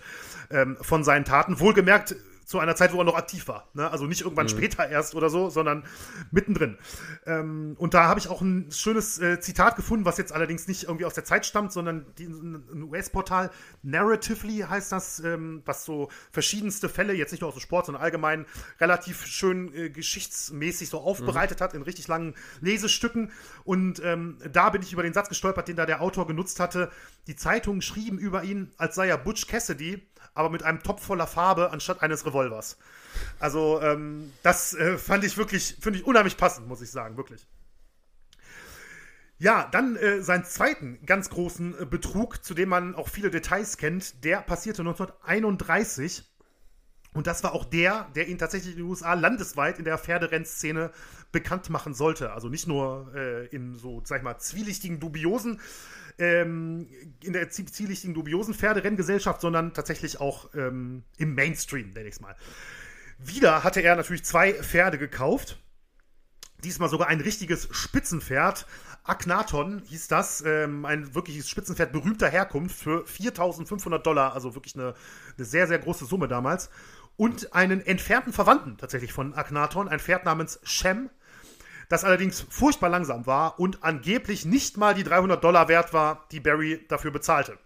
ähm, 0.51 0.77
von 0.79 1.03
seinen 1.03 1.25
Taten. 1.25 1.59
Wohlgemerkt 1.59 2.15
zu 2.47 2.59
einer 2.59 2.77
Zeit, 2.77 2.93
wo 2.93 2.97
er 2.99 3.03
noch 3.03 3.17
aktiv 3.17 3.49
war. 3.49 3.67
Ne? 3.73 3.91
Also 3.91 4.05
nicht 4.05 4.21
irgendwann 4.21 4.45
mhm. 4.45 4.51
später 4.51 4.87
erst 4.87 5.15
oder 5.15 5.29
so, 5.29 5.49
sondern 5.49 5.83
mittendrin. 6.31 6.77
Ähm, 7.25 7.75
und 7.77 7.93
da 7.93 8.05
habe 8.05 8.21
ich 8.21 8.29
auch 8.29 8.39
ein 8.39 8.71
schönes 8.71 9.19
äh, 9.19 9.41
Zitat 9.41 9.75
gefunden, 9.75 10.05
was 10.05 10.17
jetzt 10.17 10.31
allerdings 10.31 10.65
nicht 10.65 10.83
irgendwie 10.83 11.03
aus 11.03 11.13
der 11.13 11.25
Zeit 11.25 11.45
stammt, 11.45 11.73
sondern 11.73 12.05
die, 12.17 12.25
ein 12.25 12.83
US-Portal 12.83 13.51
Narratively 13.83 14.59
heißt 14.59 14.93
das, 14.93 15.19
ähm, 15.19 15.61
was 15.65 15.83
so 15.83 16.07
verschiedenste 16.31 16.87
Fälle, 16.87 17.13
jetzt 17.13 17.31
nicht 17.31 17.41
nur 17.41 17.49
aus 17.49 17.55
dem 17.55 17.61
Sport, 17.61 17.87
sondern 17.87 18.01
allgemein 18.01 18.45
relativ 18.79 19.25
schön 19.25 19.73
äh, 19.75 19.89
geschichtsmäßig 19.89 20.87
so 20.87 21.01
aufbereitet 21.01 21.59
mhm. 21.59 21.63
hat 21.65 21.73
in 21.73 21.81
richtig 21.81 22.07
langen 22.07 22.33
Lesestücken. 22.61 23.33
Und 23.65 24.01
ähm, 24.05 24.37
da 24.53 24.69
bin 24.69 24.81
ich 24.81 24.93
über 24.93 25.03
den 25.03 25.13
Satz 25.13 25.27
gestolpert, 25.27 25.67
den 25.67 25.75
da 25.75 25.85
der 25.85 26.01
Autor 26.01 26.27
genutzt 26.27 26.61
hatte. 26.61 26.91
Die 27.27 27.35
Zeitungen 27.35 27.81
schrieben 27.81 28.17
über 28.17 28.43
ihn, 28.43 28.71
als 28.77 28.95
sei 28.95 29.09
er 29.09 29.17
Butch 29.17 29.47
Cassidy 29.47 30.07
aber 30.37 30.49
mit 30.49 30.63
einem 30.63 30.81
Topf 30.83 31.03
voller 31.03 31.27
Farbe 31.27 31.71
anstatt 31.71 32.01
eines 32.01 32.25
Revolvers. 32.25 32.77
Also, 33.39 33.81
ähm, 33.81 34.31
das 34.43 34.73
äh, 34.73 34.97
fand 34.97 35.23
ich 35.23 35.37
wirklich, 35.37 35.77
finde 35.81 35.99
ich 35.99 36.05
unheimlich 36.05 36.37
passend, 36.37 36.67
muss 36.67 36.81
ich 36.81 36.91
sagen, 36.91 37.17
wirklich. 37.17 37.47
Ja, 39.39 39.67
dann 39.71 39.95
äh, 39.97 40.21
seinen 40.21 40.45
zweiten 40.45 40.99
ganz 41.05 41.29
großen 41.29 41.81
äh, 41.81 41.85
Betrug, 41.85 42.43
zu 42.43 42.55
dem 42.55 42.69
man 42.69 42.95
auch 42.95 43.07
viele 43.07 43.29
Details 43.29 43.77
kennt, 43.77 44.23
der 44.23 44.41
passierte 44.41 44.81
1931. 44.81 46.23
Und 47.13 47.27
das 47.27 47.43
war 47.43 47.53
auch 47.53 47.65
der, 47.65 48.09
der 48.15 48.27
ihn 48.27 48.37
tatsächlich 48.39 48.73
in 48.73 48.79
den 48.79 48.89
USA 48.89 49.13
landesweit 49.13 49.77
in 49.77 49.85
der 49.85 49.97
Pferderennszene 49.97 50.91
bekannt 51.31 51.69
machen 51.69 51.93
sollte. 51.93 52.31
Also 52.31 52.49
nicht 52.49 52.67
nur 52.67 53.11
äh, 53.15 53.45
in 53.47 53.75
so, 53.75 54.01
sag 54.05 54.17
ich 54.17 54.23
mal, 54.23 54.39
zwielichtigen, 54.39 54.99
dubiosen 54.99 55.59
ähm, 56.17 56.87
in 57.23 57.33
der 57.33 57.49
zielrichtigen 57.49 58.13
dubiosen 58.13 58.53
Pferderenngesellschaft, 58.53 59.41
sondern 59.41 59.73
tatsächlich 59.73 60.19
auch 60.19 60.53
ähm, 60.55 61.03
im 61.17 61.35
Mainstream, 61.35 61.93
nenne 61.93 62.07
ich 62.07 62.15
es 62.15 62.21
mal. 62.21 62.35
Wieder 63.19 63.63
hatte 63.63 63.81
er 63.81 63.95
natürlich 63.95 64.23
zwei 64.23 64.53
Pferde 64.53 64.97
gekauft. 64.97 65.59
Diesmal 66.63 66.89
sogar 66.89 67.07
ein 67.07 67.21
richtiges 67.21 67.67
Spitzenpferd. 67.71 68.65
Aknaton 69.03 69.83
hieß 69.85 70.07
das, 70.07 70.41
ähm, 70.41 70.85
ein 70.85 71.15
wirkliches 71.15 71.49
Spitzenpferd 71.49 71.91
berühmter 71.91 72.29
Herkunft 72.29 72.77
für 72.77 73.05
4500 73.05 74.05
Dollar, 74.05 74.33
also 74.33 74.53
wirklich 74.55 74.75
eine, 74.75 74.95
eine 75.37 75.45
sehr, 75.45 75.67
sehr 75.67 75.79
große 75.79 76.05
Summe 76.05 76.27
damals. 76.27 76.69
Und 77.15 77.53
einen 77.53 77.81
entfernten 77.81 78.33
Verwandten 78.33 78.77
tatsächlich 78.77 79.13
von 79.13 79.33
Aknaton, 79.33 79.87
ein 79.87 79.99
Pferd 79.99 80.25
namens 80.25 80.59
Shem, 80.63 81.09
das 81.89 82.03
allerdings 82.03 82.45
furchtbar 82.49 82.89
langsam 82.89 83.25
war 83.25 83.59
und 83.59 83.83
angeblich 83.83 84.45
nicht 84.45 84.77
mal 84.77 84.93
die 84.93 85.03
300 85.03 85.43
Dollar 85.43 85.67
wert 85.67 85.93
war, 85.93 86.27
die 86.31 86.39
Barry 86.39 86.85
dafür 86.87 87.11
bezahlte. 87.11 87.57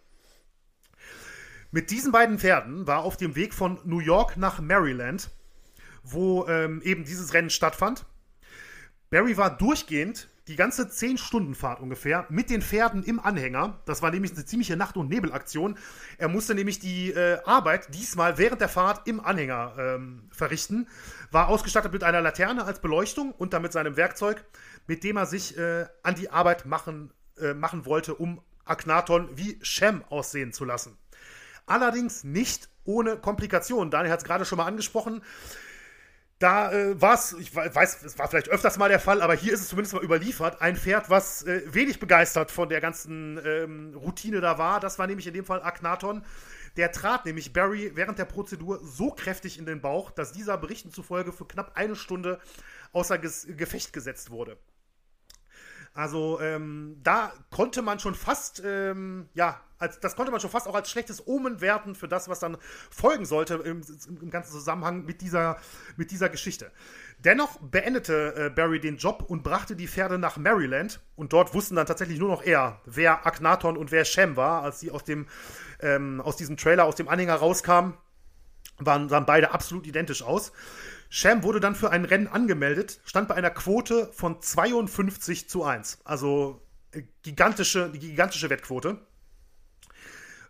Mit 1.72 1.90
diesen 1.90 2.12
beiden 2.12 2.38
Pferden 2.38 2.86
war 2.86 3.04
auf 3.04 3.18
dem 3.18 3.36
Weg 3.36 3.54
von 3.54 3.80
New 3.86 4.00
York 4.00 4.38
nach 4.38 4.60
Maryland, 4.60 5.30
wo 6.04 6.46
ähm, 6.48 6.82
eben 6.82 7.06
dieses 7.06 7.34
Rennen 7.34 7.50
stattfand. 7.50 8.06
Barry 9.10 9.38
war 9.38 9.58
durchgehend 9.58 10.30
die 10.48 10.56
ganze 10.56 10.84
10-Stunden-Fahrt 10.84 11.80
ungefähr 11.80 12.26
mit 12.30 12.50
den 12.50 12.62
Pferden 12.62 13.04
im 13.04 13.20
Anhänger. 13.20 13.80
Das 13.86 14.02
war 14.02 14.12
nämlich 14.12 14.34
eine 14.34 14.46
ziemliche 14.46 14.76
Nacht- 14.76 14.98
und 14.98 15.10
Nebelaktion. 15.10 15.78
Er 16.18 16.28
musste 16.28 16.56
nämlich 16.56 16.80
die 16.80 17.12
äh, 17.12 17.40
Arbeit 17.46 17.94
diesmal 17.94 18.38
während 18.38 18.60
der 18.60 18.70
Fahrt 18.70 19.08
im 19.08 19.20
Anhänger 19.20 19.76
ähm, 19.78 20.30
verrichten. 20.32 20.88
War 21.32 21.48
ausgestattet 21.48 21.94
mit 21.94 22.04
einer 22.04 22.22
Laterne 22.22 22.66
als 22.66 22.80
Beleuchtung 22.80 23.32
und 23.32 23.54
damit 23.54 23.72
seinem 23.72 23.98
Werkzeug, 23.98 24.44
mit 24.88 25.04
dem 25.04 25.18
er 25.18 25.28
sich 25.28 25.58
äh, 25.58 25.86
an 26.04 26.16
die 26.16 26.32
Arbeit 26.32 26.66
machen, 26.66 27.14
äh, 27.40 27.54
machen 27.54 27.86
wollte, 27.86 28.16
um 28.16 28.42
Aknaton 28.66 29.30
wie 29.38 29.60
Shem 29.62 30.04
aussehen 30.10 30.54
zu 30.54 30.66
lassen. 30.66 30.98
Allerdings 31.66 32.24
nicht 32.24 32.70
ohne 32.84 33.16
Komplikationen. 33.18 33.92
Daniel 33.92 34.12
hat 34.12 34.20
es 34.20 34.26
gerade 34.26 34.46
schon 34.46 34.58
mal 34.58 34.66
angesprochen. 34.66 35.22
Da 36.42 36.72
äh, 36.72 37.00
war 37.00 37.14
es, 37.14 37.34
ich 37.34 37.56
weiß, 37.56 38.02
es 38.04 38.18
war 38.18 38.28
vielleicht 38.28 38.50
öfters 38.50 38.80
mal 38.80 38.90
der 38.90 39.00
Fall, 39.00 39.22
aber 39.22 39.36
hier 39.36 39.54
ist 39.54 39.62
es 39.62 39.68
zumindest 39.68 39.94
mal 39.94 40.04
überliefert, 40.04 40.60
ein 40.60 40.76
Pferd, 40.76 41.08
was 41.12 41.44
äh, 41.44 41.62
wenig 41.68 42.00
begeistert 42.00 42.50
von 42.50 42.68
der 42.68 42.82
ganzen 42.82 43.40
ähm, 43.46 43.94
Routine 43.96 44.42
da 44.42 44.58
war. 44.58 44.80
Das 44.80 44.98
war 44.98 45.06
nämlich 45.06 45.28
in 45.28 45.36
dem 45.36 45.46
Fall 45.46 45.62
Aknaton. 45.62 46.26
Der 46.78 46.92
trat 46.92 47.28
nämlich 47.28 47.54
Barry 47.54 47.92
während 47.94 48.18
der 48.18 48.26
Prozedur 48.26 48.80
so 48.84 49.12
kräftig 49.12 49.60
in 49.60 49.68
den 49.68 49.82
Bauch, 49.82 50.10
dass 50.10 50.32
dieser 50.32 50.58
Berichten 50.58 50.90
zufolge 50.90 51.32
für 51.32 51.46
knapp 51.46 51.74
eine 51.76 51.96
Stunde 51.96 52.40
außer 52.92 53.20
Ges 53.20 53.46
Gefecht 53.56 53.94
gesetzt 53.94 54.32
wurde. 54.32 54.58
Also 55.94 56.40
ähm, 56.40 56.98
da 57.04 57.34
konnte 57.50 57.82
man 57.82 58.00
schon 58.00 58.16
fast, 58.16 58.62
ähm, 58.66 59.28
ja, 59.34 59.60
als, 59.78 60.00
das 60.00 60.16
konnte 60.16 60.32
man 60.32 60.40
schon 60.40 60.50
fast 60.50 60.68
auch 60.68 60.76
als 60.76 60.90
schlechtes 60.90 61.28
Omen 61.28 61.60
werten 61.60 61.96
für 61.96 62.08
das, 62.08 62.30
was 62.30 62.40
dann 62.40 62.58
folgen 62.90 63.26
sollte 63.26 63.56
im, 63.56 63.82
im 64.08 64.30
ganzen 64.30 64.54
Zusammenhang 64.54 65.04
mit 65.04 65.22
dieser, 65.22 65.58
mit 65.98 66.12
dieser 66.12 66.30
Geschichte. 66.30 66.72
Dennoch 67.20 67.60
beendete 67.60 68.36
äh, 68.36 68.50
Barry 68.50 68.80
den 68.80 68.98
Job 68.98 69.26
und 69.28 69.44
brachte 69.44 69.76
die 69.76 69.88
Pferde 69.88 70.18
nach 70.18 70.38
Maryland. 70.38 71.02
Und 71.16 71.34
dort 71.34 71.54
wussten 71.54 71.76
dann 71.76 71.86
tatsächlich 71.86 72.20
nur 72.20 72.30
noch 72.30 72.44
er, 72.44 72.80
wer 72.86 73.26
Aknaton 73.26 73.76
und 73.76 73.92
wer 73.92 74.06
Shem 74.06 74.38
war, 74.38 74.64
als 74.64 74.80
sie 74.80 74.92
aus, 74.92 75.04
dem, 75.04 75.28
ähm, 75.82 76.22
aus 76.22 76.38
diesem 76.38 76.56
Trailer, 76.56 76.86
aus 76.86 76.96
dem 76.96 77.10
Anhänger 77.10 77.36
rauskamen. 77.36 77.96
Waren, 78.80 79.10
sahen 79.10 79.26
beide 79.26 79.52
absolut 79.52 79.86
identisch 79.86 80.24
aus. 80.24 80.52
Sham 81.14 81.44
wurde 81.44 81.60
dann 81.60 81.76
für 81.76 81.92
ein 81.92 82.06
Rennen 82.06 82.28
angemeldet, 82.28 83.02
stand 83.04 83.28
bei 83.28 83.36
einer 83.36 83.50
Quote 83.50 84.10
von 84.14 84.42
52 84.42 85.50
zu 85.50 85.66
1. 85.66 86.00
Also 86.06 86.66
äh, 86.94 87.04
gigantische, 87.22 87.92
gigantische 87.92 88.50
Wettquote. 88.50 88.98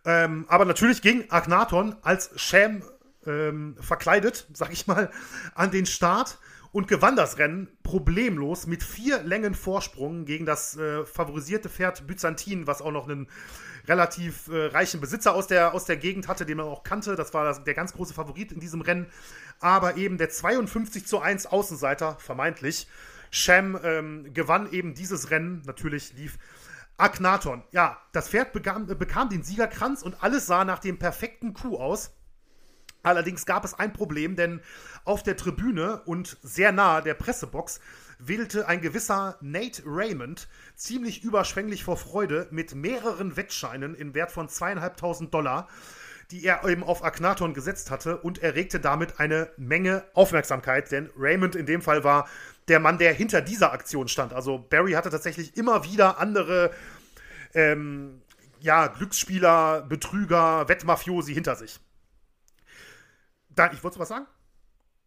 Ähm, 0.05 0.45
aber 0.49 0.65
natürlich 0.65 1.01
ging 1.01 1.25
Agnaton 1.31 1.95
als 2.03 2.29
Sham 2.39 2.83
ähm, 3.25 3.75
verkleidet, 3.79 4.45
sag 4.53 4.71
ich 4.71 4.85
mal, 4.85 5.09
an 5.55 5.71
den 5.71 5.87
Start 5.87 6.37
und 6.71 6.87
gewann 6.87 7.15
das 7.15 7.39
Rennen 7.39 7.67
problemlos 7.91 8.67
mit 8.67 8.83
vier 8.83 9.21
Längen 9.21 9.53
Vorsprung 9.53 10.23
gegen 10.23 10.45
das 10.45 10.77
äh, 10.77 11.05
favorisierte 11.05 11.67
Pferd 11.67 12.07
Byzantin, 12.07 12.65
was 12.65 12.81
auch 12.81 12.93
noch 12.93 13.05
einen 13.05 13.27
relativ 13.85 14.47
äh, 14.47 14.67
reichen 14.67 15.01
Besitzer 15.01 15.35
aus 15.35 15.47
der, 15.47 15.73
aus 15.73 15.83
der 15.83 15.97
Gegend 15.97 16.29
hatte, 16.29 16.45
den 16.45 16.55
man 16.55 16.67
auch 16.67 16.85
kannte. 16.85 17.17
Das 17.17 17.33
war 17.33 17.43
das, 17.43 17.65
der 17.65 17.73
ganz 17.73 17.91
große 17.91 18.13
Favorit 18.13 18.53
in 18.53 18.61
diesem 18.61 18.79
Rennen. 18.79 19.07
Aber 19.59 19.97
eben 19.97 20.17
der 20.17 20.29
52 20.29 21.05
zu 21.05 21.19
1 21.19 21.47
Außenseiter, 21.47 22.15
vermeintlich, 22.17 22.87
Sham 23.29 23.77
ähm, 23.83 24.33
gewann 24.33 24.71
eben 24.71 24.93
dieses 24.93 25.29
Rennen. 25.29 25.61
Natürlich 25.65 26.13
lief 26.13 26.37
Aknaton. 26.95 27.61
Ja, 27.71 27.97
das 28.13 28.29
Pferd 28.29 28.53
bekam, 28.53 28.87
bekam 28.87 29.27
den 29.27 29.43
Siegerkranz 29.43 30.01
und 30.01 30.23
alles 30.23 30.45
sah 30.45 30.63
nach 30.63 30.79
dem 30.79 30.97
perfekten 30.97 31.53
Coup 31.53 31.77
aus. 31.77 32.11
Allerdings 33.03 33.45
gab 33.45 33.65
es 33.65 33.73
ein 33.73 33.93
Problem, 33.93 34.35
denn 34.35 34.61
auf 35.05 35.23
der 35.23 35.37
Tribüne 35.37 36.01
und 36.05 36.37
sehr 36.43 36.71
nahe 36.71 37.01
der 37.01 37.15
Pressebox 37.15 37.79
wedelte 38.19 38.67
ein 38.67 38.81
gewisser 38.81 39.37
Nate 39.41 39.81
Raymond 39.85 40.47
ziemlich 40.75 41.23
überschwänglich 41.23 41.83
vor 41.83 41.97
Freude 41.97 42.47
mit 42.51 42.75
mehreren 42.75 43.35
Wettscheinen 43.35 43.95
im 43.95 44.13
Wert 44.13 44.31
von 44.31 44.47
zweieinhalbtausend 44.47 45.33
Dollar, 45.33 45.67
die 46.29 46.45
er 46.45 46.63
eben 46.67 46.83
auf 46.83 47.03
Aknaton 47.03 47.53
gesetzt 47.53 47.91
hatte 47.91 48.17
und 48.17 48.41
erregte 48.41 48.79
damit 48.79 49.19
eine 49.19 49.51
Menge 49.57 50.03
Aufmerksamkeit, 50.13 50.91
denn 50.91 51.09
Raymond 51.17 51.55
in 51.55 51.65
dem 51.65 51.81
Fall 51.81 52.03
war 52.03 52.29
der 52.67 52.79
Mann, 52.79 52.99
der 52.99 53.13
hinter 53.13 53.41
dieser 53.41 53.73
Aktion 53.73 54.07
stand. 54.07 54.33
Also 54.33 54.59
Barry 54.59 54.93
hatte 54.93 55.09
tatsächlich 55.09 55.57
immer 55.57 55.83
wieder 55.83 56.19
andere 56.19 56.71
ähm, 57.53 58.21
ja, 58.59 58.87
Glücksspieler, 58.87 59.81
Betrüger, 59.81 60.69
Wettmafiosi 60.69 61.33
hinter 61.33 61.55
sich. 61.55 61.79
Dann, 63.61 63.73
ich 63.73 63.83
wollte 63.83 63.99
was 63.99 64.09
sagen? 64.09 64.25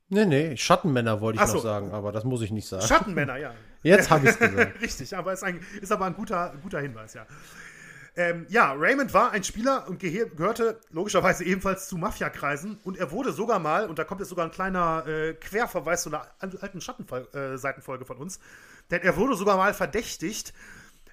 Nee, 0.09 0.27
nee, 0.27 0.57
Schattenmänner 0.57 1.21
wollte 1.21 1.41
ich 1.43 1.47
so. 1.49 1.57
noch 1.57 1.63
sagen, 1.63 1.93
aber 1.93 2.13
das 2.13 2.25
muss 2.25 2.43
ich 2.43 2.51
nicht 2.51 2.69
sagen. 2.69 2.87
Schattenmänner, 2.87 3.37
ja. 3.37 3.55
Jetzt 3.83 4.11
habe 4.11 4.25
ich 4.25 4.31
es 4.31 4.39
gesagt. 4.39 4.81
Richtig, 4.81 5.17
aber 5.17 5.33
ist, 5.33 5.43
ein, 5.43 5.61
ist 5.81 5.93
aber 5.93 6.07
ein 6.07 6.15
guter, 6.15 6.55
guter 6.63 6.81
Hinweis, 6.81 7.15
ja. 7.15 7.27
Ähm, 8.17 8.47
ja, 8.49 8.73
Raymond 8.73 9.13
war 9.13 9.33
ein 9.33 9.43
Spieler 9.43 9.89
und 9.89 9.99
gehörte 9.99 10.79
logischerweise 10.91 11.43
ebenfalls 11.43 11.89
zu 11.89 11.97
Mafiakreisen 11.97 12.79
und 12.85 12.97
er 12.97 13.11
wurde 13.11 13.33
sogar 13.33 13.59
mal, 13.59 13.89
und 13.89 13.99
da 13.99 14.05
kommt 14.05 14.21
jetzt 14.21 14.29
sogar 14.29 14.45
ein 14.45 14.53
kleiner 14.53 15.05
äh, 15.07 15.35
Querverweis 15.35 16.05
zu 16.05 16.11
einer 16.11 16.25
alten 16.39 16.81
Schattenseitenfolge 16.81 18.05
äh, 18.05 18.07
von 18.07 18.19
uns, 18.19 18.39
denn 18.93 19.03
er 19.03 19.17
wurde 19.17 19.35
sogar 19.35 19.57
mal 19.57 19.75
verdächtigt, 19.75 20.53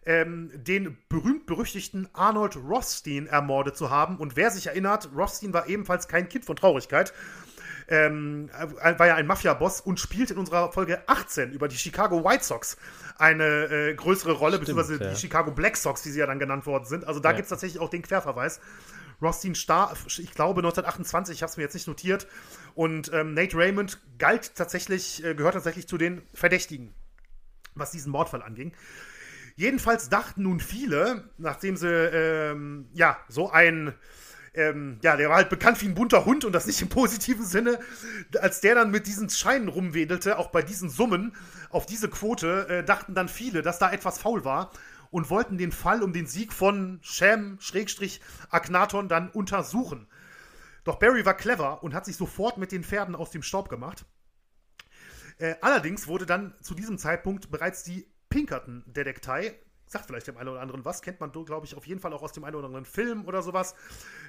ähm, 0.06 0.52
den 0.54 0.98
berühmt-berüchtigten 1.10 2.10
Arnold 2.14 2.58
Rothstein 2.58 3.28
ermordet 3.28 3.78
zu 3.78 3.90
haben. 3.90 4.18
Und 4.18 4.36
wer 4.36 4.50
sich 4.52 4.68
erinnert, 4.68 5.10
Rothstein 5.16 5.54
war 5.54 5.68
ebenfalls 5.68 6.08
kein 6.08 6.28
Kind 6.28 6.46
von 6.46 6.56
Traurigkeit. 6.56 7.14
Ähm, 7.88 8.50
war 8.80 9.08
ja 9.08 9.16
ein 9.16 9.28
Mafia-Boss 9.28 9.82
und 9.82 10.00
spielt 10.00 10.32
in 10.32 10.38
unserer 10.38 10.72
Folge 10.72 11.04
18 11.08 11.52
über 11.52 11.68
die 11.68 11.78
Chicago 11.78 12.24
White 12.24 12.44
Sox 12.44 12.78
eine 13.18 13.66
äh, 13.66 13.94
größere 13.94 14.32
Rolle, 14.32 14.56
Stimmt, 14.56 14.78
beziehungsweise 14.78 15.04
ja. 15.04 15.12
die 15.12 15.20
Chicago 15.20 15.52
Black 15.52 15.78
Sox, 15.78 16.06
wie 16.06 16.10
sie 16.10 16.20
ja 16.20 16.26
dann 16.26 16.40
genannt 16.40 16.66
worden 16.66 16.86
sind. 16.86 17.06
Also 17.06 17.20
da 17.20 17.30
ja. 17.30 17.36
gibt 17.36 17.46
es 17.46 17.50
tatsächlich 17.50 17.82
auch 17.82 17.90
den 17.90 18.02
Querverweis. 18.02 18.62
Rothstein 19.22 19.54
starb, 19.56 19.98
ich 20.08 20.32
glaube 20.32 20.62
1928, 20.62 21.36
ich 21.36 21.44
habe 21.44 21.52
es 21.52 21.58
mir 21.58 21.64
jetzt 21.64 21.74
nicht 21.74 21.88
notiert. 21.88 22.28
Und 22.74 23.12
ähm, 23.14 23.34
Nate 23.34 23.56
Raymond 23.56 24.00
galt 24.18 24.56
tatsächlich, 24.56 25.24
äh, 25.24 25.36
gehört 25.36 25.54
tatsächlich 25.54 25.88
zu 25.88 25.98
den 25.98 26.24
Verdächtigen, 26.34 26.96
was 27.76 27.92
diesen 27.92 28.12
Mordfall 28.12 28.42
anging. 28.42 28.74
Jedenfalls 29.56 30.10
dachten 30.10 30.44
nun 30.44 30.60
viele, 30.60 31.30
nachdem 31.38 31.78
sie 31.78 31.88
ähm, 31.88 32.90
ja 32.94 33.18
so 33.28 33.52
ein 33.52 33.94
ähm, 34.54 35.00
ja, 35.02 35.16
der 35.16 35.30
war 35.30 35.38
halt 35.38 35.50
bekannt 35.50 35.82
wie 35.82 35.86
ein 35.86 35.96
bunter 35.96 36.26
Hund 36.26 36.44
und 36.44 36.52
das 36.52 36.68
nicht 36.68 36.82
im 36.82 36.90
positiven 36.90 37.46
Sinne. 37.46 37.80
Als 38.42 38.60
der 38.60 38.76
dann 38.76 38.92
mit 38.92 39.08
diesen 39.08 39.30
Scheinen 39.30 39.70
rumwedelte, 39.70 40.38
auch 40.38 40.48
bei 40.48 40.62
diesen 40.62 40.90
Summen, 40.90 41.34
auf 41.70 41.86
diese 41.86 42.10
Quote, 42.10 42.68
äh, 42.68 42.84
dachten 42.84 43.16
dann 43.16 43.30
viele, 43.30 43.62
dass 43.62 43.80
da 43.80 43.92
etwas 43.92 44.20
faul 44.20 44.44
war 44.44 44.72
und 45.10 45.30
wollten 45.30 45.58
den 45.58 45.72
Fall 45.72 46.04
um 46.04 46.12
den 46.12 46.28
Sieg 46.28 46.52
von 46.52 47.00
Sham, 47.02 47.60
Schrägstrich, 47.62 48.20
Aknaton 48.50 49.08
dann 49.08 49.30
untersuchen. 49.30 50.08
Doch 50.84 51.00
Barry 51.00 51.26
war 51.26 51.36
clever 51.36 51.84
und 51.84 51.94
hat 51.94 52.06
sich 52.06 52.18
sofort 52.18 52.58
mit 52.58 52.72
den 52.74 52.84
Pferden 52.84 53.16
aus 53.16 53.32
dem 53.32 53.44
Staub 53.44 53.70
gemacht. 53.70 54.06
Äh, 55.38 55.56
allerdings 55.62 56.08
wurde 56.08 56.26
dann 56.26 56.56
zu 56.62 56.76
diesem 56.76 56.98
Zeitpunkt 56.98 57.52
bereits 57.52 57.84
die 57.84 58.06
Pinkerton-Detektei 58.32 59.54
sagt 59.86 60.06
vielleicht 60.06 60.28
dem 60.28 60.38
einen 60.38 60.50
oder 60.50 60.62
anderen 60.62 60.86
was, 60.86 61.02
kennt 61.02 61.20
man, 61.20 61.32
glaube 61.32 61.66
ich, 61.66 61.76
auf 61.76 61.86
jeden 61.86 62.00
Fall 62.00 62.14
auch 62.14 62.24
aus 62.24 62.32
dem 62.32 62.46
einen 62.46 62.56
oder 62.56 62.66
anderen 62.66 62.86
Film 62.86 63.26
oder 63.26 63.42
sowas. 63.42 63.76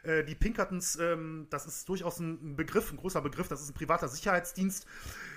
Äh, 0.03 0.25
die 0.25 0.35
Pinkertons, 0.35 0.97
ähm, 0.97 1.47
das 1.51 1.67
ist 1.67 1.89
durchaus 1.89 2.19
ein 2.19 2.57
Begriff, 2.57 2.91
ein 2.91 2.97
großer 2.97 3.23
Begriff, 3.23 3.49
das 3.49 3.63
ist 3.63 3.71
ein 3.71 3.75
privater 3.75 4.09
Sicherheitsdienst 4.09 4.87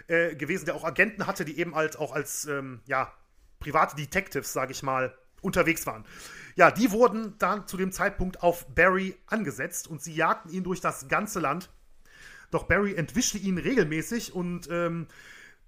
äh, 0.07 0.36
gewesen, 0.36 0.66
der 0.66 0.76
auch 0.76 0.84
Agenten 0.84 1.28
hatte, 1.28 1.45
die 1.45 1.59
eben 1.59 1.76
halt 1.76 1.97
auch 1.97 2.11
als, 2.11 2.45
ähm, 2.47 2.82
ja, 2.88 3.13
private 3.59 3.95
Detectives, 3.95 4.51
sage 4.51 4.72
ich 4.72 4.84
mal, 4.84 5.16
unterwegs 5.41 5.86
waren. 5.86 6.05
Ja, 6.55 6.72
die 6.72 6.91
wurden 6.91 7.38
dann 7.38 7.68
zu 7.68 7.78
dem 7.78 7.91
Zeitpunkt 7.91 8.41
auf 8.41 8.68
Barry 8.74 9.16
angesetzt 9.28 9.88
und 9.88 10.01
sie 10.01 10.16
jagten 10.16 10.49
ihn 10.49 10.63
durch 10.63 10.82
das 10.82 11.07
ganze 11.07 11.39
Land. 11.39 11.70
Doch 12.51 12.63
Barry 12.63 12.95
entwischte 12.95 13.38
ihn 13.38 13.57
regelmäßig 13.57 14.34
und 14.34 14.68
ähm, 14.72 15.07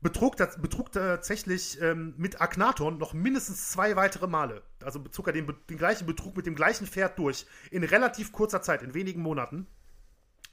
betrug, 0.02 0.36
betrug 0.62 0.92
tatsächlich 0.92 1.82
ähm, 1.82 2.14
mit 2.18 2.40
Agnaton 2.42 2.98
noch 2.98 3.14
mindestens 3.14 3.72
zwei 3.72 3.96
weitere 3.96 4.28
Male. 4.28 4.62
Also 4.84 5.00
bezog 5.00 5.28
er 5.28 5.34
den, 5.34 5.52
den, 5.70 5.78
gleichen 5.78 6.06
Betrug 6.06 6.36
mit 6.38 6.46
dem 6.46 6.56
gleichen 6.56 6.88
Pferd 6.88 7.18
durch. 7.18 7.46
In 7.72 7.84
relativ 7.84 8.32
kurzer 8.32 8.62
Zeit, 8.62 8.84
in 8.84 8.94
wenigen 8.94 9.22
Monaten. 9.22 9.68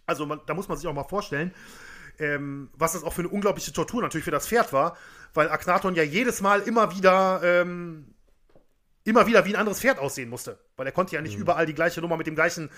Also 0.06 0.26
man, 0.26 0.40
da 0.46 0.54
muss 0.54 0.68
man 0.68 0.78
sich 0.78 0.86
auch 0.86 0.94
mal 0.94 1.04
vorstellen, 1.04 1.54
ähm, 2.18 2.70
was 2.74 2.92
das 2.92 3.04
auch 3.04 3.12
für 3.12 3.22
eine 3.22 3.30
unglaubliche 3.30 3.72
Tortur 3.72 4.00
natürlich 4.02 4.24
für 4.24 4.30
das 4.30 4.46
Pferd 4.46 4.72
war, 4.72 4.96
weil 5.32 5.50
Agnaton 5.50 5.94
ja 5.94 6.02
jedes 6.02 6.40
Mal 6.40 6.60
immer 6.60 6.94
wieder 6.94 7.40
ähm, 7.42 8.14
immer 9.04 9.26
wieder 9.26 9.44
wie 9.44 9.54
ein 9.54 9.60
anderes 9.60 9.80
Pferd 9.80 9.98
aussehen 9.98 10.30
musste. 10.30 10.58
Weil 10.76 10.86
er 10.86 10.92
konnte 10.92 11.14
ja 11.14 11.20
nicht 11.20 11.36
mhm. 11.36 11.42
überall 11.42 11.66
die 11.66 11.74
gleiche 11.74 12.00
Nummer 12.00 12.16
mit 12.16 12.26
dem 12.26 12.34
gleichen, 12.34 12.70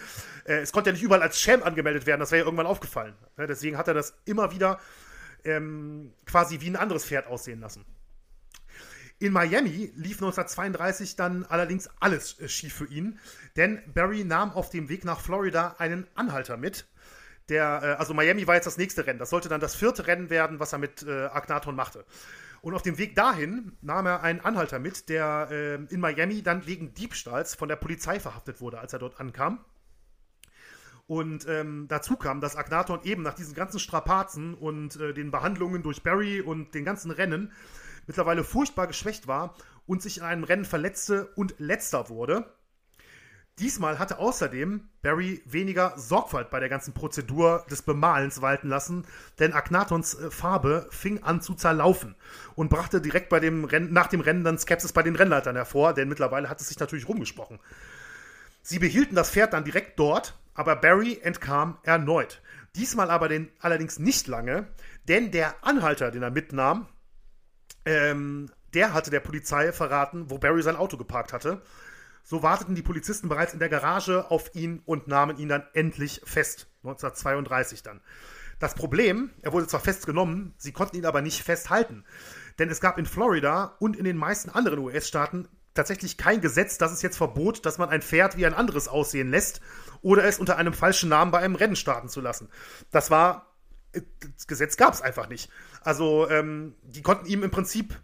äh, 0.44 0.54
es 0.54 0.72
konnte 0.72 0.90
ja 0.90 0.94
nicht 0.94 1.02
überall 1.02 1.22
als 1.22 1.40
Sham 1.40 1.62
angemeldet 1.62 2.06
werden, 2.06 2.20
das 2.20 2.32
wäre 2.32 2.40
ja 2.40 2.44
irgendwann 2.46 2.66
aufgefallen. 2.66 3.14
Ja, 3.38 3.46
deswegen 3.46 3.78
hat 3.78 3.88
er 3.88 3.94
das 3.94 4.14
immer 4.24 4.50
wieder 4.50 4.80
ähm, 5.46 6.12
quasi 6.24 6.60
wie 6.60 6.68
ein 6.68 6.76
anderes 6.76 7.04
Pferd 7.04 7.26
aussehen 7.26 7.60
lassen. 7.60 7.84
In 9.18 9.32
Miami 9.32 9.92
lief 9.96 10.16
1932 10.16 11.16
dann 11.16 11.44
allerdings 11.46 11.88
alles 12.00 12.38
äh, 12.38 12.48
schief 12.48 12.74
für 12.74 12.86
ihn, 12.86 13.18
denn 13.56 13.80
Barry 13.94 14.24
nahm 14.24 14.52
auf 14.52 14.68
dem 14.68 14.90
Weg 14.90 15.04
nach 15.04 15.20
Florida 15.20 15.76
einen 15.78 16.06
Anhalter 16.14 16.58
mit. 16.58 16.86
Der, 17.48 17.80
äh, 17.82 17.86
also 17.98 18.12
Miami 18.12 18.46
war 18.46 18.56
jetzt 18.56 18.66
das 18.66 18.76
nächste 18.76 19.06
Rennen. 19.06 19.18
Das 19.18 19.30
sollte 19.30 19.48
dann 19.48 19.60
das 19.60 19.74
vierte 19.74 20.06
Rennen 20.06 20.28
werden, 20.28 20.60
was 20.60 20.72
er 20.72 20.78
mit 20.78 21.02
äh, 21.02 21.26
Agnaton 21.26 21.74
machte. 21.74 22.04
Und 22.60 22.74
auf 22.74 22.82
dem 22.82 22.98
Weg 22.98 23.14
dahin 23.14 23.72
nahm 23.80 24.06
er 24.06 24.22
einen 24.22 24.40
Anhalter 24.40 24.78
mit, 24.78 25.08
der 25.08 25.48
äh, 25.50 25.74
in 25.94 26.00
Miami 26.00 26.42
dann 26.42 26.66
wegen 26.66 26.92
Diebstahls 26.92 27.54
von 27.54 27.68
der 27.68 27.76
Polizei 27.76 28.20
verhaftet 28.20 28.60
wurde, 28.60 28.80
als 28.80 28.92
er 28.92 28.98
dort 28.98 29.18
ankam. 29.18 29.64
Und 31.06 31.46
ähm, 31.48 31.86
dazu 31.88 32.16
kam, 32.16 32.40
dass 32.40 32.56
Agnaton 32.56 33.00
eben 33.04 33.22
nach 33.22 33.34
diesen 33.34 33.54
ganzen 33.54 33.78
Strapazen 33.78 34.54
und 34.54 34.96
äh, 34.96 35.14
den 35.14 35.30
Behandlungen 35.30 35.82
durch 35.82 36.02
Barry 36.02 36.40
und 36.40 36.74
den 36.74 36.84
ganzen 36.84 37.12
Rennen 37.12 37.52
mittlerweile 38.06 38.42
furchtbar 38.42 38.86
geschwächt 38.86 39.28
war 39.28 39.54
und 39.86 40.02
sich 40.02 40.18
in 40.18 40.24
einem 40.24 40.44
Rennen 40.44 40.64
verletzte 40.64 41.26
und 41.36 41.54
letzter 41.58 42.08
wurde. 42.08 42.52
Diesmal 43.58 43.98
hatte 43.98 44.18
außerdem 44.18 44.86
Barry 45.00 45.40
weniger 45.46 45.94
Sorgfalt 45.96 46.50
bei 46.50 46.60
der 46.60 46.68
ganzen 46.68 46.92
Prozedur 46.92 47.64
des 47.70 47.80
Bemalens 47.82 48.42
walten 48.42 48.68
lassen, 48.68 49.06
denn 49.38 49.54
Agnatons 49.54 50.14
äh, 50.14 50.30
Farbe 50.30 50.88
fing 50.90 51.22
an 51.22 51.40
zu 51.40 51.54
zerlaufen 51.54 52.16
und 52.56 52.68
brachte 52.68 53.00
direkt 53.00 53.28
bei 53.28 53.38
dem 53.38 53.64
Rennen, 53.64 53.92
nach 53.92 54.08
dem 54.08 54.20
Rennen 54.20 54.42
dann 54.42 54.58
Skepsis 54.58 54.92
bei 54.92 55.04
den 55.04 55.16
Rennleitern 55.16 55.54
hervor, 55.54 55.94
denn 55.94 56.08
mittlerweile 56.08 56.50
hat 56.50 56.60
es 56.60 56.68
sich 56.68 56.80
natürlich 56.80 57.08
rumgesprochen. 57.08 57.60
Sie 58.60 58.80
behielten 58.80 59.14
das 59.14 59.30
Pferd 59.30 59.52
dann 59.52 59.64
direkt 59.64 59.98
dort 59.98 60.36
aber 60.56 60.76
Barry 60.76 61.20
entkam 61.22 61.78
erneut. 61.82 62.42
Diesmal 62.74 63.10
aber 63.10 63.28
den, 63.28 63.50
allerdings 63.60 63.98
nicht 63.98 64.26
lange, 64.26 64.66
denn 65.08 65.30
der 65.30 65.64
Anhalter, 65.64 66.10
den 66.10 66.22
er 66.22 66.30
mitnahm, 66.30 66.88
ähm, 67.84 68.50
der 68.74 68.92
hatte 68.92 69.10
der 69.10 69.20
Polizei 69.20 69.72
verraten, 69.72 70.30
wo 70.30 70.38
Barry 70.38 70.62
sein 70.62 70.76
Auto 70.76 70.96
geparkt 70.96 71.32
hatte. 71.32 71.62
So 72.22 72.42
warteten 72.42 72.74
die 72.74 72.82
Polizisten 72.82 73.28
bereits 73.28 73.52
in 73.52 73.60
der 73.60 73.68
Garage 73.68 74.30
auf 74.30 74.54
ihn 74.54 74.82
und 74.84 75.06
nahmen 75.06 75.38
ihn 75.38 75.48
dann 75.48 75.64
endlich 75.72 76.20
fest. 76.24 76.66
1932 76.82 77.82
dann. 77.82 78.00
Das 78.58 78.74
Problem, 78.74 79.30
er 79.42 79.52
wurde 79.52 79.66
zwar 79.66 79.80
festgenommen, 79.80 80.54
sie 80.56 80.72
konnten 80.72 80.96
ihn 80.96 81.06
aber 81.06 81.22
nicht 81.22 81.42
festhalten. 81.42 82.04
Denn 82.58 82.70
es 82.70 82.80
gab 82.80 82.98
in 82.98 83.06
Florida 83.06 83.76
und 83.78 83.96
in 83.96 84.04
den 84.04 84.16
meisten 84.16 84.50
anderen 84.50 84.78
US-Staaten 84.78 85.46
tatsächlich 85.76 86.16
kein 86.16 86.40
Gesetz, 86.40 86.78
das 86.78 86.92
es 86.92 87.02
jetzt 87.02 87.16
verbot, 87.16 87.64
dass 87.64 87.78
man 87.78 87.88
ein 87.88 88.02
Pferd 88.02 88.36
wie 88.36 88.46
ein 88.46 88.54
anderes 88.54 88.88
aussehen 88.88 89.30
lässt 89.30 89.60
oder 90.02 90.24
es 90.24 90.38
unter 90.38 90.56
einem 90.56 90.72
falschen 90.72 91.08
Namen 91.08 91.30
bei 91.30 91.38
einem 91.38 91.54
Rennen 91.54 91.76
starten 91.76 92.08
zu 92.08 92.20
lassen. 92.20 92.48
Das 92.90 93.10
war, 93.10 93.54
das 93.92 94.46
Gesetz 94.46 94.76
gab 94.76 94.92
es 94.92 95.02
einfach 95.02 95.28
nicht. 95.28 95.50
Also 95.82 96.28
ähm, 96.28 96.74
die 96.82 97.02
konnten 97.02 97.26
ihm 97.26 97.42
im 97.42 97.50
Prinzip 97.50 97.94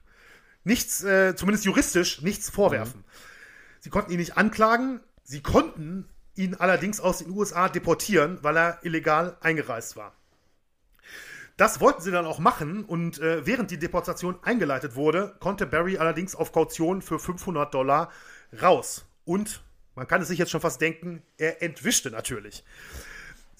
nichts, 0.65 1.03
äh, 1.03 1.35
zumindest 1.35 1.65
juristisch, 1.65 2.23
nichts 2.23 2.51
vorwerfen. 2.51 3.01
Mhm. 3.01 3.05
Sie 3.81 3.91
konnten 3.91 4.13
ihn 4.13 4.19
nicht 4.19 4.37
anklagen, 4.37 5.01
sie 5.25 5.43
konnten 5.43 6.09
ihn 6.35 6.55
allerdings 6.55 7.01
aus 7.01 7.19
den 7.19 7.31
USA 7.31 7.69
deportieren, 7.69 8.39
weil 8.43 8.57
er 8.57 8.79
illegal 8.83 9.37
eingereist 9.41 9.97
war. 9.97 10.15
Das 11.57 11.81
wollten 11.81 12.03
sie 12.03 12.11
dann 12.11 12.27
auch 12.27 12.39
machen 12.39 12.85
und 12.85 13.19
äh, 13.21 13.47
während 13.47 13.71
die 13.71 13.79
Deportation 13.79 14.39
eingeleitet 14.43 14.95
wurde, 14.95 15.37
konnte 15.39 15.67
Barry 15.67 15.99
allerdings 15.99 16.35
auf 16.35 16.53
Kaution 16.53 17.03
für 17.03 17.19
500 17.19 17.73
Dollar 17.73 18.11
raus. 18.63 19.05
Und 19.25 19.63
man 19.95 20.07
kann 20.07 20.23
es 20.23 20.29
sich 20.29 20.39
jetzt 20.39 20.51
schon 20.51 20.61
fast 20.61 20.81
denken, 20.81 21.23
er 21.37 21.63
entwischte 21.63 22.11
natürlich. 22.11 22.65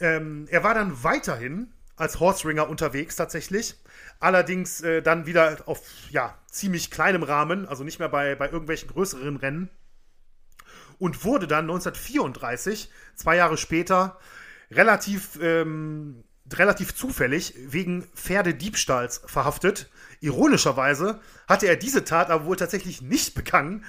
Ähm, 0.01 0.47
er 0.51 0.65
war 0.65 0.75
dann 0.75 1.05
weiterhin 1.05 1.73
als 1.97 2.19
Horseringer 2.19 2.69
unterwegs 2.69 3.17
tatsächlich. 3.17 3.77
Allerdings 4.19 4.81
äh, 4.81 5.03
dann 5.03 5.27
wieder 5.27 5.59
auf 5.67 5.83
ja, 6.11 6.37
ziemlich 6.51 6.91
kleinem 6.91 7.23
Rahmen, 7.23 7.67
also 7.67 7.85
nicht 7.85 7.99
mehr 7.99 8.09
bei, 8.09 8.35
bei 8.35 8.47
irgendwelchen 8.47 8.89
größeren 8.89 9.37
Rennen. 9.37 9.71
Und 10.99 11.25
wurde 11.25 11.47
dann 11.47 11.65
1934, 11.65 12.91
zwei 13.15 13.37
Jahre 13.37 13.57
später, 13.57 14.19
relativ 14.71 15.39
ähm, 15.43 16.25
relativ 16.59 16.95
zufällig 16.95 17.55
wegen 17.59 18.05
Pferdediebstahls 18.15 19.23
verhaftet. 19.27 19.91
Ironischerweise 20.21 21.21
hatte 21.49 21.67
er 21.67 21.77
diese 21.77 22.05
Tat 22.05 22.31
aber 22.31 22.45
wohl 22.45 22.57
tatsächlich 22.57 23.03
nicht 23.03 23.35
begangen. 23.35 23.85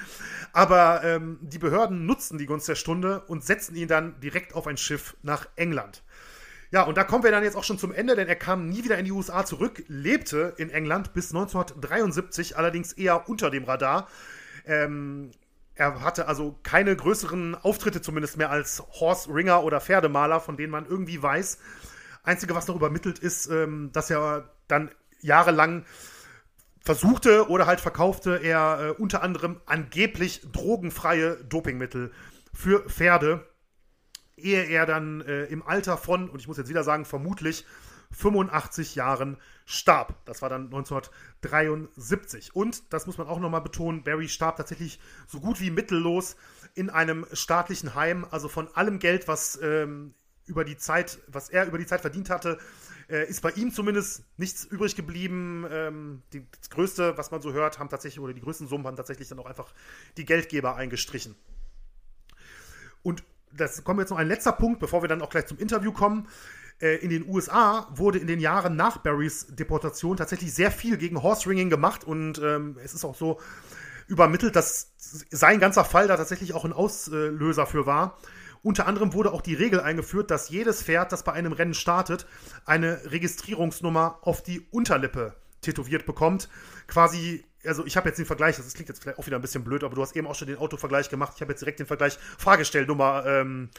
Aber 0.52 1.04
ähm, 1.04 1.40
die 1.42 1.60
Behörden 1.60 2.06
nutzten 2.06 2.38
die 2.38 2.46
Gunst 2.46 2.68
der 2.68 2.76
Stunde 2.76 3.22
und 3.22 3.44
setzten 3.44 3.76
ihn 3.76 3.88
dann 3.88 4.20
direkt 4.20 4.54
auf 4.54 4.68
ein 4.68 4.78
Schiff 4.78 5.16
nach 5.24 5.48
England. 5.56 6.04
Ja, 6.72 6.84
und 6.84 6.98
da 6.98 7.04
kommen 7.04 7.24
wir 7.24 7.32
dann 7.32 7.44
jetzt 7.44 7.56
auch 7.56 7.64
schon 7.64 7.78
zum 7.78 7.94
Ende, 7.94 8.16
denn 8.16 8.28
er 8.28 8.36
kam 8.36 8.68
nie 8.68 8.84
wieder 8.84 8.98
in 8.98 9.06
die 9.06 9.12
USA 9.12 9.46
zurück, 9.46 9.84
lebte 9.88 10.56
in 10.58 10.72
England 10.72 11.14
bis 11.14 11.30
1973, 11.30 12.58
allerdings 12.58 12.94
eher 12.94 13.30
unter 13.30 13.52
dem 13.52 13.64
Radar. 13.66 14.08
Ähm, 14.66 15.30
er 15.76 16.02
hatte 16.02 16.28
also 16.28 16.58
keine 16.64 16.96
größeren 16.96 17.56
Auftritte 17.56 18.02
zumindest 18.02 18.38
mehr 18.38 18.50
als 18.50 18.82
Horse 19.00 19.34
Ringer 19.34 19.64
oder 19.64 19.82
Pferdemaler, 19.82 20.40
von 20.40 20.58
denen 20.58 20.72
man 20.72 20.86
irgendwie 20.86 21.22
weiß. 21.22 21.58
Einzige, 22.24 22.56
was 22.56 22.68
noch 22.68 22.76
übermittelt 22.76 23.20
ist, 23.20 23.48
ähm, 23.48 23.92
dass 23.94 24.10
er 24.10 24.50
dann 24.68 24.90
jahrelang 25.22 25.86
versuchte 26.80 27.50
oder 27.50 27.66
halt 27.66 27.80
verkaufte 27.80 28.38
er 28.44 28.80
äh, 28.80 29.02
unter 29.02 29.24
anderem 29.24 29.62
angeblich 29.66 30.42
drogenfreie 30.52 31.38
Dopingmittel 31.46 32.12
für 32.54 32.88
Pferde, 32.90 33.48
ehe 34.36 34.64
er 34.64 34.86
dann 34.86 35.22
äh, 35.22 35.46
im 35.46 35.64
Alter 35.64 35.98
von, 35.98 36.30
und 36.30 36.40
ich 36.40 36.48
muss 36.48 36.58
jetzt 36.58 36.70
wieder 36.70 36.84
sagen, 36.84 37.06
vermutlich 37.06 37.66
85 38.12 38.96
Jahren 38.96 39.38
starb. 39.66 40.16
Das 40.26 40.42
war 40.42 40.50
dann 40.50 40.66
1973. 40.66 42.56
Und, 42.56 42.94
das 42.94 43.08
muss 43.08 43.18
man 43.18 43.28
auch 43.28 43.40
nochmal 43.40 43.62
betonen, 43.62 44.04
Barry 44.04 44.28
starb 44.28 44.58
tatsächlich 44.58 45.00
so 45.28 45.40
gut 45.40 45.60
wie 45.60 45.72
mittellos 45.72 46.36
in 46.76 46.90
einem 46.90 47.26
staatlichen 47.34 47.96
Heim. 47.96 48.26
Also 48.30 48.50
von 48.50 48.68
allem 48.76 49.00
Geld, 49.00 49.28
was 49.28 49.60
ähm, 49.62 50.14
über 50.46 50.64
die 50.66 50.78
Zeit, 50.78 51.20
was 51.28 51.50
er 51.50 51.66
über 51.66 51.78
die 51.78 51.86
Zeit 51.86 52.02
verdient 52.02 52.30
hatte, 52.30 52.58
äh, 53.10 53.28
ist 53.28 53.42
bei 53.42 53.52
ihm 53.52 53.72
zumindest 53.72 54.24
nichts 54.38 54.66
übrig 54.66 54.96
geblieben. 54.96 55.66
Ähm, 55.70 56.22
die, 56.34 56.46
das 56.60 56.70
Größte, 56.70 57.18
was 57.18 57.32
man 57.32 57.42
so 57.42 57.54
hört, 57.54 57.80
haben 57.80 57.90
tatsächlich, 57.90 58.20
oder 58.20 58.34
die 58.34 58.42
größten 58.42 58.68
Summen 58.68 58.86
haben 58.86 58.98
tatsächlich 58.98 59.28
dann 59.28 59.40
auch 59.40 59.46
einfach 59.46 59.74
die 60.18 60.26
Geldgeber 60.26 60.76
eingestrichen. 60.76 61.36
Und 63.02 63.24
das 63.52 63.84
kommen 63.84 64.00
jetzt 64.00 64.10
noch 64.10 64.18
ein 64.18 64.28
letzter 64.28 64.52
Punkt, 64.52 64.80
bevor 64.80 65.04
wir 65.04 65.08
dann 65.08 65.22
auch 65.22 65.30
gleich 65.30 65.46
zum 65.46 65.60
Interview 65.60 65.92
kommen. 65.92 66.28
Äh, 66.80 66.96
in 66.98 67.10
den 67.10 67.28
USA 67.28 67.88
wurde 67.94 68.20
in 68.20 68.28
den 68.28 68.40
Jahren 68.40 68.76
nach 68.76 68.98
Barrys 68.98 69.48
Deportation 69.50 70.18
tatsächlich 70.18 70.54
sehr 70.54 70.72
viel 70.72 70.98
gegen 70.98 71.22
Horse 71.22 71.48
Ringing 71.50 71.70
gemacht 71.70 72.04
und 72.04 72.40
ähm, 72.40 72.78
es 72.84 72.94
ist 72.94 73.06
auch 73.06 73.16
so 73.16 73.40
übermittelt, 74.08 74.56
dass 74.56 74.92
sein 74.98 75.60
ganzer 75.60 75.86
Fall 75.86 76.08
da 76.08 76.18
tatsächlich 76.18 76.54
auch 76.54 76.66
ein 76.66 76.74
Auslöser 76.74 77.66
für 77.66 77.86
war. 77.86 78.18
Unter 78.64 78.88
anderem 78.88 79.14
wurde 79.14 79.34
auch 79.34 79.42
die 79.42 79.54
Regel 79.54 79.82
eingeführt, 79.82 80.32
dass 80.32 80.50
jedes 80.50 80.82
Pferd, 80.82 81.12
das 81.12 81.24
bei 81.24 81.34
einem 81.34 81.52
Rennen 81.52 81.74
startet, 81.74 82.26
eine 82.66 83.00
Registrierungsnummer 83.12 84.20
auf 84.22 84.42
die 84.42 84.66
Unterlippe 84.72 85.36
tätowiert 85.62 86.06
bekommt. 86.06 86.50
Quasi, 86.88 87.44
also 87.66 87.86
ich 87.86 87.98
habe 87.98 88.08
jetzt 88.10 88.18
den 88.18 88.26
Vergleich, 88.26 88.56
das 88.56 88.74
klingt 88.74 88.90
jetzt 88.90 89.04
vielleicht 89.04 89.20
auch 89.20 89.26
wieder 89.26 89.38
ein 89.38 89.42
bisschen 89.42 89.66
blöd, 89.66 89.84
aber 89.84 89.96
du 89.96 90.02
hast 90.02 90.16
eben 90.16 90.28
auch 90.28 90.36
schon 90.36 90.48
den 90.48 90.58
Autovergleich 90.58 91.10
gemacht. 91.10 91.34
Ich 91.36 91.42
habe 91.42 91.52
jetzt 91.52 91.60
direkt 91.60 91.80
den 91.80 91.88
Vergleich 91.88 92.18
Fahrgestellnummer 92.38 93.26
ähm, 93.26 93.70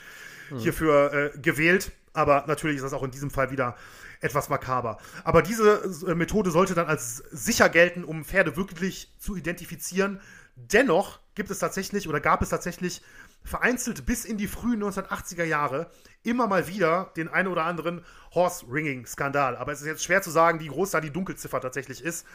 hm. 0.50 0.58
hierfür 0.58 1.12
äh, 1.12 1.38
gewählt. 1.38 1.92
Aber 2.12 2.44
natürlich 2.46 2.76
ist 2.76 2.82
das 2.82 2.92
auch 2.92 3.02
in 3.02 3.10
diesem 3.10 3.30
Fall 3.30 3.50
wieder 3.50 3.76
etwas 4.20 4.48
makaber. 4.48 4.98
Aber 5.24 5.42
diese 5.42 5.82
äh, 6.06 6.14
Methode 6.14 6.50
sollte 6.50 6.74
dann 6.74 6.86
als 6.86 7.16
sicher 7.30 7.68
gelten, 7.68 8.04
um 8.04 8.24
Pferde 8.24 8.56
wirklich 8.56 9.12
zu 9.18 9.34
identifizieren. 9.34 10.20
Dennoch 10.56 11.20
gibt 11.34 11.50
es 11.50 11.58
tatsächlich 11.58 12.08
oder 12.08 12.20
gab 12.20 12.40
es 12.40 12.50
tatsächlich 12.50 13.02
vereinzelt 13.44 14.06
bis 14.06 14.24
in 14.24 14.38
die 14.38 14.48
frühen 14.48 14.82
1980er 14.82 15.44
Jahre 15.44 15.90
immer 16.22 16.46
mal 16.46 16.66
wieder 16.66 17.12
den 17.16 17.28
einen 17.28 17.48
oder 17.48 17.64
anderen 17.64 18.04
Horse-Ringing-Skandal. 18.34 19.56
Aber 19.56 19.72
es 19.72 19.80
ist 19.82 19.86
jetzt 19.86 20.04
schwer 20.04 20.22
zu 20.22 20.30
sagen, 20.30 20.60
wie 20.60 20.68
groß 20.68 20.90
da 20.90 21.00
die 21.00 21.10
Dunkelziffer 21.10 21.60
tatsächlich 21.60 22.02
ist, 22.02 22.26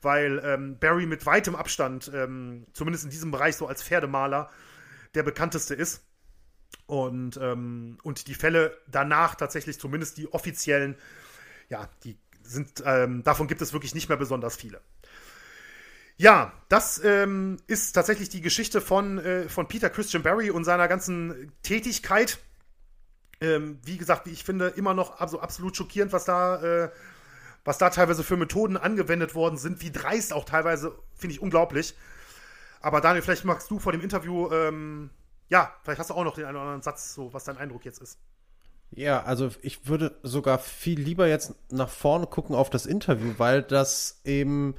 weil 0.00 0.40
ähm, 0.42 0.78
Barry 0.78 1.06
mit 1.06 1.26
weitem 1.26 1.54
Abstand, 1.54 2.10
ähm, 2.14 2.66
zumindest 2.72 3.04
in 3.04 3.10
diesem 3.10 3.30
Bereich 3.30 3.56
so 3.56 3.66
als 3.66 3.82
Pferdemaler, 3.82 4.50
der 5.14 5.22
bekannteste 5.22 5.74
ist. 5.74 6.04
Und, 6.86 7.38
ähm, 7.42 7.98
und 8.02 8.26
die 8.26 8.34
Fälle 8.34 8.76
danach 8.86 9.34
tatsächlich, 9.34 9.78
zumindest 9.78 10.16
die 10.16 10.32
offiziellen, 10.32 10.96
ja, 11.68 11.88
die 12.04 12.18
sind, 12.42 12.82
ähm, 12.86 13.22
davon 13.22 13.46
gibt 13.46 13.60
es 13.60 13.74
wirklich 13.74 13.94
nicht 13.94 14.08
mehr 14.08 14.16
besonders 14.16 14.56
viele. 14.56 14.80
Ja, 16.18 16.52
das 16.68 17.02
ähm, 17.04 17.58
ist 17.68 17.92
tatsächlich 17.92 18.28
die 18.28 18.40
Geschichte 18.40 18.80
von, 18.80 19.18
äh, 19.18 19.48
von 19.48 19.68
Peter 19.68 19.88
Christian 19.88 20.24
Barry 20.24 20.50
und 20.50 20.64
seiner 20.64 20.88
ganzen 20.88 21.52
Tätigkeit. 21.62 22.38
Ähm, 23.40 23.78
wie 23.84 23.96
gesagt, 23.96 24.26
ich 24.26 24.42
finde, 24.42 24.66
immer 24.66 24.94
noch 24.94 25.20
also 25.20 25.38
absolut 25.38 25.76
schockierend, 25.76 26.12
was 26.12 26.24
da, 26.24 26.60
äh, 26.60 26.90
was 27.64 27.78
da 27.78 27.90
teilweise 27.90 28.24
für 28.24 28.36
Methoden 28.36 28.76
angewendet 28.76 29.36
worden 29.36 29.58
sind, 29.58 29.80
wie 29.80 29.92
dreist 29.92 30.32
auch 30.32 30.44
teilweise, 30.44 30.98
finde 31.14 31.34
ich 31.34 31.40
unglaublich. 31.40 31.94
Aber 32.80 33.00
Daniel, 33.00 33.22
vielleicht 33.22 33.44
magst 33.44 33.70
du 33.70 33.78
vor 33.78 33.92
dem 33.92 34.00
Interview, 34.00 34.50
ähm, 34.50 35.10
ja, 35.48 35.72
vielleicht 35.84 36.00
hast 36.00 36.10
du 36.10 36.14
auch 36.14 36.24
noch 36.24 36.34
den 36.34 36.46
einen 36.46 36.56
oder 36.56 36.64
anderen 36.64 36.82
Satz, 36.82 37.14
so 37.14 37.32
was 37.32 37.44
dein 37.44 37.58
Eindruck 37.58 37.84
jetzt 37.84 38.02
ist. 38.02 38.18
Ja, 38.90 39.22
also 39.22 39.50
ich 39.62 39.86
würde 39.86 40.18
sogar 40.24 40.58
viel 40.58 40.98
lieber 40.98 41.28
jetzt 41.28 41.54
nach 41.70 41.90
vorne 41.90 42.26
gucken 42.26 42.56
auf 42.56 42.70
das 42.70 42.86
Interview, 42.86 43.34
weil 43.36 43.62
das 43.62 44.20
eben 44.24 44.74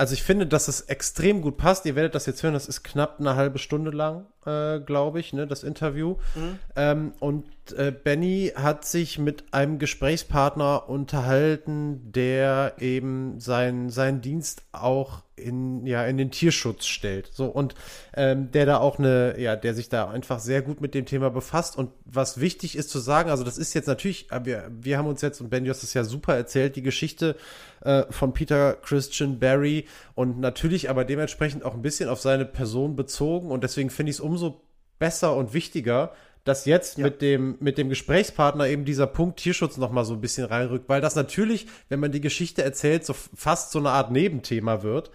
also 0.00 0.14
ich 0.14 0.22
finde, 0.22 0.46
dass 0.46 0.66
es 0.66 0.80
extrem 0.80 1.42
gut 1.42 1.58
passt. 1.58 1.84
Ihr 1.84 1.94
werdet 1.94 2.14
das 2.14 2.24
jetzt 2.24 2.42
hören, 2.42 2.54
das 2.54 2.66
ist 2.66 2.82
knapp 2.82 3.20
eine 3.20 3.36
halbe 3.36 3.58
Stunde 3.58 3.90
lang, 3.90 4.24
äh, 4.46 4.80
glaube 4.80 5.20
ich, 5.20 5.32
ne, 5.32 5.46
das 5.46 5.62
Interview. 5.62 6.16
Mhm. 6.34 6.58
Ähm, 6.76 7.12
und 7.20 7.44
äh, 7.76 7.92
Benny 7.92 8.52
hat 8.54 8.84
sich 8.84 9.18
mit 9.18 9.52
einem 9.52 9.78
Gesprächspartner 9.78 10.88
unterhalten, 10.88 12.12
der 12.12 12.74
eben 12.78 13.38
sein, 13.38 13.90
seinen 13.90 14.20
Dienst 14.20 14.62
auch 14.72 15.22
in, 15.36 15.86
ja, 15.86 16.04
in 16.04 16.18
den 16.18 16.30
Tierschutz 16.30 16.86
stellt. 16.86 17.30
So, 17.32 17.46
und 17.46 17.74
ähm, 18.14 18.50
der 18.52 18.66
da 18.66 18.78
auch 18.78 18.98
eine, 18.98 19.38
ja, 19.38 19.56
der 19.56 19.74
sich 19.74 19.88
da 19.88 20.08
einfach 20.10 20.38
sehr 20.38 20.62
gut 20.62 20.80
mit 20.80 20.94
dem 20.94 21.06
Thema 21.06 21.30
befasst. 21.30 21.76
Und 21.76 21.90
was 22.04 22.40
wichtig 22.40 22.76
ist 22.76 22.90
zu 22.90 22.98
sagen, 22.98 23.30
also 23.30 23.44
das 23.44 23.58
ist 23.58 23.74
jetzt 23.74 23.86
natürlich, 23.86 24.30
äh, 24.30 24.44
wir, 24.44 24.70
wir 24.70 24.98
haben 24.98 25.08
uns 25.08 25.22
jetzt, 25.22 25.40
und 25.40 25.50
Ben, 25.50 25.64
du 25.64 25.70
hast 25.70 25.82
es 25.82 25.94
ja 25.94 26.04
super 26.04 26.34
erzählt, 26.34 26.76
die 26.76 26.82
Geschichte 26.82 27.36
äh, 27.82 28.04
von 28.10 28.32
Peter 28.34 28.74
Christian 28.74 29.38
Barry 29.38 29.86
und 30.14 30.38
natürlich 30.38 30.90
aber 30.90 31.04
dementsprechend 31.04 31.64
auch 31.64 31.74
ein 31.74 31.82
bisschen 31.82 32.08
auf 32.08 32.20
seine 32.20 32.44
Person 32.44 32.96
bezogen. 32.96 33.50
Und 33.50 33.64
deswegen 33.64 33.90
finde 33.90 34.10
ich 34.10 34.16
es 34.16 34.20
umso 34.30 34.62
besser 34.98 35.34
und 35.34 35.52
wichtiger, 35.54 36.12
dass 36.44 36.64
jetzt 36.64 36.96
ja. 36.96 37.04
mit 37.04 37.20
dem 37.20 37.56
mit 37.60 37.76
dem 37.76 37.88
Gesprächspartner 37.88 38.66
eben 38.66 38.84
dieser 38.84 39.06
Punkt 39.06 39.38
Tierschutz 39.38 39.76
noch 39.76 39.90
mal 39.90 40.04
so 40.04 40.14
ein 40.14 40.20
bisschen 40.20 40.46
reinrückt, 40.46 40.88
weil 40.88 41.00
das 41.00 41.14
natürlich, 41.14 41.66
wenn 41.88 42.00
man 42.00 42.12
die 42.12 42.20
Geschichte 42.20 42.62
erzählt, 42.62 43.04
so 43.04 43.12
fast 43.12 43.72
so 43.72 43.78
eine 43.78 43.90
Art 43.90 44.10
Nebenthema 44.10 44.82
wird. 44.82 45.10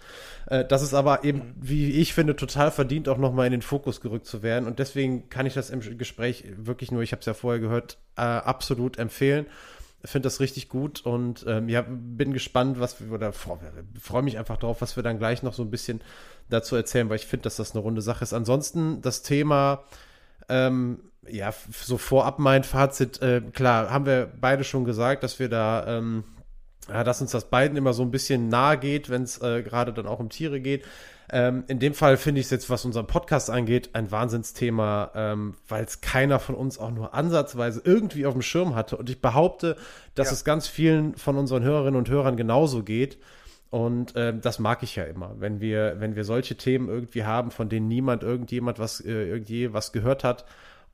Äh, 0.46 0.64
das 0.64 0.82
ist 0.82 0.94
aber 0.94 1.24
eben, 1.24 1.54
wie 1.60 1.90
ich 1.92 2.14
finde, 2.14 2.36
total 2.36 2.70
verdient, 2.70 3.08
auch 3.08 3.18
noch 3.18 3.32
mal 3.32 3.46
in 3.46 3.52
den 3.52 3.62
Fokus 3.62 4.00
gerückt 4.00 4.26
zu 4.26 4.42
werden. 4.42 4.66
Und 4.66 4.78
deswegen 4.78 5.28
kann 5.28 5.46
ich 5.46 5.54
das 5.54 5.70
im 5.70 5.80
Gespräch 5.98 6.44
wirklich 6.56 6.92
nur, 6.92 7.02
ich 7.02 7.12
habe 7.12 7.20
es 7.20 7.26
ja 7.26 7.34
vorher 7.34 7.60
gehört, 7.60 7.98
äh, 8.16 8.20
absolut 8.20 8.98
empfehlen 8.98 9.46
finde 10.06 10.26
das 10.26 10.40
richtig 10.40 10.68
gut 10.68 11.04
und 11.04 11.44
ähm, 11.48 11.68
ja, 11.68 11.84
bin 11.88 12.32
gespannt, 12.32 12.80
was 12.80 13.00
wir, 13.00 13.12
oder 13.12 13.32
freue 13.32 13.58
freu 14.00 14.22
mich 14.22 14.38
einfach 14.38 14.56
drauf, 14.56 14.80
was 14.80 14.96
wir 14.96 15.02
dann 15.02 15.18
gleich 15.18 15.42
noch 15.42 15.54
so 15.54 15.62
ein 15.62 15.70
bisschen 15.70 16.00
dazu 16.48 16.76
erzählen, 16.76 17.08
weil 17.08 17.16
ich 17.16 17.26
finde, 17.26 17.44
dass 17.44 17.56
das 17.56 17.72
eine 17.72 17.82
runde 17.82 18.02
Sache 18.02 18.22
ist. 18.22 18.32
Ansonsten 18.32 19.00
das 19.02 19.22
Thema 19.22 19.84
ähm, 20.48 21.00
ja, 21.28 21.52
so 21.70 21.98
vorab 21.98 22.38
mein 22.38 22.64
Fazit, 22.64 23.20
äh, 23.22 23.40
klar, 23.52 23.90
haben 23.90 24.06
wir 24.06 24.30
beide 24.40 24.64
schon 24.64 24.84
gesagt, 24.84 25.22
dass 25.22 25.38
wir 25.38 25.48
da, 25.48 25.98
ähm, 25.98 26.24
ja, 26.88 27.04
dass 27.04 27.20
uns 27.20 27.32
das 27.32 27.50
beiden 27.50 27.76
immer 27.76 27.92
so 27.92 28.02
ein 28.02 28.10
bisschen 28.10 28.48
nahe 28.48 28.78
geht, 28.78 29.10
wenn 29.10 29.22
es 29.22 29.40
äh, 29.42 29.62
gerade 29.62 29.92
dann 29.92 30.06
auch 30.06 30.20
um 30.20 30.28
Tiere 30.28 30.60
geht. 30.60 30.84
Ähm, 31.32 31.64
in 31.68 31.78
dem 31.78 31.94
Fall 31.94 32.16
finde 32.16 32.40
ich 32.40 32.46
es 32.46 32.50
jetzt, 32.50 32.70
was 32.70 32.84
unseren 32.84 33.06
Podcast 33.06 33.50
angeht, 33.50 33.90
ein 33.94 34.10
Wahnsinnsthema, 34.10 35.10
ähm, 35.14 35.54
weil 35.68 35.84
es 35.84 36.00
keiner 36.00 36.38
von 36.38 36.54
uns 36.54 36.78
auch 36.78 36.90
nur 36.90 37.14
ansatzweise 37.14 37.80
irgendwie 37.84 38.26
auf 38.26 38.34
dem 38.34 38.42
Schirm 38.42 38.74
hatte. 38.74 38.96
Und 38.96 39.10
ich 39.10 39.20
behaupte, 39.20 39.76
dass 40.14 40.28
ja. 40.28 40.34
es 40.34 40.44
ganz 40.44 40.68
vielen 40.68 41.16
von 41.16 41.36
unseren 41.36 41.62
Hörerinnen 41.62 41.98
und 41.98 42.08
Hörern 42.08 42.36
genauso 42.36 42.82
geht. 42.82 43.18
Und 43.70 44.14
äh, 44.14 44.38
das 44.38 44.58
mag 44.58 44.82
ich 44.82 44.94
ja 44.96 45.04
immer, 45.04 45.34
wenn 45.38 45.60
wir, 45.60 45.96
wenn 45.98 46.14
wir 46.14 46.24
solche 46.24 46.56
Themen 46.56 46.88
irgendwie 46.88 47.24
haben, 47.24 47.50
von 47.50 47.68
denen 47.68 47.88
niemand 47.88 48.22
irgendjemand 48.22 48.78
was, 48.78 49.00
äh, 49.00 49.28
irgendwie 49.28 49.72
was 49.72 49.92
gehört 49.92 50.22
hat 50.22 50.44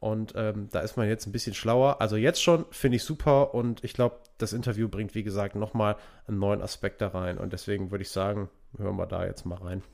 und 0.03 0.33
ähm, 0.35 0.69
da 0.73 0.81
ist 0.81 0.97
man 0.97 1.07
jetzt 1.07 1.29
ein 1.29 1.33
bisschen 1.33 1.55
schlauer. 1.55 2.01
Also 2.01 2.17
jetzt 2.17 2.43
schon 2.43 2.65
finde 2.73 2.97
ich 2.97 3.05
super 3.05 3.55
und 3.55 3.85
ich 3.85 3.93
glaube, 3.93 4.17
das 4.37 4.53
Interview 4.53 4.89
bringt, 4.89 5.15
wie 5.15 5.23
gesagt, 5.23 5.55
nochmal 5.55 5.95
einen 6.27 6.41
neuen 6.41 6.61
Aspekt 6.61 7.01
da 7.01 7.07
rein. 7.07 7.39
Und 7.39 7.53
deswegen 7.53 7.93
würde 7.93 8.03
ich 8.03 8.11
sagen, 8.11 8.49
hören 8.77 8.97
wir 8.97 9.07
da 9.07 9.25
jetzt 9.25 9.47
mal 9.47 9.59
rein. 9.59 9.85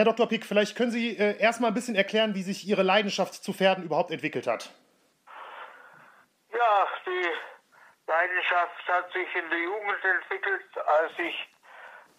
Herr 0.00 0.06
Dr. 0.06 0.26
Pick, 0.30 0.46
vielleicht 0.46 0.78
können 0.78 0.90
Sie 0.90 1.14
äh, 1.18 1.38
erstmal 1.38 1.70
ein 1.70 1.74
bisschen 1.74 1.94
erklären, 1.94 2.34
wie 2.34 2.40
sich 2.40 2.66
Ihre 2.66 2.82
Leidenschaft 2.82 3.34
zu 3.34 3.52
Pferden 3.52 3.84
überhaupt 3.84 4.10
entwickelt 4.10 4.46
hat. 4.46 4.70
Ja, 6.56 6.88
die 7.04 7.28
Leidenschaft 8.06 8.88
hat 8.88 9.12
sich 9.12 9.28
in 9.36 9.50
der 9.50 9.58
Jugend 9.58 10.02
entwickelt, 10.02 10.64
als 10.78 11.12
ich 11.18 11.36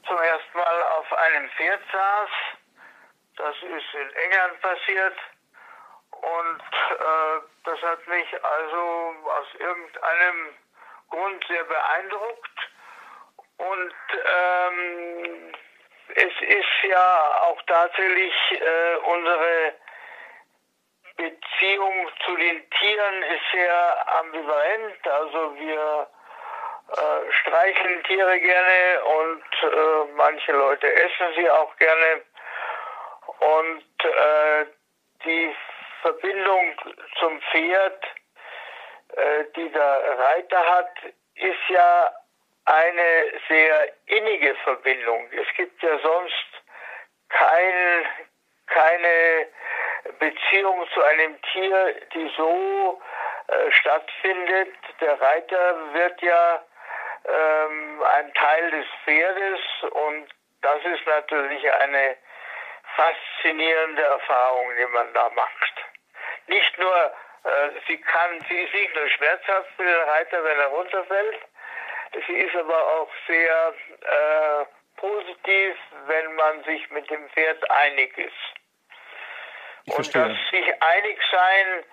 zum 0.07 0.15
ersten 0.15 0.57
Mal 0.59 0.83
auf 0.99 1.11
einem 1.11 1.49
Pferd 1.57 1.81
saß. 1.91 2.29
Das 3.37 3.55
ist 3.55 3.93
in 3.95 4.09
England 4.29 4.61
passiert. 4.61 5.17
Und 6.11 6.61
äh, 6.61 7.41
das 7.63 7.81
hat 7.81 8.07
mich 8.07 8.27
also 8.43 9.15
aus 9.25 9.47
irgendeinem 9.57 10.53
Grund 11.09 11.43
sehr 11.47 11.63
beeindruckt. 11.63 12.57
Und 13.57 13.95
ähm, 14.37 15.53
es 16.15 16.33
ist 16.41 16.89
ja 16.89 17.41
auch 17.47 17.61
tatsächlich 17.67 18.33
äh, 18.51 18.95
unsere 19.05 19.73
Beziehung 21.17 22.09
zu 22.25 22.35
den 22.35 22.69
Tieren 22.69 23.23
ist 23.23 23.51
sehr 23.51 24.17
ambivalent. 24.19 25.07
Also 25.07 25.55
wir 25.57 26.07
äh, 26.91 27.31
streicheln 27.31 28.03
Tiere 28.03 28.39
gerne 28.39 29.03
und 29.03 29.43
äh, 29.63 30.13
manche 30.15 30.51
Leute 30.51 30.91
essen 30.93 31.27
sie 31.35 31.49
auch 31.49 31.75
gerne. 31.77 32.21
Und 33.39 34.05
äh, 34.05 34.65
die 35.25 35.55
Verbindung 36.01 36.75
zum 37.19 37.41
Pferd, 37.51 38.03
äh, 39.15 39.45
die 39.55 39.69
der 39.69 40.19
Reiter 40.19 40.65
hat, 40.75 40.91
ist 41.35 41.69
ja 41.69 42.11
eine 42.65 43.25
sehr 43.47 43.93
innige 44.05 44.55
Verbindung. 44.63 45.27
Es 45.31 45.47
gibt 45.55 45.81
ja 45.81 45.97
sonst 45.99 46.45
kein, 47.29 48.05
keine 48.67 49.47
Beziehung 50.19 50.87
zu 50.93 51.01
einem 51.03 51.41
Tier, 51.53 51.95
die 52.13 52.31
so 52.37 53.01
äh, 53.47 53.71
stattfindet. 53.71 54.73
Der 54.99 55.19
Reiter 55.19 55.93
wird 55.93 56.21
ja 56.21 56.63
ähm, 57.25 58.03
ein 58.03 58.33
Teil 58.33 58.71
des 58.71 58.85
Pferdes 59.05 59.61
und 59.91 60.27
das 60.61 60.83
ist 60.85 61.05
natürlich 61.07 61.71
eine 61.73 62.17
faszinierende 62.95 64.03
Erfahrung, 64.03 64.75
die 64.77 64.85
man 64.87 65.13
da 65.13 65.29
macht. 65.29 65.73
Nicht 66.47 66.77
nur, 66.77 67.13
äh, 67.43 67.69
sie 67.87 67.99
kann, 68.01 68.45
sie 68.47 68.61
ist 68.61 68.73
nicht 68.73 68.95
nur 68.95 69.07
schmerzhaft 69.09 69.69
für 69.75 69.83
den 69.83 70.09
Reiter, 70.09 70.43
wenn 70.43 70.59
er 70.59 70.67
runterfällt, 70.67 71.39
sie 72.27 72.33
ist 72.33 72.55
aber 72.55 72.77
auch 72.99 73.09
sehr 73.27 73.73
äh, 74.01 74.65
positiv, 74.97 75.75
wenn 76.07 76.35
man 76.35 76.63
sich 76.65 76.89
mit 76.91 77.09
dem 77.09 77.27
Pferd 77.29 77.69
einig 77.71 78.17
ist. 78.17 78.31
Ich 79.85 79.93
und 79.93 79.95
verstehe. 79.95 80.27
das 80.27 80.37
sich 80.51 80.65
einig 80.81 81.19
sein, 81.31 81.83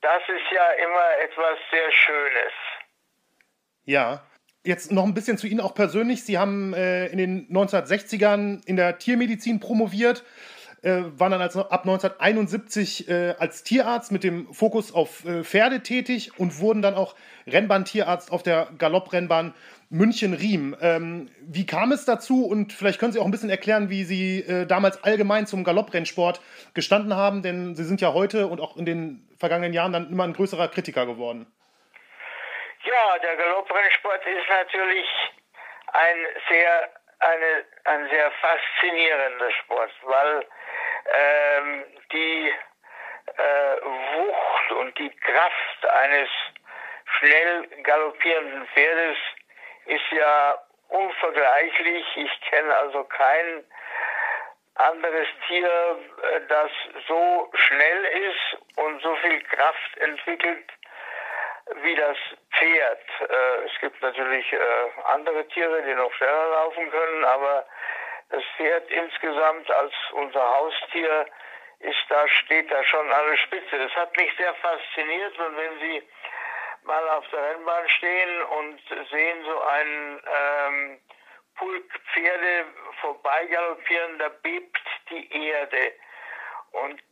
das 0.00 0.22
ist 0.28 0.50
ja 0.50 0.70
immer 0.72 1.18
etwas 1.22 1.58
sehr 1.70 1.90
Schönes. 1.92 2.52
Ja, 3.84 4.22
Jetzt 4.66 4.90
noch 4.92 5.04
ein 5.04 5.12
bisschen 5.12 5.36
zu 5.36 5.46
Ihnen 5.46 5.60
auch 5.60 5.74
persönlich. 5.74 6.24
Sie 6.24 6.38
haben 6.38 6.72
äh, 6.72 7.08
in 7.08 7.18
den 7.18 7.48
1960ern 7.50 8.66
in 8.66 8.76
der 8.76 8.96
Tiermedizin 8.96 9.60
promoviert, 9.60 10.24
äh, 10.84 11.02
waren 11.18 11.32
dann 11.32 11.42
als, 11.42 11.56
ab 11.56 11.82
1971 11.82 13.08
äh, 13.08 13.34
als 13.38 13.64
Tierarzt 13.64 14.12
mit 14.12 14.22
dem 14.22 14.52
Fokus 14.52 14.94
auf 14.94 15.24
äh, 15.24 15.42
Pferde 15.42 15.82
tätig 15.82 16.38
und 16.38 16.60
wurden 16.60 16.82
dann 16.82 16.94
auch 16.94 17.14
Rennbahntierarzt 17.46 18.30
auf 18.30 18.42
der 18.42 18.68
Galopprennbahn 18.78 19.54
München-Riem. 19.90 20.76
Ähm, 20.80 21.30
wie 21.40 21.66
kam 21.66 21.92
es 21.92 22.04
dazu 22.04 22.46
und 22.46 22.72
vielleicht 22.72 22.98
können 22.98 23.12
Sie 23.12 23.20
auch 23.20 23.24
ein 23.24 23.30
bisschen 23.30 23.50
erklären, 23.50 23.90
wie 23.90 24.04
Sie 24.04 24.40
äh, 24.40 24.66
damals 24.66 25.02
allgemein 25.04 25.46
zum 25.46 25.64
Galopprennsport 25.64 26.40
gestanden 26.74 27.16
haben, 27.16 27.42
denn 27.42 27.74
Sie 27.74 27.84
sind 27.84 28.00
ja 28.00 28.12
heute 28.12 28.46
und 28.46 28.60
auch 28.60 28.76
in 28.76 28.86
den 28.86 29.28
vergangenen 29.38 29.72
Jahren 29.72 29.92
dann 29.92 30.10
immer 30.10 30.24
ein 30.24 30.32
größerer 30.32 30.68
Kritiker 30.68 31.06
geworden. 31.06 31.46
Ja, 32.84 33.18
der 33.22 33.36
Galopprennsport 33.36 34.26
ist 34.26 34.48
natürlich 34.48 35.06
ein 35.92 36.16
sehr, 36.48 36.90
eine, 37.20 37.64
ein 37.84 38.08
sehr 38.10 38.30
faszinierender 38.32 39.50
Sport, 39.62 39.90
weil 40.02 40.44
ähm, 41.12 41.84
die 42.12 42.52
äh, 43.36 43.82
Wucht 43.82 44.72
und 44.72 44.98
die 44.98 45.10
Kraft 45.10 45.86
eines 45.90 46.28
schnell 47.18 47.66
galoppierenden 47.82 48.66
Pferdes 48.68 49.18
ist 49.86 50.10
ja 50.12 50.58
unvergleichlich. 50.88 52.06
Ich 52.16 52.40
kenne 52.50 52.74
also 52.76 53.04
kein 53.04 53.64
anderes 54.76 55.28
Tier, 55.46 55.98
äh, 56.22 56.40
das 56.48 56.70
so 57.06 57.50
schnell 57.54 58.04
ist 58.04 58.78
und 58.78 59.02
so 59.02 59.14
viel 59.16 59.40
Kraft 59.42 59.96
entwickelt 59.98 60.70
wie 61.82 61.94
das 61.94 62.16
Pferd. 62.52 63.00
Äh, 63.20 63.66
es 63.66 63.80
gibt 63.80 64.00
natürlich 64.02 64.52
äh, 64.52 64.58
andere 65.12 65.46
Tiere, 65.48 65.82
die 65.82 65.94
noch 65.94 66.12
schneller 66.14 66.50
laufen 66.50 66.90
können, 66.90 67.24
aber 67.24 67.66
das 68.34 68.44
Pferd 68.56 68.90
insgesamt 68.90 69.70
als 69.70 69.92
unser 70.12 70.56
Haustier 70.56 71.26
ist 71.78 72.04
da, 72.08 72.26
steht 72.28 72.70
da 72.70 72.82
schon 72.84 73.12
an 73.12 73.26
der 73.30 73.36
Spitze. 73.36 73.78
Das 73.78 73.94
hat 73.94 74.16
mich 74.16 74.30
sehr 74.36 74.54
fasziniert 74.54 75.38
und 75.38 75.56
wenn 75.56 75.78
Sie 75.80 76.02
mal 76.82 77.08
auf 77.10 77.28
der 77.28 77.42
Rennbahn 77.50 77.88
stehen 77.88 78.42
und 78.42 78.80
sehen 79.10 79.44
so 79.44 79.60
einen 79.62 80.22
ähm, 80.26 81.00
Pulk 81.56 82.00
Pferde 82.12 82.66
vorbeigaloppieren, 83.00 84.18
da 84.18 84.28
bebt 84.42 84.78
die 85.10 85.46
Erde. 85.46 85.92
Und 86.72 87.02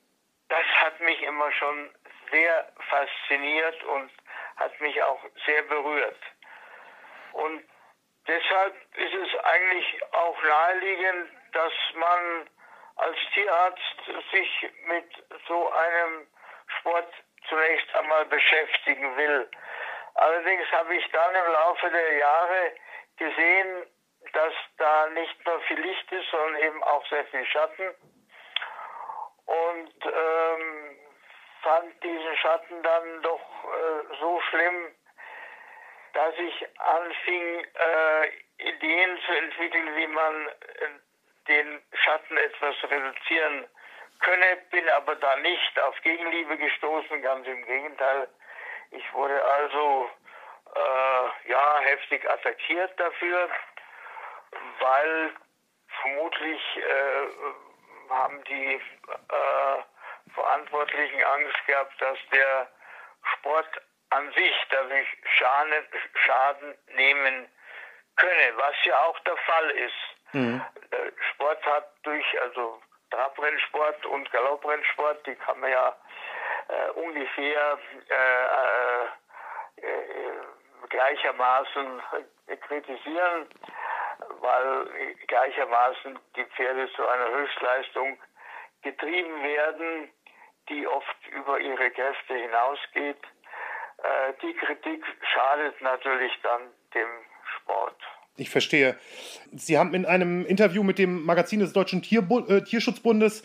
das 0.49 0.67
hat 0.81 0.99
mich 1.01 1.23
immer 1.23 1.53
schon 1.53 1.91
sehr 2.31 2.73
fasziniert 2.89 3.83
und 3.85 4.11
hat 4.57 4.81
mich 4.81 5.01
auch 5.03 5.21
sehr 5.47 5.63
berührt. 5.63 6.21
Und 7.33 7.63
deshalb 8.27 8.75
ist 8.97 9.15
es 9.15 9.45
eigentlich 9.45 10.03
auch 10.13 10.43
naheliegend, 10.43 11.31
dass 11.53 11.73
man 11.95 12.49
als 12.97 13.17
Tierarzt 13.35 14.03
sich 14.33 14.71
mit 14.87 15.07
so 15.49 15.73
einem 15.73 16.27
Sport 16.79 17.13
zunächst 17.49 17.95
einmal 17.95 18.25
beschäftigen 18.27 19.17
will. 19.17 19.51
Allerdings 20.15 20.71
habe 20.73 20.95
ich 20.95 21.11
dann 21.11 21.35
im 21.35 21.53
Laufe 21.53 21.91
der 21.91 22.17
Jahre 22.17 22.73
gesehen, 23.17 23.87
dass 24.33 24.53
da 24.79 25.07
nicht 25.09 25.47
nur 25.47 25.61
viel 25.63 25.81
Licht 25.81 26.13
ist, 26.13 26.31
sondern 26.31 26.63
eben 26.63 26.83
auch 26.85 27.05
sehr 27.09 27.25
viel 27.27 27.45
Schatten. 27.47 27.95
Und 29.47 29.95
ähm, 30.07 30.99
fand 31.63 32.03
diesen 32.03 32.37
Schatten 32.37 32.83
dann 32.83 33.23
doch 33.23 33.41
äh, 33.41 34.17
so 34.21 34.41
schlimm, 34.51 34.95
dass 36.13 36.35
ich 36.39 36.81
anfing, 36.81 37.65
äh, 37.65 38.29
Ideen 38.59 39.19
zu 39.27 39.33
entwickeln, 39.33 39.97
wie 39.97 40.07
man 40.07 40.49
äh, 40.49 40.53
den 41.49 41.83
Schatten 41.95 42.37
etwas 42.37 42.77
reduzieren 42.85 43.67
könne, 44.21 44.57
bin 44.71 44.89
aber 44.91 45.17
da 45.17 45.37
nicht 45.37 45.81
auf 45.81 46.01
Gegenliebe 46.03 46.57
gestoßen, 46.57 47.23
ganz 47.23 47.47
im 47.47 47.65
Gegenteil. 47.67 48.29
Ich 48.91 49.13
wurde 49.15 49.43
also 49.45 50.11
äh, 50.75 51.51
ja 51.51 51.79
heftig 51.81 52.29
attackiert 52.31 52.99
dafür, 53.01 53.49
weil 54.79 55.31
vermutlich 56.01 56.61
äh, 56.77 58.11
haben 58.11 58.45
die 58.45 58.75
äh, 58.75 60.33
Verantwortlichen 60.35 61.25
Angst 61.25 61.67
gehabt, 61.67 62.01
dass 62.01 62.19
der 62.33 62.69
Sport 63.35 63.69
an 64.13 64.33
sich 64.33 64.67
dadurch 64.71 65.09
Schaden, 65.37 65.73
Schaden 66.15 66.75
nehmen 66.95 67.49
könne, 68.17 68.57
was 68.57 68.75
ja 68.85 68.99
auch 69.05 69.19
der 69.21 69.37
Fall 69.39 69.71
ist. 69.71 70.33
Mhm. 70.33 70.63
Äh, 70.91 71.13
Sport 71.31 71.65
hat 71.67 71.89
durch, 72.03 72.41
also 72.43 72.81
Trabrennsport 73.11 74.07
und 74.07 74.31
Galopprennsport, 74.33 75.27
die 75.27 75.35
kann 75.35 75.61
man 75.61 75.71
ja 75.71 75.97
äh, 76.69 76.91
ungefähr 76.93 77.79
äh, 78.09 79.85
äh, 79.85 79.89
äh 79.89 80.33
gleichermaßen 80.89 82.03
kritisieren, 82.67 83.47
weil 84.41 85.15
gleichermaßen 85.27 86.19
die 86.37 86.45
Pferde 86.45 86.91
zu 86.93 87.07
einer 87.07 87.29
Höchstleistung 87.31 88.19
getrieben 88.83 89.43
werden, 89.43 90.13
die 90.69 90.87
oft 90.87 91.27
über 91.29 91.61
ihre 91.61 91.91
Kräfte 91.93 92.35
hinausgeht. 92.35 93.23
Äh, 94.03 94.33
die 94.43 94.55
Kritik 94.55 95.05
schadet 95.33 95.81
natürlich 95.81 96.33
dann 96.43 96.63
dem 96.95 97.09
Sport. 97.57 97.97
Ich 98.37 98.51
verstehe. 98.51 98.97
Sie 99.53 99.79
haben 99.79 99.95
in 99.95 100.07
einem 100.07 100.45
Interview 100.47 100.83
mit 100.83 100.99
dem 100.99 101.25
Magazin 101.25 101.61
des 101.61 101.73
Deutschen 101.73 102.03
Tierbu 102.03 102.41
äh, 102.47 102.63
Tierschutzbundes 102.65 103.43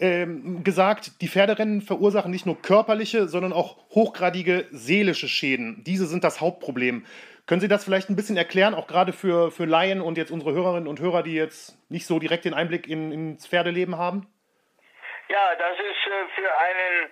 ähm, 0.00 0.62
gesagt, 0.64 1.20
die 1.22 1.28
Pferderennen 1.28 1.82
verursachen 1.82 2.30
nicht 2.30 2.46
nur 2.46 2.60
körperliche, 2.60 3.26
sondern 3.28 3.52
auch 3.52 3.78
hochgradige 3.90 4.66
seelische 4.70 5.28
Schäden. 5.28 5.82
Diese 5.84 6.06
sind 6.06 6.24
das 6.24 6.40
Hauptproblem. 6.40 7.04
Können 7.46 7.60
Sie 7.60 7.68
das 7.68 7.84
vielleicht 7.84 8.10
ein 8.10 8.16
bisschen 8.16 8.36
erklären, 8.36 8.74
auch 8.74 8.86
gerade 8.86 9.12
für, 9.12 9.50
für 9.50 9.64
Laien 9.64 10.00
und 10.00 10.18
jetzt 10.18 10.30
unsere 10.30 10.52
Hörerinnen 10.52 10.86
und 10.86 11.00
Hörer, 11.00 11.22
die 11.22 11.34
jetzt 11.34 11.78
nicht 11.90 12.06
so 12.06 12.18
direkt 12.18 12.44
den 12.44 12.54
Einblick 12.54 12.86
in, 12.86 13.10
ins 13.10 13.46
Pferdeleben 13.46 13.96
haben? 13.96 14.26
Ja, 15.28 15.54
das 15.58 15.78
ist 15.78 16.06
äh, 16.06 16.40
für 16.40 16.58
einen, 16.58 17.10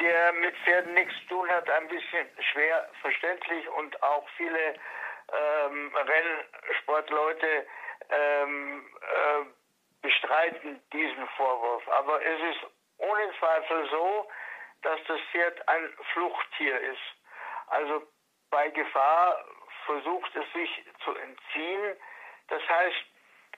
der 0.00 0.32
mit 0.34 0.56
Pferden 0.58 0.94
nichts 0.94 1.14
zu 1.22 1.34
tun 1.34 1.50
hat, 1.50 1.68
ein 1.70 1.88
bisschen 1.88 2.28
schwer 2.52 2.88
verständlich 3.00 3.68
und 3.68 4.02
auch 4.02 4.28
viele 4.36 4.74
ähm, 5.32 5.94
Rennsportleute 5.96 7.66
ähm, 8.10 8.86
äh, 9.00 9.44
bestreiten 10.02 10.82
diesen 10.92 11.28
Vorwurf. 11.36 11.86
Aber 11.88 12.24
es 12.24 12.40
ist 12.54 12.66
ohne 12.98 13.30
Zweifel 13.38 13.88
so, 13.90 14.28
dass 14.82 15.00
das 15.06 15.20
Pferd 15.32 15.68
ein 15.68 15.92
Fluchttier 16.12 16.80
ist. 16.80 17.16
Also 17.68 18.02
bei 18.50 18.68
Gefahr 18.70 19.44
versucht 19.86 20.34
es 20.36 20.52
sich 20.52 20.84
zu 21.04 21.14
entziehen. 21.14 21.96
Das 22.48 22.62
heißt, 22.68 23.04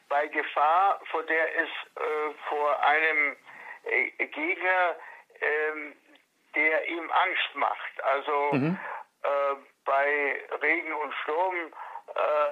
bei 0.09 0.27
Gefahr, 0.27 1.01
vor 1.11 1.23
der 1.25 1.57
es 1.57 1.69
äh, 1.69 2.35
vor 2.49 2.83
einem 2.83 3.37
äh, 3.85 4.27
Gegner, 4.27 4.97
ähm, 5.41 5.97
der 6.55 6.89
ihm 6.89 7.11
Angst 7.11 7.55
macht. 7.55 8.05
Also 8.05 8.51
mhm. 8.53 8.79
äh, 9.23 9.57
bei 9.85 10.41
Regen 10.63 10.93
und 10.95 11.15
Sturm 11.23 11.73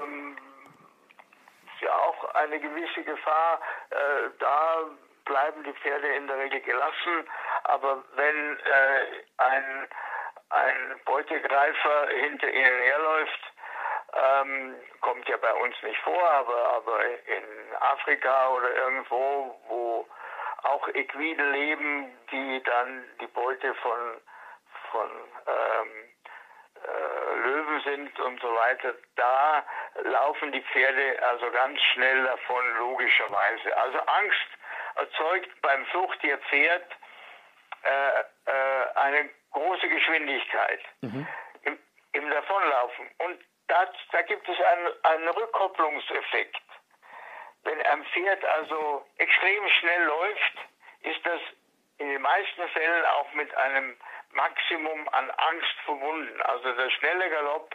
ähm, 0.03 0.37
ist 1.73 1.83
ja 1.83 1.95
auch 1.97 2.35
eine 2.35 2.59
gewisse 2.61 3.03
Gefahr. 3.03 3.61
Äh, 3.91 4.31
da 4.39 4.85
bleiben 5.25 5.63
die 5.65 5.73
Pferde 5.75 6.09
in 6.09 6.27
der 6.27 6.39
Regel 6.39 6.61
gelassen. 6.61 7.29
Aber 7.65 8.03
wenn 8.17 8.59
äh, 8.59 9.07
ein, 9.39 9.89
ein 10.51 11.01
Beutegreifer 11.05 12.09
hinter 12.09 12.49
ihnen 12.51 12.83
herläuft, 12.83 13.53
ähm, 14.13 14.75
kommt 15.01 15.29
ja 15.29 15.37
bei 15.37 15.55
uns 15.55 15.75
nicht 15.83 16.01
vor, 16.01 16.31
aber, 16.31 16.73
aber 16.75 17.05
in 17.05 17.45
Afrika 17.79 18.49
oder 18.49 18.75
irgendwo, 18.75 19.61
wo 19.69 20.07
auch 20.65 20.89
Equiden 20.89 21.53
leben, 21.53 22.19
die 22.31 22.63
dann 22.63 23.05
die 23.21 23.27
Beute 23.29 23.75
von, 23.75 24.21
von 24.91 25.11
ähm, 25.47 26.11
äh, 26.83 27.39
Löwen 27.41 27.81
sind 27.83 28.21
und 28.21 28.41
so 28.41 28.55
weiter, 28.55 28.95
da 29.17 29.65
laufen 30.05 30.53
die 30.53 30.63
Pferde 30.63 31.23
also 31.29 31.51
ganz 31.51 31.81
schnell 31.93 32.25
davon, 32.25 32.77
logischerweise. 32.79 33.77
Also 33.77 33.99
Angst 33.99 34.49
erzeugt 34.97 35.51
beim 35.63 35.85
Fluchttierpferd 35.87 36.87
äh, 37.83 38.21
äh, 38.51 38.95
eine 38.95 39.31
große 39.53 39.89
Geschwindigkeit 39.89 40.81
mhm. 41.01 41.27
im, 41.63 41.79
im 42.13 42.31
Davonlaufen. 42.31 43.11
Und 43.19 43.41
das, 43.69 43.89
da 44.13 44.23
gibt 44.23 44.49
es 44.49 44.61
einen, 44.61 44.89
einen 45.05 45.29
Rückkopplungseffekt. 45.29 46.63
Wenn 47.65 47.81
ein 47.83 48.05
Pferd 48.07 48.45
also 48.45 49.07
extrem 49.19 49.69
schnell 49.69 50.05
läuft, 50.05 50.55
ist 51.03 51.25
das 51.25 51.41
in 51.99 52.09
den 52.09 52.23
meisten 52.23 52.69
Fällen 52.69 53.05
auch 53.05 53.33
mit 53.35 53.55
einem 53.55 53.97
Maximum 54.33 55.09
an 55.09 55.31
Angst 55.31 55.75
verbunden. 55.85 56.41
Also 56.43 56.73
der 56.73 56.91
schnelle 56.91 57.29
Galopp 57.31 57.75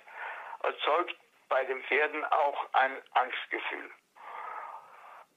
erzeugt 0.63 1.15
bei 1.49 1.63
den 1.65 1.83
Pferden 1.83 2.25
auch 2.25 2.73
ein 2.73 3.01
Angstgefühl. 3.13 3.91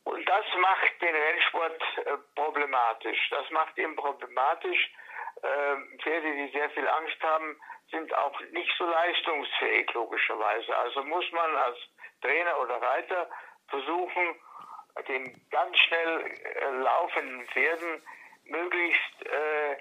Und 0.04 0.26
das 0.26 0.44
macht 0.58 1.02
den 1.02 1.14
Rennsport 1.14 1.82
äh, 1.98 2.16
problematisch. 2.34 3.28
Das 3.30 3.50
macht 3.50 3.76
ihn 3.76 3.94
problematisch. 3.94 4.90
Äh, 5.42 5.98
Pferde, 6.02 6.32
die 6.32 6.48
sehr 6.52 6.70
viel 6.70 6.88
Angst 6.88 7.22
haben, 7.22 7.60
sind 7.90 8.14
auch 8.14 8.40
nicht 8.52 8.72
so 8.78 8.86
leistungsfähig, 8.86 9.92
logischerweise. 9.92 10.76
Also 10.78 11.02
muss 11.04 11.30
man 11.32 11.54
als 11.56 11.78
Trainer 12.22 12.58
oder 12.60 12.80
Reiter 12.80 13.28
versuchen, 13.68 14.40
den 15.06 15.48
ganz 15.50 15.76
schnell 15.78 16.24
äh, 16.24 16.70
laufenden 16.82 17.46
Pferden 17.48 18.02
möglichst 18.44 19.26
äh, 19.26 19.76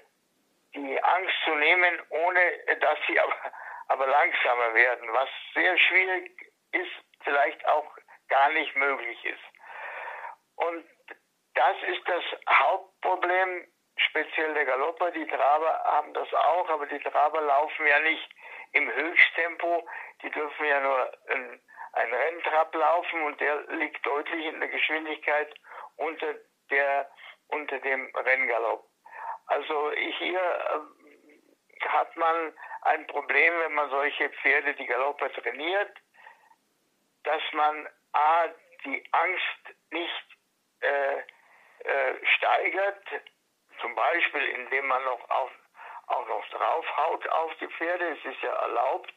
die 0.74 1.02
Angst 1.02 1.34
zu 1.44 1.54
nehmen, 1.54 2.02
ohne 2.10 2.58
dass 2.80 2.98
sie 3.06 3.18
aber, 3.20 3.52
aber 3.88 4.06
langsamer 4.06 4.74
werden, 4.74 5.12
was 5.12 5.28
sehr 5.54 5.76
schwierig 5.78 6.52
ist, 6.72 6.92
vielleicht 7.24 7.66
auch 7.66 7.90
gar 8.28 8.50
nicht 8.50 8.74
möglich 8.76 9.24
ist. 9.24 9.44
Und 10.56 10.84
das 11.54 11.76
ist 11.88 12.08
das 12.08 12.22
Hauptproblem, 12.48 13.66
speziell 13.96 14.54
der 14.54 14.64
Galopper. 14.64 15.10
Die 15.10 15.26
Traber 15.26 15.82
haben 15.84 16.12
das 16.14 16.32
auch, 16.32 16.68
aber 16.68 16.86
die 16.86 17.00
Traber 17.00 17.40
laufen 17.40 17.86
ja 17.86 17.98
nicht 18.00 18.28
im 18.72 18.90
Höchsttempo. 18.92 19.88
Die 20.22 20.30
dürfen 20.30 20.64
ja 20.66 20.80
nur 20.80 21.12
ein, 21.30 21.60
ein 21.92 22.12
Renntrab 22.12 22.74
laufen 22.74 23.22
und 23.22 23.40
der 23.40 23.62
liegt 23.68 24.04
deutlich 24.04 24.46
in 24.46 24.60
der 24.60 24.68
Geschwindigkeit 24.68 25.54
unter, 25.96 26.34
der, 26.70 27.10
unter 27.48 27.78
dem 27.78 28.14
Renngalopp. 28.14 28.84
Also 29.46 29.92
hier 29.92 30.40
äh, 30.40 31.88
hat 31.88 32.16
man 32.16 32.52
ein 32.82 33.06
Problem, 33.06 33.52
wenn 33.60 33.74
man 33.74 33.90
solche 33.90 34.30
Pferde, 34.30 34.74
die 34.74 34.86
Galopper 34.86 35.32
trainiert, 35.32 35.96
dass 37.24 37.42
man 37.52 37.88
A, 38.12 38.48
die 38.84 39.04
Angst 39.12 39.76
nicht 39.90 40.24
äh, 40.80 41.18
äh, 41.18 42.26
steigert, 42.36 43.04
zum 43.80 43.94
Beispiel 43.94 44.44
indem 44.50 44.86
man 44.86 45.02
noch 45.04 45.30
auf, 45.30 45.50
auch 46.08 46.28
noch 46.28 46.48
draufhaut 46.48 47.28
auf 47.28 47.54
die 47.60 47.68
Pferde. 47.68 48.16
Es 48.18 48.24
ist 48.24 48.42
ja 48.42 48.52
erlaubt, 48.52 49.14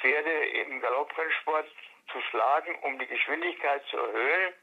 Pferde 0.00 0.46
im 0.46 0.80
Galopprennsport 0.80 1.66
zu 2.12 2.20
schlagen, 2.30 2.78
um 2.82 2.98
die 2.98 3.06
Geschwindigkeit 3.06 3.84
zu 3.86 3.96
erhöhen. 3.96 4.54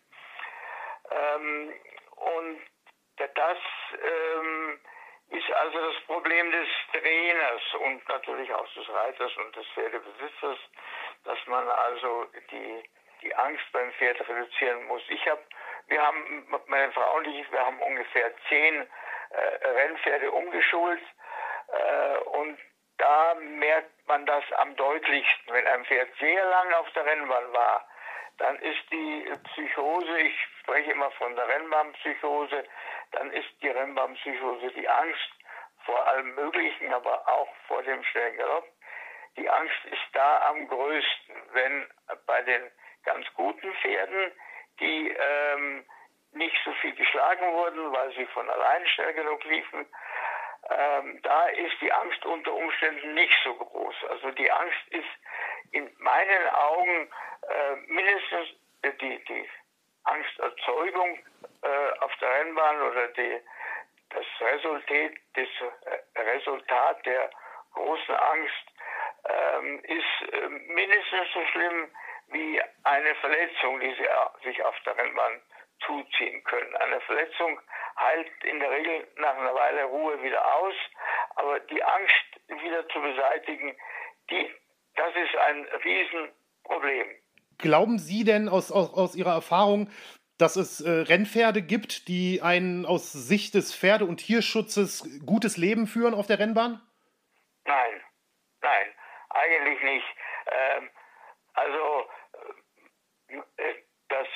Ähm, 1.12 1.74
und 2.16 2.62
das 3.36 3.58
ähm, 4.02 4.80
ist 5.30 5.52
also 5.52 5.92
das 5.92 6.02
Problem 6.06 6.52
des 6.52 6.68
Trainers 6.92 7.62
und 7.82 8.08
natürlich 8.08 8.54
auch 8.54 8.68
des 8.74 8.90
Reiters 8.90 9.36
und 9.38 9.56
des 9.56 9.68
Pferdebesitzers, 9.74 10.60
dass 11.24 11.48
man 11.48 11.68
also 11.68 12.26
die, 12.52 12.84
die 13.22 13.36
Angst 13.36 13.66
beim 13.72 13.92
Pferd 13.94 14.20
reduzieren 14.28 14.86
muss. 14.86 15.02
Ich 15.10 15.28
habe 15.28 15.44
wir 15.88 16.02
haben, 16.02 16.48
meine 16.68 16.92
Frau 16.94 17.18
und 17.18 17.28
ich, 17.28 17.52
wir 17.52 17.60
haben 17.60 17.82
ungefähr 17.82 18.32
zehn 18.48 18.88
äh, 19.30 19.68
Rennpferde 19.68 20.32
umgeschult 20.32 21.02
äh, 21.68 22.18
und 22.40 22.58
da 23.04 23.36
merkt 23.36 24.08
man 24.08 24.26
das 24.26 24.44
am 24.54 24.76
deutlichsten. 24.78 25.54
Wenn 25.54 25.68
ein 25.68 25.86
Pferd 25.86 26.10
sehr 26.20 26.46
lang 26.46 26.74
auf 26.76 26.90
der 26.92 27.06
Rennbahn 27.06 27.52
war, 27.52 27.86
dann 28.38 28.56
ist 28.60 28.92
die 28.92 29.30
Psychose, 29.50 30.20
ich 30.22 30.36
spreche 30.62 30.92
immer 30.92 31.12
von 31.12 31.36
der 31.36 31.48
Rennbahnpsychose, 31.50 32.64
dann 33.12 33.32
ist 33.32 33.50
die 33.62 33.68
Rennbahnpsychose 33.68 34.72
die 34.72 34.88
Angst 34.88 35.32
vor 35.86 36.08
allem 36.08 36.34
Möglichen, 36.36 36.94
aber 36.94 37.28
auch 37.28 37.54
vor 37.68 37.84
dem 37.84 38.02
schnellen. 38.06 38.64
Die 39.36 39.50
Angst 39.50 39.86
ist 39.92 40.08
da 40.14 40.50
am 40.50 40.68
größten, 40.70 41.36
wenn 41.52 41.88
bei 42.26 42.42
den 42.44 42.72
ganz 43.04 43.26
guten 43.34 43.74
Pferden 43.82 44.32
die 44.80 45.10
ähm, 45.10 45.86
nicht 46.32 46.56
so 46.64 46.72
viel 46.76 46.96
geschlagen 46.96 47.52
wurden, 47.52 47.92
weil 47.92 48.14
sie 48.14 48.26
von 48.28 48.50
allein 48.50 48.88
schnell 48.88 49.14
genug 49.14 49.44
liefen. 49.44 49.86
Ähm, 50.70 51.20
da 51.24 51.48
ist 51.48 51.82
die 51.82 51.92
Angst 51.92 52.26
unter 52.26 52.54
Umständen 52.54 53.14
nicht 53.14 53.38
so 53.44 53.54
groß. 53.54 53.96
Also 54.10 54.32
die 54.32 54.50
Angst 54.50 54.88
ist 54.90 55.10
in 55.72 55.90
meinen 56.00 56.48
Augen 56.50 57.10
äh, 57.50 57.76
mindestens 57.88 58.50
die, 59.02 59.24
die 59.26 59.50
Angsterzeugung 60.06 61.20
äh, 61.64 62.00
auf 62.00 62.16
der 62.18 62.30
Rennbahn 62.30 62.82
oder 62.82 63.08
die, 63.10 63.40
das 64.10 64.26
Resultat, 64.40 65.12
das 65.34 65.48
äh, 66.16 66.20
Resultat 66.20 67.06
der 67.06 67.30
großen 67.74 68.16
Angst 68.16 68.74
ähm, 69.26 69.80
ist 69.84 70.34
äh, 70.34 70.48
mindestens 70.48 71.28
so 71.34 71.46
schlimm 71.48 71.92
wie 72.28 72.62
eine 72.84 73.16
Verletzung, 73.16 73.80
die 73.80 73.96
sich 74.44 74.64
auf 74.64 74.76
der 74.86 74.98
Rennbahn 74.98 75.42
zuziehen 75.86 76.44
können. 76.44 76.76
Eine 76.76 77.02
Verletzung 77.02 77.60
heilt 78.00 78.44
in 78.44 78.60
der 78.60 78.72
Regel 78.72 79.08
nach 79.18 79.38
einer 79.38 79.54
Weile 79.54 79.86
Ruhe 79.86 80.22
wieder 80.22 80.56
aus, 80.56 80.74
aber 81.36 81.60
die 81.60 81.84
Angst 81.84 82.62
wieder 82.62 82.88
zu 82.90 83.02
beseitigen, 83.02 83.76
die, 84.30 84.50
das 84.96 85.16
ist 85.16 85.36
ein 85.36 85.66
Riesenproblem. 85.84 87.08
Glauben 87.58 88.00
Sie 88.00 88.24
denn 88.24 88.50
aus, 88.50 88.72
aus, 88.72 88.94
aus 88.94 89.16
Ihrer 89.16 89.34
Erfahrung, 89.34 89.90
dass 90.38 90.56
es 90.56 90.82
äh, 90.82 90.90
Rennpferde 90.90 91.62
gibt, 91.62 92.08
die 92.08 92.42
ein 92.42 92.86
aus 92.86 93.12
Sicht 93.12 93.54
des 93.54 93.76
Pferde- 93.76 94.06
und 94.06 94.18
Tierschutzes 94.18 95.22
gutes 95.26 95.58
Leben 95.58 95.88
führen 95.88 96.14
auf 96.14 96.28
der 96.28 96.40
Rennbahn? 96.40 96.82
Nein, 97.66 98.02
nein, 98.62 98.88
eigentlich 99.30 99.82
nicht. 99.84 100.06
Ähm, 100.48 100.90
also 101.54 102.10
äh, 103.58 103.74
das 104.10 104.28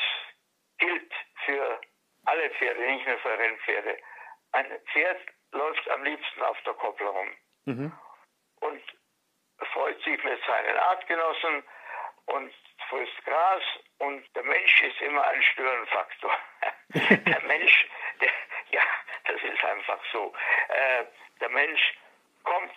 gilt 0.77 1.11
für 1.47 1.81
alle 2.25 2.49
Pferde, 2.51 2.81
nicht 2.81 3.07
nur 3.07 3.17
für 3.19 3.39
Rennpferde. 3.39 3.97
Ein 4.51 4.67
Pferd 4.91 5.21
läuft 5.51 5.89
am 5.89 6.03
liebsten 6.03 6.41
auf 6.43 6.57
der 6.65 6.73
Koppel 6.73 7.07
rum 7.07 7.29
mhm. 7.65 7.91
und 8.59 8.81
freut 9.73 10.01
sich 10.03 10.23
mit 10.23 10.39
seinen 10.45 10.77
Artgenossen 10.77 11.63
und 12.25 12.53
frisst 12.89 13.25
Gras 13.25 13.63
und 13.99 14.23
der 14.35 14.43
Mensch 14.43 14.81
ist 14.81 15.01
immer 15.01 15.25
ein 15.25 15.41
Störenfaktor. 15.41 16.37
der 16.93 17.41
Mensch, 17.43 17.87
der, 18.21 18.31
ja, 18.71 18.83
das 19.25 19.41
ist 19.41 19.63
einfach 19.63 19.99
so. 20.11 20.33
Äh, 20.67 21.05
der 21.39 21.49
Mensch 21.49 21.97
kommt, 22.43 22.73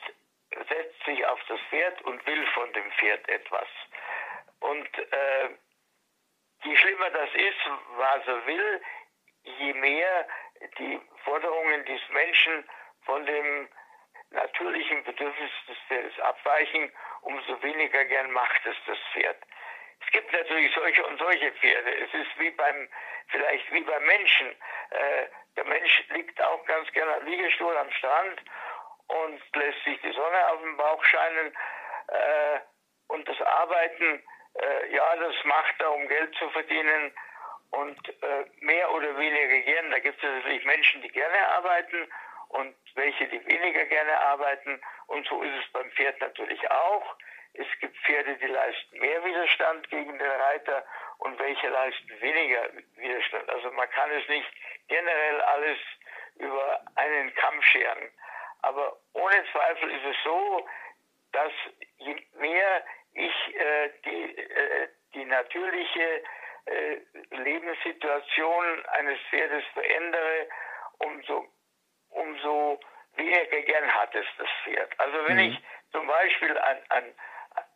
setzt 0.68 1.04
sich 1.04 1.26
auf 1.26 1.40
das 1.48 1.60
Pferd 1.70 2.00
und 2.02 2.24
will 2.26 2.46
von 2.54 2.72
dem 2.72 2.90
Pferd 2.92 3.28
etwas. 3.28 3.68
Und 4.60 4.98
äh, 4.98 5.50
je 6.64 6.76
schlimmer 6.76 7.10
das 7.10 7.30
ist, 7.34 7.60
was 7.96 8.26
er 8.26 8.46
will, 8.46 8.82
je 9.42 9.72
mehr 9.74 10.28
die 10.78 11.00
Forderungen 11.24 11.84
des 11.84 12.00
Menschen 12.10 12.68
von 13.04 13.24
dem 13.26 13.68
natürlichen 14.30 15.02
Bedürfnis 15.04 15.50
des 15.68 15.76
Pferdes 15.88 16.18
abweichen, 16.20 16.92
umso 17.22 17.62
weniger 17.62 18.04
gern 18.04 18.30
macht 18.30 18.64
es 18.66 18.76
das 18.86 18.98
Pferd. 19.12 19.36
Es 20.00 20.12
gibt 20.12 20.32
natürlich 20.32 20.72
solche 20.74 21.04
und 21.04 21.18
solche 21.18 21.52
Pferde. 21.52 21.94
Es 21.98 22.14
ist 22.14 22.38
wie 22.38 22.50
beim, 22.50 22.88
vielleicht 23.28 23.70
wie 23.72 23.82
beim 23.82 24.04
Menschen. 24.04 24.48
Äh, 24.90 25.26
der 25.56 25.64
Mensch 25.64 26.04
liegt 26.10 26.40
auch 26.42 26.64
ganz 26.64 26.90
gerne 26.92 27.14
am 27.16 27.26
Liegestuhl 27.26 27.76
am 27.76 27.90
Strand 27.92 28.40
und 29.08 29.42
lässt 29.54 29.84
sich 29.84 30.00
die 30.00 30.12
Sonne 30.12 30.48
auf 30.48 30.60
dem 30.60 30.76
Bauch 30.76 31.04
scheinen. 31.04 31.54
Äh, 32.08 32.60
und 33.08 33.28
das 33.28 33.40
Arbeiten, 33.42 34.22
äh, 34.60 34.94
ja, 34.94 35.16
das 35.16 35.34
macht 35.44 35.80
er, 35.80 35.92
um 35.92 36.06
Geld 36.08 36.34
zu 36.36 36.48
verdienen 36.50 37.12
und 37.70 38.08
äh, 38.22 38.44
mehr 38.60 38.92
oder 38.92 39.16
weniger 39.16 39.60
gern. 39.60 39.90
Da 39.90 39.98
gibt 39.98 40.22
es 40.22 40.30
natürlich 40.30 40.64
Menschen, 40.64 41.02
die 41.02 41.08
gerne 41.08 41.48
arbeiten 41.48 42.08
und 42.48 42.74
welche, 42.94 43.26
die 43.28 43.44
weniger 43.46 43.84
gerne 43.86 44.18
arbeiten. 44.20 44.80
Und 45.06 45.26
so 45.26 45.42
ist 45.42 45.54
es 45.64 45.72
beim 45.72 45.90
Pferd 45.92 46.20
natürlich 46.20 46.70
auch. 46.70 47.16
Es 47.54 47.66
gibt 47.80 47.96
Pferde, 47.98 48.36
die 48.36 48.46
leisten 48.46 48.98
mehr 48.98 49.24
Widerstand 49.24 49.88
gegen 49.90 50.18
den 50.18 50.30
Reiter 50.30 50.84
und 51.18 51.38
welche 51.38 51.68
leisten 51.68 52.20
weniger 52.20 52.68
Widerstand. 52.96 53.48
Also 53.50 53.70
man 53.72 53.90
kann 53.90 54.10
es 54.10 54.28
nicht 54.28 54.50
generell 54.88 55.40
alles 55.40 55.78
über 56.36 56.80
einen 56.96 57.34
Kamm 57.34 57.60
scheren. 57.62 58.10
Aber 58.62 58.96
ohne 59.14 59.44
Zweifel 59.52 59.90
ist 59.90 60.04
es 60.04 60.16
so, 60.24 60.68
dass 61.32 61.52
je 61.98 62.16
mehr 62.38 62.84
ich 63.14 63.56
äh, 63.56 63.90
die, 64.04 64.38
äh, 64.38 64.88
die 65.14 65.24
natürliche 65.24 66.22
äh, 66.66 66.96
Lebenssituation 67.30 68.86
eines 68.86 69.18
Pferdes 69.30 69.64
verändere, 69.72 70.48
umso, 70.98 71.48
umso 72.10 72.80
weniger 73.16 73.62
gern 73.62 73.94
hat 73.94 74.14
es 74.14 74.26
das 74.38 74.48
Pferd. 74.62 74.92
Also 74.98 75.26
wenn 75.26 75.36
mhm. 75.36 75.52
ich 75.52 75.62
zum 75.92 76.06
Beispiel 76.06 76.56
ein, 76.58 76.78
ein, 76.90 77.14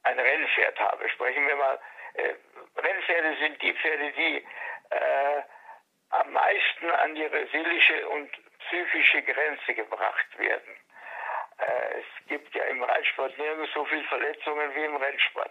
ein 0.05 0.19
Rennpferd 0.19 0.79
habe, 0.79 1.09
sprechen 1.09 1.47
wir 1.47 1.57
mal, 1.57 1.81
äh, 2.15 2.35
Rennpferde 2.77 3.37
sind 3.41 3.61
die 3.63 3.73
Pferde, 3.75 4.13
die 4.13 4.37
äh, 4.91 5.43
am 6.11 6.33
meisten 6.33 6.91
an 6.91 7.17
ihre 7.17 7.47
seelische 7.49 8.09
und 8.09 8.31
psychische 8.67 9.23
Grenze 9.23 9.75
gebracht 9.75 10.39
werden. 10.39 10.77
Äh, 11.59 12.01
es 12.01 12.29
gibt 12.29 12.55
ja 12.55 12.65
im 12.65 12.83
Reitsport 12.83 13.37
nirgends 13.39 13.73
so 13.75 13.85
viele 13.85 14.05
Verletzungen 14.05 14.75
wie 14.75 14.85
im 14.85 14.97
Rennsport. 14.97 15.51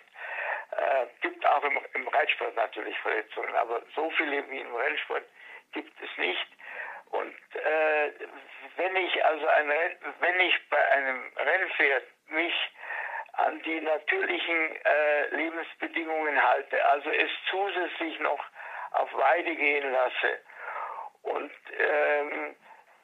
Äh, 0.72 1.06
gibt 1.22 1.45
auch 1.45 1.64
im, 1.64 1.80
im 1.93 2.08
Reitsport 2.08 2.56
natürlich 2.56 2.97
Verletzungen, 2.99 3.56
aber 3.56 3.82
so 3.95 4.10
viele 4.12 4.49
wie 4.49 4.60
im 4.60 4.76
Rennsport 4.76 5.24
gibt 5.72 5.93
es 6.01 6.18
nicht. 6.18 6.47
Und 7.12 7.36
äh, 7.56 8.12
wenn 8.78 8.95
ich 8.95 9.24
also 9.24 9.47
ein 9.47 9.70
Renn, 9.70 9.97
wenn 10.20 10.39
ich 10.39 10.70
bei 10.70 10.91
einem 10.91 11.32
Rennpferd 11.38 12.04
mich 12.30 12.54
an 13.34 13.62
die 13.64 13.82
natürlichen 13.82 14.76
äh, 14.84 15.28
Lebensbedingungen 15.36 16.41
halte, 16.41 16.84
also 16.86 17.10
es 17.12 17.30
zusätzlich 17.49 18.20
noch 18.20 18.43
auf 18.91 19.14
Weide 19.14 19.56
gehen 19.56 19.91
lasse 19.91 20.39
und 21.24 21.51
ähm, 21.78 22.56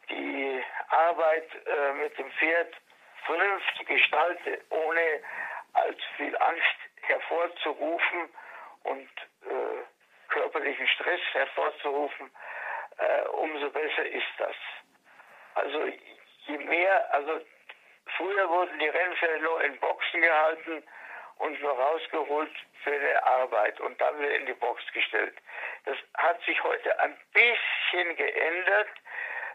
die 0.10 0.64
Arbeit 0.90 1.48
äh, 1.66 1.94
mit 1.94 2.18
dem 2.18 2.32
Pferd 2.32 2.74
vernünftig 3.26 3.88
gestalte, 3.88 4.62
ohne 4.70 5.22
allzu 5.74 6.06
viel 6.18 6.36
Angst 6.38 6.78
hervorzurufen 7.02 8.30
und 8.84 9.10
äh, 9.46 10.30
körperlichen 10.30 10.88
Stress 10.88 11.22
hervorzurufen, 11.34 12.32
äh, 12.98 13.28
umso 13.30 13.70
besser 13.70 14.06
ist 14.06 14.34
das. 14.38 14.56
Also 15.56 15.86
je 16.46 16.58
mehr, 16.58 17.14
also 17.14 17.42
früher 18.18 18.50
wurden 18.50 18.80
die 18.80 18.88
Rennpferde 18.88 19.40
nur 19.42 19.64
in 19.64 19.78
Boxen 19.80 20.22
gehalten 20.22 20.84
und 21.40 21.62
nur 21.62 21.72
rausgeholt 21.72 22.52
für 22.84 22.92
eine 22.92 23.26
Arbeit 23.26 23.80
und 23.80 24.00
dann 24.00 24.20
wieder 24.20 24.36
in 24.36 24.46
die 24.46 24.54
Box 24.54 24.82
gestellt. 24.94 25.36
Das 25.86 25.98
hat 26.16 26.42
sich 26.44 26.62
heute 26.64 27.00
ein 27.00 27.18
bisschen 27.34 28.16
geändert. 28.16 28.90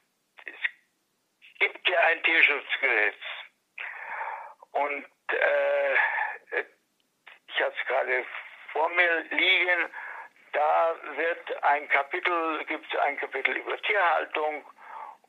es 0.46 1.58
gibt 1.58 1.88
ja 1.88 1.98
ein 2.00 2.22
Tierschutzgesetz 2.22 3.16
und 4.72 5.06
äh, 5.28 5.96
ich 7.54 7.62
habe 7.62 7.74
es 7.78 7.86
gerade 7.86 8.24
vor 8.72 8.88
mir 8.90 9.20
liegen, 9.30 9.90
da 10.52 10.94
wird 11.16 11.64
ein 11.64 11.88
Kapitel, 11.88 12.64
gibt 12.64 12.92
es 12.92 13.00
ein 13.00 13.16
Kapitel 13.18 13.56
über 13.56 13.80
Tierhaltung 13.82 14.64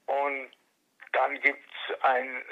und 0.07 0.51
dann 1.13 1.39
gibt 1.41 1.69
es 1.89 2.03
ein, 2.03 2.45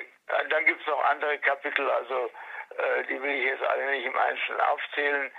dann 0.49 0.65
gibt 0.65 0.85
noch 0.87 1.03
andere 1.05 1.37
Kapitel, 1.39 1.89
also 1.89 2.31
äh, 2.77 3.03
die 3.09 3.21
will 3.21 3.31
ich 3.31 3.45
jetzt 3.45 3.63
alle 3.63 3.91
nicht 3.91 4.05
im 4.05 4.17
Einzelnen 4.17 4.61
aufzählen. 4.61 5.31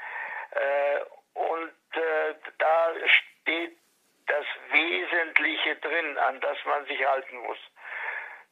Äh, 0.50 1.00
und 1.34 1.72
äh, 1.92 2.34
da 2.58 2.92
steht 3.06 3.76
das 4.26 4.46
Wesentliche 4.70 5.76
drin, 5.76 6.18
an 6.18 6.40
das 6.40 6.58
man 6.64 6.84
sich 6.86 7.04
halten 7.06 7.36
muss. 7.38 7.58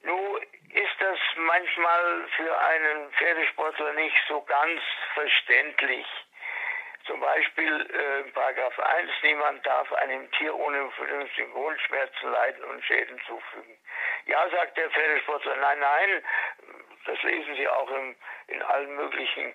Nun 0.02 0.42
ist 0.74 0.96
das 1.00 1.18
manchmal 1.36 2.26
für 2.36 2.58
einen 2.58 3.12
Pferdesportler 3.12 3.92
nicht 3.94 4.16
so 4.28 4.40
ganz 4.42 4.80
verständlich. 5.14 6.06
Zum 7.06 7.18
Beispiel 7.20 7.90
äh, 7.90 8.30
Paragraph 8.30 8.78
1, 8.78 9.10
niemand 9.22 9.66
darf 9.66 9.92
einem 9.92 10.30
Tier 10.32 10.54
ohne 10.54 10.88
vernünftigen 10.92 11.52
Grund 11.52 11.80
Schmerzen 11.80 12.30
leiden 12.30 12.64
und 12.64 12.84
Schäden 12.84 13.20
zufügen. 13.26 13.76
Ja, 14.26 14.48
sagt 14.50 14.76
der 14.76 14.88
Pferdesportler, 14.90 15.56
nein, 15.56 15.80
nein, 15.80 16.22
das 17.06 17.20
lesen 17.22 17.56
Sie 17.56 17.68
auch 17.68 17.90
im, 17.90 18.16
in 18.46 18.62
allen 18.62 18.94
möglichen, 18.94 19.54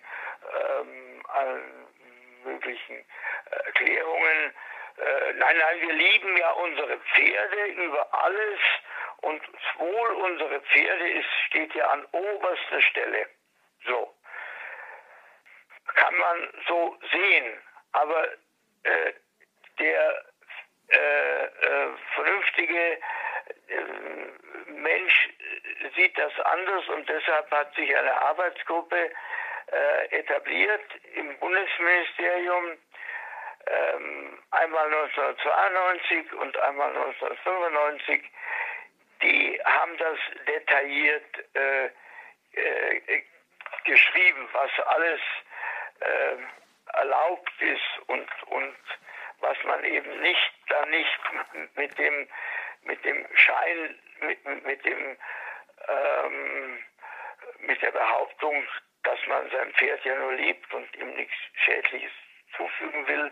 ähm, 0.60 1.24
allen 1.30 1.88
möglichen 2.44 2.98
äh, 2.98 3.56
Erklärungen. 3.66 4.54
Äh, 4.98 5.34
nein, 5.36 5.58
nein, 5.58 5.82
wir 5.82 5.94
lieben 5.94 6.38
ja 6.38 6.52
unsere 6.52 7.00
Pferde 7.00 7.66
über 7.66 8.08
alles 8.14 8.60
und 9.22 9.42
Wohl 9.78 10.10
unserer 10.10 10.60
Pferde 10.62 11.10
ist, 11.10 11.30
steht 11.48 11.74
ja 11.76 11.88
an 11.90 12.06
oberster 12.12 12.82
Stelle. 12.82 13.28
So. 13.86 14.14
Kann 15.96 16.18
man 16.18 16.50
so 16.68 16.98
sehen. 17.12 17.62
Aber 17.94 18.28
äh, 18.84 19.14
der 19.80 20.26
äh, 20.90 21.44
äh, 21.46 21.90
vernünftige 22.16 23.00
äh, 23.68 23.82
Mensch 24.72 25.30
sieht 25.96 26.18
das 26.18 26.32
anders 26.40 26.88
und 26.90 27.08
deshalb 27.10 27.52
hat 27.52 27.74
sich 27.76 27.96
eine 27.96 28.14
Arbeitsgruppe 28.22 29.12
äh, 29.72 30.18
etabliert 30.18 30.86
im 31.16 31.38
Bundesministerium, 31.40 32.78
ähm, 33.68 34.40
einmal 34.52 34.86
1992 34.86 36.34
und 36.34 36.58
einmal 36.60 36.90
1995 36.96 38.24
die 39.22 39.60
haben 39.64 39.98
das 39.98 40.18
detailliert 40.48 41.56
äh, 41.56 41.86
äh, 41.86 43.24
geschrieben, 43.86 44.48
was 44.54 44.72
alles 44.88 45.22
äh, 46.00 46.98
erlaubt 46.98 47.62
ist 47.62 48.08
und, 48.08 48.28
und 48.48 48.78
was 49.40 49.58
man 49.64 49.84
eben 49.84 50.22
nicht, 50.22 50.54
dann 50.70 50.90
nicht 50.90 51.20
mit 51.76 51.98
dem, 51.98 52.28
mit 52.84 53.04
dem 53.06 53.28
Schein 53.36 54.00
mit, 54.22 54.66
mit 54.66 54.86
dem 54.86 55.18
ähm, 55.88 56.84
mit 57.60 57.82
der 57.82 57.92
Behauptung, 57.92 58.68
dass 59.04 59.20
man 59.28 59.50
sein 59.50 59.74
Pferd 59.74 60.04
ja 60.06 60.16
nur 60.16 60.34
liebt 60.34 60.74
und 60.74 60.96
ihm 60.96 61.14
nichts 61.16 61.36
Schädliches 61.64 62.12
zufügen 62.56 63.08
will, 63.08 63.32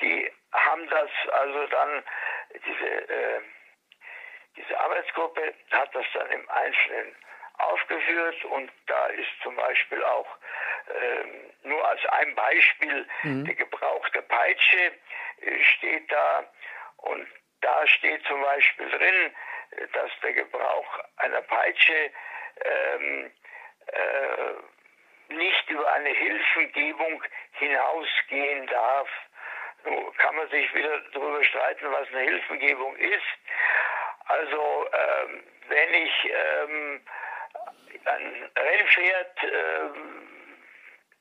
die 0.00 0.30
haben 0.52 0.88
das 0.88 1.10
also 1.32 1.66
dann, 1.68 2.02
diese, 2.54 3.08
äh, 3.08 3.40
diese 4.56 4.78
Arbeitsgruppe 4.78 5.54
hat 5.70 5.94
das 5.94 6.06
dann 6.14 6.30
im 6.30 6.48
Einzelnen 6.48 7.14
aufgeführt 7.58 8.44
und 8.46 8.70
da 8.86 9.06
ist 9.06 9.30
zum 9.42 9.56
Beispiel 9.56 10.02
auch 10.04 10.26
ähm, 10.88 11.52
nur 11.62 11.88
als 11.88 12.04
ein 12.06 12.34
Beispiel 12.34 13.06
mhm. 13.22 13.44
der 13.46 13.54
Gebrauch 13.54 14.08
der 14.10 14.22
Peitsche 14.22 14.92
äh, 15.40 15.62
steht 15.62 16.10
da 16.12 16.44
und 16.98 17.26
da 17.60 17.86
steht 17.86 18.24
zum 18.26 18.40
Beispiel 18.42 18.90
drin, 18.90 19.34
äh, 19.70 19.86
dass 19.92 20.10
der 20.22 20.32
Gebrauch 20.34 21.00
einer 21.16 21.40
Peitsche 21.42 22.10
ähm, 22.64 23.32
äh, 23.86 25.34
nicht 25.34 25.70
über 25.70 25.92
eine 25.92 26.10
Hilfengebung 26.10 27.22
hinausgehen 27.52 28.66
darf. 28.66 29.08
Nun 29.84 30.16
kann 30.16 30.36
man 30.36 30.48
sich 30.50 30.72
wieder 30.74 31.00
darüber 31.12 31.42
streiten, 31.44 31.90
was 31.90 32.08
eine 32.08 32.20
Hilfengebung 32.20 32.96
ist. 32.96 33.22
Also 34.26 34.88
ähm, 34.92 35.42
wenn 35.68 35.94
ich 35.94 36.30
ähm, 36.30 37.00
ein 38.04 38.50
Rennpferd 38.56 39.42
ähm, 39.42 40.26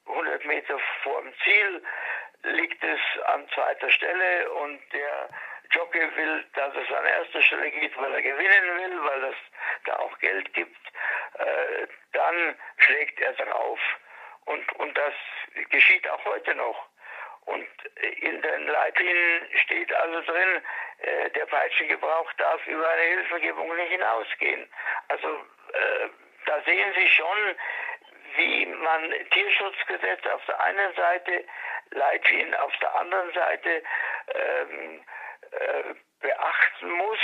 100 0.07 0.45
Meter 0.45 0.80
vor 1.03 1.22
dem 1.22 1.34
Ziel 1.44 1.84
liegt 2.44 2.84
es 2.84 2.99
an 3.26 3.48
zweiter 3.49 3.90
Stelle 3.90 4.52
und 4.52 4.80
der 4.94 5.30
Jockey 5.72 6.15
will, 6.15 6.45
dass 6.53 6.73
es 6.76 6.95
an 6.95 7.06
erster 7.06 7.41
Stelle 7.41 7.72
geht, 7.72 7.98
weil 7.98 8.14
er 8.14 8.22
gewinnen 8.22 8.77
will, 8.77 9.03
weil 9.03 9.23
es 9.26 9.36
da 9.86 9.95
auch 9.98 10.18
Geld 10.19 10.53
gibt, 10.53 10.77
äh, 11.40 11.88
dann 12.14 12.56
schlägt 12.77 13.19
er 13.19 13.34
drauf. 13.34 13.80
Und, 14.45 14.72
und 14.73 14.95
das 14.95 15.14
geschieht 15.69 16.07
auch 16.10 16.23
heute 16.26 16.53
noch. 16.56 16.88
Und 17.46 17.68
in 18.22 18.42
den 18.42 18.68
Leitlinien 18.68 19.48
steht 19.64 19.94
also 19.94 20.22
drin, 20.22 20.62
äh, 21.00 21.30
der 21.32 21.46
Peitschengebrauch 21.46 22.34
darf 22.34 22.66
über 22.68 22.90
eine 22.90 23.02
Hilfegebung 23.02 23.76
nicht 23.76 23.92
hinausgehen. 23.92 24.68
Also 25.10 25.28
äh, 25.28 26.10
da 26.46 26.62
sehen 26.62 26.94
Sie 26.96 27.10
schon, 27.10 27.56
wie 28.36 28.66
man 28.66 29.14
Tierschutzgesetz 29.32 30.26
auf 30.28 30.46
der 30.46 30.60
einen 30.60 30.94
Seite, 30.96 31.46
Leitlinien 31.92 32.56
auf 32.56 32.76
der 32.78 32.96
anderen 32.96 33.32
Seite 33.34 33.84
ähm, 34.34 35.02
äh, 35.52 35.94
beachten 36.22 36.90
muss 36.90 37.20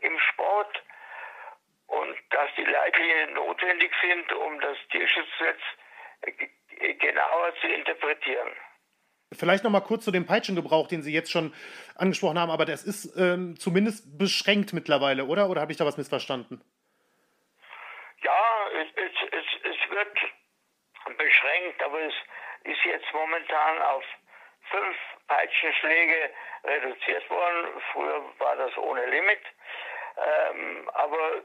im 0.00 0.18
Sport 0.18 0.82
und 1.88 2.16
dass 2.30 2.48
die 2.56 2.64
Leitlinien 2.64 3.34
notwendig 3.34 3.92
sind, 4.00 4.32
um 4.32 4.60
das 4.60 4.78
Tierschutzgesetz 4.90 5.60
äh, 6.22 6.94
genauer 6.94 7.54
zu 7.60 7.66
interpretieren. 7.66 8.56
Vielleicht 9.32 9.62
noch 9.62 9.70
mal 9.70 9.80
kurz 9.80 10.04
zu 10.04 10.10
dem 10.10 10.24
Peitschengebrauch, 10.24 10.88
den 10.88 11.02
Sie 11.02 11.12
jetzt 11.12 11.30
schon 11.30 11.52
angesprochen 11.96 12.38
haben, 12.38 12.50
aber 12.50 12.64
das 12.64 12.84
ist 12.84 13.14
ähm, 13.18 13.58
zumindest 13.58 14.18
beschränkt 14.18 14.72
mittlerweile, 14.72 15.26
oder? 15.26 15.50
Oder 15.50 15.60
habe 15.60 15.70
ich 15.70 15.78
da 15.78 15.84
was 15.84 15.98
missverstanden? 15.98 16.62
Ja, 18.22 18.66
es, 18.80 18.88
es, 18.96 19.12
es, 19.30 19.46
es 19.70 19.90
wird 19.90 21.18
beschränkt, 21.18 21.82
aber 21.82 22.00
es 22.00 22.14
ist 22.64 22.84
jetzt 22.84 23.12
momentan 23.12 23.82
auf 23.82 24.04
fünf 24.70 24.96
Peitschenschläge 25.26 26.30
reduziert 26.64 27.28
worden. 27.28 27.82
Früher 27.92 28.22
war 28.38 28.56
das 28.56 28.76
ohne 28.78 29.04
Limit. 29.06 29.40
Ähm, 30.16 30.90
aber 30.94 31.42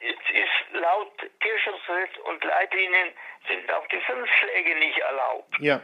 es 0.00 0.34
ist 0.34 0.72
laut 0.72 1.12
Tierschutzgesetz 1.40 2.16
und 2.24 2.42
Leitlinien 2.42 3.12
sind 3.48 3.70
auch 3.72 3.86
die 3.88 4.00
fünf 4.00 4.28
Schläge 4.40 4.78
nicht 4.78 4.98
erlaubt. 4.98 5.58
Ja. 5.60 5.80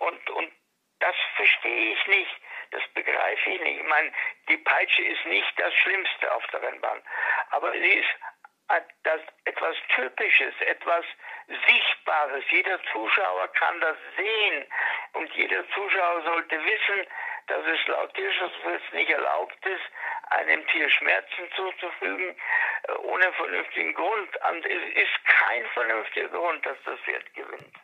Und, 0.00 0.30
und 0.30 0.52
das 0.98 1.16
verstehe 1.36 1.94
ich 1.94 2.06
nicht. 2.06 2.36
Das 2.72 2.82
begreife 2.94 3.50
ich 3.50 3.60
nicht. 3.60 3.80
Ich 3.80 3.88
meine, 3.88 4.12
die 4.48 4.58
Peitsche 4.58 5.02
ist 5.02 5.24
nicht 5.26 5.52
das 5.58 5.74
Schlimmste 5.74 6.32
auf 6.34 6.46
der 6.48 6.62
Rennbahn. 6.62 7.02
Aber 7.50 7.72
sie 7.72 7.92
ist 7.92 8.08
das 9.02 9.20
etwas 9.44 9.76
Typisches, 9.94 10.54
etwas 10.60 11.04
Sichtbares. 11.66 12.44
Jeder 12.50 12.80
Zuschauer 12.92 13.48
kann 13.48 13.80
das 13.80 13.96
sehen 14.16 14.66
und 15.14 15.32
jeder 15.34 15.68
Zuschauer 15.70 16.22
sollte 16.22 16.64
wissen, 16.64 17.06
dass 17.48 17.66
es 17.66 17.86
laut 17.88 18.14
Tierschutzgesetz 18.14 18.92
nicht 18.92 19.10
erlaubt 19.10 19.66
ist, 19.66 19.82
einem 20.30 20.64
Tier 20.68 20.88
Schmerzen 20.88 21.50
zuzufügen 21.56 22.36
äh, 22.84 22.92
ohne 22.92 23.32
vernünftigen 23.32 23.94
Grund. 23.94 24.36
Und 24.48 24.64
es 24.64 24.94
ist 24.94 25.24
kein 25.24 25.66
vernünftiger 25.70 26.28
Grund, 26.28 26.64
dass 26.64 26.78
das 26.84 27.00
Pferd 27.00 27.34
gewinnt. 27.34 27.74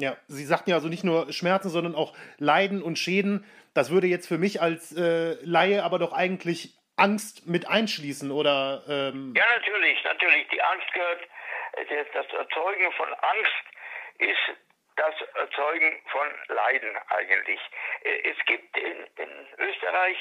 Ja, 0.00 0.16
Sie 0.28 0.44
sagten 0.44 0.70
ja 0.70 0.76
also 0.76 0.88
nicht 0.88 1.04
nur 1.04 1.32
Schmerzen, 1.32 1.68
sondern 1.68 1.94
auch 1.94 2.16
Leiden 2.38 2.82
und 2.82 2.98
Schäden. 2.98 3.44
Das 3.74 3.90
würde 3.90 4.06
jetzt 4.06 4.26
für 4.26 4.38
mich 4.38 4.62
als 4.62 4.96
äh, 4.96 5.36
Laie 5.42 5.84
aber 5.84 5.98
doch 5.98 6.12
eigentlich 6.12 6.74
Angst 6.96 7.46
mit 7.46 7.68
einschließen, 7.68 8.30
oder? 8.30 8.82
Ähm 8.88 9.34
ja, 9.36 9.44
natürlich, 9.56 10.02
natürlich. 10.04 10.48
Die 10.48 10.62
Angst 10.62 10.92
gehört, 10.92 11.20
äh, 11.72 12.04
das 12.14 12.26
Erzeugen 12.32 12.92
von 12.92 13.08
Angst 13.08 13.64
ist 14.18 14.56
das 14.96 15.14
Erzeugen 15.34 16.00
von 16.10 16.28
Leiden 16.48 16.96
eigentlich. 17.08 17.60
Äh, 18.02 18.30
es 18.30 18.36
gibt 18.46 18.76
in, 18.76 19.06
in 19.16 19.30
Österreich, 19.58 20.16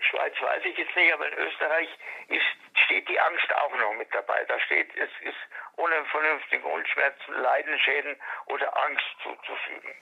Schweiz 0.00 0.34
weiß 0.40 0.64
ich 0.64 0.76
jetzt 0.76 0.94
nicht, 0.96 1.12
aber 1.12 1.26
in 1.26 1.38
Österreich 1.38 1.88
ist, 2.28 2.44
steht 2.84 3.08
die 3.08 3.18
Angst 3.18 3.54
auch 3.54 3.74
noch 3.76 3.94
mit 3.94 4.12
dabei. 4.14 4.44
Da 4.44 4.58
steht, 4.60 4.94
es 4.96 5.10
ist 5.20 5.38
ohne 5.76 6.04
vernünftigen 6.06 6.62
Grundschmerzen, 6.62 7.34
Leidenschäden 7.34 8.16
oder 8.46 8.76
Angst 8.84 9.04
zuzufügen. 9.22 9.94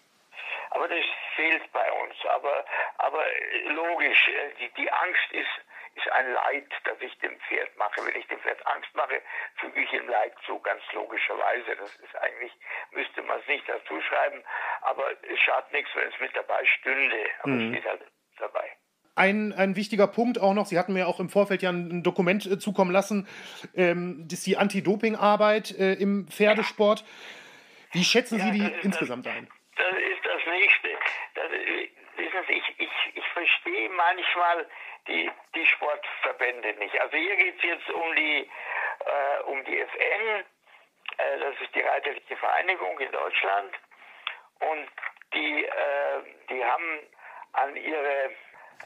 Aber 0.71 0.89
das 0.89 1.05
fehlt 1.37 1.71
bei 1.73 1.93
uns. 1.93 2.15
Aber, 2.27 2.65
aber 2.99 3.25
logisch, 3.67 4.29
äh, 4.29 4.55
die, 4.59 4.69
die 4.71 4.91
Angst 4.91 5.33
ist 5.33 5.51
ist 5.95 6.11
ein 6.11 6.33
Leid, 6.33 6.69
das 6.85 7.01
ich 7.01 7.17
dem 7.19 7.39
Pferd 7.41 7.77
mache. 7.77 8.05
Wenn 8.05 8.17
ich 8.17 8.27
dem 8.29 8.41
Pferd 8.41 8.67
Angst 8.67 8.95
mache, 8.95 9.21
füge 9.57 9.81
ich 9.81 9.93
ihm 9.93 10.09
Leid 10.09 10.35
zu, 10.47 10.59
ganz 10.61 10.83
logischerweise. 10.93 11.77
Das 11.77 11.95
ist 11.97 12.17
eigentlich, 12.17 12.53
müsste 12.93 13.23
man 13.23 13.41
es 13.41 13.47
nicht 13.47 13.69
dazu 13.69 14.01
schreiben, 14.03 14.43
aber 14.83 15.13
es 15.23 15.39
schadet 15.41 15.73
nichts, 15.73 15.91
wenn 15.95 16.09
es 16.09 16.19
mit 16.21 16.35
dabei 16.35 16.65
stünde. 16.65 17.27
Aber 17.41 17.49
mhm. 17.49 17.75
es 17.75 17.79
steht 17.79 17.91
halt 17.91 18.03
dabei. 18.39 18.77
Ein, 19.15 19.53
ein 19.53 19.77
wichtiger 19.77 20.07
Punkt 20.07 20.41
auch 20.41 20.55
noch, 20.55 20.67
Sie 20.67 20.79
hatten 20.79 20.95
mir 20.95 21.07
auch 21.07 21.21
im 21.21 21.29
Vorfeld 21.29 21.63
ja 21.63 21.71
ein 21.71 22.03
Dokument 22.03 22.47
äh, 22.47 22.59
zukommen 22.59 22.91
lassen, 22.91 23.29
ähm, 23.75 24.25
das 24.27 24.39
ist 24.39 24.47
die 24.47 24.57
Anti-Doping-Arbeit 24.57 25.79
äh, 25.79 25.95
im 25.95 26.29
Pferdesport. 26.29 27.05
Wie 27.93 28.05
schätzen 28.05 28.39
ja, 28.39 28.45
Sie 28.47 28.51
die 28.53 28.73
insgesamt 28.83 29.27
das, 29.27 29.35
ein? 29.35 29.49
Das 29.77 29.93
ist 29.93 30.25
das 30.25 30.41
Nächste. 30.47 30.89
Das, 31.35 31.51
wissen 32.17 32.45
Sie, 32.49 32.55
ich, 32.55 32.75
ich, 32.79 33.17
ich 33.17 33.27
verstehe 33.35 33.91
manchmal 33.91 34.67
die, 35.09 35.31
die 35.55 35.67
Sportverbände 35.67 36.75
nicht. 36.79 36.99
Also 37.01 37.17
hier 37.17 37.37
geht 37.37 37.57
es 37.57 37.63
jetzt 37.63 37.91
um 37.91 38.17
die, 38.17 38.49
äh, 39.05 39.43
um 39.47 39.65
die 39.65 39.79
FN, 39.79 40.45
äh, 41.19 41.39
das 41.39 41.61
ist 41.61 41.75
die 41.75 41.81
Reiterliche 41.81 42.37
Vereinigung 42.37 42.99
in 42.99 43.11
Deutschland. 43.13 43.73
Und 44.61 44.89
die, 45.35 45.65
äh, 45.65 46.23
die 46.51 46.65
haben 46.65 47.01
an 47.53 47.77
ihre, 47.77 48.31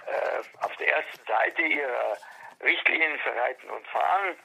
äh, 0.07 0.65
auf 0.65 0.77
der 0.77 0.89
ersten 0.89 1.25
Seite 1.27 1.63
ihrer 1.63 2.17
Richtlinien 2.63 3.19
für 3.19 3.35
Reiten 3.35 3.69
und 3.71 3.87
Fahren 3.89 4.37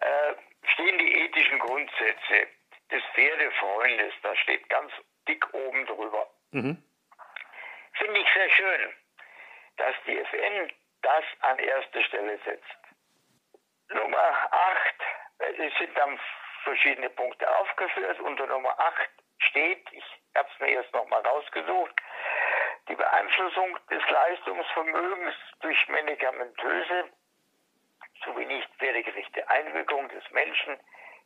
äh, 0.00 0.34
stehen 0.74 0.98
die 0.98 1.22
ethischen 1.22 1.58
Grundsätze 1.58 2.48
des 2.90 3.02
Pferdefreundes. 3.14 4.14
Da 4.22 4.34
steht 4.36 4.68
ganz 4.68 4.92
dick 5.26 5.44
oben 5.52 5.86
drüber. 5.86 6.28
Mhm. 6.52 6.82
Finde 7.94 8.20
ich 8.20 8.26
sehr 8.32 8.50
schön, 8.50 8.94
dass 9.76 9.94
die 10.06 10.18
FN 10.18 10.72
das 11.02 11.24
an 11.40 11.58
erste 11.58 12.02
Stelle 12.04 12.38
setzt. 12.44 12.76
Nummer 13.90 14.18
8, 14.18 14.94
es 15.58 15.72
sind 15.78 15.96
dann 15.96 16.18
verschiedene 16.64 17.10
Punkte 17.10 17.48
aufgeführt. 17.56 18.20
Unter 18.20 18.46
Nummer 18.46 18.78
8 18.78 19.10
steht, 19.38 19.86
ich 19.92 20.04
habe 20.34 20.48
es 20.52 20.60
mir 20.60 20.72
jetzt 20.72 20.92
nochmal 20.92 21.22
rausgesucht, 21.22 21.94
die 22.88 22.94
Beeinflussung 22.94 23.78
des 23.90 24.02
Leistungsvermögens 24.10 25.34
durch 25.60 25.88
medikamentöse 25.88 27.04
sowie 28.24 28.46
nicht 28.46 28.68
pferdegerechte 28.78 29.48
Einwirkung 29.48 30.08
des 30.08 30.28
Menschen 30.30 30.78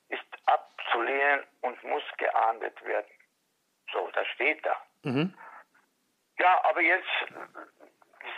ist 0.09 0.25
abzulehnen 0.47 1.47
und 1.63 1.83
muss 1.85 2.03
geahndet 2.19 2.85
werden. 2.85 3.11
So, 3.93 4.11
das 4.13 4.27
steht 4.29 4.65
da. 4.67 4.77
Mhm. 5.03 5.35
Ja, 6.39 6.61
aber 6.65 6.81
jetzt 6.81 7.09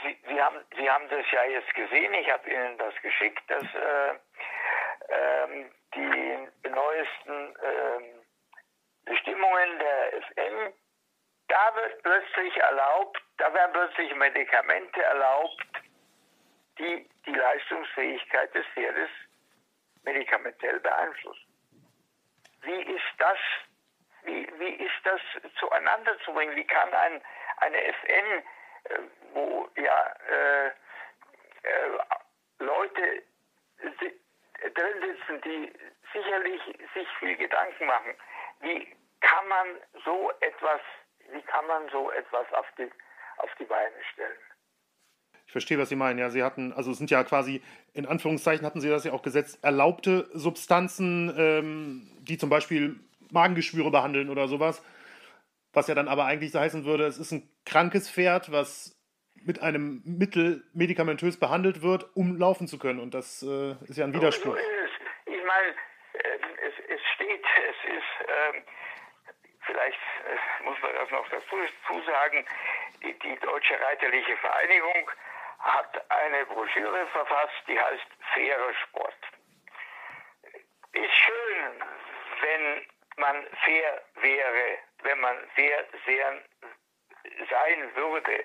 Sie, 0.02 0.18
Sie, 0.26 0.40
haben, 0.40 0.64
Sie 0.76 0.90
haben 0.90 1.08
das 1.08 1.30
ja 1.30 1.44
jetzt 1.44 1.72
gesehen, 1.74 2.14
ich 2.14 2.30
habe 2.30 2.48
Ihnen 2.50 2.78
das 2.78 2.94
geschickt, 3.02 3.42
dass 3.48 3.62
äh, 3.62 4.14
ähm, 5.08 5.70
die 5.94 6.68
neuesten 6.68 7.56
ähm, 7.62 8.26
Bestimmungen 9.04 9.78
der 9.78 10.14
FN, 10.14 10.72
da 11.54 11.76
wird 11.76 12.02
plötzlich 12.02 12.56
erlaubt, 12.56 13.22
da 13.38 13.54
werden 13.54 13.72
plötzlich 13.72 14.12
Medikamente 14.16 15.00
erlaubt, 15.00 15.64
die 16.78 17.08
die 17.24 17.32
Leistungsfähigkeit 17.32 18.52
des 18.52 18.66
Pferdes 18.74 19.10
medikamentell 20.02 20.80
beeinflussen. 20.80 21.46
Wie 22.62 22.82
ist 22.82 23.14
das, 23.18 23.38
wie, 24.24 24.48
wie 24.58 24.84
ist 24.84 25.00
das 25.04 25.20
zueinander 25.60 26.18
zu 26.24 26.32
bringen? 26.32 26.56
Wie 26.56 26.66
kann 26.66 26.92
ein, 26.92 27.22
eine 27.58 27.84
FN, 27.84 28.42
äh, 28.84 28.98
wo 29.32 29.68
ja 29.76 30.14
äh, 30.28 30.66
äh, 30.66 30.72
Leute 32.58 33.22
drin 34.74 35.00
sitzen, 35.00 35.40
die 35.42 35.72
sicherlich 36.12 36.62
sich 36.94 37.08
viel 37.20 37.36
Gedanken 37.36 37.86
machen, 37.86 38.16
wie 38.58 38.96
kann 39.20 39.46
man 39.46 39.66
so 40.04 40.32
etwas, 40.40 40.80
wie 41.32 41.42
kann 41.42 41.66
man 41.66 41.88
so 41.90 42.10
etwas 42.10 42.46
auf 42.52 42.66
die, 42.78 42.90
auf 43.38 43.50
die 43.58 43.64
Beine 43.64 43.94
stellen? 44.12 44.38
Ich 45.46 45.52
verstehe, 45.52 45.78
was 45.78 45.88
Sie 45.88 45.96
meinen. 45.96 46.18
Ja, 46.18 46.30
Sie 46.30 46.42
hatten, 46.42 46.72
also 46.72 46.90
es 46.90 46.98
sind 46.98 47.10
ja 47.10 47.22
quasi, 47.22 47.62
in 47.92 48.06
Anführungszeichen 48.06 48.64
hatten 48.66 48.80
Sie 48.80 48.88
das 48.88 49.04
ja 49.04 49.12
auch 49.12 49.22
gesetzt, 49.22 49.62
erlaubte 49.62 50.28
Substanzen, 50.32 51.32
ähm, 51.36 52.10
die 52.20 52.38
zum 52.38 52.50
Beispiel 52.50 52.98
Magengeschwüre 53.30 53.90
behandeln 53.90 54.30
oder 54.30 54.48
sowas. 54.48 54.82
Was 55.72 55.88
ja 55.88 55.94
dann 55.94 56.08
aber 56.08 56.24
eigentlich 56.24 56.54
heißen 56.54 56.84
würde, 56.84 57.04
es 57.04 57.18
ist 57.18 57.32
ein 57.32 57.48
krankes 57.66 58.08
Pferd, 58.10 58.52
was 58.52 58.94
mit 59.44 59.60
einem 59.60 60.02
Mittel 60.04 60.64
medikamentös 60.72 61.38
behandelt 61.38 61.82
wird, 61.82 62.16
um 62.16 62.36
laufen 62.36 62.66
zu 62.66 62.78
können. 62.78 63.00
Und 63.00 63.14
das 63.14 63.42
äh, 63.42 63.72
ist 63.86 63.98
ja 63.98 64.04
ein 64.04 64.14
Widerspruch. 64.14 64.56
Ich 65.26 65.44
meine, 65.44 65.68
äh, 66.14 66.66
es, 66.66 66.74
es, 66.88 67.00
steht, 67.14 67.44
es 67.68 67.96
ist, 67.96 68.28
äh, 68.28 68.62
vielleicht 69.66 69.98
äh, 69.98 70.64
muss 70.64 70.80
man 70.80 70.94
das 70.94 71.10
noch 71.10 71.28
dazu 71.28 72.02
sagen, 72.06 72.46
die, 73.02 73.18
die 73.18 73.36
Deutsche 73.38 73.80
Reiterliche 73.80 74.36
Vereinigung 74.38 75.10
hat 75.60 76.10
eine 76.10 76.46
Broschüre 76.46 77.06
verfasst, 77.08 77.62
die 77.66 77.80
heißt 77.80 78.06
Fairer 78.34 78.74
Sport. 78.74 79.16
Ist 80.92 81.14
schön, 81.14 81.84
wenn 82.40 82.86
man 83.16 83.46
fair 83.64 84.02
wäre, 84.16 84.78
wenn 85.02 85.20
man 85.20 85.36
fair 85.54 85.84
sehr 86.04 86.42
sein 87.50 87.96
würde. 87.96 88.44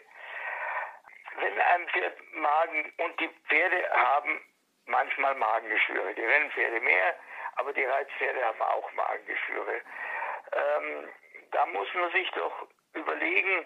Wenn 1.36 1.60
ein 1.60 1.88
Pferd 1.90 2.34
Magen 2.34 2.94
und 2.98 3.20
die 3.20 3.30
Pferde 3.48 3.90
haben 3.92 4.42
manchmal 4.86 5.36
Magengeschwüre, 5.36 6.14
die 6.16 6.26
Rennpferde 6.26 6.80
mehr, 6.82 7.16
aber 7.56 7.74
die 7.74 7.84
Reitpferde 7.84 8.44
haben 8.44 8.62
auch 8.62 8.92
Magengeschwüre. 8.94 9.82
Ähm, 10.52 11.10
da 11.52 11.66
muss 11.68 11.88
man 11.94 12.12
sich 12.12 12.30
doch 12.32 12.68
überlegen, 12.94 13.66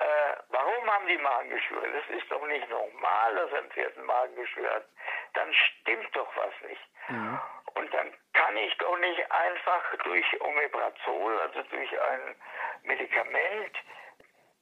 äh, 0.00 0.34
warum 0.48 0.90
haben 0.90 1.06
die 1.06 1.18
Magengeschwüre? 1.18 1.92
Das 1.92 2.16
ist 2.16 2.30
doch 2.30 2.46
nicht 2.46 2.68
normal, 2.70 3.34
dass 3.34 3.52
ein 3.52 3.70
Pferd 3.70 3.96
ein 3.98 4.04
Magengeschwür 4.04 4.74
hat. 4.74 4.86
Dann 5.34 5.52
stimmt 5.52 6.16
doch 6.16 6.36
was 6.36 6.68
nicht. 6.68 6.82
Mhm. 7.08 7.40
Und 7.74 7.94
dann 7.94 8.14
kann 8.32 8.56
ich 8.56 8.76
doch 8.78 8.96
nicht 8.98 9.30
einfach 9.30 9.96
durch 10.04 10.40
Omeprazol, 10.40 11.38
also 11.40 11.62
durch 11.64 12.00
ein 12.00 12.36
Medikament, 12.84 13.76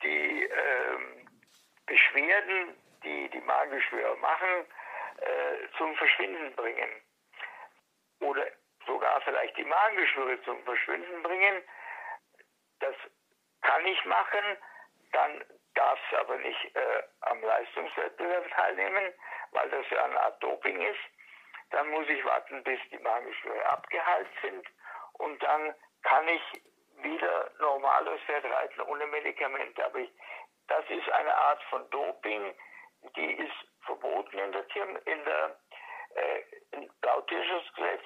die 0.02 0.44
äh, 0.44 0.98
Beschwerden, 1.86 2.76
die 3.04 3.28
die 3.30 3.40
Magengeschwüre 3.40 4.16
machen, 4.16 4.66
äh, 5.18 5.76
zum 5.76 5.94
Verschwinden 5.96 6.54
bringen. 6.54 6.90
Oder 8.20 8.46
sogar 8.88 9.20
vielleicht 9.20 9.56
die 9.56 9.64
Magengeschwüre 9.64 10.42
zum 10.42 10.64
Verschwinden 10.64 11.22
bringen. 11.22 11.62
Das 12.80 12.94
kann 13.62 13.86
ich 13.86 14.04
machen, 14.06 14.56
dann 15.12 15.44
darf 15.74 15.98
es 16.10 16.18
aber 16.18 16.36
nicht 16.36 16.76
äh, 16.76 17.02
am 17.20 17.40
Leistungswettbewerb 17.42 18.50
teilnehmen, 18.50 19.12
weil 19.52 19.70
das 19.70 19.88
ja 19.90 20.04
eine 20.04 20.20
Art 20.20 20.42
Doping 20.42 20.80
ist. 20.80 21.00
Dann 21.70 21.88
muss 21.90 22.08
ich 22.08 22.24
warten, 22.24 22.64
bis 22.64 22.80
die 22.90 22.98
Magengeschwüre 22.98 23.64
abgeheilt 23.66 24.28
sind 24.42 24.66
und 25.18 25.42
dann 25.42 25.74
kann 26.02 26.26
ich 26.28 26.62
wieder 27.02 27.50
normales 27.60 28.20
Pferd 28.22 28.44
reiten 28.44 28.80
ohne 28.82 29.06
Medikamente. 29.06 29.84
Aber 29.84 29.98
ich, 29.98 30.10
das 30.68 30.84
ist 30.88 31.08
eine 31.10 31.34
Art 31.34 31.62
von 31.64 31.88
Doping, 31.90 32.54
die 33.16 33.32
ist 33.34 33.54
verboten 33.84 34.38
in 34.38 34.52
der, 34.52 34.64
in 35.06 35.24
der 35.24 35.58
äh, 36.14 36.88
laut 37.02 37.28
Tierschutzgesetz 37.28 38.04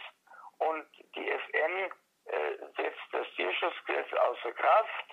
und 0.69 0.87
die 1.15 1.31
FN 1.31 1.93
äh, 2.25 2.57
setzt 2.77 3.01
das 3.13 3.27
Tierschutzgesetz 3.37 4.13
außer 4.13 4.53
Kraft 4.53 5.13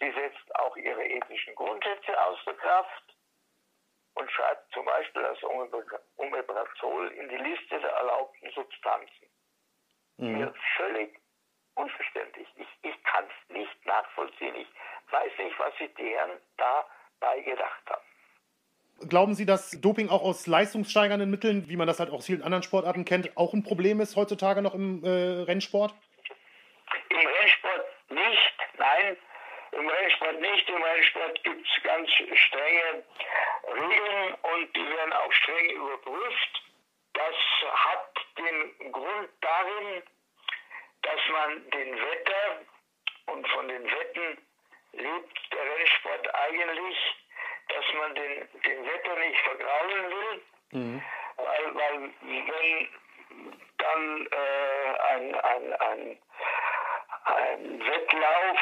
Sie 0.00 0.10
setzt 0.12 0.56
auch 0.56 0.74
ihre 0.76 1.04
ethischen 1.04 1.54
Grundsätze 1.54 2.18
außer 2.20 2.54
Kraft 2.54 3.16
und 4.14 4.30
schreibt 4.32 4.72
zum 4.72 4.86
Beispiel 4.86 5.22
das 5.22 5.38
Omeprazol 6.16 7.08
in 7.08 7.28
die 7.28 7.36
Liste 7.36 7.78
der 7.78 7.90
erlaubten 7.90 8.50
Substanzen. 8.52 9.30
Mhm. 10.16 10.38
Mir 10.38 10.54
völlig 10.76 11.20
unverständlich. 11.74 12.48
Ich, 12.56 12.68
ich 12.82 13.04
kann 13.04 13.26
es 13.26 13.54
nicht 13.54 13.86
nachvollziehen. 13.86 14.54
Ich 14.56 14.68
weiß 15.10 15.32
nicht, 15.36 15.58
was 15.58 15.76
sie 15.76 15.88
deren 15.88 16.40
dabei 16.56 17.40
gedacht 17.42 17.90
haben. 17.90 18.09
Glauben 19.08 19.34
Sie, 19.34 19.46
dass 19.46 19.80
Doping 19.80 20.10
auch 20.10 20.22
aus 20.22 20.46
leistungssteigernden 20.46 21.30
Mitteln, 21.30 21.68
wie 21.68 21.76
man 21.76 21.86
das 21.86 22.00
halt 22.00 22.10
auch 22.10 22.18
aus 22.18 22.26
vielen 22.26 22.42
anderen 22.42 22.62
Sportarten 22.62 23.04
kennt, 23.04 23.36
auch 23.36 23.54
ein 23.54 23.62
Problem 23.62 24.00
ist 24.00 24.16
heutzutage 24.16 24.60
noch 24.60 24.74
im 24.74 25.02
äh, 25.04 25.08
Rennsport? 25.08 25.94
Im 27.08 27.16
Rennsport 27.16 27.86
nicht, 28.10 28.54
nein. 28.78 29.16
Im 29.72 29.88
Rennsport 29.88 30.40
nicht. 30.40 30.68
Im 30.68 30.82
Rennsport 30.82 31.44
gibt 31.44 31.66
es 31.66 31.82
ganz 31.82 32.10
strenge 32.10 33.04
Regeln 33.72 34.34
und 34.42 34.76
die 34.76 34.86
werden 34.86 35.12
auch 35.12 35.32
streng 35.32 35.70
überprüft. 35.70 36.62
Das 37.14 37.34
hat 37.72 38.10
den 38.38 38.92
Grund 38.92 39.28
darin, 39.40 40.02
dass 41.02 41.20
man 41.32 41.70
den 41.70 41.94
Wetter 41.94 42.60
und 43.26 43.48
von 43.48 43.68
den 43.68 43.84
Wetten 43.84 44.38
lebt 44.92 45.52
der 45.52 45.62
Rennsport 45.62 46.34
eigentlich, 46.34 46.96
dass 47.74 47.94
man 47.98 48.14
den, 48.14 48.48
den 48.64 48.86
Wetter 48.86 49.16
nicht 49.16 49.40
vergraulen 49.40 50.10
will, 50.10 50.42
mhm. 50.72 51.02
weil, 51.36 51.74
weil 51.74 52.10
wenn 52.20 52.88
dann 53.78 54.26
äh, 54.26 54.98
ein, 55.14 55.34
ein, 55.34 55.72
ein 55.74 56.18
ein 57.24 57.80
Wettlauf 57.80 58.58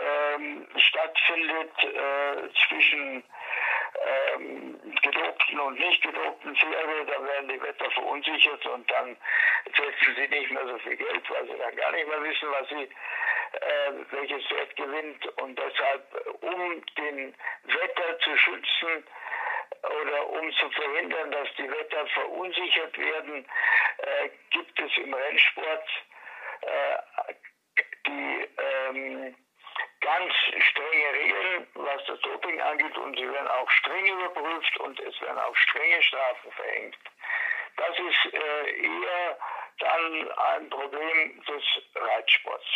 ähm, 0.00 0.66
stattfindet 0.76 1.72
äh, 1.82 2.48
zwischen 2.66 3.24
ähm, 4.04 4.80
gedopten 5.02 5.60
und 5.60 5.78
nicht 5.78 6.02
gedopten 6.02 6.56
Pferde, 6.56 7.06
da 7.06 7.24
werden 7.24 7.48
die 7.48 7.62
Wetter 7.62 7.90
verunsichert 7.90 8.66
und 8.66 8.90
dann 8.90 9.16
setzen 9.66 10.14
sie 10.16 10.28
nicht 10.28 10.50
mehr 10.50 10.66
so 10.66 10.78
viel 10.78 10.96
Geld, 10.96 11.30
weil 11.30 11.46
sie 11.46 11.58
dann 11.58 11.76
gar 11.76 11.92
nicht 11.92 12.08
mehr 12.08 12.22
wissen, 12.22 12.48
was 12.50 12.68
sie, 12.68 12.88
welches 14.10 14.44
Pferd 14.46 14.76
gewinnt. 14.76 15.26
Und 15.40 15.58
deshalb, 15.58 16.36
um 16.40 16.84
den 16.96 17.34
Wetter 17.64 18.18
zu 18.20 18.36
schützen, 18.36 19.04
oder 19.82 20.28
um 20.28 20.52
zu 20.52 20.70
verhindern, 20.70 21.30
dass 21.32 21.48
die 21.56 21.70
Wetter 21.70 22.06
verunsichert 22.08 22.96
werden, 22.96 23.46
äh, 23.98 24.28
gibt 24.50 24.80
es 24.80 24.96
im 24.98 25.12
Rennsport 25.12 25.88
äh, 26.60 27.34
die 28.06 28.48
ähm, 28.58 29.36
ganz 30.00 30.32
strenge 30.34 31.12
Regeln, 31.12 31.66
was 31.74 32.04
das 32.06 32.20
Doping 32.20 32.60
angeht, 32.60 32.96
und 32.96 33.16
sie 33.16 33.30
werden 33.30 33.48
auch 33.48 33.70
streng 33.70 34.06
überprüft 34.06 34.76
und 34.80 35.00
es 35.00 35.20
werden 35.20 35.38
auch 35.38 35.56
strenge 35.56 36.02
Strafen 36.02 36.52
verhängt. 36.52 36.98
Das 37.76 37.98
ist 37.98 38.34
äh, 38.34 38.70
eher 38.82 39.38
dann 39.78 40.30
ein 40.30 40.70
Problem 40.70 41.42
des 41.44 41.64
Reitsports. 41.94 42.66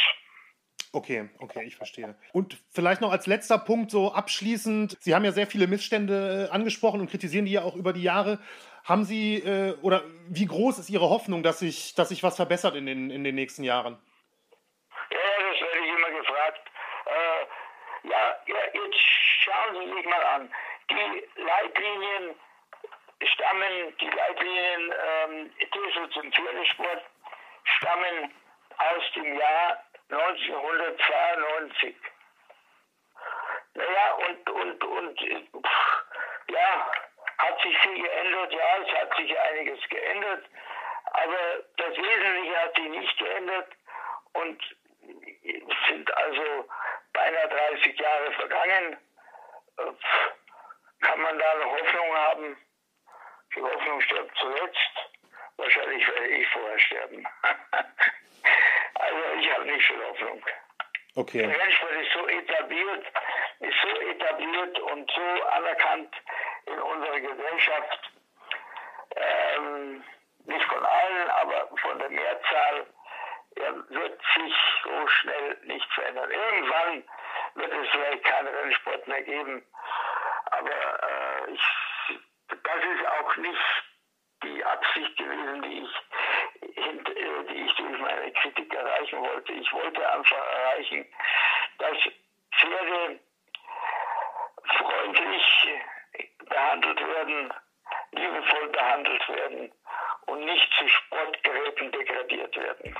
Okay, 0.97 1.28
okay, 1.40 1.62
ich 1.64 1.77
verstehe. 1.77 2.14
Und 2.32 2.56
vielleicht 2.70 3.02
noch 3.02 3.12
als 3.12 3.27
letzter 3.27 3.59
Punkt 3.59 3.90
so 3.90 4.14
abschließend, 4.14 4.97
Sie 4.98 5.14
haben 5.14 5.27
ja 5.27 5.32
sehr 5.32 5.47
viele 5.47 5.66
Missstände 5.66 6.48
äh, 6.48 6.55
angesprochen 6.55 7.01
und 7.02 7.10
kritisieren 7.10 7.44
die 7.44 7.52
ja 7.52 7.64
auch 7.64 7.77
über 7.77 7.93
die 7.93 8.02
Jahre. 8.02 8.39
Haben 8.82 9.05
Sie 9.05 9.35
äh, 9.35 9.77
oder 9.82 10.05
wie 10.31 10.47
groß 10.47 10.78
ist 10.78 10.89
Ihre 10.89 11.10
Hoffnung, 11.10 11.43
dass 11.43 11.59
sich, 11.59 11.94
dass 11.97 12.09
sich 12.09 12.23
was 12.23 12.36
verbessert 12.36 12.77
in 12.77 12.86
den, 12.86 13.10
in 13.10 13.24
den 13.24 13.35
nächsten 13.35 13.62
Jahren? 13.62 13.98
Ja, 18.02 18.39
ja, 18.47 18.56
jetzt 18.73 18.98
schauen 19.44 19.74
Sie 19.74 19.93
sich 19.93 20.06
mal 20.06 20.24
an. 20.24 20.51
Die 20.90 21.43
Leitlinien 21.43 22.35
stammen, 23.35 23.94
die 24.01 24.09
Leitlinien 24.09 24.94
ähm, 25.09 25.51
im 26.23 26.32
Pferdesport 26.32 27.02
stammen 27.64 28.32
aus 28.78 29.02
dem 29.14 29.39
Jahr 29.39 29.85
1992. 30.10 31.96
Naja, 33.74 34.14
und, 34.28 34.50
und, 34.50 34.84
und, 34.84 35.18
pff, 35.18 36.04
ja, 36.48 36.92
hat 37.38 37.60
sich 37.62 37.78
viel 37.78 38.02
geändert, 38.02 38.52
ja, 38.52 38.76
es 38.82 38.92
hat 39.00 39.16
sich 39.16 39.38
einiges 39.38 39.88
geändert, 39.88 40.44
aber 41.12 41.62
das 41.76 41.96
Wesentliche 41.96 42.58
hat 42.58 42.74
sich 42.76 42.88
nicht 42.88 43.18
geändert 43.18 43.72
und 44.32 44.62
sind 45.88 46.16
also 46.16 46.68
beinahe 47.12 47.48
30 47.48 47.98
Jahre 47.98 48.32
vergangen. 48.32 48.96
Äh, 49.78 49.92
kann 51.00 51.20
man 51.20 51.38
da 51.38 51.52
eine 51.52 51.70
Hoffnung 51.70 52.16
haben? 52.16 52.56
Die 53.54 53.62
Hoffnung 53.62 54.00
stirbt 54.00 54.36
zuletzt. 54.38 55.15
Wahrscheinlich 55.56 56.06
werde 56.08 56.28
ich 56.28 56.48
vorher 56.48 56.78
sterben. 56.78 57.26
also 58.94 59.18
ich 59.38 59.52
habe 59.52 59.64
nicht 59.64 59.86
viel 59.86 60.04
Hoffnung. 60.04 60.42
Okay. 61.16 61.38
Der 61.38 61.58
Rennsport 61.58 61.92
ist 61.92 62.12
so 62.12 62.26
etabliert, 62.28 63.06
ist 63.60 63.76
so 63.82 64.00
etabliert 64.00 64.78
und 64.80 65.10
so 65.10 65.44
anerkannt 65.46 66.14
in 66.66 66.78
unserer 66.78 67.20
Gesellschaft. 67.20 68.10
Ähm, 69.16 70.04
nicht 70.44 70.64
von 70.66 70.84
allen, 70.84 71.30
aber 71.30 71.68
von 71.80 71.98
der 71.98 72.10
Mehrzahl 72.10 72.86
er 73.56 73.74
wird 73.88 74.20
sich 74.34 74.54
so 74.84 75.08
schnell 75.08 75.56
nicht 75.64 75.90
verändern. 75.94 76.30
Irgendwann 76.30 77.04
wird 77.54 77.72
es 77.72 77.88
vielleicht 77.90 78.24
keinen 78.24 78.48
Rennsport 78.48 79.08
mehr 79.08 79.22
geben. 79.22 79.66
Aber 80.50 80.70
äh, 80.70 81.50
ich, 81.52 81.62
das 82.48 82.76
ist 82.76 83.06
auch 83.06 83.36
nicht 83.36 83.84
die 84.42 84.64
Absicht 84.64 85.16
gewesen, 85.16 85.62
die 85.62 85.82
ich, 85.82 86.76
äh, 86.76 87.44
die 87.48 87.64
ich 87.64 87.74
durch 87.74 87.98
meine 87.98 88.32
Kritik 88.32 88.74
erreichen 88.74 89.20
wollte. 89.20 89.52
Ich 89.52 89.72
wollte 89.72 90.12
einfach 90.12 90.46
erreichen, 90.52 91.06
dass 91.78 91.96
Pferde 92.58 93.20
freundlich 94.78 95.68
behandelt 96.48 97.00
werden, 97.00 97.52
liebevoll 98.12 98.68
behandelt 98.68 99.28
werden 99.28 99.72
und 100.26 100.44
nicht 100.44 100.72
zu 100.78 100.88
Sportgeräten 100.88 101.92
degradiert 101.92 102.56
werden. 102.56 102.96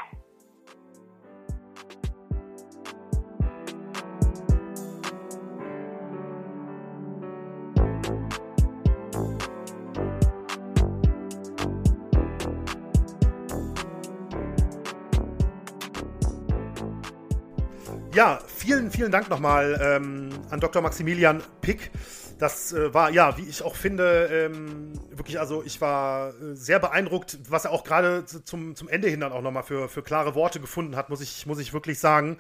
Ja, 18.17 18.39
vielen, 18.47 18.91
vielen 18.91 19.13
Dank 19.13 19.29
nochmal 19.29 19.79
ähm, 19.79 20.31
an 20.49 20.59
Dr. 20.59 20.81
Maximilian 20.81 21.43
Pick. 21.61 21.91
Das 22.39 22.73
äh, 22.73 22.95
war, 22.95 23.11
ja, 23.11 23.37
wie 23.37 23.43
ich 23.43 23.63
auch 23.63 23.77
finde, 23.77 24.31
ähm, 24.33 24.95
wirklich, 25.11 25.39
also 25.39 25.63
ich 25.63 25.83
war 25.83 26.31
äh, 26.31 26.55
sehr 26.55 26.79
beeindruckt, 26.79 27.39
was 27.51 27.67
er 27.67 27.73
auch 27.73 27.85
gerade 27.85 28.25
zum, 28.25 28.75
zum 28.75 28.89
Ende 28.89 29.09
hin 29.09 29.21
dann 29.21 29.33
auch 29.33 29.43
nochmal 29.43 29.65
für, 29.65 29.91
für 29.91 30.03
klare 30.03 30.35
Worte 30.35 30.61
gefunden 30.61 30.97
hat, 30.97 31.11
muss 31.11 31.21
ich, 31.21 31.45
muss 31.45 31.59
ich 31.59 31.75
wirklich 31.75 31.99
sagen. 31.99 32.39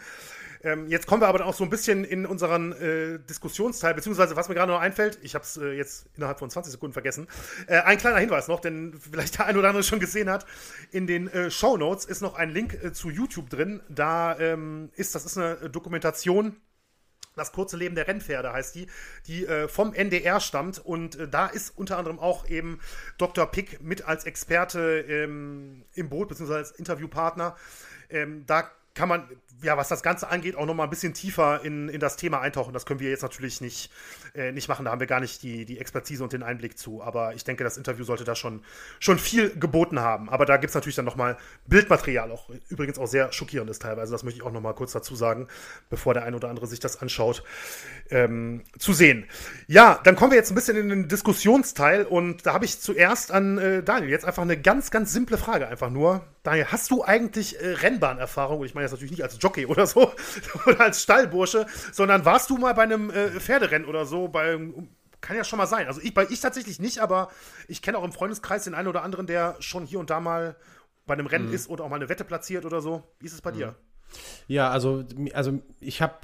Ähm, 0.66 0.88
jetzt 0.88 1.06
kommen 1.06 1.22
wir 1.22 1.28
aber 1.28 1.46
auch 1.46 1.54
so 1.54 1.62
ein 1.62 1.70
bisschen 1.70 2.02
in 2.02 2.26
unseren 2.26 2.72
äh, 2.72 3.20
Diskussionsteil, 3.20 3.94
beziehungsweise 3.94 4.34
was 4.34 4.48
mir 4.48 4.56
gerade 4.56 4.72
noch 4.72 4.80
einfällt, 4.80 5.16
ich 5.22 5.36
habe 5.36 5.44
es 5.44 5.56
äh, 5.56 5.70
jetzt 5.74 6.06
innerhalb 6.16 6.40
von 6.40 6.50
20 6.50 6.72
Sekunden 6.72 6.92
vergessen. 6.92 7.28
Äh, 7.68 7.82
ein 7.82 7.98
kleiner 7.98 8.18
Hinweis 8.18 8.48
noch, 8.48 8.58
denn 8.58 8.98
vielleicht 9.12 9.38
der 9.38 9.46
ein 9.46 9.56
oder 9.56 9.68
andere 9.68 9.84
schon 9.84 10.00
gesehen 10.00 10.28
hat, 10.28 10.44
in 10.90 11.06
den 11.06 11.28
äh, 11.28 11.52
Show 11.52 11.76
Notes 11.76 12.04
ist 12.04 12.20
noch 12.20 12.34
ein 12.34 12.50
Link 12.50 12.74
äh, 12.82 12.92
zu 12.92 13.10
YouTube 13.10 13.48
drin. 13.48 13.80
Da 13.88 14.36
ähm, 14.40 14.90
ist, 14.96 15.14
das 15.14 15.24
ist 15.24 15.38
eine 15.38 15.70
Dokumentation. 15.70 16.56
Das 17.36 17.52
kurze 17.52 17.76
Leben 17.76 17.94
der 17.94 18.08
Rennpferde 18.08 18.52
heißt 18.52 18.74
die, 18.74 18.88
die 19.28 19.46
äh, 19.46 19.68
vom 19.68 19.94
NDR 19.94 20.40
stammt 20.40 20.78
und 20.84 21.14
äh, 21.16 21.28
da 21.28 21.46
ist 21.46 21.78
unter 21.78 21.98
anderem 21.98 22.18
auch 22.18 22.48
eben 22.48 22.80
Dr. 23.18 23.46
Pick 23.46 23.82
mit 23.82 24.02
als 24.02 24.24
Experte 24.24 25.04
ähm, 25.06 25.84
im 25.94 26.08
Boot, 26.08 26.28
beziehungsweise 26.28 26.58
als 26.58 26.70
Interviewpartner. 26.72 27.54
Ähm, 28.10 28.44
da 28.46 28.68
kann 28.96 29.10
man, 29.10 29.28
ja, 29.62 29.76
was 29.76 29.88
das 29.88 30.02
Ganze 30.02 30.28
angeht, 30.28 30.56
auch 30.56 30.66
noch 30.66 30.74
mal 30.74 30.84
ein 30.84 30.90
bisschen 30.90 31.14
tiefer 31.14 31.64
in, 31.64 31.88
in 31.88 32.00
das 32.00 32.16
Thema 32.16 32.40
eintauchen. 32.40 32.72
Das 32.72 32.84
können 32.84 33.00
wir 33.00 33.10
jetzt 33.10 33.22
natürlich 33.22 33.60
nicht, 33.60 33.90
äh, 34.34 34.52
nicht 34.52 34.68
machen. 34.68 34.84
Da 34.84 34.90
haben 34.90 35.00
wir 35.00 35.06
gar 35.06 35.20
nicht 35.20 35.42
die, 35.42 35.64
die 35.64 35.78
Expertise 35.78 36.22
und 36.22 36.32
den 36.32 36.42
Einblick 36.42 36.78
zu. 36.78 37.02
Aber 37.02 37.34
ich 37.34 37.44
denke, 37.44 37.64
das 37.64 37.76
Interview 37.76 38.04
sollte 38.04 38.24
da 38.24 38.34
schon, 38.34 38.62
schon 39.00 39.18
viel 39.18 39.50
geboten 39.58 40.00
haben. 40.00 40.28
Aber 40.28 40.44
da 40.44 40.56
gibt 40.56 40.70
es 40.70 40.74
natürlich 40.74 40.96
dann 40.96 41.04
noch 41.04 41.16
mal 41.16 41.36
Bildmaterial, 41.66 42.30
auch 42.30 42.50
übrigens 42.68 42.98
auch 42.98 43.06
sehr 43.06 43.32
schockierendes 43.32 43.78
teilweise. 43.78 44.12
Das 44.12 44.24
möchte 44.24 44.38
ich 44.38 44.46
auch 44.46 44.52
noch 44.52 44.60
mal 44.60 44.74
kurz 44.74 44.92
dazu 44.92 45.16
sagen, 45.16 45.48
bevor 45.88 46.14
der 46.14 46.24
ein 46.24 46.34
oder 46.34 46.48
andere 46.48 46.66
sich 46.66 46.80
das 46.80 47.00
anschaut, 47.00 47.42
ähm, 48.10 48.64
zu 48.78 48.92
sehen. 48.92 49.26
Ja, 49.66 50.00
dann 50.04 50.16
kommen 50.16 50.32
wir 50.32 50.38
jetzt 50.38 50.50
ein 50.50 50.54
bisschen 50.54 50.76
in 50.76 50.88
den 50.90 51.08
Diskussionsteil. 51.08 52.04
Und 52.04 52.46
da 52.46 52.52
habe 52.52 52.64
ich 52.64 52.80
zuerst 52.80 53.32
an 53.32 53.58
äh, 53.58 53.82
Daniel 53.82 54.10
jetzt 54.10 54.24
einfach 54.24 54.42
eine 54.42 54.60
ganz, 54.60 54.90
ganz 54.90 55.12
simple 55.12 55.38
Frage. 55.38 55.68
Einfach 55.68 55.90
nur, 55.90 56.24
Daniel, 56.42 56.66
hast 56.66 56.90
du 56.90 57.02
eigentlich 57.02 57.60
äh, 57.60 57.68
Rennbahnerfahrung? 57.68 58.60
Und 58.60 58.66
ich 58.66 58.74
meine 58.74 58.84
jetzt 58.84 58.92
natürlich 58.92 59.10
nicht 59.10 59.22
als 59.22 59.38
Jockey 59.46 59.66
oder 59.66 59.86
so 59.86 60.12
oder 60.66 60.80
als 60.80 61.02
Stallbursche, 61.02 61.66
sondern 61.92 62.24
warst 62.24 62.50
du 62.50 62.58
mal 62.58 62.74
bei 62.74 62.82
einem 62.82 63.10
äh, 63.10 63.30
Pferderennen 63.40 63.88
oder 63.88 64.04
so? 64.04 64.28
Bei, 64.28 64.58
kann 65.20 65.36
ja 65.36 65.44
schon 65.44 65.58
mal 65.58 65.66
sein. 65.66 65.86
Also 65.86 66.00
ich, 66.00 66.14
bei 66.14 66.26
ich 66.28 66.40
tatsächlich 66.40 66.80
nicht, 66.80 66.98
aber 66.98 67.30
ich 67.68 67.82
kenne 67.82 67.98
auch 67.98 68.04
im 68.04 68.12
Freundeskreis 68.12 68.64
den 68.64 68.74
einen 68.74 68.88
oder 68.88 69.02
anderen, 69.02 69.26
der 69.26 69.56
schon 69.60 69.86
hier 69.86 69.98
und 69.98 70.10
da 70.10 70.20
mal 70.20 70.56
bei 71.06 71.14
einem 71.14 71.26
Rennen 71.26 71.48
mhm. 71.48 71.54
ist 71.54 71.70
oder 71.70 71.84
auch 71.84 71.88
mal 71.88 71.96
eine 71.96 72.08
Wette 72.08 72.24
platziert 72.24 72.64
oder 72.64 72.80
so. 72.80 73.02
Wie 73.20 73.26
ist 73.26 73.32
es 73.32 73.40
bei 73.40 73.52
mhm. 73.52 73.56
dir? 73.56 73.74
Ja, 74.48 74.70
also, 74.70 75.04
also 75.32 75.60
ich 75.80 76.02
habe 76.02 76.14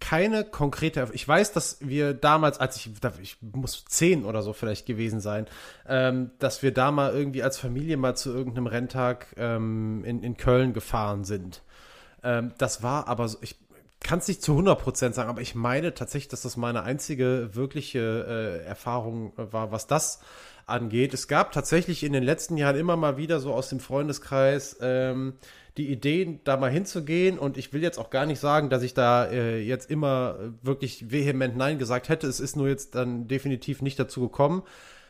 keine 0.00 0.44
konkrete. 0.44 1.08
Ich 1.12 1.26
weiß, 1.26 1.52
dass 1.52 1.78
wir 1.80 2.14
damals, 2.14 2.58
als 2.58 2.76
ich, 2.76 2.90
ich 3.20 3.36
muss 3.40 3.84
zehn 3.86 4.24
oder 4.24 4.42
so 4.42 4.52
vielleicht 4.52 4.86
gewesen 4.86 5.20
sein, 5.20 5.46
ähm, 5.86 6.30
dass 6.38 6.62
wir 6.62 6.72
da 6.72 6.90
mal 6.90 7.12
irgendwie 7.12 7.42
als 7.42 7.58
Familie 7.58 7.96
mal 7.96 8.16
zu 8.16 8.30
irgendeinem 8.30 8.66
Renntag 8.66 9.28
ähm, 9.36 10.04
in, 10.04 10.22
in 10.22 10.36
Köln 10.36 10.72
gefahren 10.72 11.24
sind. 11.24 11.62
Ähm, 12.22 12.52
das 12.58 12.82
war 12.82 13.08
aber 13.08 13.28
so, 13.28 13.38
ich 13.40 13.56
kann 14.00 14.18
es 14.18 14.28
nicht 14.28 14.42
zu 14.42 14.58
100% 14.58 15.12
sagen, 15.12 15.30
aber 15.30 15.40
ich 15.40 15.54
meine 15.54 15.94
tatsächlich, 15.94 16.28
dass 16.28 16.42
das 16.42 16.56
meine 16.56 16.82
einzige 16.82 17.50
wirkliche 17.52 18.60
äh, 18.62 18.66
Erfahrung 18.66 19.32
war, 19.36 19.70
was 19.70 19.86
das 19.86 20.20
angeht. 20.66 21.14
Es 21.14 21.28
gab 21.28 21.52
tatsächlich 21.52 22.02
in 22.02 22.12
den 22.12 22.22
letzten 22.22 22.56
Jahren 22.56 22.76
immer 22.76 22.96
mal 22.96 23.16
wieder 23.16 23.40
so 23.40 23.52
aus 23.52 23.68
dem 23.68 23.80
Freundeskreis 23.80 24.76
ähm, 24.80 25.34
die 25.76 25.90
Ideen, 25.90 26.40
da 26.44 26.56
mal 26.56 26.70
hinzugehen. 26.70 27.38
Und 27.38 27.56
ich 27.56 27.72
will 27.72 27.82
jetzt 27.82 27.98
auch 27.98 28.10
gar 28.10 28.26
nicht 28.26 28.40
sagen, 28.40 28.70
dass 28.70 28.82
ich 28.82 28.94
da 28.94 29.26
äh, 29.26 29.60
jetzt 29.60 29.90
immer 29.90 30.36
wirklich 30.62 31.10
vehement 31.10 31.56
Nein 31.56 31.78
gesagt 31.78 32.08
hätte. 32.08 32.26
Es 32.26 32.40
ist 32.40 32.56
nur 32.56 32.68
jetzt 32.68 32.94
dann 32.94 33.28
definitiv 33.28 33.82
nicht 33.82 33.98
dazu 33.98 34.20
gekommen. 34.20 34.62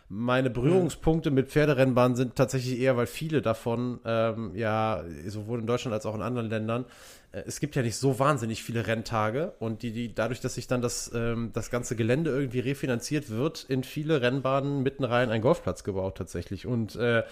Meine 0.08 0.50
Berührungspunkte 0.50 1.30
mit 1.30 1.48
Pferderennbahnen 1.48 2.16
sind 2.16 2.36
tatsächlich 2.36 2.78
eher, 2.78 2.96
weil 2.96 3.06
viele 3.06 3.40
davon, 3.40 4.00
ähm, 4.04 4.52
ja, 4.54 5.04
sowohl 5.26 5.60
in 5.60 5.66
Deutschland 5.66 5.94
als 5.94 6.04
auch 6.06 6.14
in 6.14 6.22
anderen 6.22 6.50
Ländern, 6.50 6.84
äh, 7.32 7.42
es 7.46 7.60
gibt 7.60 7.74
ja 7.76 7.82
nicht 7.82 7.96
so 7.96 8.18
wahnsinnig 8.18 8.62
viele 8.62 8.86
Renntage 8.86 9.54
und 9.58 9.82
die, 9.82 9.92
die 9.92 10.14
dadurch, 10.14 10.40
dass 10.40 10.54
sich 10.54 10.66
dann 10.66 10.82
das, 10.82 11.10
ähm, 11.14 11.50
das 11.52 11.70
ganze 11.70 11.96
Gelände 11.96 12.30
irgendwie 12.30 12.60
refinanziert 12.60 13.30
wird, 13.30 13.64
in 13.68 13.84
viele 13.84 14.20
Rennbahnen 14.20 14.82
mitten 14.82 15.04
rein 15.04 15.30
ein 15.30 15.40
Golfplatz 15.40 15.84
gebaut 15.84 16.16
tatsächlich. 16.18 16.66
Und 16.66 16.96
äh, 16.96 17.22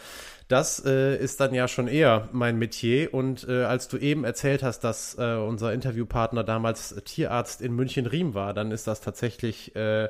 das 0.49 0.85
äh, 0.85 1.17
ist 1.17 1.41
dann 1.41 1.55
ja 1.55 1.69
schon 1.69 1.87
eher 1.87 2.29
mein 2.33 2.59
Metier. 2.59 3.13
Und 3.15 3.47
äh, 3.49 3.65
als 3.65 3.89
du 3.89 3.99
eben 3.99 4.25
erzählt 4.25 4.63
hast, 4.63 4.81
dass 4.81 5.17
äh, 5.19 5.35
unser 5.35 5.73
Interviewpartner 5.73 6.45
damals 6.45 6.95
Tierarzt 7.05 7.61
in 7.61 7.75
München-Riem 7.75 8.35
war, 8.35 8.55
dann 8.55 8.73
ist 8.73 8.87
das 8.87 9.01
tatsächlich 9.01 9.77
äh, 9.77 10.09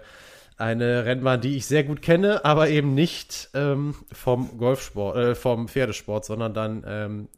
eine 0.61 1.07
Rennbahn, 1.07 1.41
die 1.41 1.57
ich 1.57 1.67
sehr 1.67 1.85
gut 1.85 2.03
kenne, 2.03 2.45
aber 2.45 2.69
eben 2.69 2.95
nicht 2.95 3.51
ähm, 3.55 3.95
vom 4.13 4.59
Golfsport, 4.59 5.17
äh, 5.17 5.35
vom 5.35 5.69
Pferdesport, 5.69 6.25
sondern 6.25 6.55
dann 6.55 6.85
ähm, 6.87 7.29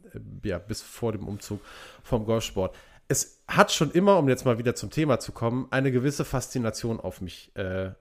ja, 0.43 0.59
bis 0.59 0.81
vor 0.81 1.13
dem 1.13 1.27
Umzug 1.27 1.61
vom 2.03 2.25
Golfsport. 2.25 2.75
Es 3.07 3.41
hat 3.47 3.71
schon 3.71 3.91
immer, 3.91 4.17
um 4.17 4.27
jetzt 4.27 4.45
mal 4.45 4.57
wieder 4.57 4.75
zum 4.75 4.89
Thema 4.89 5.19
zu 5.19 5.31
kommen, 5.31 5.67
eine 5.71 5.91
gewisse 5.91 6.25
Faszination 6.25 6.99
auf 6.99 7.21
mich 7.21 7.51
äh, 7.55 7.91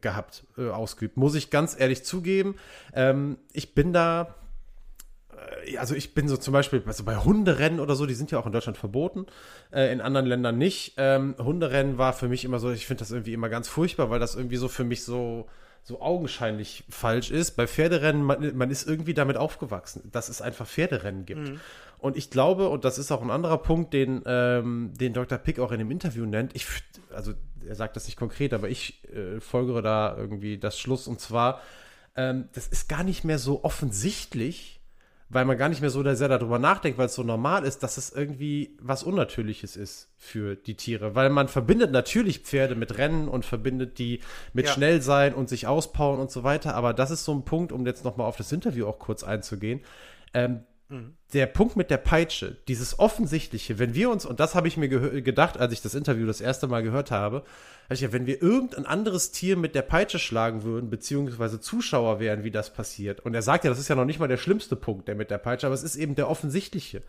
gehabt, 0.00 0.44
äh, 0.58 0.68
ausgeübt. 0.68 1.16
Muss 1.16 1.34
ich 1.34 1.50
ganz 1.50 1.78
ehrlich 1.78 2.04
zugeben. 2.04 2.56
Ähm, 2.94 3.38
ich 3.52 3.74
bin 3.74 3.92
da 3.92 4.34
also 5.78 5.94
ich 5.94 6.14
bin 6.14 6.28
so 6.28 6.36
zum 6.36 6.52
Beispiel 6.52 6.82
also 6.86 7.04
bei 7.04 7.16
Hunderennen 7.16 7.80
oder 7.80 7.94
so, 7.94 8.06
die 8.06 8.14
sind 8.14 8.30
ja 8.30 8.38
auch 8.38 8.46
in 8.46 8.52
Deutschland 8.52 8.76
verboten, 8.76 9.26
äh, 9.72 9.92
in 9.92 10.00
anderen 10.00 10.26
Ländern 10.26 10.58
nicht. 10.58 10.94
Ähm, 10.96 11.34
Hunderennen 11.38 11.98
war 11.98 12.12
für 12.12 12.28
mich 12.28 12.44
immer 12.44 12.58
so, 12.58 12.70
ich 12.70 12.86
finde 12.86 13.00
das 13.00 13.10
irgendwie 13.10 13.32
immer 13.32 13.48
ganz 13.48 13.68
furchtbar, 13.68 14.10
weil 14.10 14.20
das 14.20 14.34
irgendwie 14.34 14.56
so 14.56 14.68
für 14.68 14.84
mich 14.84 15.04
so 15.04 15.46
so 15.86 16.00
augenscheinlich 16.00 16.84
falsch 16.88 17.30
ist. 17.30 17.52
Bei 17.56 17.66
Pferderennen, 17.66 18.22
man, 18.22 18.56
man 18.56 18.70
ist 18.70 18.88
irgendwie 18.88 19.12
damit 19.12 19.36
aufgewachsen, 19.36 20.08
dass 20.10 20.30
es 20.30 20.40
einfach 20.40 20.66
Pferderennen 20.66 21.26
gibt. 21.26 21.50
Mhm. 21.50 21.60
Und 21.98 22.16
ich 22.16 22.30
glaube, 22.30 22.70
und 22.70 22.84
das 22.84 22.98
ist 22.98 23.12
auch 23.12 23.22
ein 23.22 23.30
anderer 23.30 23.58
Punkt, 23.58 23.92
den, 23.92 24.22
ähm, 24.24 24.92
den 24.98 25.12
Dr. 25.12 25.38
Pick 25.38 25.58
auch 25.58 25.72
in 25.72 25.78
dem 25.78 25.90
Interview 25.90 26.24
nennt, 26.24 26.56
ich, 26.56 26.66
also 27.10 27.34
er 27.66 27.74
sagt 27.74 27.96
das 27.96 28.06
nicht 28.06 28.16
konkret, 28.16 28.54
aber 28.54 28.68
ich 28.68 29.04
äh, 29.10 29.40
folgere 29.40 29.82
da 29.82 30.16
irgendwie 30.16 30.58
das 30.58 30.78
Schluss. 30.78 31.06
Und 31.06 31.20
zwar, 31.20 31.60
ähm, 32.16 32.48
das 32.52 32.66
ist 32.66 32.88
gar 32.88 33.04
nicht 33.04 33.24
mehr 33.24 33.38
so 33.38 33.62
offensichtlich, 33.62 34.80
weil 35.28 35.44
man 35.44 35.58
gar 35.58 35.68
nicht 35.68 35.80
mehr 35.80 35.90
so 35.90 36.02
sehr 36.14 36.28
darüber 36.28 36.58
nachdenkt, 36.58 36.98
weil 36.98 37.06
es 37.06 37.14
so 37.14 37.22
normal 37.22 37.64
ist, 37.64 37.82
dass 37.82 37.96
es 37.96 38.12
irgendwie 38.12 38.76
was 38.80 39.02
Unnatürliches 39.02 39.76
ist 39.76 40.10
für 40.16 40.54
die 40.54 40.76
Tiere. 40.76 41.14
Weil 41.14 41.30
man 41.30 41.48
verbindet 41.48 41.90
natürlich 41.90 42.40
Pferde 42.40 42.74
mit 42.74 42.98
Rennen 42.98 43.28
und 43.28 43.44
verbindet 43.44 43.98
die 43.98 44.20
mit 44.52 44.66
ja. 44.66 44.72
schnell 44.72 45.02
sein 45.02 45.34
und 45.34 45.48
sich 45.48 45.66
auspowern 45.66 46.20
und 46.20 46.30
so 46.30 46.44
weiter. 46.44 46.74
Aber 46.74 46.92
das 46.92 47.10
ist 47.10 47.24
so 47.24 47.34
ein 47.34 47.44
Punkt, 47.44 47.72
um 47.72 47.86
jetzt 47.86 48.04
nochmal 48.04 48.26
auf 48.26 48.36
das 48.36 48.52
Interview 48.52 48.86
auch 48.86 48.98
kurz 48.98 49.24
einzugehen. 49.24 49.80
Ähm, 50.34 50.60
der 51.32 51.46
Punkt 51.46 51.76
mit 51.76 51.90
der 51.90 51.96
Peitsche, 51.98 52.56
dieses 52.68 52.98
Offensichtliche, 52.98 53.78
wenn 53.78 53.94
wir 53.94 54.10
uns, 54.10 54.24
und 54.24 54.40
das 54.40 54.54
habe 54.54 54.68
ich 54.68 54.76
mir 54.76 54.88
gedacht, 54.88 55.58
als 55.58 55.72
ich 55.72 55.82
das 55.82 55.94
Interview 55.94 56.26
das 56.26 56.40
erste 56.40 56.66
Mal 56.66 56.82
gehört 56.82 57.10
habe, 57.10 57.44
ja, 57.92 58.12
wenn 58.12 58.26
wir 58.26 58.40
irgendein 58.40 58.86
anderes 58.86 59.30
Tier 59.32 59.56
mit 59.56 59.74
der 59.74 59.82
Peitsche 59.82 60.18
schlagen 60.18 60.62
würden, 60.62 60.90
beziehungsweise 60.90 61.60
Zuschauer 61.60 62.20
wären, 62.20 62.44
wie 62.44 62.50
das 62.50 62.72
passiert, 62.72 63.20
und 63.20 63.34
er 63.34 63.42
sagt 63.42 63.64
ja, 63.64 63.70
das 63.70 63.78
ist 63.78 63.88
ja 63.88 63.94
noch 63.94 64.04
nicht 64.04 64.20
mal 64.20 64.28
der 64.28 64.36
schlimmste 64.36 64.76
Punkt, 64.76 65.08
der 65.08 65.14
mit 65.14 65.30
der 65.30 65.38
Peitsche, 65.38 65.66
aber 65.66 65.74
es 65.74 65.82
ist 65.82 65.96
eben 65.96 66.14
der 66.14 66.30
offensichtliche, 66.30 67.02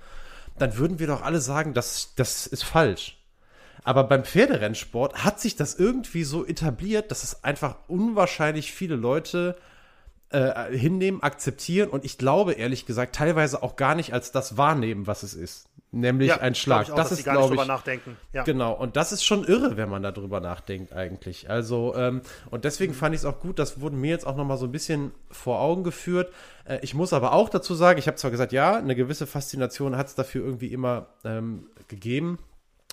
dann 0.58 0.78
würden 0.78 1.00
wir 1.00 1.08
doch 1.08 1.22
alle 1.22 1.42
sagen, 1.42 1.74
das, 1.74 2.14
das 2.16 2.48
ist 2.48 2.64
falsch. 2.64 3.18
Aber 3.84 4.04
beim 4.06 4.26
Pferderennsport 4.26 5.24
hat 5.24 5.40
sich 5.40 5.56
das 5.56 5.76
irgendwie 5.76 6.24
so 6.24 6.46
etabliert, 6.46 7.12
dass 7.12 7.24
es 7.24 7.44
einfach 7.44 7.78
unwahrscheinlich 7.88 8.74
viele 8.74 8.96
Leute 8.96 9.56
äh, 10.36 10.78
hinnehmen, 10.78 11.24
akzeptieren 11.24 11.90
und 11.90 12.04
ich 12.04 12.18
glaube 12.18 12.54
ehrlich 12.54 12.86
gesagt 12.86 13.16
teilweise 13.16 13.64
auch 13.64 13.78
gar 13.78 13.96
nicht 13.96 14.14
als 14.14 14.34
das 14.34 14.58
wahrnehmen, 14.58 15.08
was 15.08 15.24
es 15.24 15.34
ist. 15.34 15.70
Nämlich 15.92 16.28
ja, 16.28 16.42
ein 16.42 16.56
Schlag. 16.56 16.90
Auch, 16.92 16.96
das 16.96 17.14
ist, 17.14 17.24
glaube 17.24 17.56
ich, 17.56 17.66
nachdenken. 17.66 18.18
Ja. 18.34 18.44
Genau, 18.44 18.74
und 18.74 18.98
das 18.98 19.14
ist 19.14 19.24
schon 19.24 19.46
irre, 19.46 19.78
wenn 19.78 19.88
man 19.88 20.04
darüber 20.04 20.42
nachdenkt, 20.42 20.92
eigentlich. 20.92 21.50
Also, 21.50 21.96
ähm, 21.96 22.22
und 22.52 22.66
deswegen 22.66 22.94
fand 22.94 23.16
ich 23.16 23.22
es 23.22 23.26
auch 23.26 23.40
gut, 23.40 23.60
das 23.60 23.80
wurde 23.80 23.96
mir 23.96 24.10
jetzt 24.10 24.28
auch 24.28 24.36
nochmal 24.36 24.58
so 24.58 24.66
ein 24.66 24.74
bisschen 24.74 25.14
vor 25.32 25.62
Augen 25.62 25.86
geführt. 25.86 26.34
Äh, 26.66 26.80
ich 26.82 26.96
muss 26.96 27.14
aber 27.14 27.32
auch 27.32 27.48
dazu 27.48 27.74
sagen, 27.76 27.98
ich 27.98 28.08
habe 28.08 28.18
zwar 28.18 28.32
gesagt, 28.32 28.52
ja, 28.52 28.76
eine 28.76 28.94
gewisse 28.94 29.26
Faszination 29.26 29.96
hat 29.96 30.08
es 30.08 30.16
dafür 30.16 30.44
irgendwie 30.44 30.74
immer 30.74 31.08
ähm, 31.24 31.68
gegeben, 31.88 32.40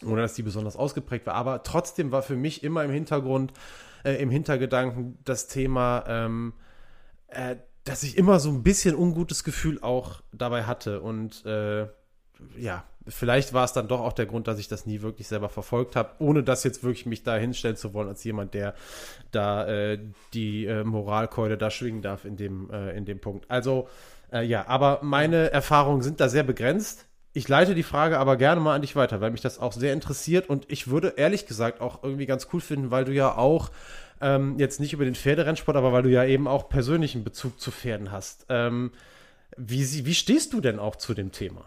ohne 0.06 0.20
dass 0.20 0.34
die 0.34 0.44
besonders 0.44 0.76
ausgeprägt 0.76 1.26
war, 1.26 1.34
aber 1.34 1.64
trotzdem 1.64 2.12
war 2.12 2.22
für 2.22 2.36
mich 2.36 2.62
immer 2.62 2.84
im 2.84 2.92
Hintergrund, 2.92 3.52
äh, 4.04 4.12
im 4.22 4.30
Hintergedanken 4.30 5.18
das 5.24 5.48
Thema, 5.48 6.04
ähm, 6.06 6.52
äh, 7.34 7.56
dass 7.84 8.02
ich 8.02 8.16
immer 8.16 8.38
so 8.38 8.50
ein 8.50 8.62
bisschen 8.62 8.94
ungutes 8.94 9.44
Gefühl 9.44 9.82
auch 9.82 10.22
dabei 10.32 10.64
hatte. 10.64 11.00
Und 11.00 11.44
äh, 11.44 11.86
ja, 12.56 12.84
vielleicht 13.08 13.52
war 13.52 13.64
es 13.64 13.72
dann 13.72 13.88
doch 13.88 14.00
auch 14.00 14.12
der 14.12 14.26
Grund, 14.26 14.46
dass 14.46 14.58
ich 14.58 14.68
das 14.68 14.86
nie 14.86 15.02
wirklich 15.02 15.28
selber 15.28 15.48
verfolgt 15.48 15.96
habe, 15.96 16.10
ohne 16.18 16.42
das 16.42 16.64
jetzt 16.64 16.84
wirklich 16.84 17.06
mich 17.06 17.22
da 17.22 17.36
hinstellen 17.36 17.76
zu 17.76 17.92
wollen, 17.94 18.08
als 18.08 18.22
jemand, 18.24 18.54
der 18.54 18.74
da 19.30 19.66
äh, 19.66 19.98
die 20.32 20.66
äh, 20.66 20.84
Moralkeule 20.84 21.58
da 21.58 21.70
schwingen 21.70 22.02
darf 22.02 22.24
in 22.24 22.36
dem, 22.36 22.70
äh, 22.70 22.96
in 22.96 23.04
dem 23.04 23.20
Punkt. 23.20 23.50
Also, 23.50 23.88
äh, 24.32 24.44
ja, 24.44 24.66
aber 24.68 25.00
meine 25.02 25.50
Erfahrungen 25.50 26.02
sind 26.02 26.20
da 26.20 26.28
sehr 26.28 26.44
begrenzt. 26.44 27.06
Ich 27.34 27.48
leite 27.48 27.74
die 27.74 27.82
Frage 27.82 28.18
aber 28.18 28.36
gerne 28.36 28.60
mal 28.60 28.74
an 28.74 28.82
dich 28.82 28.94
weiter, 28.94 29.20
weil 29.20 29.30
mich 29.30 29.40
das 29.40 29.58
auch 29.58 29.72
sehr 29.72 29.94
interessiert 29.94 30.50
und 30.50 30.70
ich 30.70 30.88
würde 30.88 31.14
ehrlich 31.16 31.46
gesagt 31.46 31.80
auch 31.80 32.02
irgendwie 32.02 32.26
ganz 32.26 32.46
cool 32.52 32.60
finden, 32.60 32.90
weil 32.90 33.06
du 33.06 33.12
ja 33.12 33.36
auch 33.36 33.70
ähm, 34.22 34.58
jetzt 34.58 34.80
nicht 34.80 34.92
über 34.92 35.04
den 35.04 35.14
Pferderennsport, 35.14 35.76
aber 35.76 35.92
weil 35.92 36.02
du 36.02 36.10
ja 36.10 36.24
eben 36.24 36.48
auch 36.48 36.68
persönlichen 36.68 37.24
Bezug 37.24 37.60
zu 37.60 37.70
Pferden 37.70 38.10
hast. 38.10 38.46
Ähm, 38.48 38.92
wie, 39.56 40.06
wie 40.06 40.14
stehst 40.14 40.52
du 40.52 40.60
denn 40.60 40.78
auch 40.78 40.96
zu 40.96 41.12
dem 41.12 41.32
Thema? 41.32 41.64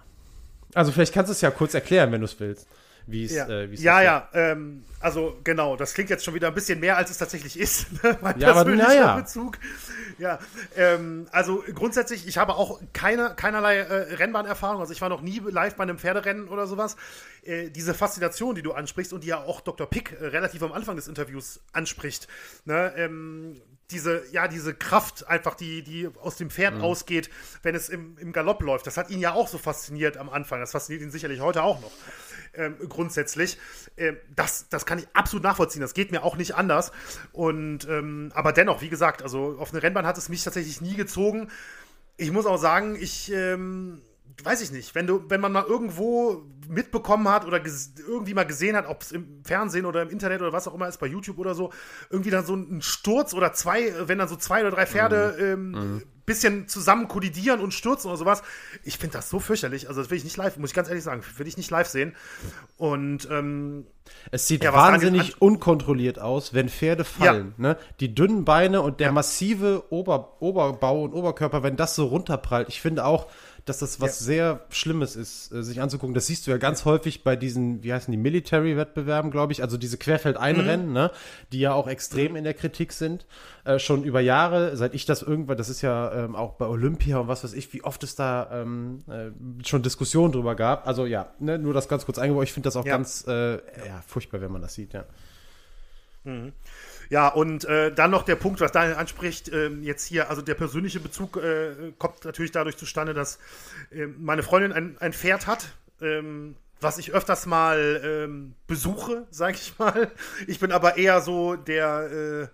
Also 0.73 0.91
vielleicht 0.91 1.13
kannst 1.13 1.29
du 1.29 1.33
es 1.33 1.41
ja 1.41 1.51
kurz 1.51 1.73
erklären, 1.73 2.11
wenn 2.11 2.21
du 2.21 2.25
es 2.25 2.39
willst 2.39 2.67
wie 3.07 3.25
es 3.25 3.33
ja. 3.33 3.47
Äh, 3.47 3.73
ja, 3.75 4.01
ja, 4.01 4.29
ähm, 4.33 4.83
also 4.99 5.37
genau, 5.43 5.75
das 5.75 5.93
klingt 5.93 6.09
jetzt 6.09 6.25
schon 6.25 6.33
wieder 6.33 6.47
ein 6.47 6.55
bisschen 6.55 6.79
mehr, 6.79 6.97
als 6.97 7.11
es 7.11 7.17
tatsächlich 7.17 7.59
ist. 7.59 7.87
Ne? 8.03 8.17
mein 8.21 8.39
ja, 8.39 8.53
aber 8.53 8.65
naja. 8.65 9.15
Bezug. 9.15 9.57
Ja, 10.17 10.39
ähm, 10.75 11.27
also 11.31 11.63
grundsätzlich, 11.73 12.27
ich 12.27 12.37
habe 12.37 12.55
auch 12.55 12.79
keine, 12.93 13.33
keinerlei 13.35 13.77
äh, 13.77 14.15
Rennbahnerfahrung, 14.15 14.81
also 14.81 14.91
ich 14.91 15.01
war 15.01 15.09
noch 15.09 15.21
nie 15.21 15.39
live 15.39 15.75
bei 15.75 15.83
einem 15.83 15.97
Pferderennen 15.97 16.47
oder 16.47 16.67
sowas. 16.67 16.95
Äh, 17.43 17.69
diese 17.69 17.93
Faszination, 17.93 18.55
die 18.55 18.61
du 18.61 18.73
ansprichst 18.73 19.13
und 19.13 19.23
die 19.23 19.27
ja 19.27 19.43
auch 19.43 19.61
Dr. 19.61 19.89
Pick 19.89 20.13
äh, 20.19 20.25
relativ 20.25 20.61
am 20.63 20.71
Anfang 20.71 20.95
des 20.95 21.07
Interviews 21.07 21.61
anspricht, 21.73 22.27
ne? 22.65 22.93
ähm, 22.95 23.61
diese, 23.91 24.23
ja, 24.31 24.47
diese 24.47 24.73
Kraft 24.73 25.27
einfach, 25.27 25.55
die, 25.55 25.83
die 25.83 26.09
aus 26.21 26.37
dem 26.37 26.49
Pferd 26.49 26.75
mhm. 26.75 26.81
ausgeht, 26.81 27.29
wenn 27.61 27.75
es 27.75 27.89
im, 27.89 28.17
im 28.17 28.33
Galopp 28.33 28.61
läuft. 28.61 28.87
Das 28.87 28.97
hat 28.97 29.11
ihn 29.11 29.19
ja 29.19 29.33
auch 29.33 29.47
so 29.47 29.57
fasziniert 29.57 30.17
am 30.17 30.29
Anfang. 30.29 30.59
Das 30.59 30.71
fasziniert 30.71 31.03
ihn 31.03 31.11
sicherlich 31.11 31.39
heute 31.39 31.61
auch 31.61 31.79
noch 31.81 31.91
ähm, 32.57 32.77
grundsätzlich. 32.89 33.57
Ähm, 33.97 34.17
das, 34.35 34.67
das 34.69 34.85
kann 34.85 34.99
ich 34.99 35.07
absolut 35.13 35.43
nachvollziehen. 35.43 35.81
Das 35.81 35.93
geht 35.93 36.11
mir 36.11 36.23
auch 36.23 36.37
nicht 36.37 36.55
anders. 36.55 36.91
Und 37.31 37.87
ähm, 37.87 38.31
aber 38.33 38.51
dennoch, 38.51 38.81
wie 38.81 38.89
gesagt, 38.89 39.21
also 39.21 39.57
auf 39.59 39.71
eine 39.71 39.83
Rennbahn 39.83 40.05
hat 40.05 40.17
es 40.17 40.29
mich 40.29 40.43
tatsächlich 40.43 40.81
nie 40.81 40.95
gezogen. 40.95 41.49
Ich 42.17 42.31
muss 42.31 42.45
auch 42.45 42.57
sagen, 42.57 42.95
ich 42.99 43.31
ähm, 43.31 44.01
weiß 44.43 44.61
ich 44.61 44.71
nicht, 44.71 44.95
wenn 44.95 45.07
du, 45.07 45.29
wenn 45.29 45.41
man 45.41 45.51
mal 45.51 45.63
irgendwo 45.63 46.43
mitbekommen 46.67 47.27
hat 47.29 47.45
oder 47.45 47.61
irgendwie 48.07 48.33
mal 48.33 48.45
gesehen 48.45 48.75
hat, 48.75 48.87
ob 48.87 49.01
es 49.01 49.11
im 49.11 49.43
Fernsehen 49.43 49.85
oder 49.85 50.01
im 50.01 50.09
Internet 50.09 50.41
oder 50.41 50.53
was 50.53 50.67
auch 50.67 50.73
immer 50.73 50.87
ist, 50.87 50.99
bei 50.99 51.07
YouTube 51.07 51.37
oder 51.37 51.55
so, 51.55 51.71
irgendwie 52.09 52.29
dann 52.29 52.45
so 52.45 52.55
ein 52.55 52.81
Sturz 52.81 53.33
oder 53.33 53.53
zwei, 53.53 53.93
wenn 54.07 54.17
dann 54.17 54.27
so 54.27 54.35
zwei 54.35 54.61
oder 54.61 54.71
drei 54.71 54.85
Pferde 54.85 55.35
mhm. 55.37 55.45
Ähm, 55.45 55.71
mhm. 55.71 56.01
bisschen 56.25 56.67
zusammen 56.67 57.07
kollidieren 57.07 57.59
und 57.59 57.73
stürzen 57.73 58.09
oder 58.09 58.17
sowas. 58.17 58.43
Ich 58.83 58.97
finde 58.97 59.17
das 59.17 59.29
so 59.29 59.39
fürchterlich. 59.39 59.87
Also 59.87 60.01
das 60.01 60.09
will 60.09 60.17
ich 60.17 60.23
nicht 60.23 60.37
live, 60.37 60.57
muss 60.57 60.71
ich 60.71 60.75
ganz 60.75 60.87
ehrlich 60.87 61.03
sagen, 61.03 61.23
will 61.37 61.47
ich 61.47 61.57
nicht 61.57 61.71
live 61.71 61.87
sehen. 61.87 62.15
Und 62.77 63.27
ähm, 63.29 63.85
es 64.31 64.47
sieht 64.47 64.63
ja, 64.63 64.73
wahnsinnig 64.73 65.41
unkontrolliert 65.41 66.19
aus, 66.19 66.53
wenn 66.53 66.69
Pferde 66.69 67.03
fallen. 67.03 67.53
Ja. 67.57 67.69
Ne? 67.69 67.77
Die 67.99 68.13
dünnen 68.13 68.45
Beine 68.45 68.81
und 68.81 68.99
der 68.99 69.07
ja. 69.07 69.13
massive 69.13 69.83
Ober 69.89 70.41
Oberbau 70.41 71.03
und 71.03 71.13
Oberkörper, 71.13 71.63
wenn 71.63 71.75
das 71.75 71.95
so 71.95 72.05
runterprallt. 72.05 72.69
Ich 72.69 72.81
finde 72.81 73.05
auch, 73.05 73.27
dass 73.65 73.79
das 73.79 73.99
was 73.99 74.19
sehr 74.19 74.65
Schlimmes 74.69 75.15
ist, 75.15 75.51
äh, 75.51 75.63
sich 75.63 75.81
anzugucken. 75.81 76.13
Das 76.13 76.27
siehst 76.27 76.45
du 76.45 76.51
ja 76.51 76.54
ganz 76.57 76.85
häufig 76.85 77.23
bei 77.23 77.35
diesen, 77.35 77.83
wie 77.83 77.93
heißen 77.93 78.11
die, 78.11 78.17
Military-Wettbewerben, 78.17 79.31
glaube 79.31 79.53
ich, 79.53 79.61
also 79.61 79.77
diese 79.77 79.97
Querfeldeinrennen, 79.97 80.87
mhm. 80.87 80.93
ne, 80.93 81.11
die 81.51 81.59
ja 81.59 81.73
auch 81.73 81.87
extrem 81.87 82.35
in 82.35 82.43
der 82.43 82.53
Kritik 82.53 82.93
sind, 82.93 83.25
äh, 83.63 83.79
schon 83.79 84.03
über 84.03 84.19
Jahre, 84.21 84.75
seit 84.77 84.93
ich 84.93 85.05
das 85.05 85.21
irgendwann, 85.21 85.57
das 85.57 85.69
ist 85.69 85.81
ja 85.81 86.11
ähm, 86.13 86.35
auch 86.35 86.53
bei 86.53 86.65
Olympia 86.65 87.19
und 87.19 87.27
was 87.27 87.43
weiß 87.43 87.53
ich, 87.53 87.73
wie 87.73 87.83
oft 87.83 88.03
es 88.03 88.15
da 88.15 88.49
ähm, 88.51 89.03
äh, 89.07 89.65
schon 89.65 89.81
Diskussionen 89.81 90.31
drüber 90.31 90.55
gab. 90.55 90.87
Also 90.87 91.05
ja, 91.05 91.33
ne, 91.39 91.57
nur 91.57 91.73
das 91.73 91.87
ganz 91.87 92.05
kurz 92.05 92.17
eingebaut. 92.17 92.45
Ich 92.45 92.53
finde 92.53 92.67
das 92.67 92.75
auch 92.75 92.85
ja. 92.85 92.91
ganz 92.91 93.25
äh, 93.27 93.55
ja, 93.55 94.03
furchtbar, 94.07 94.41
wenn 94.41 94.51
man 94.51 94.61
das 94.61 94.73
sieht, 94.73 94.93
ja. 94.93 95.05
Mhm. 96.23 96.53
Ja, 97.09 97.27
und 97.27 97.65
äh, 97.65 97.93
dann 97.93 98.11
noch 98.11 98.23
der 98.23 98.35
Punkt, 98.35 98.59
was 98.61 98.71
Daniel 98.71 98.95
anspricht, 98.95 99.49
äh, 99.49 99.69
jetzt 99.69 100.05
hier, 100.05 100.29
also 100.29 100.41
der 100.41 100.55
persönliche 100.55 100.99
Bezug 100.99 101.37
äh, 101.37 101.93
kommt 101.97 102.25
natürlich 102.25 102.51
dadurch 102.51 102.77
zustande, 102.77 103.13
dass 103.13 103.37
äh, 103.91 104.07
meine 104.07 104.43
Freundin 104.43 104.71
ein, 104.71 104.97
ein 104.99 105.13
Pferd 105.13 105.47
hat, 105.47 105.67
ähm, 106.01 106.55
was 106.81 106.97
ich 106.97 107.13
öfters 107.13 107.45
mal 107.45 108.01
ähm, 108.03 108.55
besuche, 108.67 109.27
sag 109.31 109.55
ich 109.55 109.77
mal. 109.79 110.11
Ich 110.47 110.59
bin 110.59 110.71
aber 110.71 110.97
eher 110.97 111.21
so 111.21 111.55
der 111.55 112.11
äh, 112.11 112.47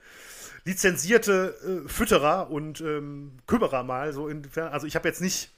lizenzierte 0.63 1.83
äh, 1.85 1.89
Fütterer 1.89 2.49
und 2.49 2.81
ähm, 2.81 3.39
Kümmerer 3.47 3.83
mal, 3.83 4.13
so 4.13 4.27
insofern. 4.27 4.71
Also 4.71 4.87
ich 4.87 4.95
habe 4.95 5.07
jetzt 5.07 5.21
nicht 5.21 5.51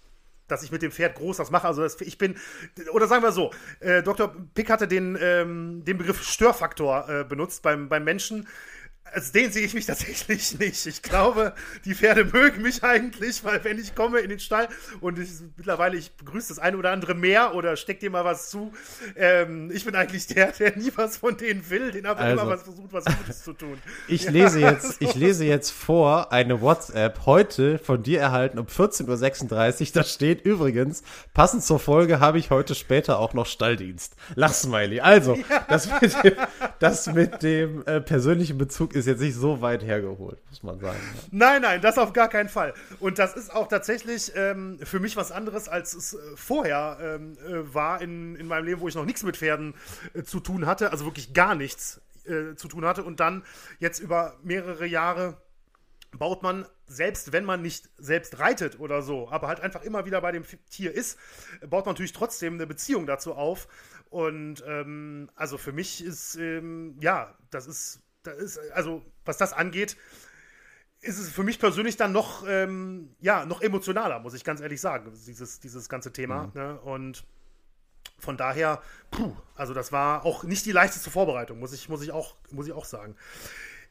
dass 0.47 0.61
ich 0.61 0.71
mit 0.71 0.81
dem 0.81 0.91
Pferd 0.91 1.15
groß 1.15 1.39
was 1.39 1.51
mache. 1.51 1.67
Also 1.67 1.81
das, 1.81 1.99
ich 2.01 2.17
bin, 2.17 2.35
oder 2.91 3.07
sagen 3.07 3.23
wir 3.23 3.31
so, 3.31 3.51
äh, 3.79 4.03
Dr. 4.03 4.35
Pick 4.53 4.69
hatte 4.69 4.87
den, 4.87 5.17
ähm, 5.19 5.83
den 5.85 5.97
Begriff 5.97 6.21
Störfaktor 6.21 7.09
äh, 7.09 7.23
benutzt 7.23 7.63
beim, 7.63 7.89
beim 7.89 8.03
Menschen 8.03 8.47
als 9.13 9.31
den 9.31 9.51
sehe 9.51 9.65
ich 9.65 9.73
mich 9.73 9.85
tatsächlich 9.93 10.57
nicht. 10.59 10.85
Ich 10.85 11.01
glaube, 11.01 11.53
die 11.85 11.93
Pferde 11.93 12.25
mögen 12.25 12.61
mich 12.61 12.83
eigentlich, 12.83 13.43
weil 13.43 13.63
wenn 13.63 13.79
ich 13.79 13.95
komme 13.95 14.19
in 14.19 14.29
den 14.29 14.39
Stall 14.39 14.67
und 15.01 15.19
ich, 15.19 15.29
mittlerweile 15.55 15.97
ich 15.97 16.11
begrüße 16.13 16.49
das 16.49 16.59
eine 16.59 16.77
oder 16.77 16.91
andere 16.91 17.13
mehr 17.13 17.55
oder 17.55 17.75
steck 17.75 17.99
dir 17.99 18.09
mal 18.09 18.25
was 18.25 18.49
zu, 18.49 18.73
ähm, 19.15 19.71
ich 19.73 19.85
bin 19.85 19.95
eigentlich 19.95 20.27
der, 20.27 20.51
der 20.51 20.75
nie 20.75 20.91
was 20.95 21.17
von 21.17 21.37
denen 21.37 21.69
will, 21.69 21.91
den 21.91 22.05
aber 22.05 22.21
also, 22.21 22.41
immer 22.41 22.51
was 22.51 22.63
versucht, 22.63 22.93
was 22.93 23.05
Gutes 23.05 23.43
zu 23.43 23.53
tun. 23.53 23.77
Ich 24.07 24.23
ja, 24.23 24.31
lese 24.31 24.59
jetzt, 24.59 24.99
so. 24.99 25.05
ich 25.05 25.15
lese 25.15 25.45
jetzt 25.45 25.71
vor 25.71 26.31
eine 26.31 26.61
WhatsApp 26.61 27.25
heute 27.25 27.79
von 27.79 28.03
dir 28.03 28.19
erhalten 28.19 28.59
um 28.59 28.65
14.36 28.65 29.81
Uhr. 29.81 29.87
Da 29.93 30.03
steht 30.03 30.45
übrigens, 30.45 31.03
passend 31.33 31.63
zur 31.63 31.79
Folge 31.79 32.19
habe 32.19 32.37
ich 32.37 32.49
heute 32.49 32.75
später 32.75 33.19
auch 33.19 33.33
noch 33.33 33.45
Stalldienst. 33.45 34.15
Lachsmiley. 34.35 34.99
Also, 34.99 35.35
ja. 35.49 35.65
das 35.67 35.89
mit 36.01 36.23
dem, 36.23 36.33
das 36.79 37.07
mit 37.07 37.43
dem 37.43 37.85
äh, 37.85 38.01
persönlichen 38.01 38.57
Bezug 38.57 38.93
ist 38.93 39.02
ist 39.03 39.07
jetzt 39.07 39.21
nicht 39.21 39.35
so 39.35 39.61
weit 39.61 39.83
hergeholt, 39.83 40.39
muss 40.49 40.63
man 40.63 40.79
sagen. 40.79 40.99
Nein, 41.31 41.61
nein, 41.61 41.81
das 41.81 41.97
auf 41.97 42.13
gar 42.13 42.29
keinen 42.29 42.49
Fall. 42.49 42.73
Und 42.99 43.19
das 43.19 43.35
ist 43.35 43.53
auch 43.53 43.67
tatsächlich 43.67 44.31
ähm, 44.35 44.79
für 44.83 44.99
mich 44.99 45.15
was 45.15 45.31
anderes, 45.31 45.67
als 45.67 45.93
es 45.93 46.13
äh, 46.13 46.17
vorher 46.35 46.97
ähm, 47.01 47.37
äh, 47.47 47.73
war 47.73 48.01
in, 48.01 48.35
in 48.35 48.47
meinem 48.47 48.65
Leben, 48.65 48.81
wo 48.81 48.87
ich 48.87 48.95
noch 48.95 49.05
nichts 49.05 49.23
mit 49.23 49.37
Pferden 49.37 49.75
äh, 50.13 50.23
zu 50.23 50.39
tun 50.39 50.65
hatte, 50.65 50.91
also 50.91 51.05
wirklich 51.05 51.33
gar 51.33 51.55
nichts 51.55 52.01
äh, 52.25 52.55
zu 52.55 52.67
tun 52.67 52.85
hatte. 52.85 53.03
Und 53.03 53.19
dann 53.19 53.43
jetzt 53.79 53.99
über 53.99 54.37
mehrere 54.43 54.85
Jahre 54.85 55.37
baut 56.17 56.43
man, 56.43 56.65
selbst 56.85 57.31
wenn 57.31 57.43
man 57.43 57.61
nicht 57.61 57.89
selbst 57.97 58.39
reitet 58.39 58.79
oder 58.79 59.01
so, 59.01 59.29
aber 59.29 59.47
halt 59.47 59.59
einfach 59.59 59.83
immer 59.83 60.05
wieder 60.05 60.21
bei 60.21 60.31
dem 60.31 60.43
Tier 60.69 60.93
ist, 60.93 61.17
baut 61.61 61.85
man 61.85 61.93
natürlich 61.93 62.13
trotzdem 62.13 62.53
eine 62.53 62.67
Beziehung 62.67 63.05
dazu 63.05 63.33
auf. 63.33 63.67
Und 64.09 64.63
ähm, 64.67 65.29
also 65.35 65.57
für 65.57 65.71
mich 65.71 66.03
ist, 66.03 66.35
ähm, 66.35 66.97
ja, 67.01 67.35
das 67.49 67.65
ist 67.65 68.02
das 68.23 68.37
ist, 68.37 68.59
also 68.71 69.03
was 69.25 69.37
das 69.37 69.53
angeht, 69.53 69.97
ist 71.01 71.19
es 71.19 71.29
für 71.29 71.43
mich 71.43 71.59
persönlich 71.59 71.97
dann 71.97 72.11
noch, 72.13 72.45
ähm, 72.47 73.15
ja, 73.19 73.45
noch 73.45 73.61
emotionaler, 73.61 74.19
muss 74.19 74.33
ich 74.33 74.43
ganz 74.43 74.61
ehrlich 74.61 74.79
sagen, 74.79 75.11
dieses, 75.27 75.59
dieses 75.59 75.89
ganze 75.89 76.13
Thema. 76.13 76.47
Mhm. 76.47 76.51
Ne? 76.53 76.79
Und 76.81 77.25
von 78.17 78.37
daher, 78.37 78.81
puh, 79.11 79.35
also 79.55 79.73
das 79.73 79.91
war 79.91 80.25
auch 80.25 80.43
nicht 80.43 80.65
die 80.65 80.71
leichteste 80.71 81.11
Vorbereitung, 81.11 81.59
muss 81.59 81.73
ich, 81.73 81.89
muss 81.89 82.01
ich, 82.01 82.11
auch, 82.11 82.37
muss 82.51 82.67
ich 82.67 82.73
auch 82.73 82.85
sagen. 82.85 83.15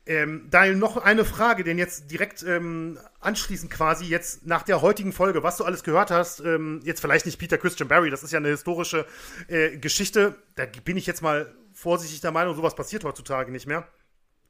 Ähm, 0.05 0.49
Daniel, 0.51 0.75
noch 0.75 0.97
eine 0.97 1.25
Frage, 1.25 1.63
denn 1.63 1.79
jetzt 1.79 2.11
direkt 2.11 2.43
ähm, 2.43 2.99
anschließend 3.21 3.71
quasi, 3.71 4.07
jetzt 4.07 4.45
nach 4.47 4.63
der 4.63 4.83
heutigen 4.83 5.13
Folge, 5.13 5.45
was 5.45 5.59
du 5.59 5.65
alles 5.65 5.85
gehört 5.85 6.11
hast, 6.11 6.41
ähm, 6.41 6.81
jetzt 6.83 7.01
vielleicht 7.01 7.25
nicht 7.25 7.39
Peter 7.39 7.57
Christian 7.57 7.89
Barry, 7.89 8.11
das 8.11 8.25
ist 8.25 8.33
ja 8.33 8.39
eine 8.39 8.49
historische 8.49 9.07
äh, 9.47 9.77
Geschichte, 9.77 10.35
da 10.57 10.65
bin 10.85 10.97
ich 10.97 11.07
jetzt 11.07 11.23
mal 11.23 11.55
vorsichtig 11.73 12.21
der 12.21 12.33
Meinung, 12.33 12.57
sowas 12.57 12.75
passiert 12.75 13.05
heutzutage 13.05 13.53
nicht 13.53 13.67
mehr. 13.67 13.87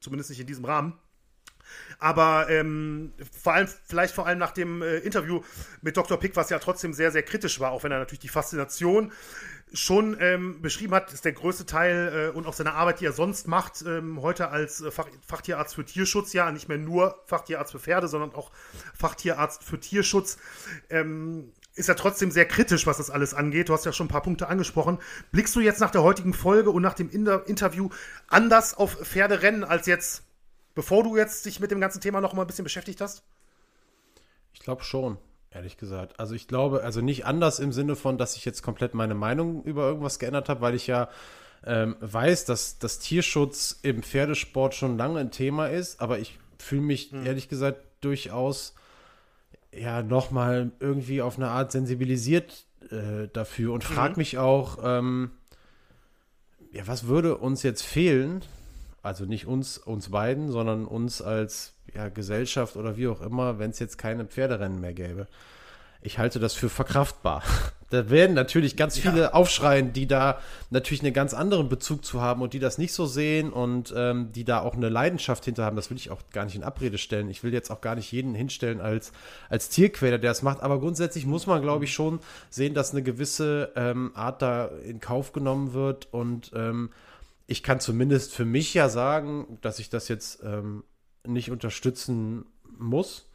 Zumindest 0.03 0.31
nicht 0.31 0.41
in 0.41 0.47
diesem 0.47 0.65
Rahmen. 0.65 0.99
Aber 1.99 2.51
ähm, 2.51 3.13
vor 3.41 3.55
allem, 3.55 3.69
vielleicht 3.87 4.15
vor 4.15 4.27
allem 4.27 4.39
nach 4.39 4.51
dem 4.51 4.83
äh, 4.83 4.99
Interview 4.99 5.43
mit 5.81 5.97
Dr. 5.97 6.19
Pick, 6.19 6.37
was 6.37 6.51
ja 6.51 6.59
trotzdem 6.59 6.93
sehr, 6.93 7.11
sehr 7.11 7.23
kritisch 7.23 7.61
war, 7.61 7.71
auch 7.71 7.85
wenn 7.85 7.93
er 7.93 7.99
natürlich 7.99 8.21
die 8.21 8.29
Faszination 8.29 9.13
schon 9.73 10.17
ähm, 10.21 10.61
beschrieben 10.61 10.95
hat, 10.95 11.13
ist 11.13 11.25
der 11.25 11.33
größte 11.33 11.65
Teil 11.65 12.31
äh, 12.35 12.37
und 12.37 12.47
auch 12.47 12.53
seine 12.53 12.75
Arbeit, 12.75 13.01
die 13.01 13.07
er 13.07 13.13
sonst 13.13 13.49
macht, 13.49 13.83
ähm, 13.87 14.21
heute 14.21 14.49
als 14.49 14.83
äh, 14.83 14.91
Fach, 14.91 15.09
Fachtierarzt 15.27 15.75
für 15.75 15.85
Tierschutz, 15.85 16.33
ja, 16.35 16.51
nicht 16.53 16.69
mehr 16.69 16.79
nur 16.79 17.23
Fachtierarzt 17.27 17.73
für 17.73 17.79
Pferde, 17.79 18.09
sondern 18.09 18.35
auch 18.35 18.51
Fachtierarzt 18.95 19.65
für 19.65 19.81
Tierschutz. 19.81 20.37
Ähm, 20.91 21.53
ist 21.75 21.89
ja 21.89 21.95
trotzdem 21.95 22.31
sehr 22.31 22.47
kritisch, 22.47 22.87
was 22.87 22.99
das 22.99 23.11
alles 23.11 23.35
angeht. 23.35 23.69
Du 23.69 23.73
hast 23.73 23.87
ja 23.87 23.93
schon 23.93 24.07
ein 24.07 24.11
paar 24.11 24.23
Punkte 24.23 24.49
angesprochen. 24.49 24.99
Blickst 25.31 25.57
du 25.57 25.61
jetzt 25.61 25.81
nach 25.81 25.91
der 25.91 26.03
heutigen 26.03 26.35
Folge 26.35 26.71
und 26.71 26.83
nach 26.83 26.95
dem 26.95 27.09
Inter 27.11 27.47
Interview 27.47 27.89
anders 28.29 28.75
auf 28.75 28.99
Pferderennen 29.03 29.65
als 29.65 29.87
jetzt, 29.87 30.23
bevor 30.75 31.03
du 31.03 31.17
jetzt 31.17 31.47
dich 31.47 31.61
mit 31.61 31.71
dem 31.71 31.81
ganzen 31.81 32.01
Thema 32.01 32.21
noch 32.21 32.35
mal 32.35 32.43
ein 32.43 32.47
bisschen 32.47 32.65
beschäftigt 32.65 33.01
hast? 33.01 33.23
Ich 34.53 34.61
glaube 34.61 34.85
schon, 34.85 35.17
ehrlich 35.51 35.79
gesagt. 35.79 36.21
Also 36.21 36.35
ich 36.35 36.47
glaube, 36.47 36.83
also 36.85 37.01
nicht 37.01 37.25
anders 37.25 37.59
im 37.59 37.73
Sinne 37.73 37.97
von, 37.97 38.19
dass 38.19 38.37
ich 38.37 38.45
jetzt 38.45 38.63
komplett 38.63 38.93
meine 38.95 39.15
Meinung 39.15 39.65
über 39.65 39.87
irgendwas 39.87 40.19
geändert 40.19 40.49
habe, 40.51 40.61
weil 40.61 40.75
ich 40.75 40.87
ja 40.87 41.09
ähm, 41.65 41.97
weiß, 42.01 42.45
dass 42.45 42.79
das 42.79 42.99
Tierschutz 42.99 43.79
im 43.83 44.03
Pferdesport 44.03 44.75
schon 44.75 44.99
lange 44.99 45.21
ein 45.21 45.31
Thema 45.31 45.69
ist, 45.69 46.01
aber 46.01 46.19
ich 46.19 46.39
fühle 46.59 46.83
mich 46.83 47.13
hm. 47.13 47.25
ehrlich 47.25 47.49
gesagt 47.49 47.81
durchaus 48.03 48.75
ja 49.73 50.03
nochmal 50.03 50.73
irgendwie 50.81 51.23
auf 51.23 51.37
eine 51.37 51.49
Art 51.49 51.73
sensibilisiert 51.73 52.67
äh, 52.91 53.29
dafür 53.33 53.73
und 53.73 53.85
frage 53.85 54.13
mhm. 54.13 54.19
mich 54.19 54.39
auch, 54.39 54.79
ähm, 54.83 55.31
ja, 56.73 56.87
was 56.87 57.07
würde 57.07 57.39
uns 57.39 57.63
jetzt 57.63 57.83
fehlen? 57.83 58.43
Also 59.03 59.25
nicht 59.25 59.47
uns, 59.47 59.79
uns 59.79 60.11
beiden, 60.11 60.51
sondern 60.51 60.87
uns 60.87 61.21
als 61.21 61.75
ja, 61.95 62.09
Gesellschaft 62.09 62.77
oder 62.77 62.97
wie 62.97 63.09
auch 63.09 63.21
immer, 63.21 63.59
wenn 63.59 63.71
es 63.71 63.79
jetzt 63.79 63.99
keine 63.99 64.25
Pferderennen 64.25 64.81
mehr 64.81 64.95
gäbe 64.95 65.27
ich 66.03 66.19
halte 66.19 66.39
das 66.41 66.55
für 66.55 66.69
verkraftbar. 66.69 67.43
Da 67.93 68.09
werden 68.09 68.33
natürlich 68.33 68.79
ganz 68.79 68.97
viele 68.99 69.21
ja. 69.21 69.33
aufschreien, 69.35 69.93
die 69.93 70.07
da 70.07 70.41
natürlich 70.71 71.03
einen 71.03 71.13
ganz 71.13 71.35
anderen 71.35 71.69
Bezug 71.69 72.07
zu 72.07 72.23
haben 72.23 72.41
und 72.41 72.55
die 72.55 72.59
das 72.59 72.79
nicht 72.79 72.95
so 72.95 73.05
sehen 73.05 73.53
und 73.53 73.93
ähm, 73.95 74.33
die 74.33 74.45
da 74.45 74.63
auch 74.63 74.75
eine 74.75 74.89
Leidenschaft 74.89 75.45
hinter 75.45 75.67
haben. 75.67 75.77
Das 75.77 75.91
will 75.91 75.99
ich 75.99 76.11
auch 76.11 76.23
gar 76.33 76.47
nicht 76.47 76.57
in 76.57 76.65
Abrede 76.65 76.97
stellen. 76.97 77.29
Ich 77.29 77.45
will 77.45 77.53
jetzt 77.53 77.71
auch 77.71 77.83
gar 77.83 77.95
nicht 77.95 78.11
jeden 78.11 78.35
hinstellen 78.35 78.81
als, 78.81 79.13
als 79.51 79.69
Tierquäler, 79.69 80.17
der 80.17 80.31
das 80.31 80.41
macht. 80.41 80.63
Aber 80.63 80.81
grundsätzlich 80.81 81.27
muss 81.27 81.47
man, 81.47 81.61
glaube 81.61 81.85
ich, 81.85 81.93
schon 81.93 82.21
sehen, 82.49 82.73
dass 82.73 82.93
eine 82.93 83.03
gewisse 83.03 83.73
ähm, 83.77 84.13
Art 84.15 84.41
da 84.41 84.69
in 84.69 84.99
Kauf 84.99 85.35
genommen 85.35 85.75
wird. 85.75 86.09
Und 86.15 86.51
ähm, 86.55 86.93
ich 87.47 87.63
kann 87.63 87.79
zumindest 87.79 88.33
für 88.33 88.47
mich 88.47 88.73
ja 88.73 88.89
sagen, 88.89 89.59
dass 89.61 89.79
ich 89.79 89.91
das 89.91 90.09
jetzt 90.09 90.43
ähm, 90.43 90.83
nicht 91.27 91.51
unterstützen 91.51 92.47
muss 92.79 93.27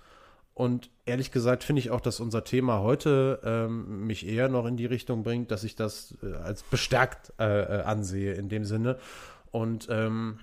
und 0.57 0.89
ehrlich 1.05 1.29
gesagt 1.29 1.63
finde 1.63 1.81
ich 1.81 1.91
auch, 1.91 2.01
dass 2.01 2.19
unser 2.19 2.43
Thema 2.43 2.79
heute 2.79 3.39
ähm, 3.43 4.07
mich 4.07 4.27
eher 4.27 4.49
noch 4.49 4.65
in 4.65 4.75
die 4.75 4.87
Richtung 4.87 5.21
bringt, 5.21 5.51
dass 5.51 5.63
ich 5.63 5.75
das 5.75 6.17
äh, 6.23 6.33
als 6.33 6.63
bestärkt 6.63 7.31
äh, 7.39 7.43
äh, 7.43 7.81
ansehe 7.83 8.33
in 8.33 8.49
dem 8.49 8.65
Sinne. 8.65 8.97
Und 9.51 9.87
ähm, 9.91 10.39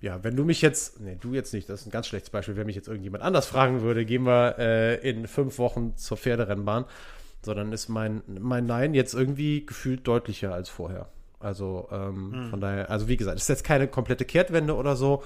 ja, 0.00 0.24
wenn 0.24 0.36
du 0.36 0.44
mich 0.46 0.62
jetzt, 0.62 1.00
nee, 1.00 1.18
du 1.20 1.34
jetzt 1.34 1.52
nicht, 1.52 1.68
das 1.68 1.82
ist 1.82 1.86
ein 1.86 1.90
ganz 1.90 2.06
schlechtes 2.06 2.30
Beispiel, 2.30 2.56
wenn 2.56 2.64
mich 2.64 2.76
jetzt 2.76 2.88
irgendjemand 2.88 3.22
anders 3.22 3.44
fragen 3.44 3.82
würde, 3.82 4.06
gehen 4.06 4.22
wir 4.22 4.58
äh, 4.58 5.06
in 5.06 5.26
fünf 5.26 5.58
Wochen 5.58 5.98
zur 5.98 6.16
Pferderennbahn, 6.16 6.86
sondern 7.42 7.70
ist 7.70 7.90
mein, 7.90 8.22
mein 8.26 8.64
Nein 8.64 8.94
jetzt 8.94 9.12
irgendwie 9.12 9.66
gefühlt 9.66 10.08
deutlicher 10.08 10.54
als 10.54 10.70
vorher. 10.70 11.10
Also 11.40 11.88
ähm, 11.92 12.30
mhm. 12.30 12.48
von 12.48 12.60
daher, 12.62 12.90
also 12.90 13.06
wie 13.08 13.18
gesagt, 13.18 13.36
es 13.36 13.42
ist 13.42 13.48
jetzt 13.48 13.64
keine 13.64 13.86
komplette 13.86 14.24
Kehrtwende 14.24 14.74
oder 14.74 14.96
so, 14.96 15.22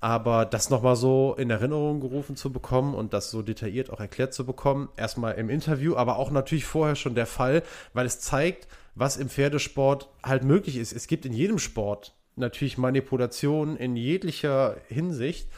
aber 0.00 0.46
das 0.46 0.70
nochmal 0.70 0.96
so 0.96 1.34
in 1.38 1.50
Erinnerung 1.50 2.00
gerufen 2.00 2.34
zu 2.34 2.50
bekommen 2.52 2.94
und 2.94 3.12
das 3.12 3.30
so 3.30 3.42
detailliert 3.42 3.90
auch 3.90 4.00
erklärt 4.00 4.32
zu 4.32 4.46
bekommen, 4.46 4.88
erstmal 4.96 5.34
im 5.34 5.50
Interview, 5.50 5.96
aber 5.96 6.16
auch 6.16 6.30
natürlich 6.30 6.64
vorher 6.64 6.96
schon 6.96 7.14
der 7.14 7.26
Fall, 7.26 7.62
weil 7.92 8.06
es 8.06 8.20
zeigt, 8.20 8.66
was 8.94 9.18
im 9.18 9.28
Pferdesport 9.28 10.08
halt 10.22 10.42
möglich 10.42 10.76
ist. 10.76 10.92
Es 10.92 11.06
gibt 11.06 11.26
in 11.26 11.32
jedem 11.32 11.58
Sport 11.58 12.14
natürlich 12.36 12.78
Manipulationen 12.78 13.76
in 13.76 13.96
jeglicher 13.96 14.76
Hinsicht. 14.88 15.48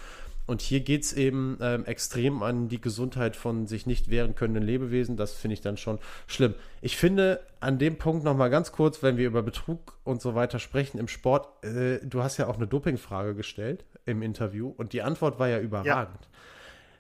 Und 0.44 0.60
hier 0.60 0.80
geht 0.80 1.04
es 1.04 1.12
eben 1.12 1.56
ähm, 1.62 1.84
extrem 1.84 2.42
an 2.42 2.68
die 2.68 2.80
Gesundheit 2.80 3.36
von 3.36 3.68
sich 3.68 3.86
nicht 3.86 4.10
wehren 4.10 4.34
können 4.34 4.60
Lebewesen. 4.60 5.16
Das 5.16 5.32
finde 5.32 5.54
ich 5.54 5.60
dann 5.60 5.76
schon 5.76 6.00
schlimm. 6.26 6.54
Ich 6.80 6.96
finde 6.96 7.40
an 7.60 7.78
dem 7.78 7.96
Punkt 7.96 8.24
nochmal 8.24 8.50
ganz 8.50 8.72
kurz, 8.72 9.04
wenn 9.04 9.16
wir 9.16 9.28
über 9.28 9.42
Betrug 9.42 9.96
und 10.02 10.20
so 10.20 10.34
weiter 10.34 10.58
sprechen 10.58 10.98
im 10.98 11.06
Sport, 11.06 11.64
äh, 11.64 12.00
du 12.04 12.24
hast 12.24 12.38
ja 12.38 12.48
auch 12.48 12.56
eine 12.56 12.66
Dopingfrage 12.66 13.36
gestellt 13.36 13.84
im 14.06 14.22
Interview 14.22 14.68
und 14.68 14.92
die 14.92 15.02
Antwort 15.02 15.38
war 15.38 15.48
ja 15.48 15.58
überragend. 15.58 16.20
Ja. 16.20 16.28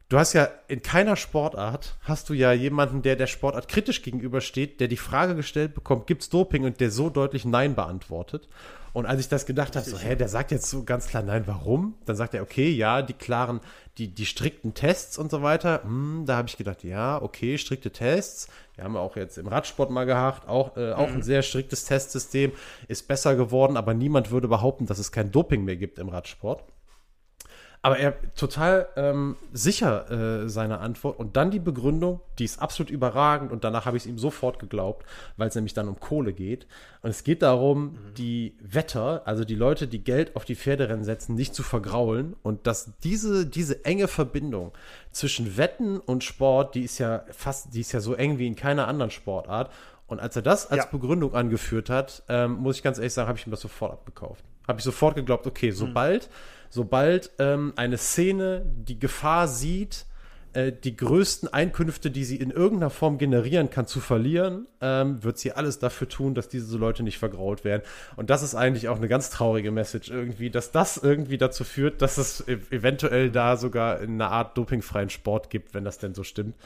Du 0.08 0.18
hast 0.18 0.34
ja 0.34 0.48
in 0.68 0.82
keiner 0.82 1.16
Sportart 1.16 1.96
hast 2.02 2.28
du 2.28 2.34
ja 2.34 2.52
jemanden, 2.52 3.00
der 3.00 3.16
der 3.16 3.26
Sportart 3.26 3.66
kritisch 3.66 4.02
gegenübersteht, 4.02 4.78
der 4.78 4.88
die 4.88 4.98
Frage 4.98 5.34
gestellt 5.34 5.74
bekommt, 5.74 6.06
gibt's 6.06 6.28
Doping 6.28 6.64
und 6.64 6.80
der 6.80 6.90
so 6.90 7.08
deutlich 7.08 7.46
Nein 7.46 7.74
beantwortet. 7.74 8.46
Und 8.92 9.06
als 9.06 9.20
ich 9.20 9.28
das 9.28 9.46
gedacht 9.46 9.74
habe, 9.74 9.88
so, 9.88 9.96
hä, 9.96 10.14
der 10.14 10.28
sagt 10.28 10.50
jetzt 10.50 10.68
so 10.68 10.84
ganz 10.84 11.06
klar 11.06 11.22
Nein, 11.22 11.44
warum? 11.46 11.94
Dann 12.04 12.14
sagt 12.14 12.34
er, 12.34 12.42
okay, 12.42 12.68
ja, 12.68 13.00
die 13.00 13.14
klaren, 13.14 13.60
die, 13.96 14.08
die 14.08 14.26
strikten 14.26 14.74
Tests 14.74 15.16
und 15.16 15.30
so 15.30 15.40
weiter. 15.40 15.82
Hm, 15.82 16.24
da 16.26 16.36
habe 16.36 16.48
ich 16.48 16.58
gedacht, 16.58 16.84
ja, 16.84 17.20
okay, 17.22 17.56
strikte 17.56 17.90
Tests. 17.90 18.48
Wir 18.74 18.84
haben 18.84 18.98
auch 18.98 19.16
jetzt 19.16 19.38
im 19.38 19.48
Radsport 19.48 19.90
mal 19.90 20.04
gehabt, 20.04 20.46
auch, 20.46 20.76
äh, 20.76 20.92
auch 20.92 21.08
mhm. 21.08 21.16
ein 21.16 21.22
sehr 21.22 21.40
striktes 21.40 21.86
Testsystem, 21.86 22.52
ist 22.86 23.08
besser 23.08 23.34
geworden, 23.34 23.78
aber 23.78 23.94
niemand 23.94 24.30
würde 24.30 24.48
behaupten, 24.48 24.84
dass 24.84 24.98
es 24.98 25.10
kein 25.10 25.30
Doping 25.30 25.64
mehr 25.64 25.76
gibt 25.76 25.98
im 25.98 26.10
Radsport. 26.10 26.64
Aber 27.84 27.98
er 27.98 28.14
total 28.34 28.86
ähm, 28.94 29.36
sicher 29.52 30.44
äh, 30.44 30.48
seine 30.48 30.78
Antwort 30.78 31.18
und 31.18 31.36
dann 31.36 31.50
die 31.50 31.58
Begründung, 31.58 32.20
die 32.38 32.44
ist 32.44 32.62
absolut 32.62 32.90
überragend 32.90 33.50
und 33.50 33.64
danach 33.64 33.86
habe 33.86 33.96
ich 33.96 34.04
es 34.04 34.06
ihm 34.06 34.18
sofort 34.18 34.60
geglaubt, 34.60 35.04
weil 35.36 35.48
es 35.48 35.56
nämlich 35.56 35.74
dann 35.74 35.88
um 35.88 35.98
Kohle 35.98 36.32
geht. 36.32 36.68
Und 37.02 37.10
es 37.10 37.24
geht 37.24 37.42
darum, 37.42 37.82
mhm. 37.82 38.14
die 38.16 38.56
Wetter, 38.60 39.22
also 39.24 39.44
die 39.44 39.56
Leute, 39.56 39.88
die 39.88 40.04
Geld 40.04 40.36
auf 40.36 40.44
die 40.44 40.54
Pferderennen 40.54 41.02
setzen, 41.02 41.34
nicht 41.34 41.56
zu 41.56 41.64
vergraulen 41.64 42.36
und 42.44 42.68
dass 42.68 42.92
diese, 43.02 43.46
diese 43.46 43.84
enge 43.84 44.06
Verbindung 44.06 44.70
zwischen 45.10 45.56
Wetten 45.56 45.98
und 45.98 46.22
Sport, 46.22 46.76
die 46.76 46.82
ist 46.82 46.98
ja 46.98 47.24
fast, 47.32 47.74
die 47.74 47.80
ist 47.80 47.90
ja 47.90 47.98
so 47.98 48.14
eng 48.14 48.38
wie 48.38 48.46
in 48.46 48.54
keiner 48.54 48.86
anderen 48.86 49.10
Sportart. 49.10 49.72
Und 50.06 50.20
als 50.20 50.36
er 50.36 50.42
das 50.42 50.70
als 50.70 50.84
ja. 50.84 50.88
Begründung 50.88 51.34
angeführt 51.34 51.90
hat, 51.90 52.22
ähm, 52.28 52.52
muss 52.58 52.76
ich 52.76 52.84
ganz 52.84 52.98
ehrlich 52.98 53.14
sagen, 53.14 53.26
habe 53.26 53.38
ich 53.38 53.46
ihm 53.46 53.50
das 53.50 53.60
sofort 53.60 53.92
abgekauft. 53.92 54.44
Habe 54.68 54.78
ich 54.78 54.84
sofort 54.84 55.16
geglaubt, 55.16 55.48
okay, 55.48 55.72
sobald 55.72 56.28
mhm 56.28 56.61
sobald 56.72 57.30
ähm, 57.38 57.74
eine 57.76 57.98
Szene 57.98 58.64
die 58.64 58.98
Gefahr 58.98 59.46
sieht, 59.46 60.06
äh, 60.54 60.72
die 60.72 60.96
größten 60.96 61.52
Einkünfte, 61.52 62.10
die 62.10 62.24
sie 62.24 62.36
in 62.36 62.50
irgendeiner 62.50 62.88
Form 62.88 63.18
generieren 63.18 63.68
kann, 63.68 63.86
zu 63.86 64.00
verlieren, 64.00 64.66
ähm, 64.80 65.22
wird 65.22 65.36
sie 65.36 65.52
alles 65.52 65.78
dafür 65.78 66.08
tun, 66.08 66.34
dass 66.34 66.48
diese 66.48 66.78
Leute 66.78 67.02
nicht 67.02 67.18
vergrault 67.18 67.62
werden. 67.64 67.82
Und 68.16 68.30
das 68.30 68.42
ist 68.42 68.54
eigentlich 68.54 68.88
auch 68.88 68.96
eine 68.96 69.08
ganz 69.08 69.28
traurige 69.28 69.70
Message 69.70 70.10
irgendwie, 70.10 70.48
dass 70.48 70.72
das 70.72 70.96
irgendwie 70.96 71.36
dazu 71.36 71.64
führt, 71.64 72.00
dass 72.00 72.16
es 72.16 72.48
e 72.48 72.58
eventuell 72.70 73.30
da 73.30 73.58
sogar 73.58 73.98
eine 73.98 74.28
Art 74.28 74.56
dopingfreien 74.56 75.10
Sport 75.10 75.50
gibt, 75.50 75.74
wenn 75.74 75.84
das 75.84 75.98
denn 75.98 76.14
so 76.14 76.24
stimmt. 76.24 76.56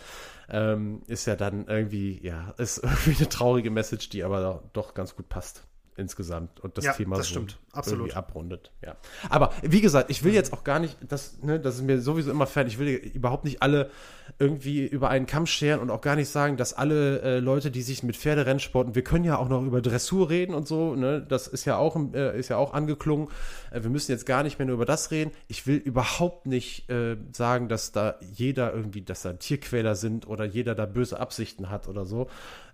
Ähm, 0.49 1.03
ist 1.09 1.27
ja 1.27 1.35
dann 1.35 1.66
irgendwie, 1.66 2.20
ja, 2.23 2.55
ist 2.59 2.78
irgendwie 2.83 3.16
eine 3.16 3.28
traurige 3.28 3.73
Message, 3.73 4.09
die 4.09 4.23
aber 4.23 4.62
doch 4.73 4.95
ganz 4.95 5.16
gut 5.16 5.28
passt 5.28 5.65
insgesamt 5.97 6.61
und 6.61 6.77
das 6.77 6.85
ja, 6.85 6.93
Thema 6.93 7.16
das 7.16 7.27
so 7.27 7.35
stimmt. 7.35 7.59
Absolut. 7.77 8.01
irgendwie 8.01 8.16
abrundet. 8.16 8.73
Ja. 8.85 8.97
Aber 9.28 9.53
wie 9.62 9.81
gesagt, 9.81 10.11
ich 10.11 10.24
will 10.24 10.35
jetzt 10.35 10.53
auch 10.53 10.65
gar 10.65 10.78
nicht, 10.78 10.97
das, 11.09 11.43
ne, 11.43 11.61
das 11.61 11.77
ist 11.77 11.82
mir 11.82 12.01
sowieso 12.01 12.31
immer 12.31 12.47
fern, 12.47 12.66
ich 12.66 12.78
will 12.78 12.89
überhaupt 12.89 13.44
nicht 13.44 13.62
alle 13.62 13.90
irgendwie 14.39 14.86
über 14.86 15.09
einen 15.09 15.27
Kamm 15.27 15.47
scheren 15.47 15.81
und 15.81 15.90
auch 15.90 16.01
gar 16.01 16.16
nicht 16.16 16.28
sagen, 16.28 16.57
dass 16.57 16.74
alle 16.74 17.20
äh, 17.23 17.39
Leute, 17.39 17.70
die 17.70 17.82
sich 17.82 18.03
mit 18.03 18.16
Pferderennsporten, 18.16 18.94
wir 18.94 19.05
können 19.05 19.24
ja 19.24 19.39
auch 19.39 19.48
noch 19.48 19.62
über 19.62 19.81
Dressur 19.81 20.31
reden 20.31 20.55
und 20.55 20.66
so, 20.66 20.94
ne, 20.94 21.24
das 21.27 21.47
ist 21.47 21.65
ja 21.65 21.77
auch, 21.77 21.97
äh, 22.12 22.39
ist 22.39 22.48
ja 22.48 22.57
auch 22.57 22.74
angeklungen. 22.74 23.28
Äh, 23.70 23.82
wir 23.82 23.90
müssen 23.90 24.11
jetzt 24.12 24.27
gar 24.27 24.43
nicht 24.43 24.59
mehr 24.59 24.66
nur 24.66 24.74
über 24.74 24.85
das 24.85 25.11
reden. 25.11 25.31
Ich 25.48 25.66
will 25.66 25.77
überhaupt 25.77 26.47
nicht 26.47 26.90
äh, 26.90 27.16
sagen, 27.32 27.69
dass 27.69 27.93
da 27.93 28.16
jeder 28.20 28.73
irgendwie, 28.73 29.03
dass 29.03 29.23
da 29.23 29.35
Tierquäler 29.35 29.94
sind 29.94 30.27
oder 30.27 30.44
jeder 30.44 30.74
da 30.74 30.86
böse 30.86 31.20
Absichten 31.20 31.70
hat 31.70 31.89
oder 31.89 32.05
so. 32.05 32.28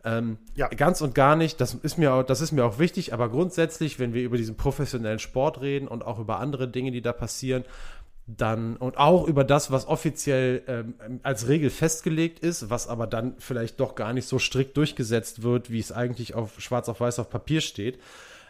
Ähm, 0.04 0.38
ja. 0.56 0.68
Ganz 0.68 1.00
und 1.00 1.14
gar 1.14 1.36
nicht. 1.36 1.60
Das 1.60 1.74
ist, 1.74 1.98
mir 1.98 2.12
auch, 2.12 2.22
das 2.24 2.40
ist 2.40 2.52
mir 2.52 2.64
auch 2.64 2.78
wichtig, 2.78 3.12
aber 3.12 3.28
grundsätzlich, 3.28 3.98
wenn 3.98 4.14
wir 4.14 4.22
über 4.22 4.36
diesen 4.36 4.56
professionellen 4.56 4.91
Sport 5.18 5.60
reden 5.60 5.88
und 5.88 6.04
auch 6.04 6.18
über 6.18 6.38
andere 6.38 6.68
Dinge, 6.68 6.90
die 6.90 7.02
da 7.02 7.12
passieren, 7.12 7.64
dann 8.26 8.76
und 8.76 8.98
auch 8.98 9.26
über 9.26 9.44
das, 9.44 9.70
was 9.70 9.86
offiziell 9.86 10.62
ähm, 10.66 10.94
als 11.22 11.48
Regel 11.48 11.70
festgelegt 11.70 12.38
ist, 12.38 12.70
was 12.70 12.86
aber 12.86 13.06
dann 13.06 13.34
vielleicht 13.38 13.80
doch 13.80 13.94
gar 13.94 14.12
nicht 14.12 14.26
so 14.26 14.38
strikt 14.38 14.76
durchgesetzt 14.76 15.42
wird, 15.42 15.70
wie 15.70 15.80
es 15.80 15.92
eigentlich 15.92 16.34
auf 16.34 16.60
schwarz 16.60 16.88
auf 16.88 17.00
weiß 17.00 17.18
auf 17.18 17.30
Papier 17.30 17.60
steht. 17.60 17.98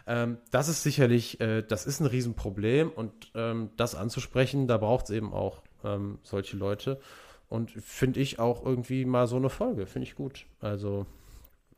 Ähm, 0.05 0.37
das 0.51 0.67
ist 0.67 0.83
sicherlich, 0.83 1.39
äh, 1.41 1.63
das 1.63 1.85
ist 1.85 2.01
ein 2.01 2.07
Riesenproblem 2.07 2.91
und 2.91 3.31
ähm, 3.35 3.69
das 3.77 3.95
anzusprechen, 3.95 4.67
da 4.67 4.77
braucht 4.77 5.05
es 5.05 5.11
eben 5.11 5.33
auch 5.33 5.61
ähm, 5.83 6.19
solche 6.23 6.57
Leute. 6.57 6.99
Und 7.49 7.71
finde 7.71 8.19
ich 8.19 8.39
auch 8.39 8.65
irgendwie 8.65 9.05
mal 9.05 9.27
so 9.27 9.35
eine 9.35 9.49
Folge, 9.49 9.85
finde 9.85 10.07
ich 10.07 10.15
gut. 10.15 10.45
Also 10.59 11.05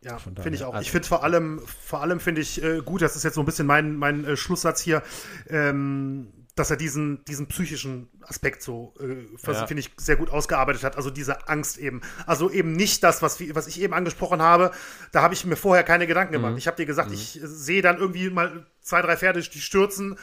ja, 0.06 0.19
finde 0.19 0.52
ich 0.52 0.64
auch. 0.64 0.73
Also, 0.73 0.82
ich 0.82 0.91
finde 0.91 1.07
vor 1.07 1.23
allem, 1.23 1.61
vor 1.84 2.02
allem 2.02 2.19
finde 2.19 2.41
ich 2.41 2.61
äh, 2.64 2.82
gut, 2.82 3.02
das 3.02 3.15
ist 3.15 3.23
jetzt 3.23 3.34
so 3.34 3.41
ein 3.41 3.45
bisschen 3.45 3.65
mein, 3.65 3.95
mein 3.95 4.23
äh, 4.23 4.38
Schlusssatz 4.38 4.80
hier, 4.80 5.02
ähm, 5.49 6.32
dass 6.56 6.69
er 6.69 6.77
diesen, 6.77 7.26
diesen 7.26 7.48
psychischen 7.48 8.07
Aspekt 8.22 8.61
so, 8.61 8.94
äh, 8.99 9.26
ja. 9.52 9.65
finde 9.65 9.82
ich, 9.82 9.91
sehr 9.98 10.15
gut 10.15 10.30
ausgearbeitet 10.30 10.84
hat. 10.84 10.95
Also 10.95 11.10
diese 11.10 11.49
Angst 11.49 11.77
eben. 11.80 12.02
Also 12.27 12.52
eben 12.52 12.73
nicht 12.73 13.03
das, 13.03 13.23
was, 13.23 13.40
was 13.56 13.68
ich 13.68 13.82
eben 13.82 13.94
angesprochen 13.94 14.41
habe. 14.41 14.72
Da 15.11 15.23
habe 15.23 15.34
ich 15.34 15.44
mir 15.44 15.56
vorher 15.56 15.84
keine 15.84 16.06
Gedanken 16.06 16.34
gemacht. 16.34 16.52
Mhm. 16.52 16.57
Ich 16.57 16.68
habe 16.68 16.77
dir 16.77 16.86
gesagt, 16.86 17.10
mhm. 17.10 17.15
ich 17.15 17.40
sehe 17.44 17.82
dann 17.82 17.98
irgendwie 17.98 18.30
mal 18.30 18.68
zwei, 18.82 19.02
drei 19.02 19.18
Pferde, 19.18 19.41
die 19.41 19.60
stürzen. 19.60 20.18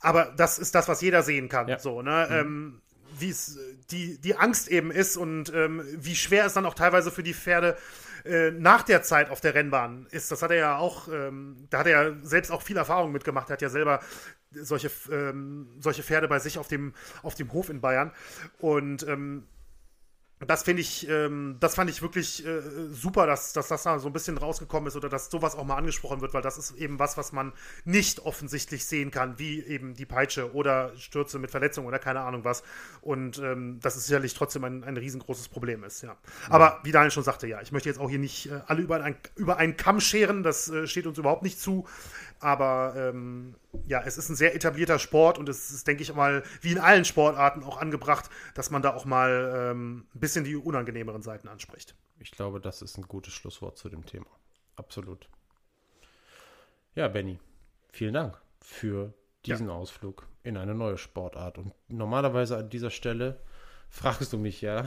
Aber 0.00 0.34
das 0.36 0.58
ist 0.58 0.74
das, 0.74 0.88
was 0.88 1.00
jeder 1.00 1.22
sehen 1.22 1.48
kann. 1.48 1.68
Ja. 1.68 1.78
So, 1.78 2.02
ne? 2.02 2.26
Mhm. 2.28 2.36
Ähm, 2.36 2.80
wie 3.18 3.30
es 3.30 3.58
die, 3.90 4.20
die 4.20 4.34
Angst 4.36 4.68
eben 4.68 4.90
ist 4.90 5.16
und 5.16 5.52
ähm, 5.54 5.84
wie 5.92 6.16
schwer 6.16 6.46
es 6.46 6.54
dann 6.54 6.66
auch 6.66 6.74
teilweise 6.74 7.12
für 7.12 7.22
die 7.22 7.32
Pferde 7.34 7.76
äh, 7.76 8.13
nach 8.52 8.82
der 8.82 9.02
Zeit 9.02 9.30
auf 9.30 9.40
der 9.40 9.54
Rennbahn 9.54 10.06
ist. 10.10 10.30
Das 10.30 10.42
hat 10.42 10.50
er 10.50 10.56
ja 10.56 10.78
auch, 10.78 11.08
ähm, 11.08 11.66
da 11.68 11.80
hat 11.80 11.86
er 11.86 12.04
ja 12.04 12.16
selbst 12.22 12.50
auch 12.50 12.62
viel 12.62 12.76
Erfahrung 12.76 13.12
mitgemacht. 13.12 13.50
Er 13.50 13.54
hat 13.54 13.62
ja 13.62 13.68
selber 13.68 14.00
solche, 14.50 14.90
ähm, 15.10 15.68
solche 15.80 16.02
Pferde 16.02 16.28
bei 16.28 16.38
sich 16.38 16.58
auf 16.58 16.68
dem, 16.68 16.94
auf 17.22 17.34
dem 17.34 17.52
Hof 17.52 17.68
in 17.68 17.80
Bayern. 17.80 18.12
Und 18.58 19.06
ähm, 19.08 19.46
das 20.46 20.62
finde 20.62 20.82
ich, 20.82 21.08
ähm, 21.08 21.56
das 21.60 21.74
fand 21.74 21.90
ich 21.90 22.02
wirklich 22.02 22.44
äh, 22.44 22.60
super, 22.90 23.26
dass, 23.26 23.52
dass 23.52 23.68
das 23.68 23.82
da 23.82 23.98
so 23.98 24.08
ein 24.08 24.12
bisschen 24.12 24.38
rausgekommen 24.38 24.88
ist 24.88 24.96
oder 24.96 25.08
dass 25.08 25.30
sowas 25.30 25.54
auch 25.54 25.64
mal 25.64 25.76
angesprochen 25.76 26.20
wird, 26.20 26.34
weil 26.34 26.42
das 26.42 26.58
ist 26.58 26.72
eben 26.72 26.98
was, 26.98 27.16
was 27.16 27.32
man 27.32 27.52
nicht 27.84 28.20
offensichtlich 28.20 28.84
sehen 28.84 29.10
kann, 29.10 29.38
wie 29.38 29.62
eben 29.62 29.94
die 29.94 30.06
Peitsche 30.06 30.54
oder 30.54 30.92
Stürze 30.96 31.38
mit 31.38 31.50
Verletzung 31.50 31.86
oder 31.86 31.98
keine 31.98 32.20
Ahnung 32.20 32.44
was. 32.44 32.62
Und 33.00 33.38
ähm, 33.38 33.78
das 33.80 33.96
ist 33.96 34.06
sicherlich 34.06 34.34
trotzdem 34.34 34.64
ein, 34.64 34.84
ein 34.84 34.96
riesengroßes 34.96 35.48
Problem 35.48 35.84
ist, 35.84 36.02
ja. 36.02 36.16
Aber 36.48 36.80
wie 36.84 36.92
Daniel 36.92 37.10
schon 37.10 37.24
sagte, 37.24 37.46
ja, 37.46 37.60
ich 37.60 37.72
möchte 37.72 37.88
jetzt 37.88 37.98
auch 37.98 38.10
hier 38.10 38.18
nicht 38.18 38.50
äh, 38.50 38.60
alle 38.66 38.82
über, 38.82 39.02
ein, 39.02 39.16
über 39.36 39.56
einen 39.58 39.76
Kamm 39.76 40.00
scheren, 40.00 40.42
das 40.42 40.68
äh, 40.68 40.86
steht 40.86 41.06
uns 41.06 41.18
überhaupt 41.18 41.42
nicht 41.42 41.60
zu. 41.60 41.86
Aber 42.44 42.92
ähm, 42.94 43.56
ja, 43.86 44.02
es 44.04 44.18
ist 44.18 44.28
ein 44.28 44.36
sehr 44.36 44.54
etablierter 44.54 44.98
Sport 44.98 45.38
und 45.38 45.48
es 45.48 45.70
ist, 45.70 45.88
denke 45.88 46.02
ich 46.02 46.14
mal, 46.14 46.42
wie 46.60 46.72
in 46.72 46.78
allen 46.78 47.06
Sportarten 47.06 47.62
auch 47.62 47.78
angebracht, 47.78 48.28
dass 48.54 48.70
man 48.70 48.82
da 48.82 48.94
auch 48.94 49.06
mal 49.06 49.70
ähm, 49.72 50.06
ein 50.14 50.20
bisschen 50.20 50.44
die 50.44 50.54
unangenehmeren 50.54 51.22
Seiten 51.22 51.48
anspricht. 51.48 51.96
Ich 52.18 52.32
glaube, 52.32 52.60
das 52.60 52.82
ist 52.82 52.98
ein 52.98 53.08
gutes 53.08 53.32
Schlusswort 53.32 53.78
zu 53.78 53.88
dem 53.88 54.04
Thema. 54.04 54.26
Absolut. 54.76 55.26
Ja, 56.94 57.08
Benny, 57.08 57.38
vielen 57.90 58.12
Dank 58.12 58.38
für 58.60 59.14
diesen 59.46 59.68
ja. 59.68 59.72
Ausflug 59.72 60.28
in 60.42 60.58
eine 60.58 60.74
neue 60.74 60.98
Sportart. 60.98 61.56
Und 61.56 61.72
normalerweise 61.88 62.58
an 62.58 62.68
dieser 62.68 62.90
Stelle 62.90 63.40
fragst 63.94 64.32
du 64.32 64.38
mich 64.38 64.60
ja, 64.60 64.84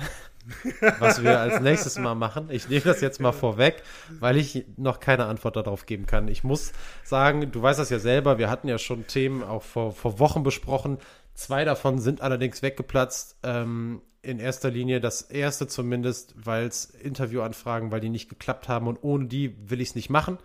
was 0.99 1.23
wir 1.23 1.39
als 1.39 1.61
nächstes 1.61 1.97
mal 1.97 2.13
machen. 2.13 2.49
Ich 2.51 2.67
nehme 2.67 2.81
das 2.81 2.99
jetzt 2.99 3.21
mal 3.21 3.31
vorweg, 3.31 3.81
weil 4.19 4.35
ich 4.35 4.65
noch 4.75 4.99
keine 4.99 5.25
Antwort 5.25 5.55
darauf 5.55 5.85
geben 5.85 6.05
kann. 6.05 6.27
Ich 6.27 6.43
muss 6.43 6.73
sagen, 7.05 7.49
du 7.49 7.61
weißt 7.61 7.79
das 7.79 7.89
ja 7.89 7.99
selber, 7.99 8.37
wir 8.37 8.49
hatten 8.49 8.67
ja 8.67 8.77
schon 8.77 9.07
Themen 9.07 9.43
auch 9.43 9.63
vor, 9.63 9.93
vor 9.93 10.19
Wochen 10.19 10.43
besprochen. 10.43 10.97
Zwei 11.33 11.63
davon 11.63 11.99
sind 11.99 12.19
allerdings 12.19 12.61
weggeplatzt. 12.61 13.37
Ähm, 13.43 14.01
in 14.21 14.39
erster 14.39 14.69
Linie 14.69 14.99
das 14.99 15.21
erste 15.21 15.67
zumindest, 15.67 16.35
weil 16.35 16.67
es 16.67 16.83
Interviewanfragen, 16.83 17.91
weil 17.91 18.01
die 18.01 18.09
nicht 18.09 18.27
geklappt 18.27 18.67
haben 18.67 18.87
und 18.87 19.01
ohne 19.01 19.27
die 19.27 19.55
will 19.69 19.79
ich 19.79 19.89
es 19.89 19.95
nicht 19.95 20.09
machen. 20.09 20.37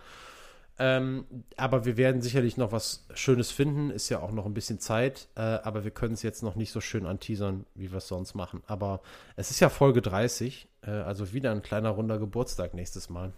Ähm, 0.84 1.26
aber 1.56 1.84
wir 1.84 1.96
werden 1.96 2.22
sicherlich 2.22 2.56
noch 2.56 2.72
was 2.72 3.06
Schönes 3.14 3.52
finden. 3.52 3.90
Ist 3.90 4.08
ja 4.08 4.18
auch 4.18 4.32
noch 4.32 4.46
ein 4.46 4.54
bisschen 4.54 4.80
Zeit. 4.80 5.28
Äh, 5.36 5.40
aber 5.40 5.84
wir 5.84 5.92
können 5.92 6.14
es 6.14 6.22
jetzt 6.22 6.42
noch 6.42 6.56
nicht 6.56 6.72
so 6.72 6.80
schön 6.80 7.06
anteasern, 7.06 7.66
wie 7.76 7.92
wir 7.92 7.98
es 7.98 8.08
sonst 8.08 8.34
machen. 8.34 8.64
Aber 8.66 9.00
es 9.36 9.52
ist 9.52 9.60
ja 9.60 9.68
Folge 9.68 10.02
30. 10.02 10.66
Äh, 10.84 10.90
also 10.90 11.32
wieder 11.32 11.52
ein 11.52 11.62
kleiner 11.62 11.90
runder 11.90 12.18
Geburtstag 12.18 12.74
nächstes 12.74 13.10
Mal. 13.10 13.32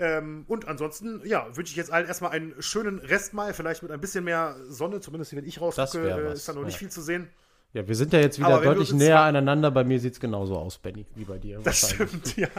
Ähm, 0.02 0.46
und 0.48 0.68
ansonsten, 0.68 1.22
ja, 1.26 1.46
wünsche 1.56 1.70
ich 1.70 1.78
jetzt 1.78 1.92
allen 1.92 2.08
erstmal 2.08 2.32
einen 2.32 2.56
schönen 2.60 2.98
Restmai, 2.98 3.54
vielleicht 3.54 3.84
mit 3.84 3.92
ein 3.92 4.02
bisschen 4.02 4.24
mehr 4.24 4.56
Sonne, 4.68 5.00
zumindest 5.00 5.36
wenn 5.36 5.46
ich 5.46 5.62
rausgucke, 5.62 6.10
äh, 6.10 6.34
ist 6.34 6.50
da 6.50 6.54
noch 6.54 6.62
ja. 6.62 6.66
nicht 6.66 6.78
viel 6.78 6.90
zu 6.90 7.02
sehen. 7.02 7.30
Ja, 7.74 7.88
wir 7.88 7.96
sind 7.96 8.12
ja 8.12 8.20
jetzt 8.20 8.38
wieder 8.40 8.60
deutlich 8.60 8.92
näher 8.92 9.22
aneinander. 9.22 9.70
Bei 9.72 9.84
mir 9.84 10.00
sieht 10.00 10.14
es 10.14 10.20
genauso 10.20 10.58
aus, 10.58 10.80
Benny, 10.80 11.06
wie 11.16 11.24
bei 11.24 11.38
dir. 11.38 11.60
Das 11.64 11.92
stimmt, 11.92 12.36
ja. 12.36 12.50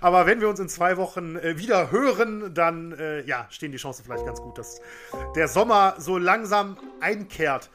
Aber 0.00 0.26
wenn 0.26 0.40
wir 0.40 0.48
uns 0.48 0.60
in 0.60 0.68
zwei 0.68 0.96
Wochen 0.96 1.36
äh, 1.36 1.56
wieder 1.56 1.92
hören, 1.92 2.52
dann 2.52 2.92
äh, 2.92 3.22
ja, 3.22 3.46
stehen 3.48 3.70
die 3.70 3.78
Chancen 3.78 4.04
vielleicht 4.04 4.26
ganz 4.26 4.42
gut, 4.42 4.58
dass 4.58 4.80
der 5.36 5.46
Sommer 5.46 5.94
so 5.98 6.18
langsam 6.18 6.76
einkehrt. 7.00 7.70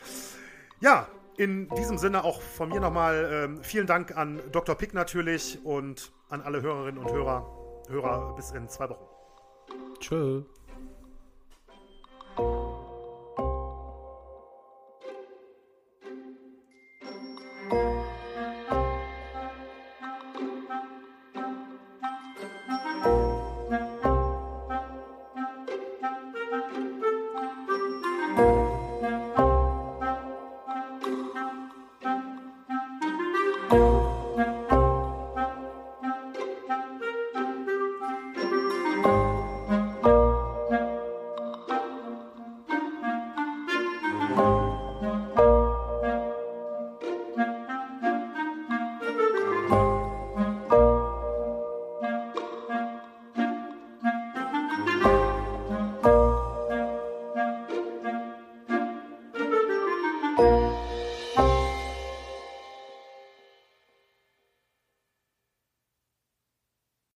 Ja, 0.82 1.08
in 1.38 1.70
diesem 1.70 1.98
Sinne 1.98 2.26
auch 2.26 2.42
von 2.42 2.70
mir 2.70 2.82
nochmal 2.82 3.30
ähm, 3.32 3.64
vielen 3.64 3.88
Dank 3.88 4.16
an 4.18 4.40
Dr. 4.52 4.76
Pick 4.76 4.94
natürlich 4.94 5.60
und 5.64 6.12
an 6.30 6.42
alle 6.42 6.62
Hörerinnen 6.62 7.02
und 7.02 7.12
Hörer. 7.12 7.61
Hörer 7.92 8.34
bis 8.36 8.52
in 8.52 8.70
zwei 8.70 8.90
Wochen. 8.90 9.06
Tschö. 10.00 10.44